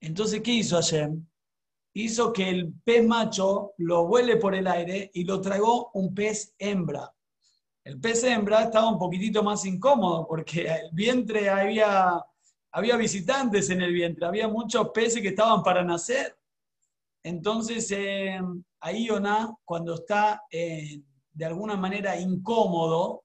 Entonces, 0.00 0.40
¿qué 0.42 0.52
hizo 0.52 0.76
Hashem? 0.76 1.24
Hizo 1.94 2.32
que 2.32 2.48
el 2.48 2.72
pez 2.84 3.06
macho 3.06 3.74
lo 3.78 4.06
vuele 4.06 4.36
por 4.36 4.54
el 4.54 4.66
aire 4.66 5.10
y 5.14 5.24
lo 5.24 5.40
tragó 5.40 5.90
un 5.94 6.14
pez 6.14 6.54
hembra. 6.58 7.12
El 7.84 8.00
pez 8.00 8.24
hembra 8.24 8.64
estaba 8.64 8.88
un 8.88 8.98
poquitito 8.98 9.42
más 9.42 9.64
incómodo 9.64 10.26
porque 10.26 10.66
el 10.66 10.90
vientre 10.92 11.50
había, 11.50 12.24
había 12.72 12.96
visitantes 12.96 13.70
en 13.70 13.82
el 13.82 13.92
vientre, 13.92 14.26
había 14.26 14.48
muchos 14.48 14.88
peces 14.90 15.20
que 15.20 15.28
estaban 15.28 15.62
para 15.62 15.84
nacer. 15.84 16.36
Entonces, 17.22 17.90
eh, 17.90 18.40
ahí 18.80 19.06
Yoná, 19.06 19.54
cuando 19.64 19.94
está 19.94 20.42
eh, 20.50 21.00
de 21.32 21.44
alguna 21.44 21.76
manera 21.76 22.18
incómodo, 22.18 23.24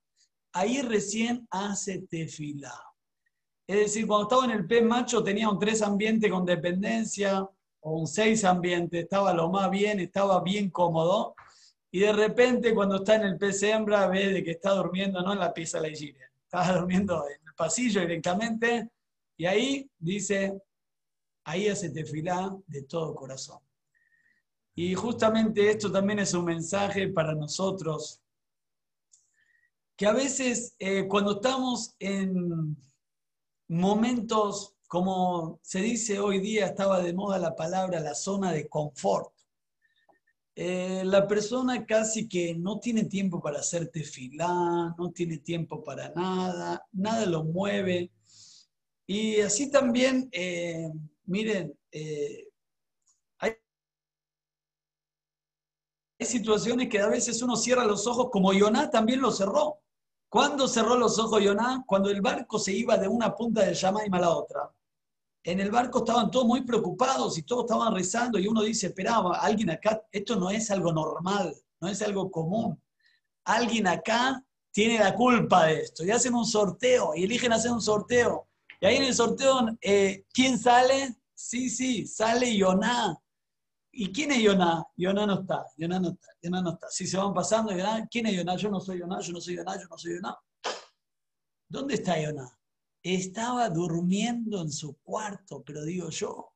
ahí 0.51 0.81
recién 0.81 1.47
hace 1.49 1.99
tefilá. 2.09 2.73
Es 3.65 3.77
decir, 3.77 4.07
cuando 4.07 4.23
estaba 4.23 4.45
en 4.45 4.59
el 4.59 4.67
pez 4.67 4.83
macho 4.83 5.23
tenía 5.23 5.49
un 5.49 5.59
tres 5.59 5.81
ambiente 5.81 6.29
con 6.29 6.45
dependencia, 6.45 7.47
o 7.79 7.99
un 7.99 8.07
seis 8.07 8.43
ambiente, 8.43 8.99
estaba 8.99 9.33
lo 9.33 9.49
más 9.49 9.69
bien, 9.69 9.99
estaba 9.99 10.41
bien 10.41 10.69
cómodo, 10.69 11.35
y 11.89 11.99
de 11.99 12.11
repente 12.11 12.73
cuando 12.73 12.97
está 12.97 13.15
en 13.15 13.23
el 13.23 13.37
pez 13.37 13.63
hembra 13.63 14.07
ve 14.07 14.29
de 14.29 14.43
que 14.43 14.51
está 14.51 14.71
durmiendo 14.71 15.21
no 15.21 15.33
en 15.33 15.39
la 15.39 15.53
pieza 15.53 15.77
de 15.79 15.87
la 15.87 15.93
higiene, 15.93 16.19
está 16.43 16.77
durmiendo 16.77 17.25
en 17.27 17.47
el 17.47 17.53
pasillo 17.55 18.01
directamente, 18.01 18.89
y 19.37 19.45
ahí 19.45 19.89
dice, 19.97 20.59
ahí 21.43 21.67
hace 21.67 21.89
tefilá 21.89 22.57
de 22.67 22.83
todo 22.83 23.15
corazón. 23.15 23.59
Y 24.75 24.93
justamente 24.93 25.71
esto 25.71 25.91
también 25.91 26.19
es 26.19 26.33
un 26.33 26.45
mensaje 26.45 27.07
para 27.07 27.33
nosotros, 27.33 28.21
que 29.95 30.05
a 30.05 30.13
veces 30.13 30.75
eh, 30.77 31.07
cuando 31.07 31.37
estamos 31.37 31.95
en, 31.99 32.77
momentos, 33.67 34.75
como 34.87 35.59
se 35.61 35.81
dice 35.81 36.19
hoy 36.19 36.39
día, 36.39 36.67
estaba 36.67 37.01
de 37.01 37.13
moda 37.13 37.37
la 37.37 37.55
palabra, 37.55 37.99
la 37.99 38.15
zona 38.15 38.51
de 38.51 38.67
confort. 38.67 39.33
Eh, 40.55 41.03
la 41.05 41.27
persona 41.27 41.85
casi 41.85 42.27
que 42.27 42.55
no 42.55 42.79
tiene 42.79 43.03
tiempo 43.03 43.39
para 43.41 43.59
hacerte 43.59 43.99
tefilá, 43.99 44.95
no 44.97 45.11
tiene 45.11 45.37
tiempo 45.37 45.83
para 45.83 46.09
nada, 46.09 46.83
nada 46.91 47.25
lo 47.27 47.43
mueve. 47.43 48.11
Y 49.07 49.39
así 49.39 49.71
también, 49.71 50.27
eh, 50.33 50.91
miren, 51.25 51.73
eh, 51.91 52.49
hay, 53.39 53.55
situaciones 56.19 56.89
que 56.89 56.99
a 56.99 57.07
veces 57.07 57.41
uno 57.41 57.55
cierra 57.55 57.85
los 57.85 58.05
ojos, 58.05 58.27
como 58.29 58.51
Yoná 58.51 58.89
también 58.89 59.21
lo 59.21 59.31
cerró. 59.31 59.79
¿Cuándo 60.29 60.67
cerró 60.67 60.97
los 60.97 61.17
ojos 61.19 61.41
Yoná? 61.41 61.85
Cuando 61.87 62.09
el 62.09 62.21
barco 62.21 62.59
se 62.59 62.73
iba 62.73 62.97
de 62.97 63.07
una 63.07 63.33
punta 63.33 63.63
de 63.65 63.73
Yamaim 63.73 64.13
a 64.13 64.19
la 64.19 64.31
otra. 64.31 64.69
En 65.41 65.61
el 65.61 65.71
barco 65.71 65.99
estaban 65.99 66.29
todos 66.29 66.45
muy 66.45 66.65
preocupados 66.65 67.37
y 67.37 67.43
todos 67.43 67.63
estaban 67.63 67.95
rezando 67.95 68.37
y 68.37 68.47
uno 68.47 68.61
dice, 68.61 68.87
esperaba, 68.87 69.39
alguien 69.39 69.69
acá, 69.69 70.03
esto 70.11 70.35
no 70.35 70.49
es 70.49 70.69
algo 70.69 70.91
normal, 70.91 71.55
no 71.79 71.87
es 71.87 72.01
algo 72.01 72.29
común. 72.29 72.81
Alguien 73.45 73.87
acá 73.87 74.43
tiene 74.71 74.99
la 74.99 75.15
culpa 75.15 75.67
de 75.67 75.83
esto 75.83 76.03
y 76.03 76.11
hacen 76.11 76.35
un 76.35 76.45
sorteo 76.45 77.15
y 77.15 77.23
eligen 77.23 77.53
hacer 77.53 77.71
un 77.71 77.81
sorteo. 77.81 78.46
Y 78.79 78.85
ahí 78.85 78.97
en 78.97 79.03
el 79.03 79.13
sorteo, 79.13 79.77
eh, 79.81 80.25
¿quién 80.33 80.59
sale? 80.59 81.15
Sí, 81.33 81.69
sí, 81.69 82.05
sale 82.05 82.55
Yoná. 82.55 83.17
¿Y 83.91 84.11
quién 84.11 84.31
es 84.31 84.43
Yoná? 84.43 84.85
Yoná 84.95 85.25
no 85.25 85.41
está, 85.41 85.65
Yoná 85.77 85.99
no 85.99 86.09
está, 86.09 86.27
Yoná 86.41 86.61
no 86.61 86.69
está. 86.73 86.87
Si 86.89 87.07
se 87.07 87.17
van 87.17 87.33
pasando, 87.33 87.73
¿quién 88.11 88.27
es 88.27 88.35
Yoná? 88.35 88.55
Yo 88.55 88.69
no 88.69 88.79
soy 88.79 88.99
Yoná, 88.99 89.19
yo 89.21 89.33
no 89.33 89.41
soy 89.41 89.55
Yoná, 89.55 89.75
yo 89.79 89.87
no 89.89 89.97
soy 89.97 90.15
Yoná. 90.15 90.37
¿Dónde 91.67 91.95
está 91.95 92.21
Yoná? 92.21 92.47
Estaba 93.01 93.69
durmiendo 93.69 94.61
en 94.61 94.71
su 94.71 94.97
cuarto, 94.97 95.63
pero 95.63 95.83
digo 95.83 96.09
yo, 96.09 96.53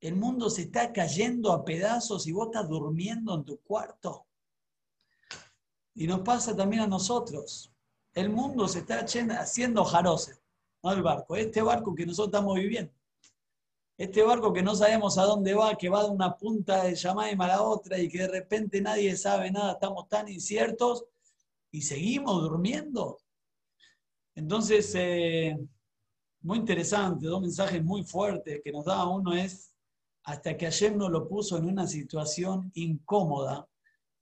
el 0.00 0.16
mundo 0.16 0.50
se 0.50 0.62
está 0.62 0.92
cayendo 0.92 1.52
a 1.52 1.64
pedazos 1.64 2.26
y 2.26 2.32
vos 2.32 2.46
estás 2.46 2.68
durmiendo 2.68 3.34
en 3.34 3.44
tu 3.44 3.60
cuarto. 3.60 4.26
Y 5.94 6.06
nos 6.06 6.20
pasa 6.20 6.56
también 6.56 6.82
a 6.82 6.86
nosotros. 6.86 7.72
El 8.14 8.30
mundo 8.30 8.66
se 8.66 8.80
está 8.80 9.00
haciendo 9.00 9.84
jarose, 9.84 10.41
no 10.82 10.92
el 10.92 11.02
barco, 11.02 11.36
este 11.36 11.62
barco 11.62 11.94
que 11.94 12.06
nosotros 12.06 12.34
estamos 12.34 12.56
viviendo. 12.56 12.92
Este 13.96 14.22
barco 14.22 14.52
que 14.52 14.62
no 14.62 14.74
sabemos 14.74 15.16
a 15.18 15.24
dónde 15.24 15.54
va, 15.54 15.76
que 15.76 15.88
va 15.88 16.02
de 16.02 16.10
una 16.10 16.36
punta 16.36 16.84
de 16.84 16.94
Yamaima 16.94 17.44
a 17.44 17.48
la 17.48 17.62
otra 17.62 17.98
y 17.98 18.08
que 18.08 18.18
de 18.18 18.28
repente 18.28 18.80
nadie 18.80 19.16
sabe 19.16 19.50
nada, 19.50 19.72
estamos 19.72 20.08
tan 20.08 20.28
inciertos 20.28 21.04
y 21.70 21.82
seguimos 21.82 22.42
durmiendo. 22.42 23.18
Entonces, 24.34 24.92
eh, 24.96 25.56
muy 26.40 26.58
interesante, 26.58 27.26
dos 27.26 27.40
mensajes 27.40 27.84
muy 27.84 28.02
fuertes 28.02 28.60
que 28.64 28.72
nos 28.72 28.84
da 28.84 29.06
uno 29.06 29.32
es, 29.34 29.72
hasta 30.24 30.56
que 30.56 30.66
ayer 30.66 30.96
nos 30.96 31.10
lo 31.10 31.28
puso 31.28 31.56
en 31.56 31.66
una 31.66 31.86
situación 31.86 32.70
incómoda, 32.74 33.68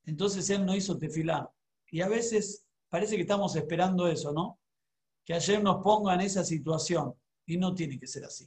entonces 0.04 0.48
él 0.50 0.66
no 0.66 0.74
hizo 0.74 0.98
tefilar. 0.98 1.50
Y 1.90 2.00
a 2.02 2.08
veces 2.08 2.66
parece 2.88 3.16
que 3.16 3.22
estamos 3.22 3.56
esperando 3.56 4.06
eso, 4.06 4.32
¿no? 4.32 4.59
Que 5.31 5.36
ayer 5.36 5.62
nos 5.62 5.81
ponga 5.81 6.15
en 6.15 6.23
esa 6.23 6.44
situación 6.44 7.15
y 7.47 7.57
no 7.57 7.73
tiene 7.73 8.01
que 8.01 8.09
ser 8.09 8.24
así 8.24 8.44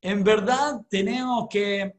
en 0.00 0.22
verdad 0.22 0.86
tenemos 0.88 1.48
que, 1.50 1.96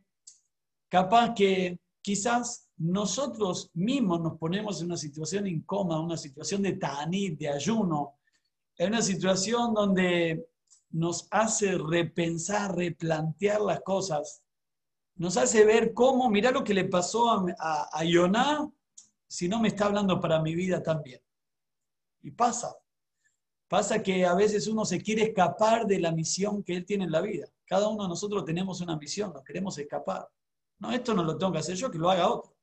capaz 0.87 1.33
que 1.33 1.79
quizás 2.01 2.69
nosotros 2.77 3.69
mismos 3.73 4.21
nos 4.21 4.37
ponemos 4.37 4.79
en 4.79 4.87
una 4.87 4.97
situación 4.97 5.47
incómoda, 5.47 5.99
una 5.99 6.15
situación 6.15 6.61
de 6.61 6.73
ta'anit, 6.73 7.37
de 7.37 7.49
ayuno, 7.49 8.17
en 8.77 8.93
una 8.93 9.01
situación 9.01 9.73
donde 9.73 10.47
nos 10.91 11.27
hace 11.31 11.77
repensar, 11.77 12.75
replantear 12.77 13.59
las 13.59 13.81
cosas, 13.81 14.41
nos 15.15 15.35
hace 15.35 15.65
ver 15.65 15.93
cómo, 15.93 16.29
mira 16.29 16.51
lo 16.51 16.63
que 16.63 16.75
le 16.75 16.85
pasó 16.85 17.29
a, 17.29 17.89
a, 17.91 18.69
si 19.27 19.49
no 19.49 19.59
me 19.59 19.67
está 19.67 19.87
hablando 19.87 20.21
para 20.21 20.41
mi 20.41 20.55
vida 20.55 20.81
también. 20.81 21.19
Y 22.21 22.31
pasa. 22.31 22.73
Pasa 23.67 24.01
que 24.01 24.25
a 24.25 24.33
veces 24.33 24.67
uno 24.67 24.85
se 24.85 25.01
quiere 25.01 25.23
escapar 25.23 25.85
de 25.85 25.99
la 25.99 26.11
misión 26.11 26.63
que 26.63 26.75
él 26.75 26.85
tiene 26.85 27.03
en 27.03 27.11
la 27.11 27.21
vida. 27.21 27.47
Cada 27.65 27.89
uno 27.89 28.03
de 28.03 28.09
nosotros 28.09 28.45
tenemos 28.45 28.79
una 28.79 28.95
misión, 28.95 29.33
nos 29.33 29.43
queremos 29.43 29.77
escapar. 29.77 30.27
No, 30.79 30.91
esto 30.91 31.13
no 31.13 31.23
lo 31.23 31.37
tengo 31.37 31.51
que 31.51 31.59
hacer 31.59 31.75
yo, 31.75 31.91
que 31.91 31.97
lo 31.97 32.09
haga 32.09 32.29
otro. 32.29 32.55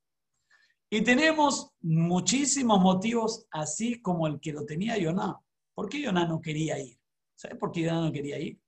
Y 0.88 1.02
tenemos 1.02 1.72
muchísimos 1.80 2.80
motivos, 2.80 3.46
así 3.50 4.00
como 4.00 4.26
el 4.26 4.40
que 4.40 4.52
lo 4.52 4.64
tenía 4.64 4.96
Yoná. 4.96 5.38
¿Por 5.74 5.88
qué 5.88 6.00
Yoná 6.00 6.26
no 6.26 6.40
quería 6.40 6.78
ir? 6.78 6.98
¿Sabes 7.34 7.58
por 7.58 7.72
qué 7.72 7.82
Yoná 7.82 8.00
no 8.00 8.12
quería 8.12 8.38
ir? 8.38 8.58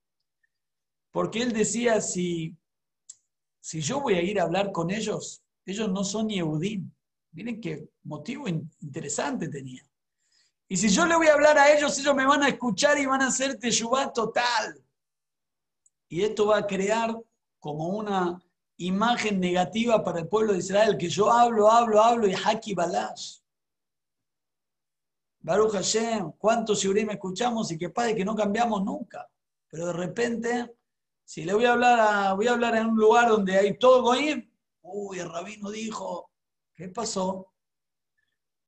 Porque 1.12 1.40
él 1.40 1.52
decía, 1.52 2.00
si, 2.00 2.54
si 3.60 3.80
yo 3.80 4.00
voy 4.00 4.14
a 4.14 4.22
ir 4.22 4.40
a 4.40 4.42
hablar 4.42 4.72
con 4.72 4.90
ellos, 4.90 5.42
ellos 5.64 5.90
no 5.90 6.04
son 6.04 6.28
Yehudim. 6.28 6.90
Miren 7.32 7.60
qué 7.60 7.88
motivo 8.02 8.46
interesante 8.48 9.48
tenía. 9.48 9.82
Y 10.68 10.76
si 10.76 10.88
yo 10.88 11.06
le 11.06 11.16
voy 11.16 11.28
a 11.28 11.34
hablar 11.34 11.58
a 11.58 11.72
ellos, 11.72 11.98
ellos 11.98 12.14
me 12.14 12.26
van 12.26 12.42
a 12.42 12.48
escuchar 12.48 12.98
y 12.98 13.06
van 13.06 13.22
a 13.22 13.28
hacer 13.28 13.58
teyubá 13.58 14.12
total. 14.12 14.82
Y 16.08 16.22
esto 16.22 16.46
va 16.46 16.58
a 16.58 16.66
crear 16.66 17.16
como 17.60 17.88
una 17.88 18.40
imagen 18.78 19.40
negativa 19.40 20.02
para 20.02 20.20
el 20.20 20.28
pueblo 20.28 20.52
de 20.52 20.58
Israel, 20.58 20.96
que 20.98 21.08
yo 21.08 21.30
hablo, 21.30 21.70
hablo, 21.70 22.02
hablo 22.02 22.26
y 22.26 22.34
haki 22.34 22.74
balash. 22.74 23.38
Baruch 25.40 25.72
Hashem, 25.72 26.32
cuántos 26.32 26.84
me 26.84 27.12
escuchamos 27.12 27.70
y 27.70 27.78
que 27.78 27.90
padre 27.90 28.16
que 28.16 28.24
no 28.24 28.34
cambiamos 28.34 28.82
nunca. 28.84 29.28
Pero 29.68 29.86
de 29.86 29.92
repente, 29.92 30.76
si 31.24 31.44
le 31.44 31.54
voy 31.54 31.64
a 31.64 31.72
hablar 31.72 32.00
a, 32.00 32.34
voy 32.34 32.48
a 32.48 32.52
hablar 32.52 32.74
en 32.76 32.86
un 32.86 32.96
lugar 32.96 33.28
donde 33.28 33.56
hay 33.56 33.78
todo 33.78 34.02
goyim, 34.02 34.50
uy, 34.82 35.20
el 35.20 35.30
rabino 35.30 35.70
dijo, 35.70 36.30
¿qué 36.74 36.88
pasó? 36.88 37.52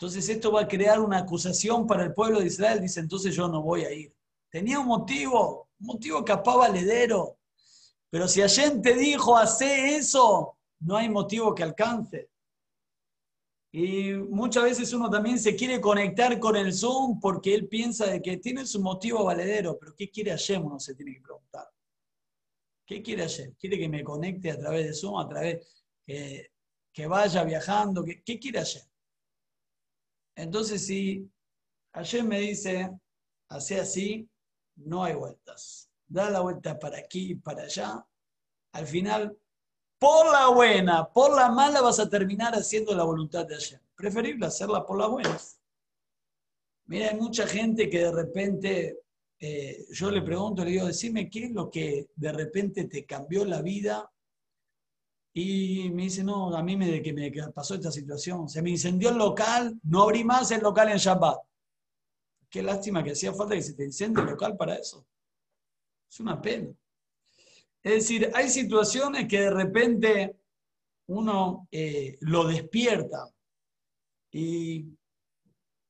Entonces 0.01 0.29
esto 0.29 0.53
va 0.53 0.61
a 0.61 0.69
crear 0.69 1.01
una 1.01 1.19
acusación 1.19 1.85
para 1.85 2.05
el 2.05 2.15
pueblo 2.15 2.39
de 2.39 2.47
Israel, 2.47 2.81
dice, 2.81 3.01
entonces 3.01 3.35
yo 3.35 3.49
no 3.49 3.63
voy 3.63 3.85
a 3.85 3.93
ir. 3.93 4.15
Tenía 4.49 4.79
un 4.79 4.87
motivo, 4.87 5.71
motivo 5.81 6.25
capaz 6.25 6.57
valedero. 6.57 7.41
Pero 8.09 8.29
si 8.29 8.41
Allen 8.41 8.81
te 8.81 8.95
dijo, 8.95 9.37
hace 9.37 9.97
eso, 9.97 10.57
no 10.79 10.97
hay 10.97 11.09
motivo 11.09 11.53
que 11.53 11.65
alcance. 11.65 12.31
Y 13.73 14.13
muchas 14.13 14.63
veces 14.63 14.93
uno 14.93 15.11
también 15.11 15.37
se 15.37 15.57
quiere 15.57 15.81
conectar 15.81 16.39
con 16.39 16.55
el 16.55 16.73
Zoom 16.73 17.19
porque 17.19 17.53
él 17.53 17.67
piensa 17.67 18.07
de 18.07 18.23
que 18.23 18.37
tiene 18.37 18.67
su 18.67 18.81
motivo 18.81 19.25
valedero, 19.25 19.77
pero 19.81 19.97
¿qué 19.97 20.09
quiere 20.09 20.31
Hashem? 20.31 20.65
Uno 20.65 20.79
se 20.79 20.95
tiene 20.95 21.15
que 21.15 21.23
preguntar. 21.23 21.69
¿Qué 22.87 23.03
quiere 23.03 23.23
Hashem? 23.23 23.57
¿Quiere 23.59 23.77
que 23.77 23.89
me 23.89 24.05
conecte 24.05 24.53
a 24.53 24.59
través 24.61 24.87
de 24.87 24.95
Zoom, 24.95 25.19
a 25.19 25.29
través 25.29 25.85
que, 26.07 26.53
que 26.93 27.07
vaya 27.09 27.43
viajando? 27.43 28.05
¿Qué, 28.05 28.23
¿Qué 28.23 28.39
quiere 28.39 28.61
Hashem? 28.61 28.89
Entonces, 30.39 30.87
si 30.87 31.29
Hashem 31.93 32.29
me 32.29 32.39
dice, 32.39 32.97
hace 33.49 33.81
así, 33.81 34.31
no 34.77 35.03
hay 35.03 35.15
vueltas. 35.15 35.91
Da 36.07 36.31
la 36.31 36.41
vuelta 36.41 36.79
para 36.79 36.99
aquí 36.99 37.33
y 37.33 37.35
para 37.35 37.65
allá. 37.65 38.07
Al 38.73 38.87
final, 38.87 39.37
por 39.99 40.31
la 40.31 40.49
buena, 40.49 41.09
por 41.13 41.35
la 41.35 41.51
mala, 41.51 41.81
vas 41.81 41.99
a 41.99 42.09
terminar 42.09 42.55
haciendo 42.55 42.95
la 42.95 43.03
voluntad 43.03 43.47
de 43.47 43.57
Hashem. 43.57 43.81
Preferible 43.97 44.47
hacerla 44.47 44.87
por 44.87 44.99
las 44.99 45.09
buenas. 45.11 45.61
Mira, 46.87 47.11
hay 47.11 47.17
mucha 47.17 47.45
gente 47.45 47.91
que 47.91 47.99
de 47.99 48.13
repente, 48.13 49.01
eh, 49.41 49.87
yo 49.91 50.09
le 50.13 50.23
pregunto, 50.23 50.65
le 50.65 50.71
digo, 50.71 50.87
decime 50.87 51.29
qué 51.29 51.47
es 51.47 51.51
lo 51.51 51.69
que 51.69 52.11
de 52.15 52.33
repente 52.33 52.85
te 52.85 53.05
cambió 53.05 53.45
la 53.45 53.61
vida. 53.61 54.09
Y 55.41 55.91
me 55.91 56.03
dice, 56.03 56.25
no, 56.25 56.53
a 56.53 56.65
mí 56.65 56.77
me, 56.77 57.01
que 57.01 57.13
me 57.13 57.31
pasó 57.53 57.77
esta 57.77 57.93
situación. 57.93 58.49
Se 58.49 58.61
me 58.61 58.71
incendió 58.71 59.11
el 59.11 59.19
local, 59.19 59.79
no 59.85 60.03
abrí 60.03 60.25
más 60.25 60.51
el 60.51 60.61
local 60.61 60.89
en 60.89 60.97
Shabbat. 60.97 61.39
Qué 62.51 62.61
lástima 62.61 63.05
que 63.05 63.13
hacía 63.13 63.33
falta 63.33 63.55
que 63.55 63.63
se 63.63 63.75
te 63.75 63.85
incendie 63.85 64.21
el 64.21 64.31
local 64.31 64.57
para 64.57 64.75
eso. 64.75 65.07
Es 66.11 66.19
una 66.19 66.43
pena. 66.43 66.75
Es 67.81 67.93
decir, 67.93 68.33
hay 68.35 68.49
situaciones 68.49 69.29
que 69.29 69.43
de 69.43 69.51
repente 69.51 70.41
uno 71.07 71.69
eh, 71.71 72.19
lo 72.23 72.43
despierta 72.43 73.33
y 74.33 74.87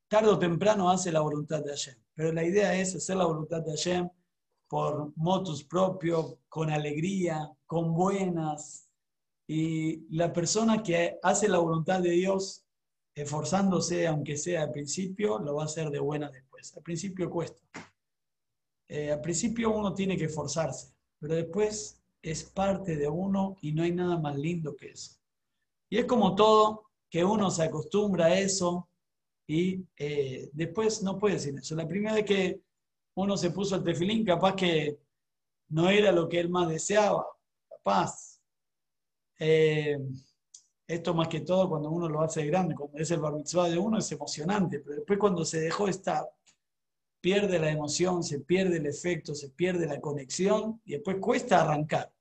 tarde 0.09 0.29
o 0.29 0.39
temprano 0.39 0.91
hace 0.91 1.11
la 1.11 1.21
voluntad 1.21 1.65
de 1.65 1.71
Hashem. 1.71 1.97
Pero 2.15 2.33
la 2.33 2.45
idea 2.45 2.79
es 2.79 2.95
hacer 2.95 3.17
la 3.17 3.25
voluntad 3.25 3.63
de 3.63 3.71
Hashem 3.71 4.11
por 4.69 5.17
motus 5.17 5.65
propio, 5.65 6.39
con 6.51 6.69
alegría, 6.69 7.51
con 7.65 7.95
buenas. 7.95 8.88
Y 9.49 10.07
la 10.15 10.33
persona 10.33 10.83
que 10.83 11.19
hace 11.23 11.49
la 11.49 11.59
voluntad 11.59 12.01
de 12.01 12.11
Dios, 12.11 12.65
esforzándose, 13.15 14.07
aunque 14.07 14.37
sea 14.37 14.63
al 14.63 14.71
principio, 14.71 15.39
lo 15.39 15.57
va 15.57 15.63
a 15.63 15.67
hacer 15.67 15.91
de 15.91 15.99
buena 15.99 16.31
al 16.77 16.83
principio 16.83 17.31
cuesta. 17.31 17.63
Eh, 18.89 19.13
al 19.13 19.21
principio 19.21 19.71
uno 19.71 19.95
tiene 19.95 20.17
que 20.17 20.25
esforzarse, 20.25 20.95
pero 21.19 21.35
después 21.35 22.01
es 22.23 22.45
parte 22.45 22.97
de 22.97 23.09
uno 23.09 23.57
y 23.61 23.73
no 23.73 23.83
hay 23.83 23.93
nada 23.93 24.19
más 24.19 24.37
lindo 24.37 24.75
que 24.75 24.91
eso. 24.91 25.17
Y 25.91 25.99
es 25.99 26.05
como 26.07 26.35
todo, 26.35 26.87
que 27.11 27.25
uno 27.25 27.51
se 27.51 27.63
acostumbra 27.63 28.27
a 28.27 28.39
eso 28.39 28.89
y 29.47 29.83
eh, 29.97 30.51
después 30.53 31.03
no 31.03 31.19
puede 31.19 31.35
decir 31.35 31.57
eso. 31.57 31.75
La 31.75 31.89
primera 31.89 32.15
vez 32.15 32.25
que 32.25 32.61
uno 33.15 33.37
se 33.37 33.51
puso 33.51 33.77
el 33.77 33.85
tefilín, 33.85 34.25
capaz 34.25 34.55
que 34.55 34.99
no 35.71 35.89
era 35.89 36.13
lo 36.13 36.29
que 36.29 36.41
él 36.41 36.49
más 36.51 36.69
deseaba, 36.69 37.27
capaz. 37.69 38.38
Eh, 39.39 39.99
esto 40.87 41.15
más 41.15 41.29
que 41.29 41.41
todo 41.41 41.69
cuando 41.69 41.91
uno 41.91 42.09
lo 42.09 42.23
hace 42.23 42.45
grande, 42.47 42.75
cuando 42.75 42.99
es 42.99 43.11
el 43.11 43.21
bar 43.21 43.35
mitzvah 43.35 43.69
de 43.69 43.79
uno 43.79 43.99
es 43.99 44.11
emocionante, 44.11 44.81
pero 44.81 44.97
después 44.97 45.19
cuando 45.19 45.45
se 45.45 45.61
dejó 45.61 45.87
estar, 45.87 46.27
pierde 47.21 47.59
la 47.59 47.71
emoción, 47.71 48.23
se 48.23 48.41
pierde 48.41 48.79
el 48.79 48.87
efecto, 48.87 49.35
se 49.35 49.51
pierde 49.51 49.87
la 49.87 50.01
conexión 50.01 50.81
y 50.85 50.93
después 50.93 51.19
cuesta 51.21 51.61
arrancar. 51.61 52.13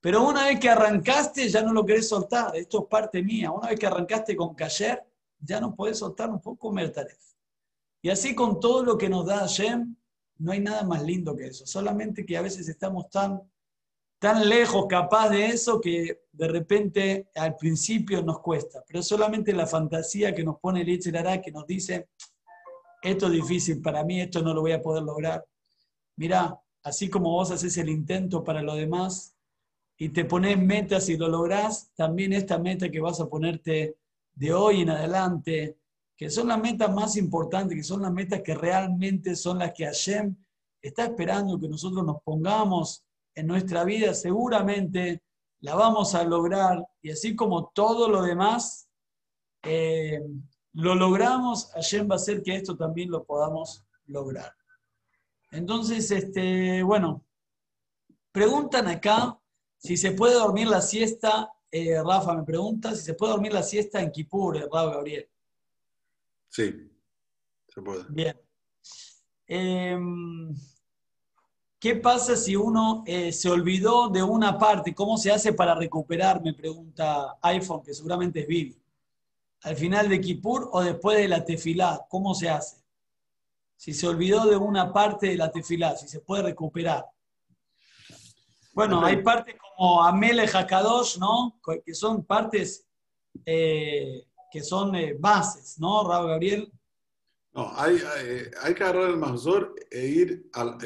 Pero 0.00 0.26
una 0.26 0.46
vez 0.46 0.58
que 0.58 0.70
arrancaste 0.70 1.48
ya 1.48 1.62
no 1.62 1.74
lo 1.74 1.84
querés 1.84 2.08
soltar, 2.08 2.56
esto 2.56 2.82
es 2.82 2.88
parte 2.88 3.22
mía. 3.22 3.50
Una 3.50 3.68
vez 3.68 3.78
que 3.78 3.86
arrancaste 3.86 4.34
con 4.34 4.54
Kayer, 4.54 5.04
ya 5.38 5.60
no 5.60 5.74
podés 5.74 5.98
soltar 5.98 6.30
un 6.30 6.40
poco 6.40 6.72
Mertaref. 6.72 7.18
Y 8.02 8.08
así 8.08 8.34
con 8.34 8.60
todo 8.60 8.82
lo 8.82 8.96
que 8.96 9.10
nos 9.10 9.26
da 9.26 9.40
Hashem, 9.40 9.94
no 10.38 10.52
hay 10.52 10.60
nada 10.60 10.84
más 10.84 11.02
lindo 11.02 11.36
que 11.36 11.48
eso. 11.48 11.66
Solamente 11.66 12.24
que 12.24 12.38
a 12.38 12.40
veces 12.40 12.66
estamos 12.66 13.10
tan 13.10 13.42
tan 14.20 14.48
lejos 14.50 14.84
capaz 14.86 15.30
de 15.30 15.46
eso 15.46 15.80
que 15.80 16.24
de 16.30 16.46
repente 16.46 17.30
al 17.34 17.56
principio 17.56 18.22
nos 18.22 18.40
cuesta, 18.40 18.84
pero 18.86 19.02
solamente 19.02 19.54
la 19.54 19.66
fantasía 19.66 20.34
que 20.34 20.44
nos 20.44 20.58
pone 20.60 20.82
el 20.82 21.16
hará 21.16 21.40
que 21.40 21.50
nos 21.50 21.66
dice, 21.66 22.10
esto 23.02 23.26
es 23.26 23.32
difícil 23.32 23.80
para 23.80 24.04
mí, 24.04 24.20
esto 24.20 24.42
no 24.42 24.52
lo 24.52 24.60
voy 24.60 24.72
a 24.72 24.82
poder 24.82 25.04
lograr. 25.04 25.42
Mira, 26.16 26.60
así 26.82 27.08
como 27.08 27.30
vos 27.30 27.50
haces 27.50 27.78
el 27.78 27.88
intento 27.88 28.44
para 28.44 28.60
lo 28.60 28.74
demás 28.74 29.34
y 29.96 30.10
te 30.10 30.26
pones 30.26 30.58
metas 30.58 31.08
y 31.08 31.16
lo 31.16 31.28
lográs, 31.28 31.90
también 31.94 32.34
esta 32.34 32.58
meta 32.58 32.90
que 32.90 33.00
vas 33.00 33.20
a 33.20 33.28
ponerte 33.28 33.96
de 34.34 34.52
hoy 34.52 34.82
en 34.82 34.90
adelante, 34.90 35.78
que 36.14 36.28
son 36.28 36.48
las 36.48 36.60
metas 36.60 36.92
más 36.92 37.16
importantes, 37.16 37.74
que 37.74 37.82
son 37.82 38.02
las 38.02 38.12
metas 38.12 38.42
que 38.42 38.54
realmente 38.54 39.34
son 39.34 39.58
las 39.58 39.72
que 39.72 39.86
Hashem 39.86 40.36
está 40.82 41.04
esperando 41.04 41.58
que 41.58 41.68
nosotros 41.68 42.04
nos 42.04 42.22
pongamos 42.22 43.06
en 43.34 43.46
nuestra 43.46 43.84
vida 43.84 44.14
seguramente 44.14 45.22
la 45.60 45.74
vamos 45.74 46.14
a 46.14 46.24
lograr 46.24 46.84
y 47.02 47.10
así 47.10 47.36
como 47.36 47.70
todo 47.74 48.08
lo 48.08 48.22
demás 48.22 48.88
eh, 49.62 50.20
lo 50.72 50.94
logramos, 50.94 51.70
Hashem 51.72 52.08
va 52.08 52.14
a 52.14 52.16
hacer 52.16 52.42
que 52.42 52.56
esto 52.56 52.76
también 52.76 53.10
lo 53.10 53.24
podamos 53.24 53.84
lograr. 54.06 54.54
Entonces, 55.50 56.10
este, 56.10 56.82
bueno, 56.82 57.24
preguntan 58.30 58.86
acá 58.86 59.38
si 59.76 59.96
se 59.96 60.12
puede 60.12 60.34
dormir 60.34 60.68
la 60.68 60.80
siesta, 60.80 61.52
eh, 61.70 62.00
Rafa 62.02 62.34
me 62.34 62.44
pregunta, 62.44 62.94
si 62.94 63.02
se 63.02 63.14
puede 63.14 63.32
dormir 63.32 63.52
la 63.52 63.62
siesta 63.62 64.00
en 64.00 64.12
Kipur, 64.12 64.56
eh, 64.56 64.68
Rafa 64.72 64.94
Gabriel. 64.94 65.28
Sí, 66.48 66.90
se 67.68 67.82
puede. 67.82 68.04
Bien. 68.08 68.36
¿Qué 71.80 71.96
pasa 71.96 72.36
si 72.36 72.54
uno 72.54 73.02
eh, 73.06 73.32
se 73.32 73.48
olvidó 73.48 74.10
de 74.10 74.22
una 74.22 74.58
parte? 74.58 74.94
¿Cómo 74.94 75.16
se 75.16 75.32
hace 75.32 75.54
para 75.54 75.74
recuperar? 75.74 76.42
Me 76.42 76.52
pregunta 76.52 77.38
iPhone, 77.40 77.82
que 77.82 77.94
seguramente 77.94 78.40
es 78.40 78.46
Vivi. 78.46 78.78
¿Al 79.62 79.76
final 79.76 80.06
de 80.10 80.20
Kippur 80.20 80.68
o 80.72 80.82
después 80.82 81.16
de 81.16 81.26
la 81.26 81.42
tefilá? 81.42 82.04
¿Cómo 82.10 82.34
se 82.34 82.50
hace? 82.50 82.84
Si 83.76 83.94
se 83.94 84.06
olvidó 84.06 84.44
de 84.44 84.58
una 84.58 84.92
parte 84.92 85.28
de 85.28 85.38
la 85.38 85.50
tefilá, 85.50 85.96
si 85.96 86.06
se 86.06 86.20
puede 86.20 86.42
recuperar. 86.42 87.06
Bueno, 88.74 89.02
hay 89.02 89.22
partes 89.22 89.56
como 89.58 90.04
Amele 90.04 90.46
Hakadosh, 90.46 91.16
¿no? 91.16 91.58
Que 91.84 91.94
son 91.94 92.26
partes 92.26 92.86
eh, 93.46 94.26
que 94.52 94.62
son 94.62 94.94
eh, 94.96 95.16
bases, 95.18 95.78
¿no, 95.78 96.06
Raúl 96.06 96.28
Gabriel? 96.28 96.72
No, 97.52 97.72
hay, 97.74 97.98
hay, 98.62 98.74
que 98.74 98.84
agarrar 98.84 99.08
el 99.08 99.16
mazor 99.16 99.74
e 99.90 100.06
ir 100.06 100.50
al, 100.52 100.76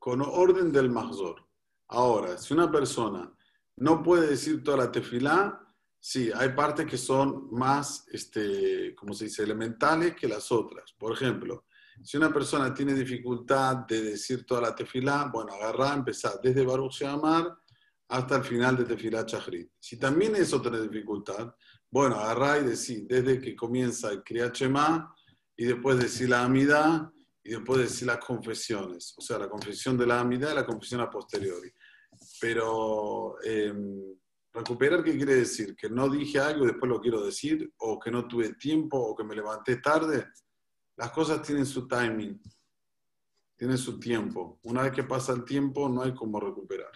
con 0.00 0.22
orden 0.22 0.72
del 0.72 0.90
Mahzor. 0.90 1.46
Ahora, 1.88 2.38
si 2.38 2.54
una 2.54 2.72
persona 2.72 3.30
no 3.76 4.02
puede 4.02 4.28
decir 4.28 4.64
toda 4.64 4.78
la 4.78 4.90
tefilá, 4.90 5.60
sí, 6.00 6.30
hay 6.34 6.48
partes 6.50 6.86
que 6.86 6.96
son 6.96 7.48
más, 7.52 8.06
este, 8.10 8.94
como 8.94 9.12
se 9.12 9.24
dice, 9.26 9.42
elementales 9.42 10.16
que 10.16 10.26
las 10.26 10.50
otras. 10.50 10.94
Por 10.98 11.12
ejemplo, 11.12 11.66
si 12.02 12.16
una 12.16 12.32
persona 12.32 12.72
tiene 12.72 12.94
dificultad 12.94 13.76
de 13.86 14.02
decir 14.02 14.46
toda 14.46 14.62
la 14.62 14.74
tefilá, 14.74 15.30
bueno, 15.30 15.52
agarra, 15.52 15.92
empezar 15.92 16.40
desde 16.42 16.64
Baruch 16.64 16.94
Sheamar 16.94 17.58
hasta 18.08 18.36
el 18.36 18.44
final 18.44 18.76
de 18.78 18.84
tefilá 18.84 19.26
Chahrit. 19.26 19.70
Si 19.78 19.98
también 19.98 20.34
eso 20.34 20.62
tiene 20.62 20.80
dificultad, 20.80 21.54
bueno, 21.90 22.16
agarra 22.16 22.58
y 22.58 22.64
decir 22.64 23.06
desde 23.06 23.38
que 23.38 23.54
comienza 23.54 24.10
el 24.10 24.22
Kriyat 24.22 24.56
y 25.56 25.64
después 25.66 25.98
decir 25.98 26.30
la 26.30 26.42
Amida 26.42 27.12
y 27.42 27.50
después 27.50 27.80
decir 27.80 28.06
las 28.06 28.18
confesiones, 28.18 29.14
o 29.16 29.20
sea, 29.20 29.38
la 29.38 29.48
confesión 29.48 29.96
de 29.96 30.06
la 30.06 30.20
amidad 30.20 30.52
y 30.52 30.56
la 30.56 30.66
confesión 30.66 31.00
a 31.00 31.10
posteriori. 31.10 31.70
Pero 32.40 33.36
em, 33.42 34.14
recuperar, 34.52 35.02
¿qué 35.02 35.16
quiere 35.16 35.36
decir? 35.36 35.74
Que 35.74 35.88
no 35.88 36.08
dije 36.08 36.38
algo 36.38 36.64
y 36.64 36.68
después 36.68 36.90
lo 36.90 37.00
quiero 37.00 37.24
decir, 37.24 37.72
o 37.78 37.98
que 37.98 38.10
no 38.10 38.26
tuve 38.28 38.54
tiempo, 38.54 38.98
o 38.98 39.16
que 39.16 39.24
me 39.24 39.34
levanté 39.34 39.76
tarde. 39.76 40.26
Las 40.96 41.10
cosas 41.12 41.40
tienen 41.42 41.64
su 41.64 41.88
timing, 41.88 42.40
tienen 43.56 43.78
su 43.78 43.98
tiempo. 43.98 44.58
Una 44.64 44.82
vez 44.82 44.92
que 44.92 45.04
pasa 45.04 45.32
el 45.32 45.44
tiempo, 45.44 45.88
no 45.88 46.02
hay 46.02 46.14
cómo 46.14 46.38
recuperar. 46.40 46.92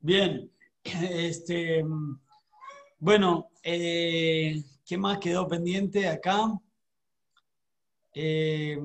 Bien, 0.00 0.50
este, 0.84 1.84
bueno, 2.98 3.50
eh, 3.62 4.62
¿qué 4.84 4.98
más 4.98 5.18
quedó 5.18 5.46
pendiente 5.46 6.08
acá? 6.08 6.48
Eh, 8.18 8.80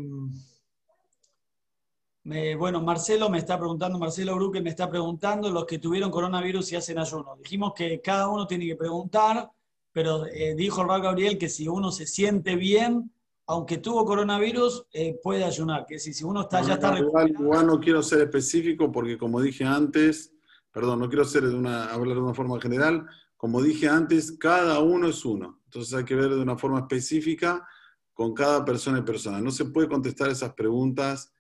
bueno, 2.57 2.81
Marcelo 2.81 3.29
me 3.29 3.37
está 3.37 3.57
preguntando, 3.57 3.97
Marcelo 3.97 4.35
Bruque 4.35 4.61
me 4.61 4.69
está 4.69 4.89
preguntando, 4.89 5.49
los 5.49 5.65
que 5.65 5.79
tuvieron 5.79 6.11
coronavirus 6.11 6.73
y 6.73 6.75
hacen 6.75 6.99
ayuno. 6.99 7.37
Dijimos 7.41 7.71
que 7.73 8.01
cada 8.01 8.27
uno 8.27 8.45
tiene 8.45 8.65
que 8.65 8.75
preguntar, 8.75 9.49
pero 9.93 10.25
eh, 10.25 10.53
dijo 10.53 10.81
el 10.81 11.01
Gabriel 11.01 11.37
que 11.37 11.47
si 11.47 11.65
uno 11.69 11.91
se 11.91 12.05
siente 12.05 12.57
bien, 12.57 13.09
aunque 13.47 13.77
tuvo 13.77 14.03
coronavirus, 14.03 14.85
eh, 14.91 15.17
puede 15.23 15.45
ayunar. 15.45 15.85
Que 15.87 15.97
si, 15.97 16.13
si 16.13 16.25
uno 16.25 16.41
está, 16.41 16.61
ya 16.61 16.73
está 16.73 16.99
igual, 16.99 17.29
igual, 17.29 17.65
no 17.65 17.79
quiero 17.79 18.03
ser 18.03 18.19
específico 18.19 18.91
porque 18.91 19.17
como 19.17 19.41
dije 19.41 19.63
antes, 19.63 20.33
perdón, 20.73 20.99
no 20.99 21.07
quiero 21.07 21.23
ser 21.23 21.43
de 21.43 21.55
una, 21.55 21.85
hablar 21.85 22.15
de 22.15 22.21
una 22.21 22.33
forma 22.33 22.59
general, 22.59 23.05
como 23.37 23.61
dije 23.61 23.87
antes, 23.87 24.33
cada 24.33 24.79
uno 24.81 25.07
es 25.07 25.23
uno. 25.23 25.61
Entonces 25.65 25.93
hay 25.93 26.03
que 26.03 26.15
ver 26.15 26.31
de 26.31 26.41
una 26.41 26.57
forma 26.57 26.79
específica 26.79 27.65
con 28.13 28.33
cada 28.33 28.63
persona 28.63 28.99
y 28.99 29.03
persona. 29.03 29.39
No 29.39 29.51
se 29.51 29.65
puede 29.65 29.87
contestar 29.87 30.29
esas 30.29 30.53
preguntas 30.53 31.31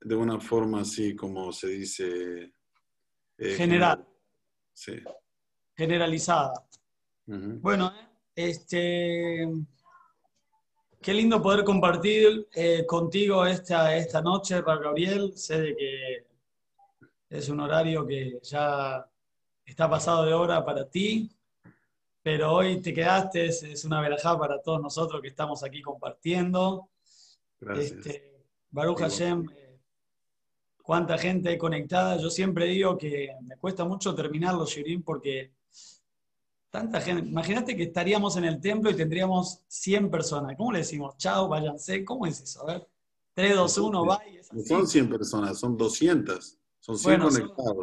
de 0.00 0.14
una 0.14 0.40
forma 0.40 0.80
así 0.80 1.14
como 1.14 1.52
se 1.52 1.68
dice. 1.68 2.52
Eh, 3.38 3.54
General. 3.56 4.06
Sí. 4.72 5.00
Generalizada. 5.76 6.52
Bueno, 7.26 7.92
este. 8.34 9.48
Qué 11.00 11.12
lindo 11.12 11.42
poder 11.42 11.64
compartir 11.64 12.48
eh, 12.54 12.86
contigo 12.86 13.44
esta, 13.44 13.94
esta 13.94 14.22
noche, 14.22 14.62
Gabriel. 14.62 15.32
Sé 15.36 15.60
de 15.60 15.76
que 15.76 16.26
es 17.28 17.48
un 17.48 17.60
horario 17.60 18.06
que 18.06 18.38
ya 18.42 19.06
está 19.64 19.88
pasado 19.88 20.24
de 20.24 20.32
hora 20.32 20.64
para 20.64 20.88
ti 20.88 21.30
pero 22.24 22.54
hoy 22.54 22.80
te 22.80 22.94
quedaste, 22.94 23.44
es, 23.44 23.84
una 23.84 24.00
verajá 24.00 24.38
para 24.38 24.62
todos 24.62 24.80
nosotros 24.80 25.20
que 25.20 25.28
estamos 25.28 25.62
aquí 25.62 25.82
compartiendo. 25.82 26.88
Gracias. 27.60 27.98
Este, 27.98 28.40
Baruch 28.70 29.00
Hashem, 29.00 29.46
eh, 29.54 29.78
cuánta 30.82 31.18
gente 31.18 31.58
conectada. 31.58 32.16
Yo 32.16 32.30
siempre 32.30 32.64
digo 32.64 32.96
que 32.96 33.28
me 33.42 33.58
cuesta 33.58 33.84
mucho 33.84 34.14
terminar 34.14 34.54
los 34.54 34.70
shirim 34.70 35.02
porque 35.02 35.52
tanta 36.70 36.98
gente. 37.02 37.28
Imagínate 37.28 37.76
que 37.76 37.82
estaríamos 37.82 38.38
en 38.38 38.46
el 38.46 38.58
templo 38.58 38.90
y 38.90 38.96
tendríamos 38.96 39.60
100 39.68 40.10
personas. 40.10 40.56
¿Cómo 40.56 40.72
le 40.72 40.78
decimos? 40.78 41.18
Chao, 41.18 41.46
váyanse. 41.46 42.06
¿Cómo 42.06 42.24
es 42.24 42.40
eso? 42.40 42.62
A 42.62 42.72
ver. 42.72 42.88
3, 43.34 43.54
2, 43.54 43.78
1, 43.78 44.06
va. 44.06 44.18
No 44.50 44.62
son 44.62 44.86
100 44.86 45.10
personas, 45.10 45.58
son 45.58 45.76
200. 45.76 46.58
Son 46.80 46.96
100 46.96 47.20
conectados. 47.20 47.76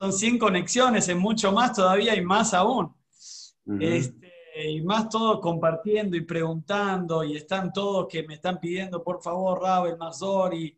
Son, 0.00 0.10
son 0.10 0.12
100 0.12 0.38
conexiones, 0.38 1.08
es 1.08 1.16
mucho 1.16 1.52
más 1.52 1.74
todavía 1.74 2.16
y 2.16 2.22
más 2.22 2.54
aún 2.54 2.97
este, 3.80 4.32
y 4.70 4.80
más 4.82 5.08
todos 5.08 5.40
compartiendo 5.40 6.16
y 6.16 6.22
preguntando, 6.22 7.22
y 7.22 7.36
están 7.36 7.72
todos 7.72 8.08
que 8.08 8.22
me 8.22 8.34
están 8.34 8.58
pidiendo, 8.58 9.02
por 9.02 9.22
favor, 9.22 9.62
Raúl, 9.62 9.96
Mazor 9.96 10.54
y, 10.54 10.76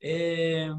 eh, 0.00 0.70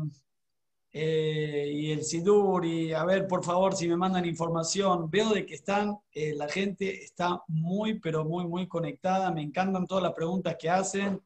eh, 0.91 1.71
y 1.71 1.91
el 1.91 2.03
Sidur, 2.03 2.65
y 2.65 2.93
a 2.93 3.05
ver, 3.05 3.27
por 3.27 3.43
favor, 3.43 3.75
si 3.75 3.87
me 3.87 3.95
mandan 3.95 4.25
información. 4.25 5.09
Veo 5.09 5.29
de 5.29 5.45
que 5.45 5.55
están, 5.55 5.99
eh, 6.11 6.33
la 6.35 6.47
gente 6.49 7.03
está 7.03 7.43
muy, 7.47 7.99
pero 7.99 8.25
muy, 8.25 8.47
muy 8.47 8.67
conectada. 8.67 9.31
Me 9.31 9.41
encantan 9.41 9.85
todas 9.85 10.03
las 10.03 10.13
preguntas 10.13 10.55
que 10.57 10.69
hacen. 10.69 11.21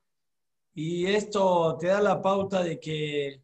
Y 0.73 1.05
esto 1.05 1.77
te 1.79 1.87
da 1.87 2.01
la 2.01 2.21
pauta 2.21 2.63
de 2.63 2.79
que, 2.79 3.41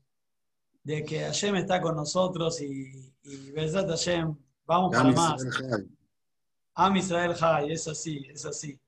de 0.84 1.06
que 1.06 1.20
Hashem 1.20 1.56
está 1.56 1.80
con 1.80 1.96
nosotros 1.96 2.60
y, 2.62 3.14
y 3.24 3.54
Hashem, 3.56 4.36
vamos 4.66 4.96
para 4.96 5.12
más. 5.12 5.46
Am 6.76 6.96
Israel 6.96 7.36
High, 7.36 7.72
es 7.72 7.88
así, 7.88 8.26
es 8.30 8.46
así. 8.46 8.80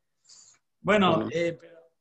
Bueno, 0.79 1.27
eh, 1.31 1.57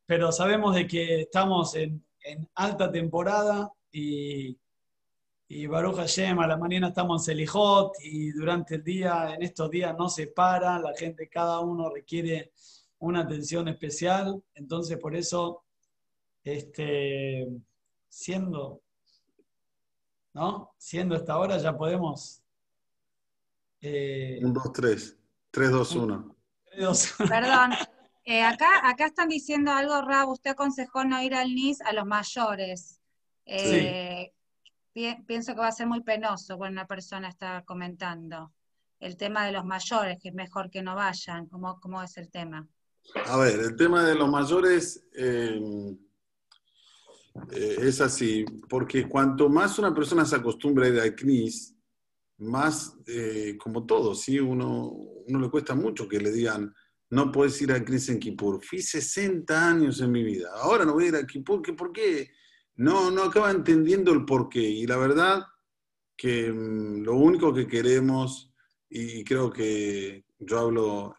pero, 0.06 0.32
sabemos 0.32 0.74
de 0.74 0.86
que 0.86 1.22
estamos 1.22 1.74
en, 1.74 2.04
en 2.24 2.48
alta 2.54 2.90
temporada 2.90 3.72
y, 3.92 4.56
y 5.52 5.66
Baruch 5.66 5.96
Hashem, 5.96 6.38
a 6.38 6.46
la 6.46 6.56
mañana 6.56 6.88
estamos 6.88 7.22
en 7.22 7.24
Selijot 7.24 7.92
y 8.04 8.30
durante 8.30 8.76
el 8.76 8.84
día, 8.84 9.34
en 9.34 9.42
estos 9.42 9.68
días 9.68 9.96
no 9.98 10.08
se 10.08 10.28
para, 10.28 10.78
la 10.78 10.94
gente, 10.96 11.28
cada 11.28 11.58
uno 11.58 11.90
requiere 11.90 12.52
una 13.00 13.22
atención 13.22 13.66
especial, 13.66 14.42
entonces 14.54 14.96
por 14.98 15.16
eso, 15.16 15.64
este, 16.44 17.48
siendo, 18.08 18.80
¿no? 20.34 20.72
Siendo 20.78 21.16
esta 21.16 21.36
hora 21.36 21.58
ya 21.58 21.76
podemos... 21.76 22.42
Eh, 23.80 24.38
un, 24.42 24.52
dos, 24.52 24.72
tres. 24.72 25.16
Tres, 25.50 25.70
dos, 25.70 25.94
uno. 25.94 26.36
Perdón, 27.28 27.72
eh, 28.24 28.42
acá, 28.42 28.88
acá 28.88 29.06
están 29.06 29.28
diciendo 29.28 29.72
algo, 29.72 30.00
Rab, 30.02 30.28
usted 30.28 30.50
aconsejó 30.50 31.04
no 31.04 31.20
ir 31.22 31.34
al 31.34 31.54
NIS 31.54 31.80
a 31.80 31.92
los 31.92 32.06
mayores. 32.06 33.00
Eh, 33.44 34.32
pienso 35.26 35.54
que 35.54 35.60
va 35.60 35.68
a 35.68 35.72
ser 35.72 35.86
muy 35.86 36.02
penoso 36.02 36.56
cuando 36.56 36.80
una 36.80 36.86
persona 36.86 37.28
está 37.28 37.64
comentando 37.64 38.52
el 39.00 39.16
tema 39.16 39.46
de 39.46 39.52
los 39.52 39.64
mayores, 39.64 40.18
que 40.20 40.28
es 40.28 40.34
mejor 40.34 40.70
que 40.70 40.82
no 40.82 40.94
vayan. 40.94 41.46
¿Cómo, 41.46 41.80
cómo 41.80 42.02
es 42.02 42.16
el 42.18 42.30
tema? 42.30 42.68
A 43.26 43.36
ver, 43.38 43.58
el 43.58 43.76
tema 43.76 44.04
de 44.04 44.14
los 44.14 44.28
mayores 44.28 45.04
eh, 45.14 45.60
es 47.50 48.00
así, 48.00 48.44
porque 48.68 49.08
cuanto 49.08 49.48
más 49.48 49.78
una 49.78 49.94
persona 49.94 50.24
se 50.24 50.36
acostumbra 50.36 50.86
a 50.86 50.88
ir 50.88 51.00
al 51.00 51.14
CNIS, 51.14 51.74
más, 52.40 52.96
como 53.58 53.86
todo, 53.86 54.14
¿sí? 54.14 54.38
uno, 54.38 54.88
uno 54.90 55.38
le 55.38 55.50
cuesta 55.50 55.74
mucho 55.74 56.08
que 56.08 56.20
le 56.20 56.32
digan, 56.32 56.74
no 57.10 57.32
puedes 57.32 57.60
ir 57.60 57.72
a 57.72 57.84
Cris 57.84 58.08
en 58.08 58.20
Kippur. 58.20 58.64
Fui 58.64 58.80
60 58.80 59.68
años 59.68 60.00
en 60.00 60.12
mi 60.12 60.22
vida. 60.22 60.50
Ahora 60.54 60.84
no 60.84 60.92
voy 60.92 61.06
a 61.06 61.08
ir 61.08 61.16
a 61.16 61.26
Kippur. 61.26 61.60
¿Por 61.76 61.92
qué? 61.92 62.30
No, 62.76 63.10
no 63.10 63.24
acaba 63.24 63.50
entendiendo 63.50 64.12
el 64.12 64.24
por 64.24 64.48
qué. 64.48 64.60
Y 64.60 64.86
la 64.86 64.96
verdad 64.96 65.44
que 66.16 66.52
mm, 66.52 67.02
lo 67.02 67.16
único 67.16 67.52
que 67.52 67.66
queremos, 67.66 68.52
y 68.88 69.24
creo 69.24 69.50
que 69.50 70.24
yo 70.38 70.58
hablo, 70.58 71.16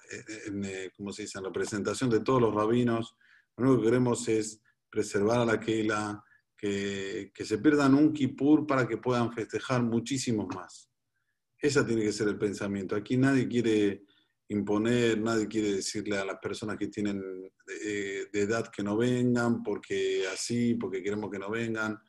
en, 0.47 0.63
eh, 0.63 0.91
¿cómo 0.95 1.11
se 1.11 1.23
dice?, 1.23 1.39
en 1.39 1.45
representación 1.45 2.09
de 2.09 2.21
todos 2.21 2.41
los 2.41 2.53
rabinos, 2.53 3.15
lo 3.57 3.65
único 3.65 3.81
que 3.81 3.89
queremos 3.89 4.27
es 4.29 4.61
preservar 4.89 5.39
a 5.39 5.45
la 5.45 5.59
Keila, 5.59 6.23
que, 6.57 7.31
que 7.33 7.45
se 7.45 7.57
pierdan 7.57 7.95
un 7.95 8.13
Kippur 8.13 8.65
para 8.65 8.87
que 8.87 8.97
puedan 8.97 9.33
festejar 9.33 9.83
muchísimos 9.83 10.47
más. 10.55 10.90
Ese 11.61 11.83
tiene 11.83 12.01
que 12.01 12.11
ser 12.11 12.27
el 12.27 12.39
pensamiento. 12.39 12.95
Aquí 12.95 13.17
nadie 13.17 13.47
quiere 13.47 14.03
imponer, 14.49 15.21
nadie 15.21 15.47
quiere 15.47 15.73
decirle 15.73 16.17
a 16.17 16.25
las 16.25 16.39
personas 16.39 16.75
que 16.77 16.87
tienen 16.87 17.21
de, 17.65 18.27
edad 18.33 18.67
que 18.67 18.83
no 18.83 18.97
vengan, 18.97 19.61
porque 19.61 20.25
así, 20.33 20.73
porque 20.73 21.03
queremos 21.03 21.29
que 21.29 21.39
no 21.39 21.51
vengan. 21.51 21.99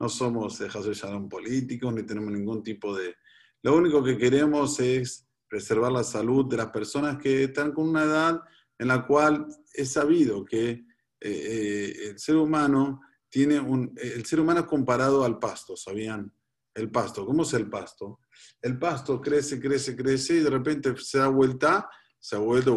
No 0.00 0.08
somos 0.08 0.58
de 0.58 0.68
Shalom 0.68 1.28
políticos, 1.28 1.92
ni 1.92 2.02
tenemos 2.02 2.32
ningún 2.32 2.62
tipo 2.62 2.96
de... 2.96 3.14
Lo 3.62 3.76
único 3.76 4.02
que 4.02 4.16
queremos 4.16 4.80
es 4.80 5.28
preservar 5.48 5.92
la 5.92 6.02
salud 6.02 6.46
de 6.46 6.56
las 6.56 6.68
personas 6.68 7.18
que 7.18 7.44
están 7.44 7.72
con 7.72 7.88
una 7.88 8.04
edad 8.04 8.40
en 8.78 8.88
la 8.88 9.06
cual 9.06 9.46
es 9.72 9.92
sabido 9.92 10.44
que 10.44 10.70
eh, 10.70 10.84
eh, 11.20 11.92
el 12.08 12.18
ser 12.18 12.36
humano 12.36 13.02
tiene 13.28 13.60
un... 13.60 13.92
El 13.96 14.24
ser 14.24 14.40
humano 14.40 14.60
es 14.60 14.66
comparado 14.66 15.24
al 15.24 15.38
pasto, 15.38 15.76
¿sabían? 15.76 16.32
El 16.74 16.90
pasto. 16.90 17.24
¿Cómo 17.24 17.42
es 17.44 17.52
el 17.54 17.70
pasto? 17.70 18.20
El 18.60 18.78
pasto 18.78 19.20
crece, 19.20 19.60
crece, 19.60 19.94
crece 19.94 20.34
y 20.34 20.40
de 20.40 20.50
repente 20.50 20.94
se 20.96 21.18
da 21.18 21.28
vuelta, 21.28 21.88
se 22.18 22.36
ha 22.36 22.40
vuelto 22.40 22.76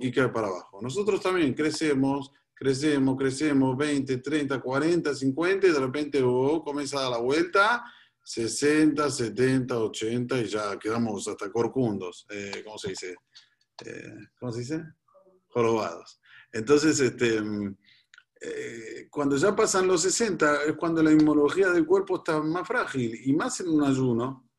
y 0.00 0.10
cae 0.10 0.28
para 0.30 0.48
abajo. 0.48 0.80
Nosotros 0.80 1.20
también 1.20 1.52
crecemos, 1.52 2.32
crecemos, 2.54 3.16
crecemos 3.16 3.76
20, 3.76 4.18
30, 4.18 4.60
40, 4.60 5.14
50 5.14 5.66
y 5.66 5.70
de 5.70 5.78
repente 5.78 6.22
¡boom! 6.22 6.62
comienza 6.62 6.98
a 6.98 7.02
dar 7.02 7.10
la 7.10 7.18
vuelta 7.18 7.84
60, 8.26 9.08
70, 9.08 9.78
80 9.78 10.40
y 10.40 10.46
ya 10.46 10.76
quedamos 10.78 11.28
hasta 11.28 11.50
corcundos. 11.50 12.26
Eh, 12.28 12.62
¿Cómo 12.64 12.76
se 12.76 12.88
dice? 12.90 13.14
Eh, 13.84 14.14
¿Cómo 14.40 14.50
se 14.50 14.60
dice? 14.60 14.82
Jorobados. 15.48 16.20
Entonces, 16.52 16.98
este, 16.98 17.40
eh, 18.40 19.08
cuando 19.10 19.36
ya 19.36 19.56
pasan 19.56 19.86
los 19.86 20.02
60 20.02 20.64
es 20.64 20.72
cuando 20.74 21.02
la 21.02 21.10
inmunología 21.10 21.70
del 21.70 21.86
cuerpo 21.86 22.16
está 22.16 22.42
más 22.42 22.66
frágil 22.68 23.18
y 23.24 23.32
más 23.32 23.60
en 23.60 23.68
un 23.68 23.82
ayuno. 23.82 24.50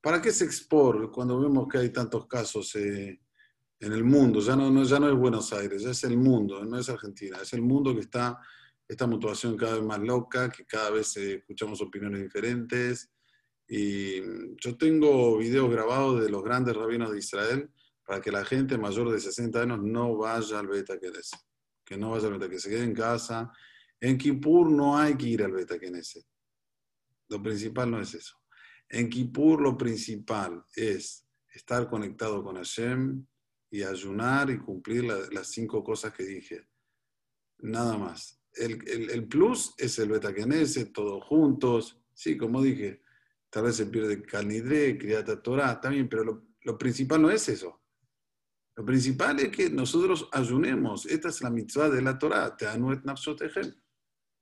¿Para 0.00 0.20
qué 0.20 0.32
se 0.32 0.44
expor 0.44 1.10
cuando 1.10 1.40
vemos 1.40 1.66
que 1.68 1.78
hay 1.78 1.90
tantos 1.90 2.26
casos 2.26 2.74
eh, 2.76 3.20
en 3.80 3.92
el 3.92 4.04
mundo? 4.04 4.40
Ya 4.40 4.56
no, 4.56 4.84
ya 4.84 4.98
no 4.98 5.08
es 5.08 5.14
Buenos 5.14 5.52
Aires, 5.52 5.82
ya 5.82 5.90
es 5.90 6.04
el 6.04 6.16
mundo, 6.16 6.64
no 6.64 6.78
es 6.78 6.88
Argentina, 6.88 7.38
es 7.40 7.52
el 7.52 7.62
mundo 7.62 7.94
que 7.94 8.00
está 8.00 8.38
esta 8.86 9.06
mutuación 9.06 9.56
cada 9.56 9.76
vez 9.76 9.84
más 9.84 10.00
loca, 10.00 10.50
que 10.50 10.66
cada 10.66 10.90
vez 10.90 11.16
eh, 11.16 11.36
escuchamos 11.36 11.80
opiniones 11.80 12.20
diferentes. 12.20 13.10
Y 13.66 14.20
yo 14.56 14.76
tengo 14.76 15.38
videos 15.38 15.70
grabados 15.70 16.22
de 16.22 16.28
los 16.28 16.42
grandes 16.42 16.76
rabinos 16.76 17.12
de 17.12 17.18
Israel 17.18 17.70
para 18.04 18.20
que 18.20 18.30
la 18.30 18.44
gente 18.44 18.76
mayor 18.76 19.10
de 19.10 19.20
60 19.20 19.62
años 19.62 19.78
no 19.82 20.18
vaya 20.18 20.58
al 20.58 20.66
Beta 20.66 20.98
Keneset 20.98 21.40
que 21.84 21.96
no 21.96 22.10
vaya 22.10 22.26
al 22.26 22.34
Beta, 22.34 22.48
que 22.48 22.58
se 22.58 22.70
quede 22.70 22.84
en 22.84 22.94
casa. 22.94 23.52
En 24.00 24.18
Kippur 24.18 24.70
no 24.70 24.96
hay 24.96 25.16
que 25.16 25.26
ir 25.26 25.42
al 25.42 25.52
Beta 25.52 25.78
Knesset. 25.78 26.24
Lo 27.28 27.42
principal 27.42 27.90
no 27.90 28.00
es 28.00 28.14
eso. 28.14 28.36
En 28.88 29.08
Kippur 29.08 29.60
lo 29.60 29.76
principal 29.76 30.64
es 30.74 31.26
estar 31.48 31.88
conectado 31.88 32.42
con 32.42 32.56
Hashem 32.56 33.24
y 33.70 33.82
ayunar 33.82 34.50
y 34.50 34.58
cumplir 34.58 35.04
las 35.04 35.48
cinco 35.48 35.82
cosas 35.82 36.12
que 36.12 36.24
dije. 36.24 36.68
Nada 37.58 37.96
más. 37.96 38.38
El, 38.54 39.26
plus 39.28 39.74
es 39.78 39.98
el 39.98 40.10
Beta 40.10 40.32
todos 40.92 41.24
juntos. 41.24 42.02
Sí, 42.12 42.36
como 42.36 42.60
dije, 42.60 43.02
tal 43.48 43.64
vez 43.64 43.76
se 43.76 43.86
pierde 43.86 44.22
Kalnidre, 44.22 44.98
Kriata 44.98 45.40
Torah, 45.40 45.80
también, 45.80 46.08
pero 46.08 46.24
lo, 46.24 46.46
lo 46.62 46.76
principal 46.76 47.22
no 47.22 47.30
es 47.30 47.48
eso. 47.48 47.81
Lo 48.74 48.84
principal 48.84 49.38
es 49.40 49.50
que 49.50 49.68
nosotros 49.68 50.28
ayunemos. 50.32 51.06
Esta 51.06 51.28
es 51.28 51.42
la 51.42 51.50
mitzvah 51.50 51.90
de 51.90 52.02
la 52.02 52.18
Torah. 52.18 52.56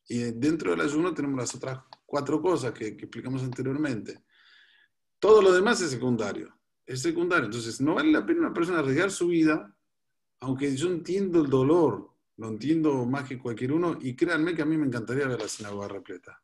Y 0.09 0.19
dentro 0.33 0.71
del 0.71 0.81
ayuno 0.81 1.13
tenemos 1.15 1.39
las 1.39 1.55
otras 1.55 1.81
cuatro 2.07 2.41
cosas 2.41 2.73
que, 2.73 2.89
explicamos 2.89 3.43
anteriormente. 3.43 4.25
Todo 5.19 5.43
lo 5.43 5.53
demás 5.53 5.81
es 5.81 5.91
secundario. 5.91 6.57
Es 6.87 7.03
secundario. 7.03 7.47
Entonces, 7.47 7.81
no 7.81 7.95
vale 7.95 8.13
la 8.13 8.25
pena 8.25 8.41
una 8.41 8.53
persona 8.53 8.79
arriesgar 8.79 9.11
su 9.11 9.29
vida, 9.29 9.77
aunque 10.41 10.75
yo 10.77 10.89
entiendo 10.89 11.43
el 11.43 11.51
dolor, 11.51 12.11
lo 12.37 12.49
entiendo 12.49 13.05
más 13.05 13.29
que 13.29 13.39
cualquier 13.39 13.73
uno, 13.73 13.99
y 14.01 14.17
créanme 14.17 14.55
que 14.55 14.63
a 14.63 14.67
mí 14.67 14.77
me 14.77 14.87
encantaría 14.87 15.27
ver 15.27 15.41
la 15.41 15.49
sinagoga 15.49 15.89
repleta. 15.89 16.43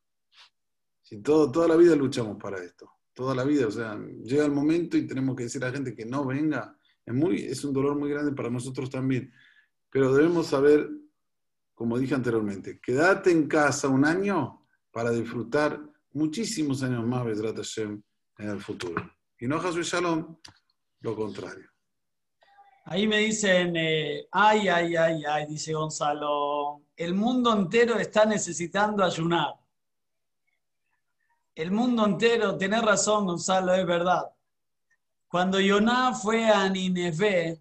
Si 1.03 1.23
todo, 1.23 1.51
toda 1.51 1.69
la 1.69 1.77
vida 1.77 1.97
luchamos 1.97 2.37
para 2.37 2.63
esto, 2.63 2.91
toda 3.15 3.35
la 3.35 3.45
vida, 3.45 3.67
o 3.67 3.71
sea, 3.71 3.97
llega 4.25 4.45
el 4.45 4.53
momento 4.53 4.97
y 4.97 5.07
tenemos 5.07 5.35
que 5.37 5.45
decir 5.45 5.65
a 5.65 5.69
la 5.69 5.75
gente 5.75 5.95
que 5.95 6.05
no 6.05 6.27
venga, 6.27 6.76
es, 7.07 7.15
muy, 7.15 7.45
es 7.45 7.65
un 7.65 7.73
dolor 7.73 7.97
muy 7.97 8.11
grande 8.11 8.33
para 8.33 8.51
nosotros 8.51 8.91
también. 8.91 9.33
Pero 9.91 10.13
debemos 10.13 10.49
saber, 10.49 10.91
como 11.75 11.99
dije 11.99 12.15
anteriormente, 12.15 12.81
quédate 12.83 13.31
en 13.31 13.47
casa 13.47 13.89
un 13.89 14.05
año 14.05 14.67
para 14.91 15.11
disfrutar 15.11 15.81
muchísimos 16.13 16.83
años 16.83 17.07
más 17.07 17.25
Bezrat 17.25 17.57
Hashem 17.57 18.03
en 18.39 18.49
el 18.49 18.61
futuro. 18.61 19.11
Y 19.39 19.47
no 19.47 19.57
Hasbe 19.57 19.83
Shalom, 19.83 20.37
lo 21.01 21.15
contrario. 21.15 21.71
Ahí 22.87 23.07
me 23.07 23.19
dicen, 23.19 23.75
eh, 23.77 24.27
ay, 24.31 24.69
ay, 24.69 24.97
ay, 24.97 25.25
ay, 25.25 25.47
dice 25.47 25.73
Gonzalo, 25.73 26.83
el 26.97 27.15
mundo 27.15 27.53
entero 27.53 27.99
está 27.99 28.25
necesitando 28.25 29.05
ayunar. 29.05 29.55
El 31.55 31.71
mundo 31.71 32.05
entero, 32.07 32.57
tenés 32.57 32.83
razón, 32.83 33.27
Gonzalo, 33.27 33.75
es 33.75 33.87
verdad. 33.87 34.25
Cuando 35.37 35.61
Yoná 35.61 36.15
fue 36.15 36.49
a 36.49 36.67
Nineveh, 36.67 37.61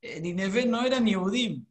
eh, 0.00 0.18
Nineveh 0.18 0.64
no 0.64 0.82
era 0.82 0.98
ni 0.98 1.14
Udim. 1.14 1.62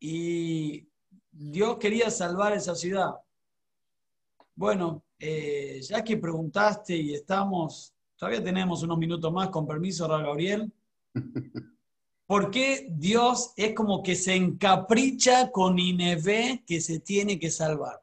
Y 0.00 0.88
Dios 1.30 1.76
quería 1.76 2.10
salvar 2.10 2.54
esa 2.54 2.74
ciudad. 2.74 3.12
Bueno, 4.54 5.02
eh, 5.18 5.78
ya 5.82 6.02
que 6.02 6.16
preguntaste 6.16 6.96
y 6.96 7.12
estamos, 7.12 7.92
todavía 8.16 8.42
tenemos 8.42 8.82
unos 8.82 8.96
minutos 8.96 9.30
más, 9.30 9.50
con 9.50 9.66
permiso, 9.66 10.08
Ra 10.08 10.22
Gabriel. 10.22 10.72
¿Por 12.26 12.50
qué 12.50 12.86
Dios 12.88 13.52
es 13.58 13.74
como 13.74 14.02
que 14.02 14.16
se 14.16 14.34
encapricha 14.34 15.50
con 15.50 15.74
Nineveh 15.74 16.64
que 16.66 16.80
se 16.80 17.00
tiene 17.00 17.38
que 17.38 17.50
salvar? 17.50 18.02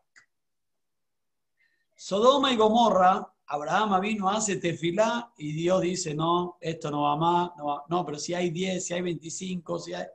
Sodoma 1.95 2.53
y 2.53 2.57
Gomorra 2.57 3.33
Abraham 3.51 3.99
vino, 3.99 4.29
hace 4.29 4.57
tefilá 4.57 5.33
y 5.37 5.53
Dios 5.53 5.81
dice, 5.81 6.13
no, 6.13 6.57
esto 6.61 6.91
no 6.91 7.01
va 7.01 7.15
más, 7.15 7.49
no, 7.57 7.83
no 7.89 8.05
pero 8.05 8.19
si 8.19 8.35
hay 8.35 8.51
10, 8.51 8.85
si 8.85 8.93
hay 8.93 9.01
25, 9.01 9.79
si 9.79 9.93
hay, 9.93 10.05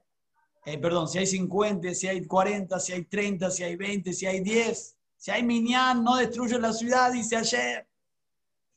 eh, 0.64 0.78
perdón, 0.78 1.08
si 1.08 1.18
hay 1.18 1.26
50, 1.26 1.92
si 1.94 2.06
hay 2.06 2.24
40, 2.24 2.78
si 2.78 2.92
hay 2.92 3.04
30, 3.04 3.50
si 3.50 3.64
hay 3.64 3.74
20, 3.74 4.12
si 4.12 4.26
hay 4.26 4.40
10, 4.40 4.96
si 5.16 5.30
hay 5.32 5.42
Minyan, 5.42 6.04
no 6.04 6.16
destruye 6.16 6.58
la 6.60 6.72
ciudad, 6.72 7.12
dice 7.12 7.36
ayer. 7.36 7.88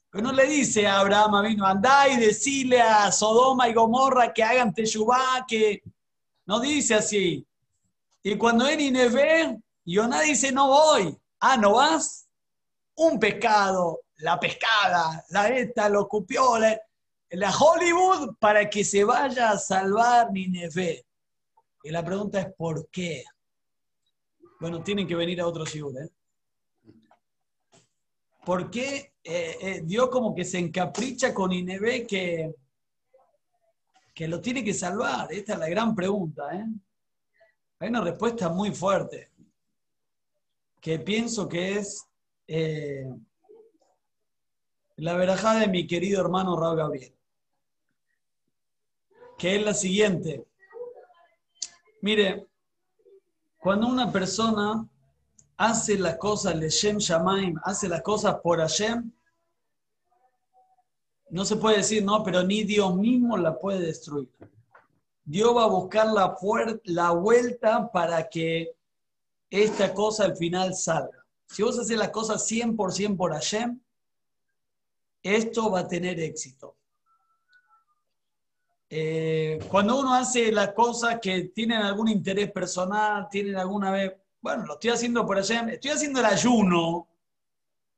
Pero 0.10 0.24
no 0.24 0.32
le 0.32 0.48
dice 0.48 0.88
a 0.88 1.02
Abraham 1.02 1.46
vino, 1.46 1.64
andá 1.64 2.10
y 2.10 2.18
decile 2.18 2.82
a 2.82 3.12
Sodoma 3.12 3.70
y 3.70 3.74
Gomorra 3.74 4.34
que 4.34 4.44
hagan 4.44 4.74
teshuvá, 4.74 5.46
que 5.48 5.84
no 6.48 6.60
dice 6.60 6.96
así. 6.96 7.46
Y 8.24 8.36
cuando 8.38 8.66
Nineveh, 8.66 9.56
Y 9.86 9.96
Yoná 9.96 10.22
dice, 10.22 10.52
no 10.52 10.68
voy. 10.70 11.16
Ah, 11.40 11.58
¿no 11.58 11.74
vas? 11.74 12.28
Un 12.96 13.20
pescado, 13.20 14.02
la 14.18 14.40
pescada, 14.40 15.26
la 15.30 15.48
esta, 15.50 15.90
lo 15.90 16.08
cupió, 16.08 16.58
la, 16.58 17.52
Hollywood 17.52 18.36
para 18.40 18.70
que 18.70 18.84
se 18.84 19.04
vaya 19.04 19.52
a 19.52 19.58
salvar 19.58 20.32
Nineveh. 20.32 21.06
Y 21.84 21.90
la 21.90 22.04
pregunta 22.04 22.42
es, 22.42 22.54
¿por 22.56 22.90
qué? 22.90 23.24
Bueno, 24.60 24.82
tienen 24.82 25.08
que 25.08 25.16
venir 25.16 25.40
a 25.42 25.48
otro 25.48 25.66
Shiur, 25.66 25.94
¿eh? 26.02 26.10
¿Por 28.44 28.72
qué 28.72 29.14
eh, 29.24 29.58
eh, 29.62 29.82
Dios 29.84 30.10
como 30.10 30.34
que 30.34 30.46
se 30.46 30.58
encapricha 30.58 31.34
con 31.34 31.50
Nineveh 31.50 32.08
que, 32.08 32.56
que 34.16 34.28
lo 34.28 34.40
tiene 34.40 34.64
que 34.64 34.74
salvar? 34.74 35.32
Esta 35.32 35.54
es 35.54 35.60
la 35.60 35.70
gran 35.70 35.94
pregunta, 35.94 36.56
¿eh? 36.56 36.66
Hay 37.80 37.90
una 37.90 38.02
respuesta 38.02 38.50
muy 38.50 38.72
fuerte, 38.72 39.30
que 40.82 40.98
pienso 40.98 41.48
que 41.48 41.78
es 41.78 42.08
eh, 42.48 43.06
la 44.98 45.16
verajada 45.16 45.62
de 45.62 45.68
mi 45.68 45.86
querido 45.86 46.22
hermano 46.22 46.60
Raúl 46.60 46.78
Gabriel, 46.78 47.14
que 49.38 49.56
es 49.56 49.64
la 49.64 49.74
siguiente. 49.74 50.46
Mire, 52.02 52.48
cuando 53.60 53.88
una 53.88 54.12
persona 54.12 54.88
hace 55.56 55.98
las 55.98 56.18
cosas 56.18 56.56
Leshem 56.56 56.98
Shamaim, 56.98 57.60
hace 57.64 57.88
las 57.88 58.02
cosas 58.02 58.40
por 58.42 58.60
Hashem, 58.60 59.12
no 61.30 61.46
se 61.46 61.58
puede 61.58 61.78
decir, 61.78 62.04
no, 62.04 62.24
pero 62.24 62.42
ni 62.44 62.64
Dios 62.64 62.96
mismo 62.96 63.38
la 63.38 63.58
puede 63.60 63.82
destruir. 63.82 64.30
Dios 65.26 65.56
va 65.56 65.66
a 65.66 65.68
buscar 65.68 66.08
la, 66.08 66.36
la 66.86 67.12
vuelta 67.12 67.92
para 67.92 68.30
que 68.30 68.74
esta 69.50 69.94
cosa 69.94 70.24
al 70.24 70.38
final 70.38 70.74
salga. 70.74 71.26
Si 71.48 71.62
vos 71.64 71.78
haces 71.78 71.98
las 71.98 72.10
cosas 72.10 72.50
100% 72.50 73.18
por 73.18 73.34
Hashem, 73.34 73.80
esto 75.36 75.72
va 75.72 75.82
a 75.82 75.88
tener 75.88 76.20
éxito. 76.20 76.76
Eh, 78.90 79.60
cuando 79.70 80.00
uno 80.00 80.14
hace 80.14 80.52
las 80.52 80.72
cosas 80.72 81.20
que 81.22 81.46
tienen 81.46 81.82
algún 81.82 82.08
interés 82.08 82.52
personal, 82.52 83.28
tienen 83.30 83.58
alguna 83.58 83.92
vez, 83.92 84.14
bueno, 84.42 84.66
lo 84.66 84.74
estoy 84.74 84.92
haciendo 84.92 85.26
por 85.26 85.38
Hashem, 85.38 85.70
estoy 85.70 85.92
haciendo 85.92 86.20
el 86.20 86.26
ayuno, 86.26 87.08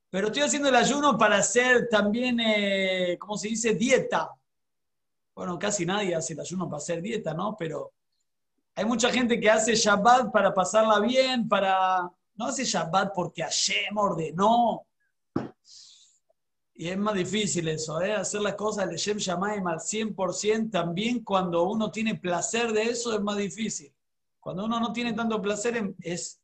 pero 0.09 0.27
estoy 0.27 0.43
haciendo 0.43 0.69
el 0.69 0.75
ayuno 0.75 1.17
para 1.17 1.37
hacer 1.37 1.87
también, 1.89 2.39
eh, 2.39 3.17
¿cómo 3.19 3.37
se 3.37 3.49
dice? 3.49 3.75
Dieta 3.75 4.35
bueno, 5.39 5.57
casi 5.57 5.85
nadie 5.85 6.13
hace 6.13 6.33
el 6.33 6.41
ayuno 6.41 6.65
para 6.65 6.79
hacer 6.79 7.01
dieta, 7.01 7.33
¿no? 7.33 7.55
Pero 7.57 7.93
hay 8.75 8.83
mucha 8.83 9.09
gente 9.09 9.39
que 9.39 9.49
hace 9.49 9.73
Shabbat 9.73 10.33
para 10.33 10.53
pasarla 10.53 10.99
bien, 10.99 11.47
para... 11.47 12.11
No 12.35 12.47
hace 12.47 12.65
Shabbat 12.65 13.13
porque 13.15 13.41
Hashem 13.41 13.97
ordenó. 13.97 14.85
Y 16.79 16.87
es 16.87 16.97
más 16.97 17.13
difícil 17.13 17.67
eso, 17.67 18.01
¿eh? 18.01 18.13
Hacer 18.13 18.39
las 18.39 18.55
cosas 18.55 18.89
de 18.89 18.95
Shem 18.95 19.17
Shamaim 19.17 19.67
al 19.67 19.79
100%, 19.79 20.71
también 20.71 21.25
cuando 21.25 21.63
uno 21.63 21.91
tiene 21.91 22.15
placer 22.15 22.71
de 22.71 22.83
eso 22.83 23.13
es 23.13 23.19
más 23.19 23.35
difícil. 23.35 23.93
Cuando 24.39 24.63
uno 24.63 24.79
no 24.79 24.93
tiene 24.93 25.11
tanto 25.11 25.41
placer 25.41 25.75
em, 25.75 25.93
es, 25.99 26.39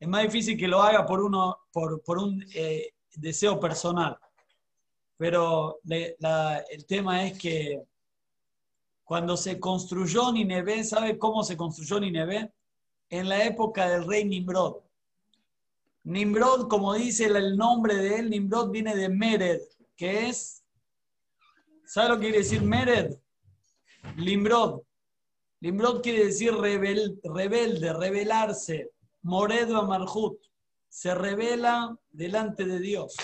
es 0.00 0.08
más 0.08 0.22
difícil 0.22 0.56
que 0.56 0.68
lo 0.68 0.82
haga 0.82 1.04
por, 1.04 1.20
uno, 1.20 1.58
por, 1.70 2.02
por 2.02 2.16
un 2.16 2.42
eh, 2.54 2.94
deseo 3.16 3.60
personal. 3.60 4.16
Pero 5.18 5.80
el 5.84 6.86
tema 6.88 7.26
es 7.26 7.38
que 7.38 7.82
cuando 9.04 9.36
se 9.36 9.60
construyó 9.60 10.32
Nineveh, 10.32 10.82
¿sabe 10.82 11.18
cómo 11.18 11.44
se 11.44 11.58
construyó 11.58 12.00
Nineveh? 12.00 12.50
En 13.10 13.28
la 13.28 13.44
época 13.44 13.86
del 13.90 14.06
rey 14.06 14.24
Nimrod. 14.24 14.76
Nimrod, 16.04 16.68
como 16.68 16.94
dice 16.94 17.26
el 17.26 17.56
nombre 17.56 17.96
de 17.96 18.16
él, 18.16 18.30
Nimrod 18.30 18.70
viene 18.70 18.94
de 18.94 19.08
Mered, 19.08 19.60
que 19.96 20.28
es, 20.28 20.64
¿sabe 21.86 22.08
lo 22.10 22.14
que 22.16 22.22
quiere 22.22 22.38
decir 22.38 22.62
Mered? 22.62 23.14
Nimrod. 24.16 24.82
Nimrod 25.60 26.02
quiere 26.02 26.26
decir 26.26 26.54
rebelde, 26.54 27.92
rebelarse. 27.92 28.90
Moredo 29.22 29.78
Amarhut. 29.78 30.38
Se 30.88 31.14
revela 31.14 31.96
delante 32.10 32.64
de 32.64 32.78
Dios. 32.78 33.16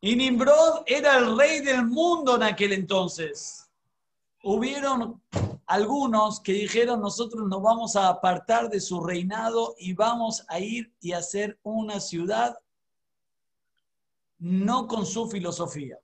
Y 0.00 0.16
Nimrod 0.16 0.82
era 0.86 1.18
el 1.18 1.36
rey 1.38 1.60
del 1.60 1.86
mundo 1.86 2.36
en 2.36 2.42
aquel 2.42 2.72
entonces 2.72 3.70
hubieron 4.42 5.22
algunos 5.66 6.40
que 6.40 6.52
dijeron, 6.52 7.00
nosotros 7.00 7.46
nos 7.48 7.62
vamos 7.62 7.96
a 7.96 8.08
apartar 8.08 8.68
de 8.68 8.80
su 8.80 9.02
reinado 9.02 9.74
y 9.78 9.92
vamos 9.92 10.44
a 10.48 10.58
ir 10.58 10.92
y 11.00 11.12
hacer 11.12 11.58
una 11.62 12.00
ciudad 12.00 12.56
no 14.40 14.86
con 14.86 15.06
su 15.06 15.28
filosofía. 15.28 15.98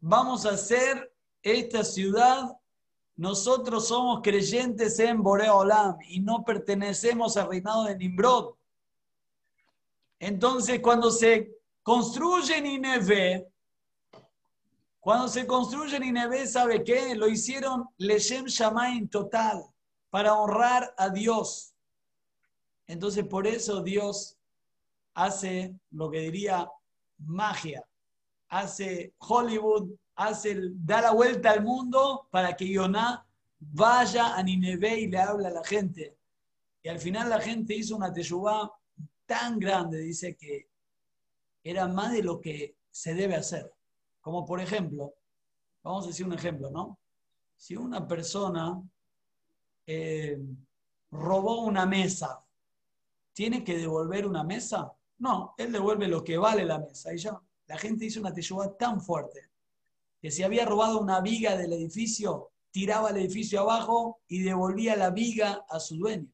Vamos 0.00 0.46
a 0.46 0.50
hacer 0.50 1.12
esta 1.42 1.84
ciudad, 1.84 2.56
nosotros 3.16 3.88
somos 3.88 4.20
creyentes 4.22 4.98
en 5.00 5.22
Boreolam 5.22 5.96
y 6.08 6.20
no 6.20 6.44
pertenecemos 6.44 7.36
al 7.36 7.48
reinado 7.48 7.84
de 7.84 7.96
Nimrod. 7.96 8.54
Entonces, 10.18 10.80
cuando 10.80 11.10
se 11.10 11.52
construye 11.82 12.60
Nineveh, 12.60 13.46
cuando 15.00 15.28
se 15.28 15.46
construye 15.46 15.98
Nineveh, 15.98 16.46
¿sabe 16.46 16.82
qué? 16.82 17.14
Lo 17.14 17.28
hicieron 17.28 17.88
Leshem 17.98 18.46
Shamain 18.46 19.08
total, 19.08 19.64
para 20.10 20.34
honrar 20.34 20.94
a 20.96 21.08
Dios. 21.08 21.74
Entonces, 22.86 23.24
por 23.24 23.46
eso 23.46 23.82
Dios 23.82 24.36
hace 25.14 25.74
lo 25.90 26.10
que 26.10 26.20
diría 26.20 26.70
magia, 27.18 27.84
hace 28.48 29.14
Hollywood, 29.18 29.90
hace 30.14 30.56
da 30.74 31.02
la 31.02 31.12
vuelta 31.12 31.50
al 31.50 31.62
mundo 31.62 32.28
para 32.30 32.56
que 32.56 32.68
Yoná 32.68 33.26
vaya 33.58 34.36
a 34.36 34.42
Nineveh 34.42 35.00
y 35.00 35.08
le 35.08 35.18
hable 35.18 35.46
a 35.46 35.50
la 35.50 35.64
gente. 35.64 36.16
Y 36.82 36.88
al 36.88 36.98
final 36.98 37.28
la 37.28 37.40
gente 37.40 37.74
hizo 37.74 37.96
una 37.96 38.12
teyubá 38.12 38.70
tan 39.26 39.58
grande, 39.58 39.98
dice 39.98 40.36
que 40.36 40.68
era 41.62 41.88
más 41.88 42.12
de 42.12 42.22
lo 42.22 42.40
que 42.40 42.76
se 42.90 43.14
debe 43.14 43.34
hacer. 43.34 43.72
Como 44.20 44.46
por 44.46 44.60
ejemplo, 44.60 45.14
vamos 45.82 46.04
a 46.04 46.08
decir 46.08 46.26
un 46.26 46.32
ejemplo, 46.32 46.70
¿no? 46.70 46.98
Si 47.56 47.76
una 47.76 48.06
persona 48.06 48.80
eh, 49.86 50.38
robó 51.10 51.62
una 51.62 51.86
mesa, 51.86 52.44
¿tiene 53.32 53.64
que 53.64 53.78
devolver 53.78 54.26
una 54.26 54.44
mesa? 54.44 54.92
No, 55.18 55.54
él 55.58 55.72
devuelve 55.72 56.08
lo 56.08 56.22
que 56.22 56.38
vale 56.38 56.64
la 56.64 56.78
mesa 56.78 57.14
y 57.14 57.18
ya. 57.18 57.40
La 57.66 57.78
gente 57.78 58.04
hizo 58.04 58.20
una 58.20 58.32
teyuba 58.32 58.76
tan 58.76 59.00
fuerte 59.00 59.50
que 60.20 60.30
si 60.30 60.42
había 60.42 60.64
robado 60.64 61.00
una 61.00 61.20
viga 61.20 61.56
del 61.56 61.72
edificio, 61.72 62.50
tiraba 62.70 63.10
el 63.10 63.16
edificio 63.18 63.60
abajo 63.60 64.20
y 64.28 64.42
devolvía 64.42 64.96
la 64.96 65.10
viga 65.10 65.64
a 65.68 65.80
su 65.80 65.96
dueño. 65.96 66.28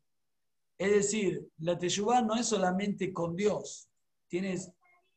Es 0.78 0.90
decir, 0.90 1.48
la 1.58 1.78
teyuba 1.78 2.20
no 2.22 2.34
es 2.34 2.46
solamente 2.46 3.12
con 3.12 3.36
Dios, 3.36 3.88
tienes 4.28 4.72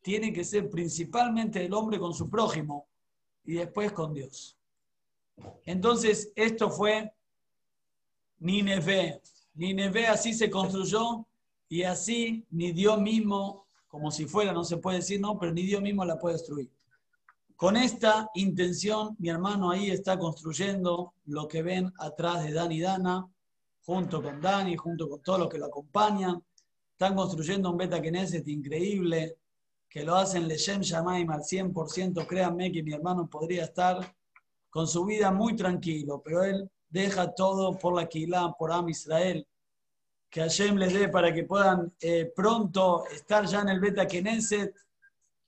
tiene 0.05 0.31
que 0.31 0.43
ser 0.43 0.69
principalmente 0.69 1.65
el 1.65 1.73
hombre 1.73 1.97
con 1.97 2.13
su 2.13 2.29
prójimo 2.29 2.87
y 3.43 3.55
después 3.55 3.91
con 3.91 4.13
Dios. 4.13 4.55
Entonces, 5.65 6.31
esto 6.35 6.69
fue 6.69 7.11
Nineveh. 8.37 9.19
Nineveh 9.55 10.05
así 10.05 10.35
se 10.35 10.47
construyó 10.47 11.25
y 11.69 11.83
así 11.83 12.45
ni 12.51 12.71
Dios 12.71 12.99
mismo, 12.99 13.67
como 13.87 14.11
si 14.11 14.25
fuera, 14.25 14.53
no 14.53 14.63
se 14.63 14.77
puede 14.77 14.97
decir 14.97 15.19
no, 15.19 15.37
pero 15.39 15.53
ni 15.53 15.63
Dios 15.63 15.81
mismo 15.81 16.05
la 16.05 16.19
puede 16.19 16.35
destruir. 16.35 16.69
Con 17.55 17.77
esta 17.77 18.29
intención, 18.35 19.15
mi 19.17 19.29
hermano 19.29 19.71
ahí 19.71 19.89
está 19.89 20.19
construyendo 20.19 21.13
lo 21.25 21.47
que 21.47 21.63
ven 21.63 21.91
atrás 21.99 22.43
de 22.43 22.51
Dani 22.51 22.75
y 22.75 22.81
Dana, 22.81 23.27
junto 23.85 24.21
con 24.21 24.41
Dani, 24.41 24.75
junto 24.75 25.09
con 25.09 25.21
todos 25.21 25.39
los 25.39 25.49
que 25.49 25.57
lo 25.57 25.67
acompañan. 25.67 26.43
Están 26.91 27.15
construyendo 27.15 27.71
un 27.71 27.77
Beta 27.77 28.01
Knesset 28.01 28.47
increíble, 28.47 29.37
que 29.89 30.03
lo 30.03 30.15
hacen 30.15 30.47
Leshem 30.47 30.81
Shamaim 30.81 31.29
al 31.31 31.41
100%, 31.41 32.27
créanme 32.27 32.71
que 32.71 32.83
mi 32.83 32.91
hermano 32.91 33.29
podría 33.29 33.63
estar 33.63 34.13
con 34.69 34.87
su 34.87 35.05
vida 35.05 35.31
muy 35.31 35.55
tranquilo, 35.55 36.21
pero 36.21 36.43
él 36.43 36.69
deja 36.89 37.33
todo 37.33 37.77
por 37.77 37.95
la 37.95 38.07
Keilah, 38.07 38.53
por 38.59 38.73
Am 38.73 38.89
Israel. 38.89 39.47
Que 40.35 40.41
Hashem 40.41 40.75
les 40.75 40.91
dé 40.91 41.07
para 41.07 41.33
que 41.33 41.45
puedan 41.45 41.93
eh, 42.01 42.29
pronto 42.35 43.05
estar 43.07 43.45
ya 43.45 43.61
en 43.61 43.69
el 43.69 43.79
Beta 43.79 44.05
Knesset, 44.05 44.75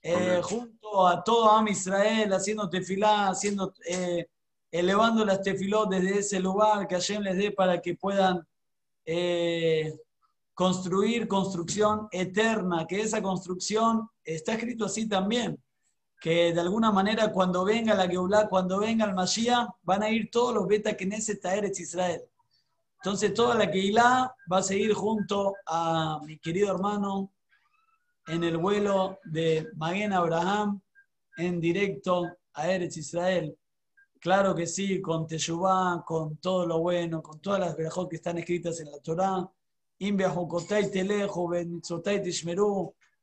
eh, 0.01 0.39
junto 0.41 1.05
a 1.05 1.21
todo 1.21 1.51
Am 1.51 1.67
Israel, 1.67 2.31
haciendo 2.31 2.69
tefilá, 2.69 3.27
haciendo, 3.27 3.73
eh, 3.85 4.29
elevando 4.71 5.25
las 5.25 5.41
tefilot 5.41 5.89
desde 5.89 6.19
ese 6.19 6.39
lugar, 6.39 6.87
que 6.87 6.95
Hashem 6.95 7.21
les 7.21 7.35
dé 7.35 7.51
para 7.51 7.81
que 7.81 7.95
puedan 7.95 8.47
construir 10.53 11.27
construcción 11.27 12.07
eterna, 12.09 12.87
que 12.87 13.01
esa 13.01 13.21
construcción 13.21 14.09
está 14.23 14.53
escrito 14.53 14.85
así 14.85 15.05
también, 15.05 15.61
que 16.21 16.53
de 16.53 16.61
alguna 16.61 16.93
manera 16.93 17.33
cuando 17.33 17.65
venga 17.65 17.93
la 17.93 18.07
Geulah, 18.07 18.47
cuando 18.47 18.79
venga 18.79 19.03
el 19.03 19.13
Mashiach, 19.13 19.67
van 19.83 20.03
a 20.03 20.09
ir 20.09 20.29
todos 20.31 20.55
los 20.55 20.65
Beta 20.65 20.95
Knesset 20.95 21.45
a 21.45 21.55
Eretz 21.55 21.77
Israel. 21.81 22.21
Entonces 23.03 23.33
toda 23.33 23.55
la 23.55 23.69
Keilah 23.69 24.35
va 24.51 24.57
a 24.57 24.63
seguir 24.63 24.93
junto 24.93 25.55
a 25.65 26.19
mi 26.25 26.39
querido 26.39 26.71
hermano 26.73 27.31
en 28.27 28.43
el 28.43 28.57
vuelo 28.57 29.19
de 29.23 29.67
Maguen 29.75 30.13
Abraham 30.13 30.81
en 31.37 31.59
directo 31.59 32.25
a 32.53 32.69
Eretz 32.69 32.97
Israel. 32.97 33.57
Claro 34.19 34.55
que 34.55 34.65
sí, 34.65 34.99
con 34.99 35.27
Teshuvah, 35.27 36.03
con 36.05 36.37
todo 36.37 36.65
lo 36.65 36.79
bueno, 36.79 37.21
con 37.21 37.39
todas 37.39 37.59
las 37.59 37.77
verajot 37.77 38.09
que 38.09 38.15
están 38.15 38.39
escritas 38.39 38.79
en 38.79 38.91
la 38.91 38.99
Torah. 38.99 39.49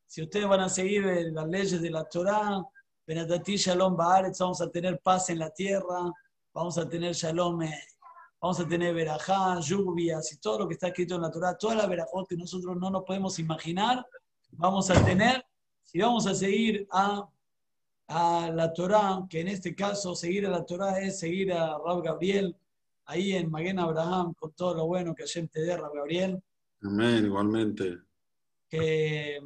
Si 0.06 0.22
ustedes 0.22 0.48
van 0.48 0.60
a 0.60 0.68
seguir 0.68 1.04
las 1.32 1.48
leyes 1.48 1.82
de 1.82 1.90
la 1.90 2.04
Torah, 2.04 2.64
Benatati 3.06 3.56
Shalom 3.56 3.96
Baaretz, 3.96 4.38
vamos 4.38 4.60
a 4.60 4.70
tener 4.70 5.00
paz 5.00 5.28
en 5.30 5.40
la 5.40 5.50
tierra, 5.50 6.12
vamos 6.52 6.78
a 6.78 6.88
tener 6.88 7.12
Shalom, 7.12 7.60
vamos 8.44 8.60
a 8.60 8.68
tener 8.68 8.94
verajá, 8.94 9.58
lluvias 9.58 10.30
y 10.34 10.36
todo 10.36 10.58
lo 10.58 10.68
que 10.68 10.74
está 10.74 10.88
escrito 10.88 11.14
en 11.14 11.22
la 11.22 11.30
Torah, 11.30 11.56
todas 11.56 11.78
las 11.78 11.88
verajot 11.88 12.28
que 12.28 12.36
nosotros 12.36 12.76
no 12.76 12.90
nos 12.90 13.02
podemos 13.02 13.38
imaginar, 13.38 14.06
vamos 14.50 14.90
a 14.90 15.02
tener 15.02 15.42
si 15.82 15.98
vamos 15.98 16.26
a 16.26 16.34
seguir 16.34 16.86
a 16.92 17.26
a 18.06 18.50
la 18.54 18.70
Torá, 18.74 19.24
que 19.30 19.40
en 19.40 19.48
este 19.48 19.74
caso 19.74 20.14
seguir 20.14 20.44
a 20.46 20.50
la 20.50 20.62
Torá 20.66 21.00
es 21.00 21.20
seguir 21.20 21.54
a 21.54 21.78
Rab 21.78 22.02
Gabriel, 22.02 22.54
ahí 23.06 23.32
en 23.32 23.50
Maguen 23.50 23.78
Abraham, 23.78 24.34
con 24.34 24.52
todo 24.52 24.74
lo 24.74 24.86
bueno 24.88 25.14
que 25.14 25.22
Hashem 25.22 25.48
te 25.48 25.62
dé, 25.62 25.74
Rab 25.74 25.94
Gabriel. 25.94 26.42
Amén, 26.82 27.24
igualmente. 27.24 27.96
Que 28.68 29.40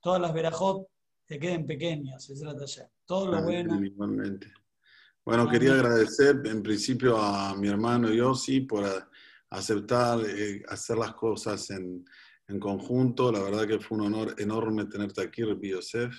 todas 0.00 0.20
las 0.20 0.34
verajot 0.34 0.88
te 1.26 1.38
queden 1.38 1.64
pequeñas, 1.64 2.28
es 2.28 2.40
la 2.40 2.56
Todo 3.06 3.26
lo 3.28 3.44
bueno. 3.44 3.80
Igualmente. 3.80 4.52
Bueno, 5.24 5.48
quería 5.48 5.74
agradecer 5.74 6.42
en 6.46 6.64
principio 6.64 7.16
a 7.16 7.54
mi 7.54 7.68
hermano 7.68 8.12
Yossi 8.12 8.62
por 8.62 8.84
aceptar 9.50 10.18
eh, 10.28 10.64
hacer 10.68 10.98
las 10.98 11.14
cosas 11.14 11.70
en, 11.70 12.04
en, 12.48 12.58
conjunto. 12.58 13.30
La 13.30 13.40
verdad 13.40 13.68
que 13.68 13.78
fue 13.78 13.98
un 13.98 14.06
honor 14.06 14.34
enorme 14.38 14.86
tenerte 14.86 15.22
aquí, 15.22 15.44
Rabbi 15.44 15.70
Yosef. 15.70 16.12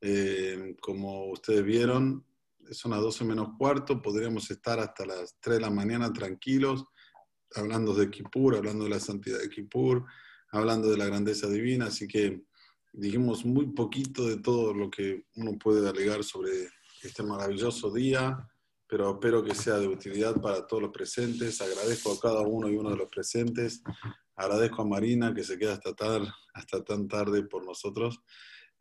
Eh, 0.00 0.74
como 0.80 1.30
ustedes 1.30 1.62
vieron, 1.62 2.24
son 2.70 2.92
las 2.92 3.02
12 3.02 3.26
menos 3.26 3.50
cuarto, 3.58 4.00
podríamos 4.00 4.50
estar 4.50 4.80
hasta 4.80 5.04
las 5.04 5.36
3 5.38 5.56
de 5.56 5.60
la 5.60 5.70
mañana 5.70 6.10
tranquilos, 6.10 6.86
hablando 7.54 7.92
de 7.92 8.10
Kippur, 8.10 8.56
hablando 8.56 8.84
de 8.84 8.90
la 8.90 9.00
santidad 9.00 9.40
de 9.40 9.50
Kippur, 9.50 10.06
hablando 10.50 10.90
de 10.90 10.96
la 10.96 11.04
grandeza 11.04 11.48
divina, 11.48 11.86
así 11.86 12.08
que 12.08 12.44
dijimos 12.94 13.44
muy 13.44 13.66
poquito 13.74 14.26
de 14.26 14.38
todo 14.38 14.72
lo 14.72 14.90
que 14.90 15.26
uno 15.36 15.58
puede 15.58 15.86
alegar 15.86 16.24
sobre 16.24 16.70
este 17.02 17.22
maravilloso 17.22 17.92
día, 17.92 18.36
pero 18.86 19.12
espero 19.12 19.42
que 19.42 19.54
sea 19.54 19.78
de 19.78 19.88
utilidad 19.88 20.40
para 20.40 20.66
todos 20.66 20.82
los 20.82 20.92
presentes. 20.92 21.60
Agradezco 21.60 22.12
a 22.12 22.20
cada 22.20 22.40
uno 22.42 22.68
y 22.68 22.76
uno 22.76 22.90
de 22.90 22.96
los 22.96 23.10
presentes. 23.10 23.82
Agradezco 24.36 24.82
a 24.82 24.86
Marina 24.86 25.32
que 25.34 25.44
se 25.44 25.58
queda 25.58 25.74
hasta, 25.74 25.94
tarde, 25.94 26.28
hasta 26.54 26.84
tan 26.84 27.08
tarde 27.08 27.44
por 27.44 27.64
nosotros. 27.64 28.20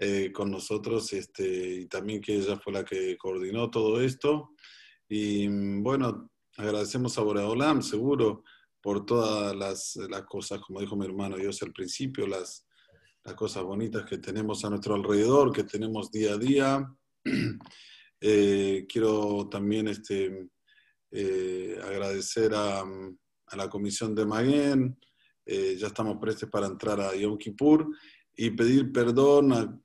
Eh, 0.03 0.31
con 0.31 0.49
nosotros 0.49 1.14
este, 1.14 1.81
y 1.81 1.85
también 1.85 2.22
que 2.22 2.35
ella 2.35 2.57
fue 2.57 2.73
la 2.73 2.84
que 2.84 3.15
coordinó 3.18 3.69
todo 3.69 4.02
esto. 4.02 4.56
Y 5.07 5.48
mm, 5.48 5.84
bueno, 5.84 6.31
agradecemos 6.57 7.18
a 7.18 7.22
Boreolam, 7.22 7.84
seguro, 7.84 8.43
por 8.81 9.06
todas 9.06 9.56
las, 9.56 9.95
las, 10.10 10.23
cosas, 10.23 10.60
como 10.60 10.80
dijo 10.80 10.95
mi 10.95 11.06
hermano 11.06 11.38
Dios 11.38 11.61
al 11.61 11.72
principio, 11.72 12.26
las, 12.26 12.65
las 13.23 13.35
cosas 13.35 13.61
bonitas 13.64 14.03
que 14.06 14.18
tenemos 14.18 14.65
a 14.65 14.72
nuestro 14.72 14.95
alrededor, 14.95 15.53
que 15.53 15.65
tenemos 15.65 16.10
día 16.10 16.34
a 16.34 16.38
día. 16.38 16.95
Eh, 18.22 18.85
quiero 18.88 19.49
también 19.49 19.88
este, 19.88 20.48
eh, 21.11 21.77
agradecer 21.84 22.53
a, 22.53 22.81
a, 22.81 23.56
la 23.57 23.69
comisión 23.69 24.14
de 24.14 24.26
Maguen. 24.26 24.98
ya 25.45 25.88
estamos 25.88 26.18
prestos 26.22 26.49
para 26.49 26.68
entrar 26.68 27.02
a 27.02 27.15
Yom 27.15 27.38
Kippur 27.38 27.88
y 28.35 28.52
pedir 28.52 28.91
perdón 28.91 29.84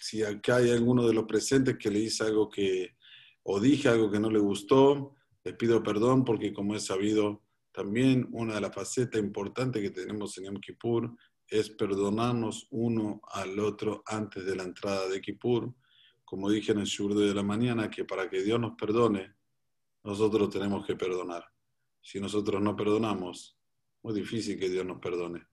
si 0.00 0.22
acá 0.22 0.56
hay 0.56 0.70
alguno 0.70 1.06
de 1.06 1.14
los 1.14 1.24
presentes 1.24 1.78
que 1.78 1.90
le 1.90 2.00
hice 2.00 2.24
algo 2.24 2.48
que, 2.48 2.96
o 3.44 3.58
dije 3.60 3.88
algo 3.88 4.10
que 4.10 4.20
no 4.20 4.30
le 4.30 4.38
gustó, 4.38 5.14
les 5.44 5.54
pido 5.54 5.82
perdón 5.82 6.24
porque 6.24 6.52
como 6.52 6.74
he 6.74 6.80
sabido, 6.80 7.42
también 7.72 8.28
una 8.32 8.54
de 8.54 8.60
las 8.60 8.74
facetas 8.74 9.20
importantes 9.20 9.80
que 9.80 9.90
tenemos 9.90 10.36
en 10.36 10.44
Yom 10.44 10.60
Kippur 10.60 11.16
es 11.48 11.70
perdonarnos 11.70 12.66
uno 12.70 13.20
al 13.32 13.58
otro 13.58 14.02
antes 14.06 14.44
de 14.44 14.56
la 14.56 14.64
entrada 14.64 15.08
de 15.08 15.20
Kippur. 15.20 15.72
Como 16.30 16.48
dije 16.48 16.70
en 16.70 16.78
el 16.78 16.86
shur 16.86 17.14
de 17.14 17.34
la 17.34 17.42
mañana, 17.42 17.90
que 17.90 18.04
para 18.04 18.30
que 18.30 18.42
Dios 18.42 18.60
nos 18.60 18.76
perdone, 18.76 19.34
nosotros 20.04 20.48
tenemos 20.48 20.86
que 20.86 20.94
perdonar. 20.94 21.44
Si 22.00 22.20
nosotros 22.20 22.62
no 22.62 22.76
perdonamos, 22.76 23.58
muy 24.02 24.14
difícil 24.14 24.58
que 24.58 24.68
Dios 24.68 24.86
nos 24.86 25.00
perdone 25.00 25.50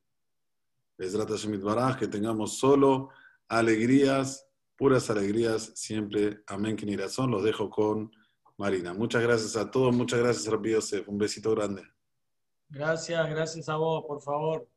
que 2.00 2.08
tengamos 2.08 2.58
solo 2.58 3.10
alegrías, 3.48 4.48
puras 4.76 5.10
alegrías 5.10 5.72
siempre. 5.76 6.44
Amén, 6.48 6.76
que 6.76 6.86
ni 6.86 6.96
razón. 6.96 7.32
Los 7.32 7.44
dejo 7.44 7.70
con 7.70 8.12
Marina. 8.58 8.94
Muchas 8.94 9.22
gracias 9.22 9.56
a 9.56 9.70
todos, 9.70 9.96
muchas 9.96 10.20
gracias, 10.20 10.48
Rabbi 10.48 10.72
Yosef. 10.72 11.08
Un 11.08 11.18
besito 11.18 11.52
grande. 11.52 11.84
Gracias, 12.70 13.30
gracias 13.30 13.70
a 13.70 13.78
vos, 13.78 14.04
por 14.06 14.22
favor. 14.22 14.68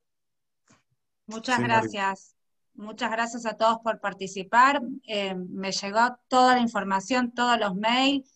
Muchas 1.26 1.60
gracias. 1.60 2.39
Muchas 2.80 3.10
gracias 3.10 3.44
a 3.44 3.58
todos 3.58 3.78
por 3.84 4.00
participar. 4.00 4.80
Eh, 5.06 5.34
me 5.34 5.70
llegó 5.70 6.16
toda 6.28 6.54
la 6.54 6.60
información, 6.62 7.30
todos 7.30 7.60
los 7.60 7.76
mails. 7.76 8.26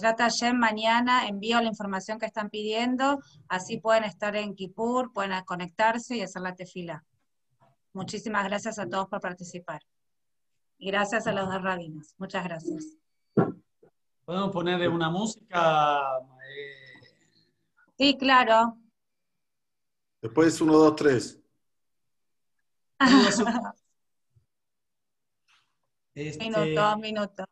trata 0.00 0.24
ayer 0.24 0.54
mañana 0.54 1.28
envío 1.28 1.60
la 1.60 1.68
información 1.68 2.18
que 2.18 2.24
están 2.24 2.48
pidiendo, 2.48 3.18
así 3.48 3.76
pueden 3.76 4.04
estar 4.04 4.34
en 4.34 4.54
Kipur, 4.54 5.12
pueden 5.12 5.38
conectarse 5.44 6.16
y 6.16 6.22
hacer 6.22 6.40
la 6.40 6.54
tefila. 6.54 7.04
Muchísimas 7.92 8.44
gracias 8.44 8.78
a 8.78 8.86
todos 8.86 9.08
por 9.08 9.20
participar. 9.20 9.82
Y 10.78 10.90
gracias 10.90 11.26
a 11.26 11.32
los 11.32 11.46
dos 11.50 11.62
rabinos. 11.62 12.14
Muchas 12.16 12.44
gracias. 12.44 12.96
¿Podemos 14.24 14.52
ponerle 14.52 14.88
una 14.88 15.10
música? 15.10 16.00
Sí, 17.98 18.16
claro. 18.16 18.78
Después 20.22 20.58
uno, 20.62 20.78
dos, 20.78 20.96
tres. 20.96 21.38
Este, 26.14 26.44
minuto, 26.44 26.98
minuto. 26.98 27.44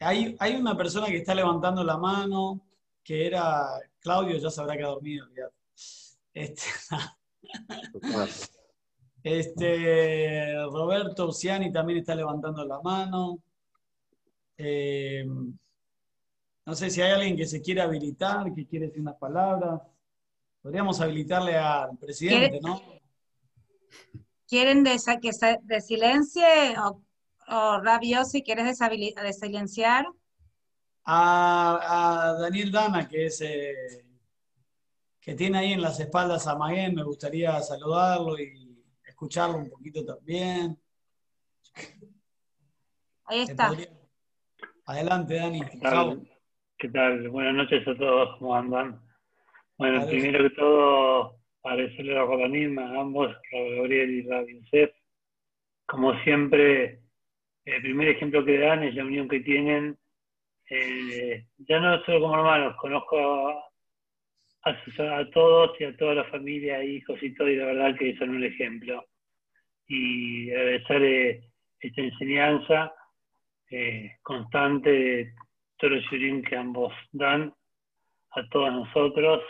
Hay, 0.00 0.36
hay, 0.38 0.56
una 0.56 0.76
persona 0.76 1.06
que 1.06 1.18
está 1.18 1.34
levantando 1.34 1.84
la 1.84 1.96
mano, 1.96 2.66
que 3.04 3.26
era 3.26 3.78
Claudio, 4.00 4.38
ya 4.38 4.50
se 4.50 4.60
habrá 4.60 4.76
quedado 4.76 4.94
dormido. 4.94 5.26
Este, 6.32 6.62
Este, 9.22 10.54
Roberto 10.64 11.28
Uciani 11.28 11.72
también 11.72 12.00
está 12.00 12.14
levantando 12.14 12.64
la 12.64 12.80
mano. 12.80 13.38
Eh, 14.56 15.24
no 16.66 16.74
sé 16.74 16.90
si 16.90 17.02
hay 17.02 17.12
alguien 17.12 17.36
que 17.36 17.46
se 17.46 17.62
quiere 17.62 17.82
habilitar, 17.82 18.52
que 18.52 18.66
quiere 18.66 18.86
decir 18.86 19.00
unas 19.00 19.16
palabras. 19.16 19.80
Podríamos 20.60 21.00
habilitarle 21.00 21.56
al 21.56 21.96
presidente, 21.98 22.60
¿no? 22.60 22.80
¿Quieren 24.48 24.82
de, 24.82 24.98
que 25.20 25.32
se 25.32 25.58
de 25.62 25.80
silencie 25.80 26.76
o, 26.78 27.00
o 27.48 27.80
Rabiosi, 27.80 28.42
quieres 28.42 28.78
de 28.78 29.32
silenciar? 29.32 30.06
A, 31.04 32.36
Daniel 32.40 32.70
Dana, 32.70 33.08
que 33.08 33.26
es 33.26 33.40
eh, 33.40 33.74
que 35.20 35.34
tiene 35.34 35.58
ahí 35.58 35.72
en 35.72 35.82
las 35.82 35.98
espaldas 36.00 36.46
a 36.46 36.56
Maguen, 36.56 36.94
me 36.94 37.02
gustaría 37.02 37.60
saludarlo 37.60 38.38
y 38.38 38.84
escucharlo 39.04 39.58
un 39.58 39.70
poquito 39.70 40.04
también. 40.04 40.78
Ahí 43.24 43.42
está. 43.42 43.72
Adelante, 44.86 45.34
Dani. 45.34 45.60
¿Qué 46.78 46.88
tal? 46.88 47.28
Buenas 47.28 47.54
noches 47.54 47.86
a 47.86 47.94
todos, 47.96 48.38
¿cómo 48.38 48.56
andan? 48.56 49.00
Bueno, 49.78 50.06
primero 50.06 50.42
que 50.42 50.54
todo, 50.56 51.36
agradecerle 51.62 52.18
a 52.18 52.22
Rodanim, 52.22 52.78
a 52.78 53.00
ambos, 53.00 53.30
a 53.30 53.76
Gabriel 53.76 54.10
y 54.10 54.32
a. 54.32 54.90
Como 55.86 56.14
siempre, 56.24 57.01
el 57.64 57.82
primer 57.82 58.08
ejemplo 58.08 58.44
que 58.44 58.58
dan 58.58 58.82
es 58.82 58.94
la 58.94 59.04
unión 59.04 59.28
que 59.28 59.40
tienen. 59.40 59.96
Eh, 60.68 61.46
ya 61.58 61.80
no 61.80 62.02
solo 62.04 62.20
como 62.20 62.36
hermanos, 62.36 62.76
conozco 62.76 63.48
a, 63.48 64.70
a, 64.70 65.30
todos 65.30 65.80
y 65.80 65.84
a 65.84 65.96
toda 65.96 66.14
la 66.14 66.24
familia, 66.24 66.82
hijos 66.82 67.22
y 67.22 67.34
todo, 67.34 67.48
y 67.48 67.56
la 67.56 67.66
verdad 67.66 67.96
que 67.98 68.16
son 68.16 68.30
un 68.30 68.44
ejemplo 68.44 69.04
y 69.88 70.50
agradecer 70.50 71.02
eh, 71.02 71.44
esta 71.80 72.00
enseñanza 72.00 72.94
eh, 73.70 74.16
constante 74.22 74.90
de 74.90 75.88
los 75.88 76.10
yurim 76.10 76.42
que 76.42 76.56
ambos 76.56 76.92
dan 77.10 77.52
a 78.30 78.48
todos 78.48 78.72
nosotros. 78.72 79.42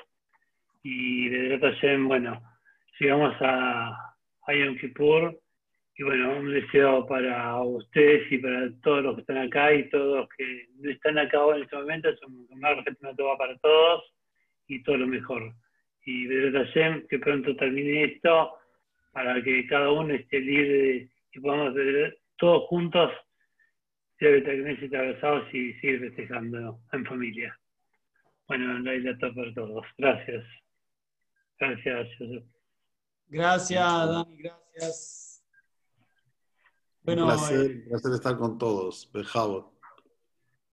Y 0.82 1.28
de 1.28 1.58
Hashem, 1.58 2.08
bueno, 2.08 2.42
llegamos 2.98 3.34
a, 3.40 3.88
a 3.90 4.52
Kippur. 4.80 5.41
Y 6.02 6.04
bueno, 6.04 6.36
un 6.36 6.52
deseo 6.52 7.06
para 7.06 7.62
ustedes 7.62 8.26
y 8.32 8.38
para 8.38 8.72
todos 8.82 9.04
los 9.04 9.14
que 9.14 9.20
están 9.20 9.36
acá 9.36 9.72
y 9.72 9.88
todos 9.88 10.18
los 10.18 10.28
que 10.30 10.66
no 10.80 10.90
están 10.90 11.16
acá 11.16 11.38
en 11.54 11.62
este 11.62 11.76
momento. 11.76 12.08
Es 12.08 12.20
un 12.22 12.48
respeto 12.60 13.36
para 13.38 13.56
todos 13.58 14.12
y 14.66 14.82
todo 14.82 14.96
lo 14.96 15.06
mejor. 15.06 15.54
y 16.04 16.26
ver 16.26 17.06
que 17.08 17.18
pronto 17.20 17.54
termine 17.54 18.02
esto 18.02 18.52
para 19.12 19.40
que 19.44 19.64
cada 19.68 19.92
uno 19.92 20.12
esté 20.12 20.40
libre 20.40 21.08
y 21.34 21.38
podamos 21.38 21.72
ver 21.72 22.18
todos 22.36 22.64
juntos 22.64 23.12
ser 24.18 24.44
abrazados 24.96 25.54
y 25.54 25.72
seguir 25.74 26.00
festejando 26.00 26.80
en 26.90 27.06
familia. 27.06 27.56
Bueno, 28.48 28.76
la 28.80 28.94
está 28.94 29.32
para 29.32 29.54
todos. 29.54 29.86
Gracias. 29.98 30.44
Gracias. 31.60 32.08
Gracias, 33.28 34.08
Dani, 34.08 34.36
gracias. 34.36 35.21
Bueno, 37.04 37.22
un 37.24 37.28
placer, 37.30 37.70
eh, 37.70 37.84
placer 37.88 38.12
estar 38.12 38.38
con 38.38 38.58
todos. 38.58 39.10
Bejabot. 39.12 39.71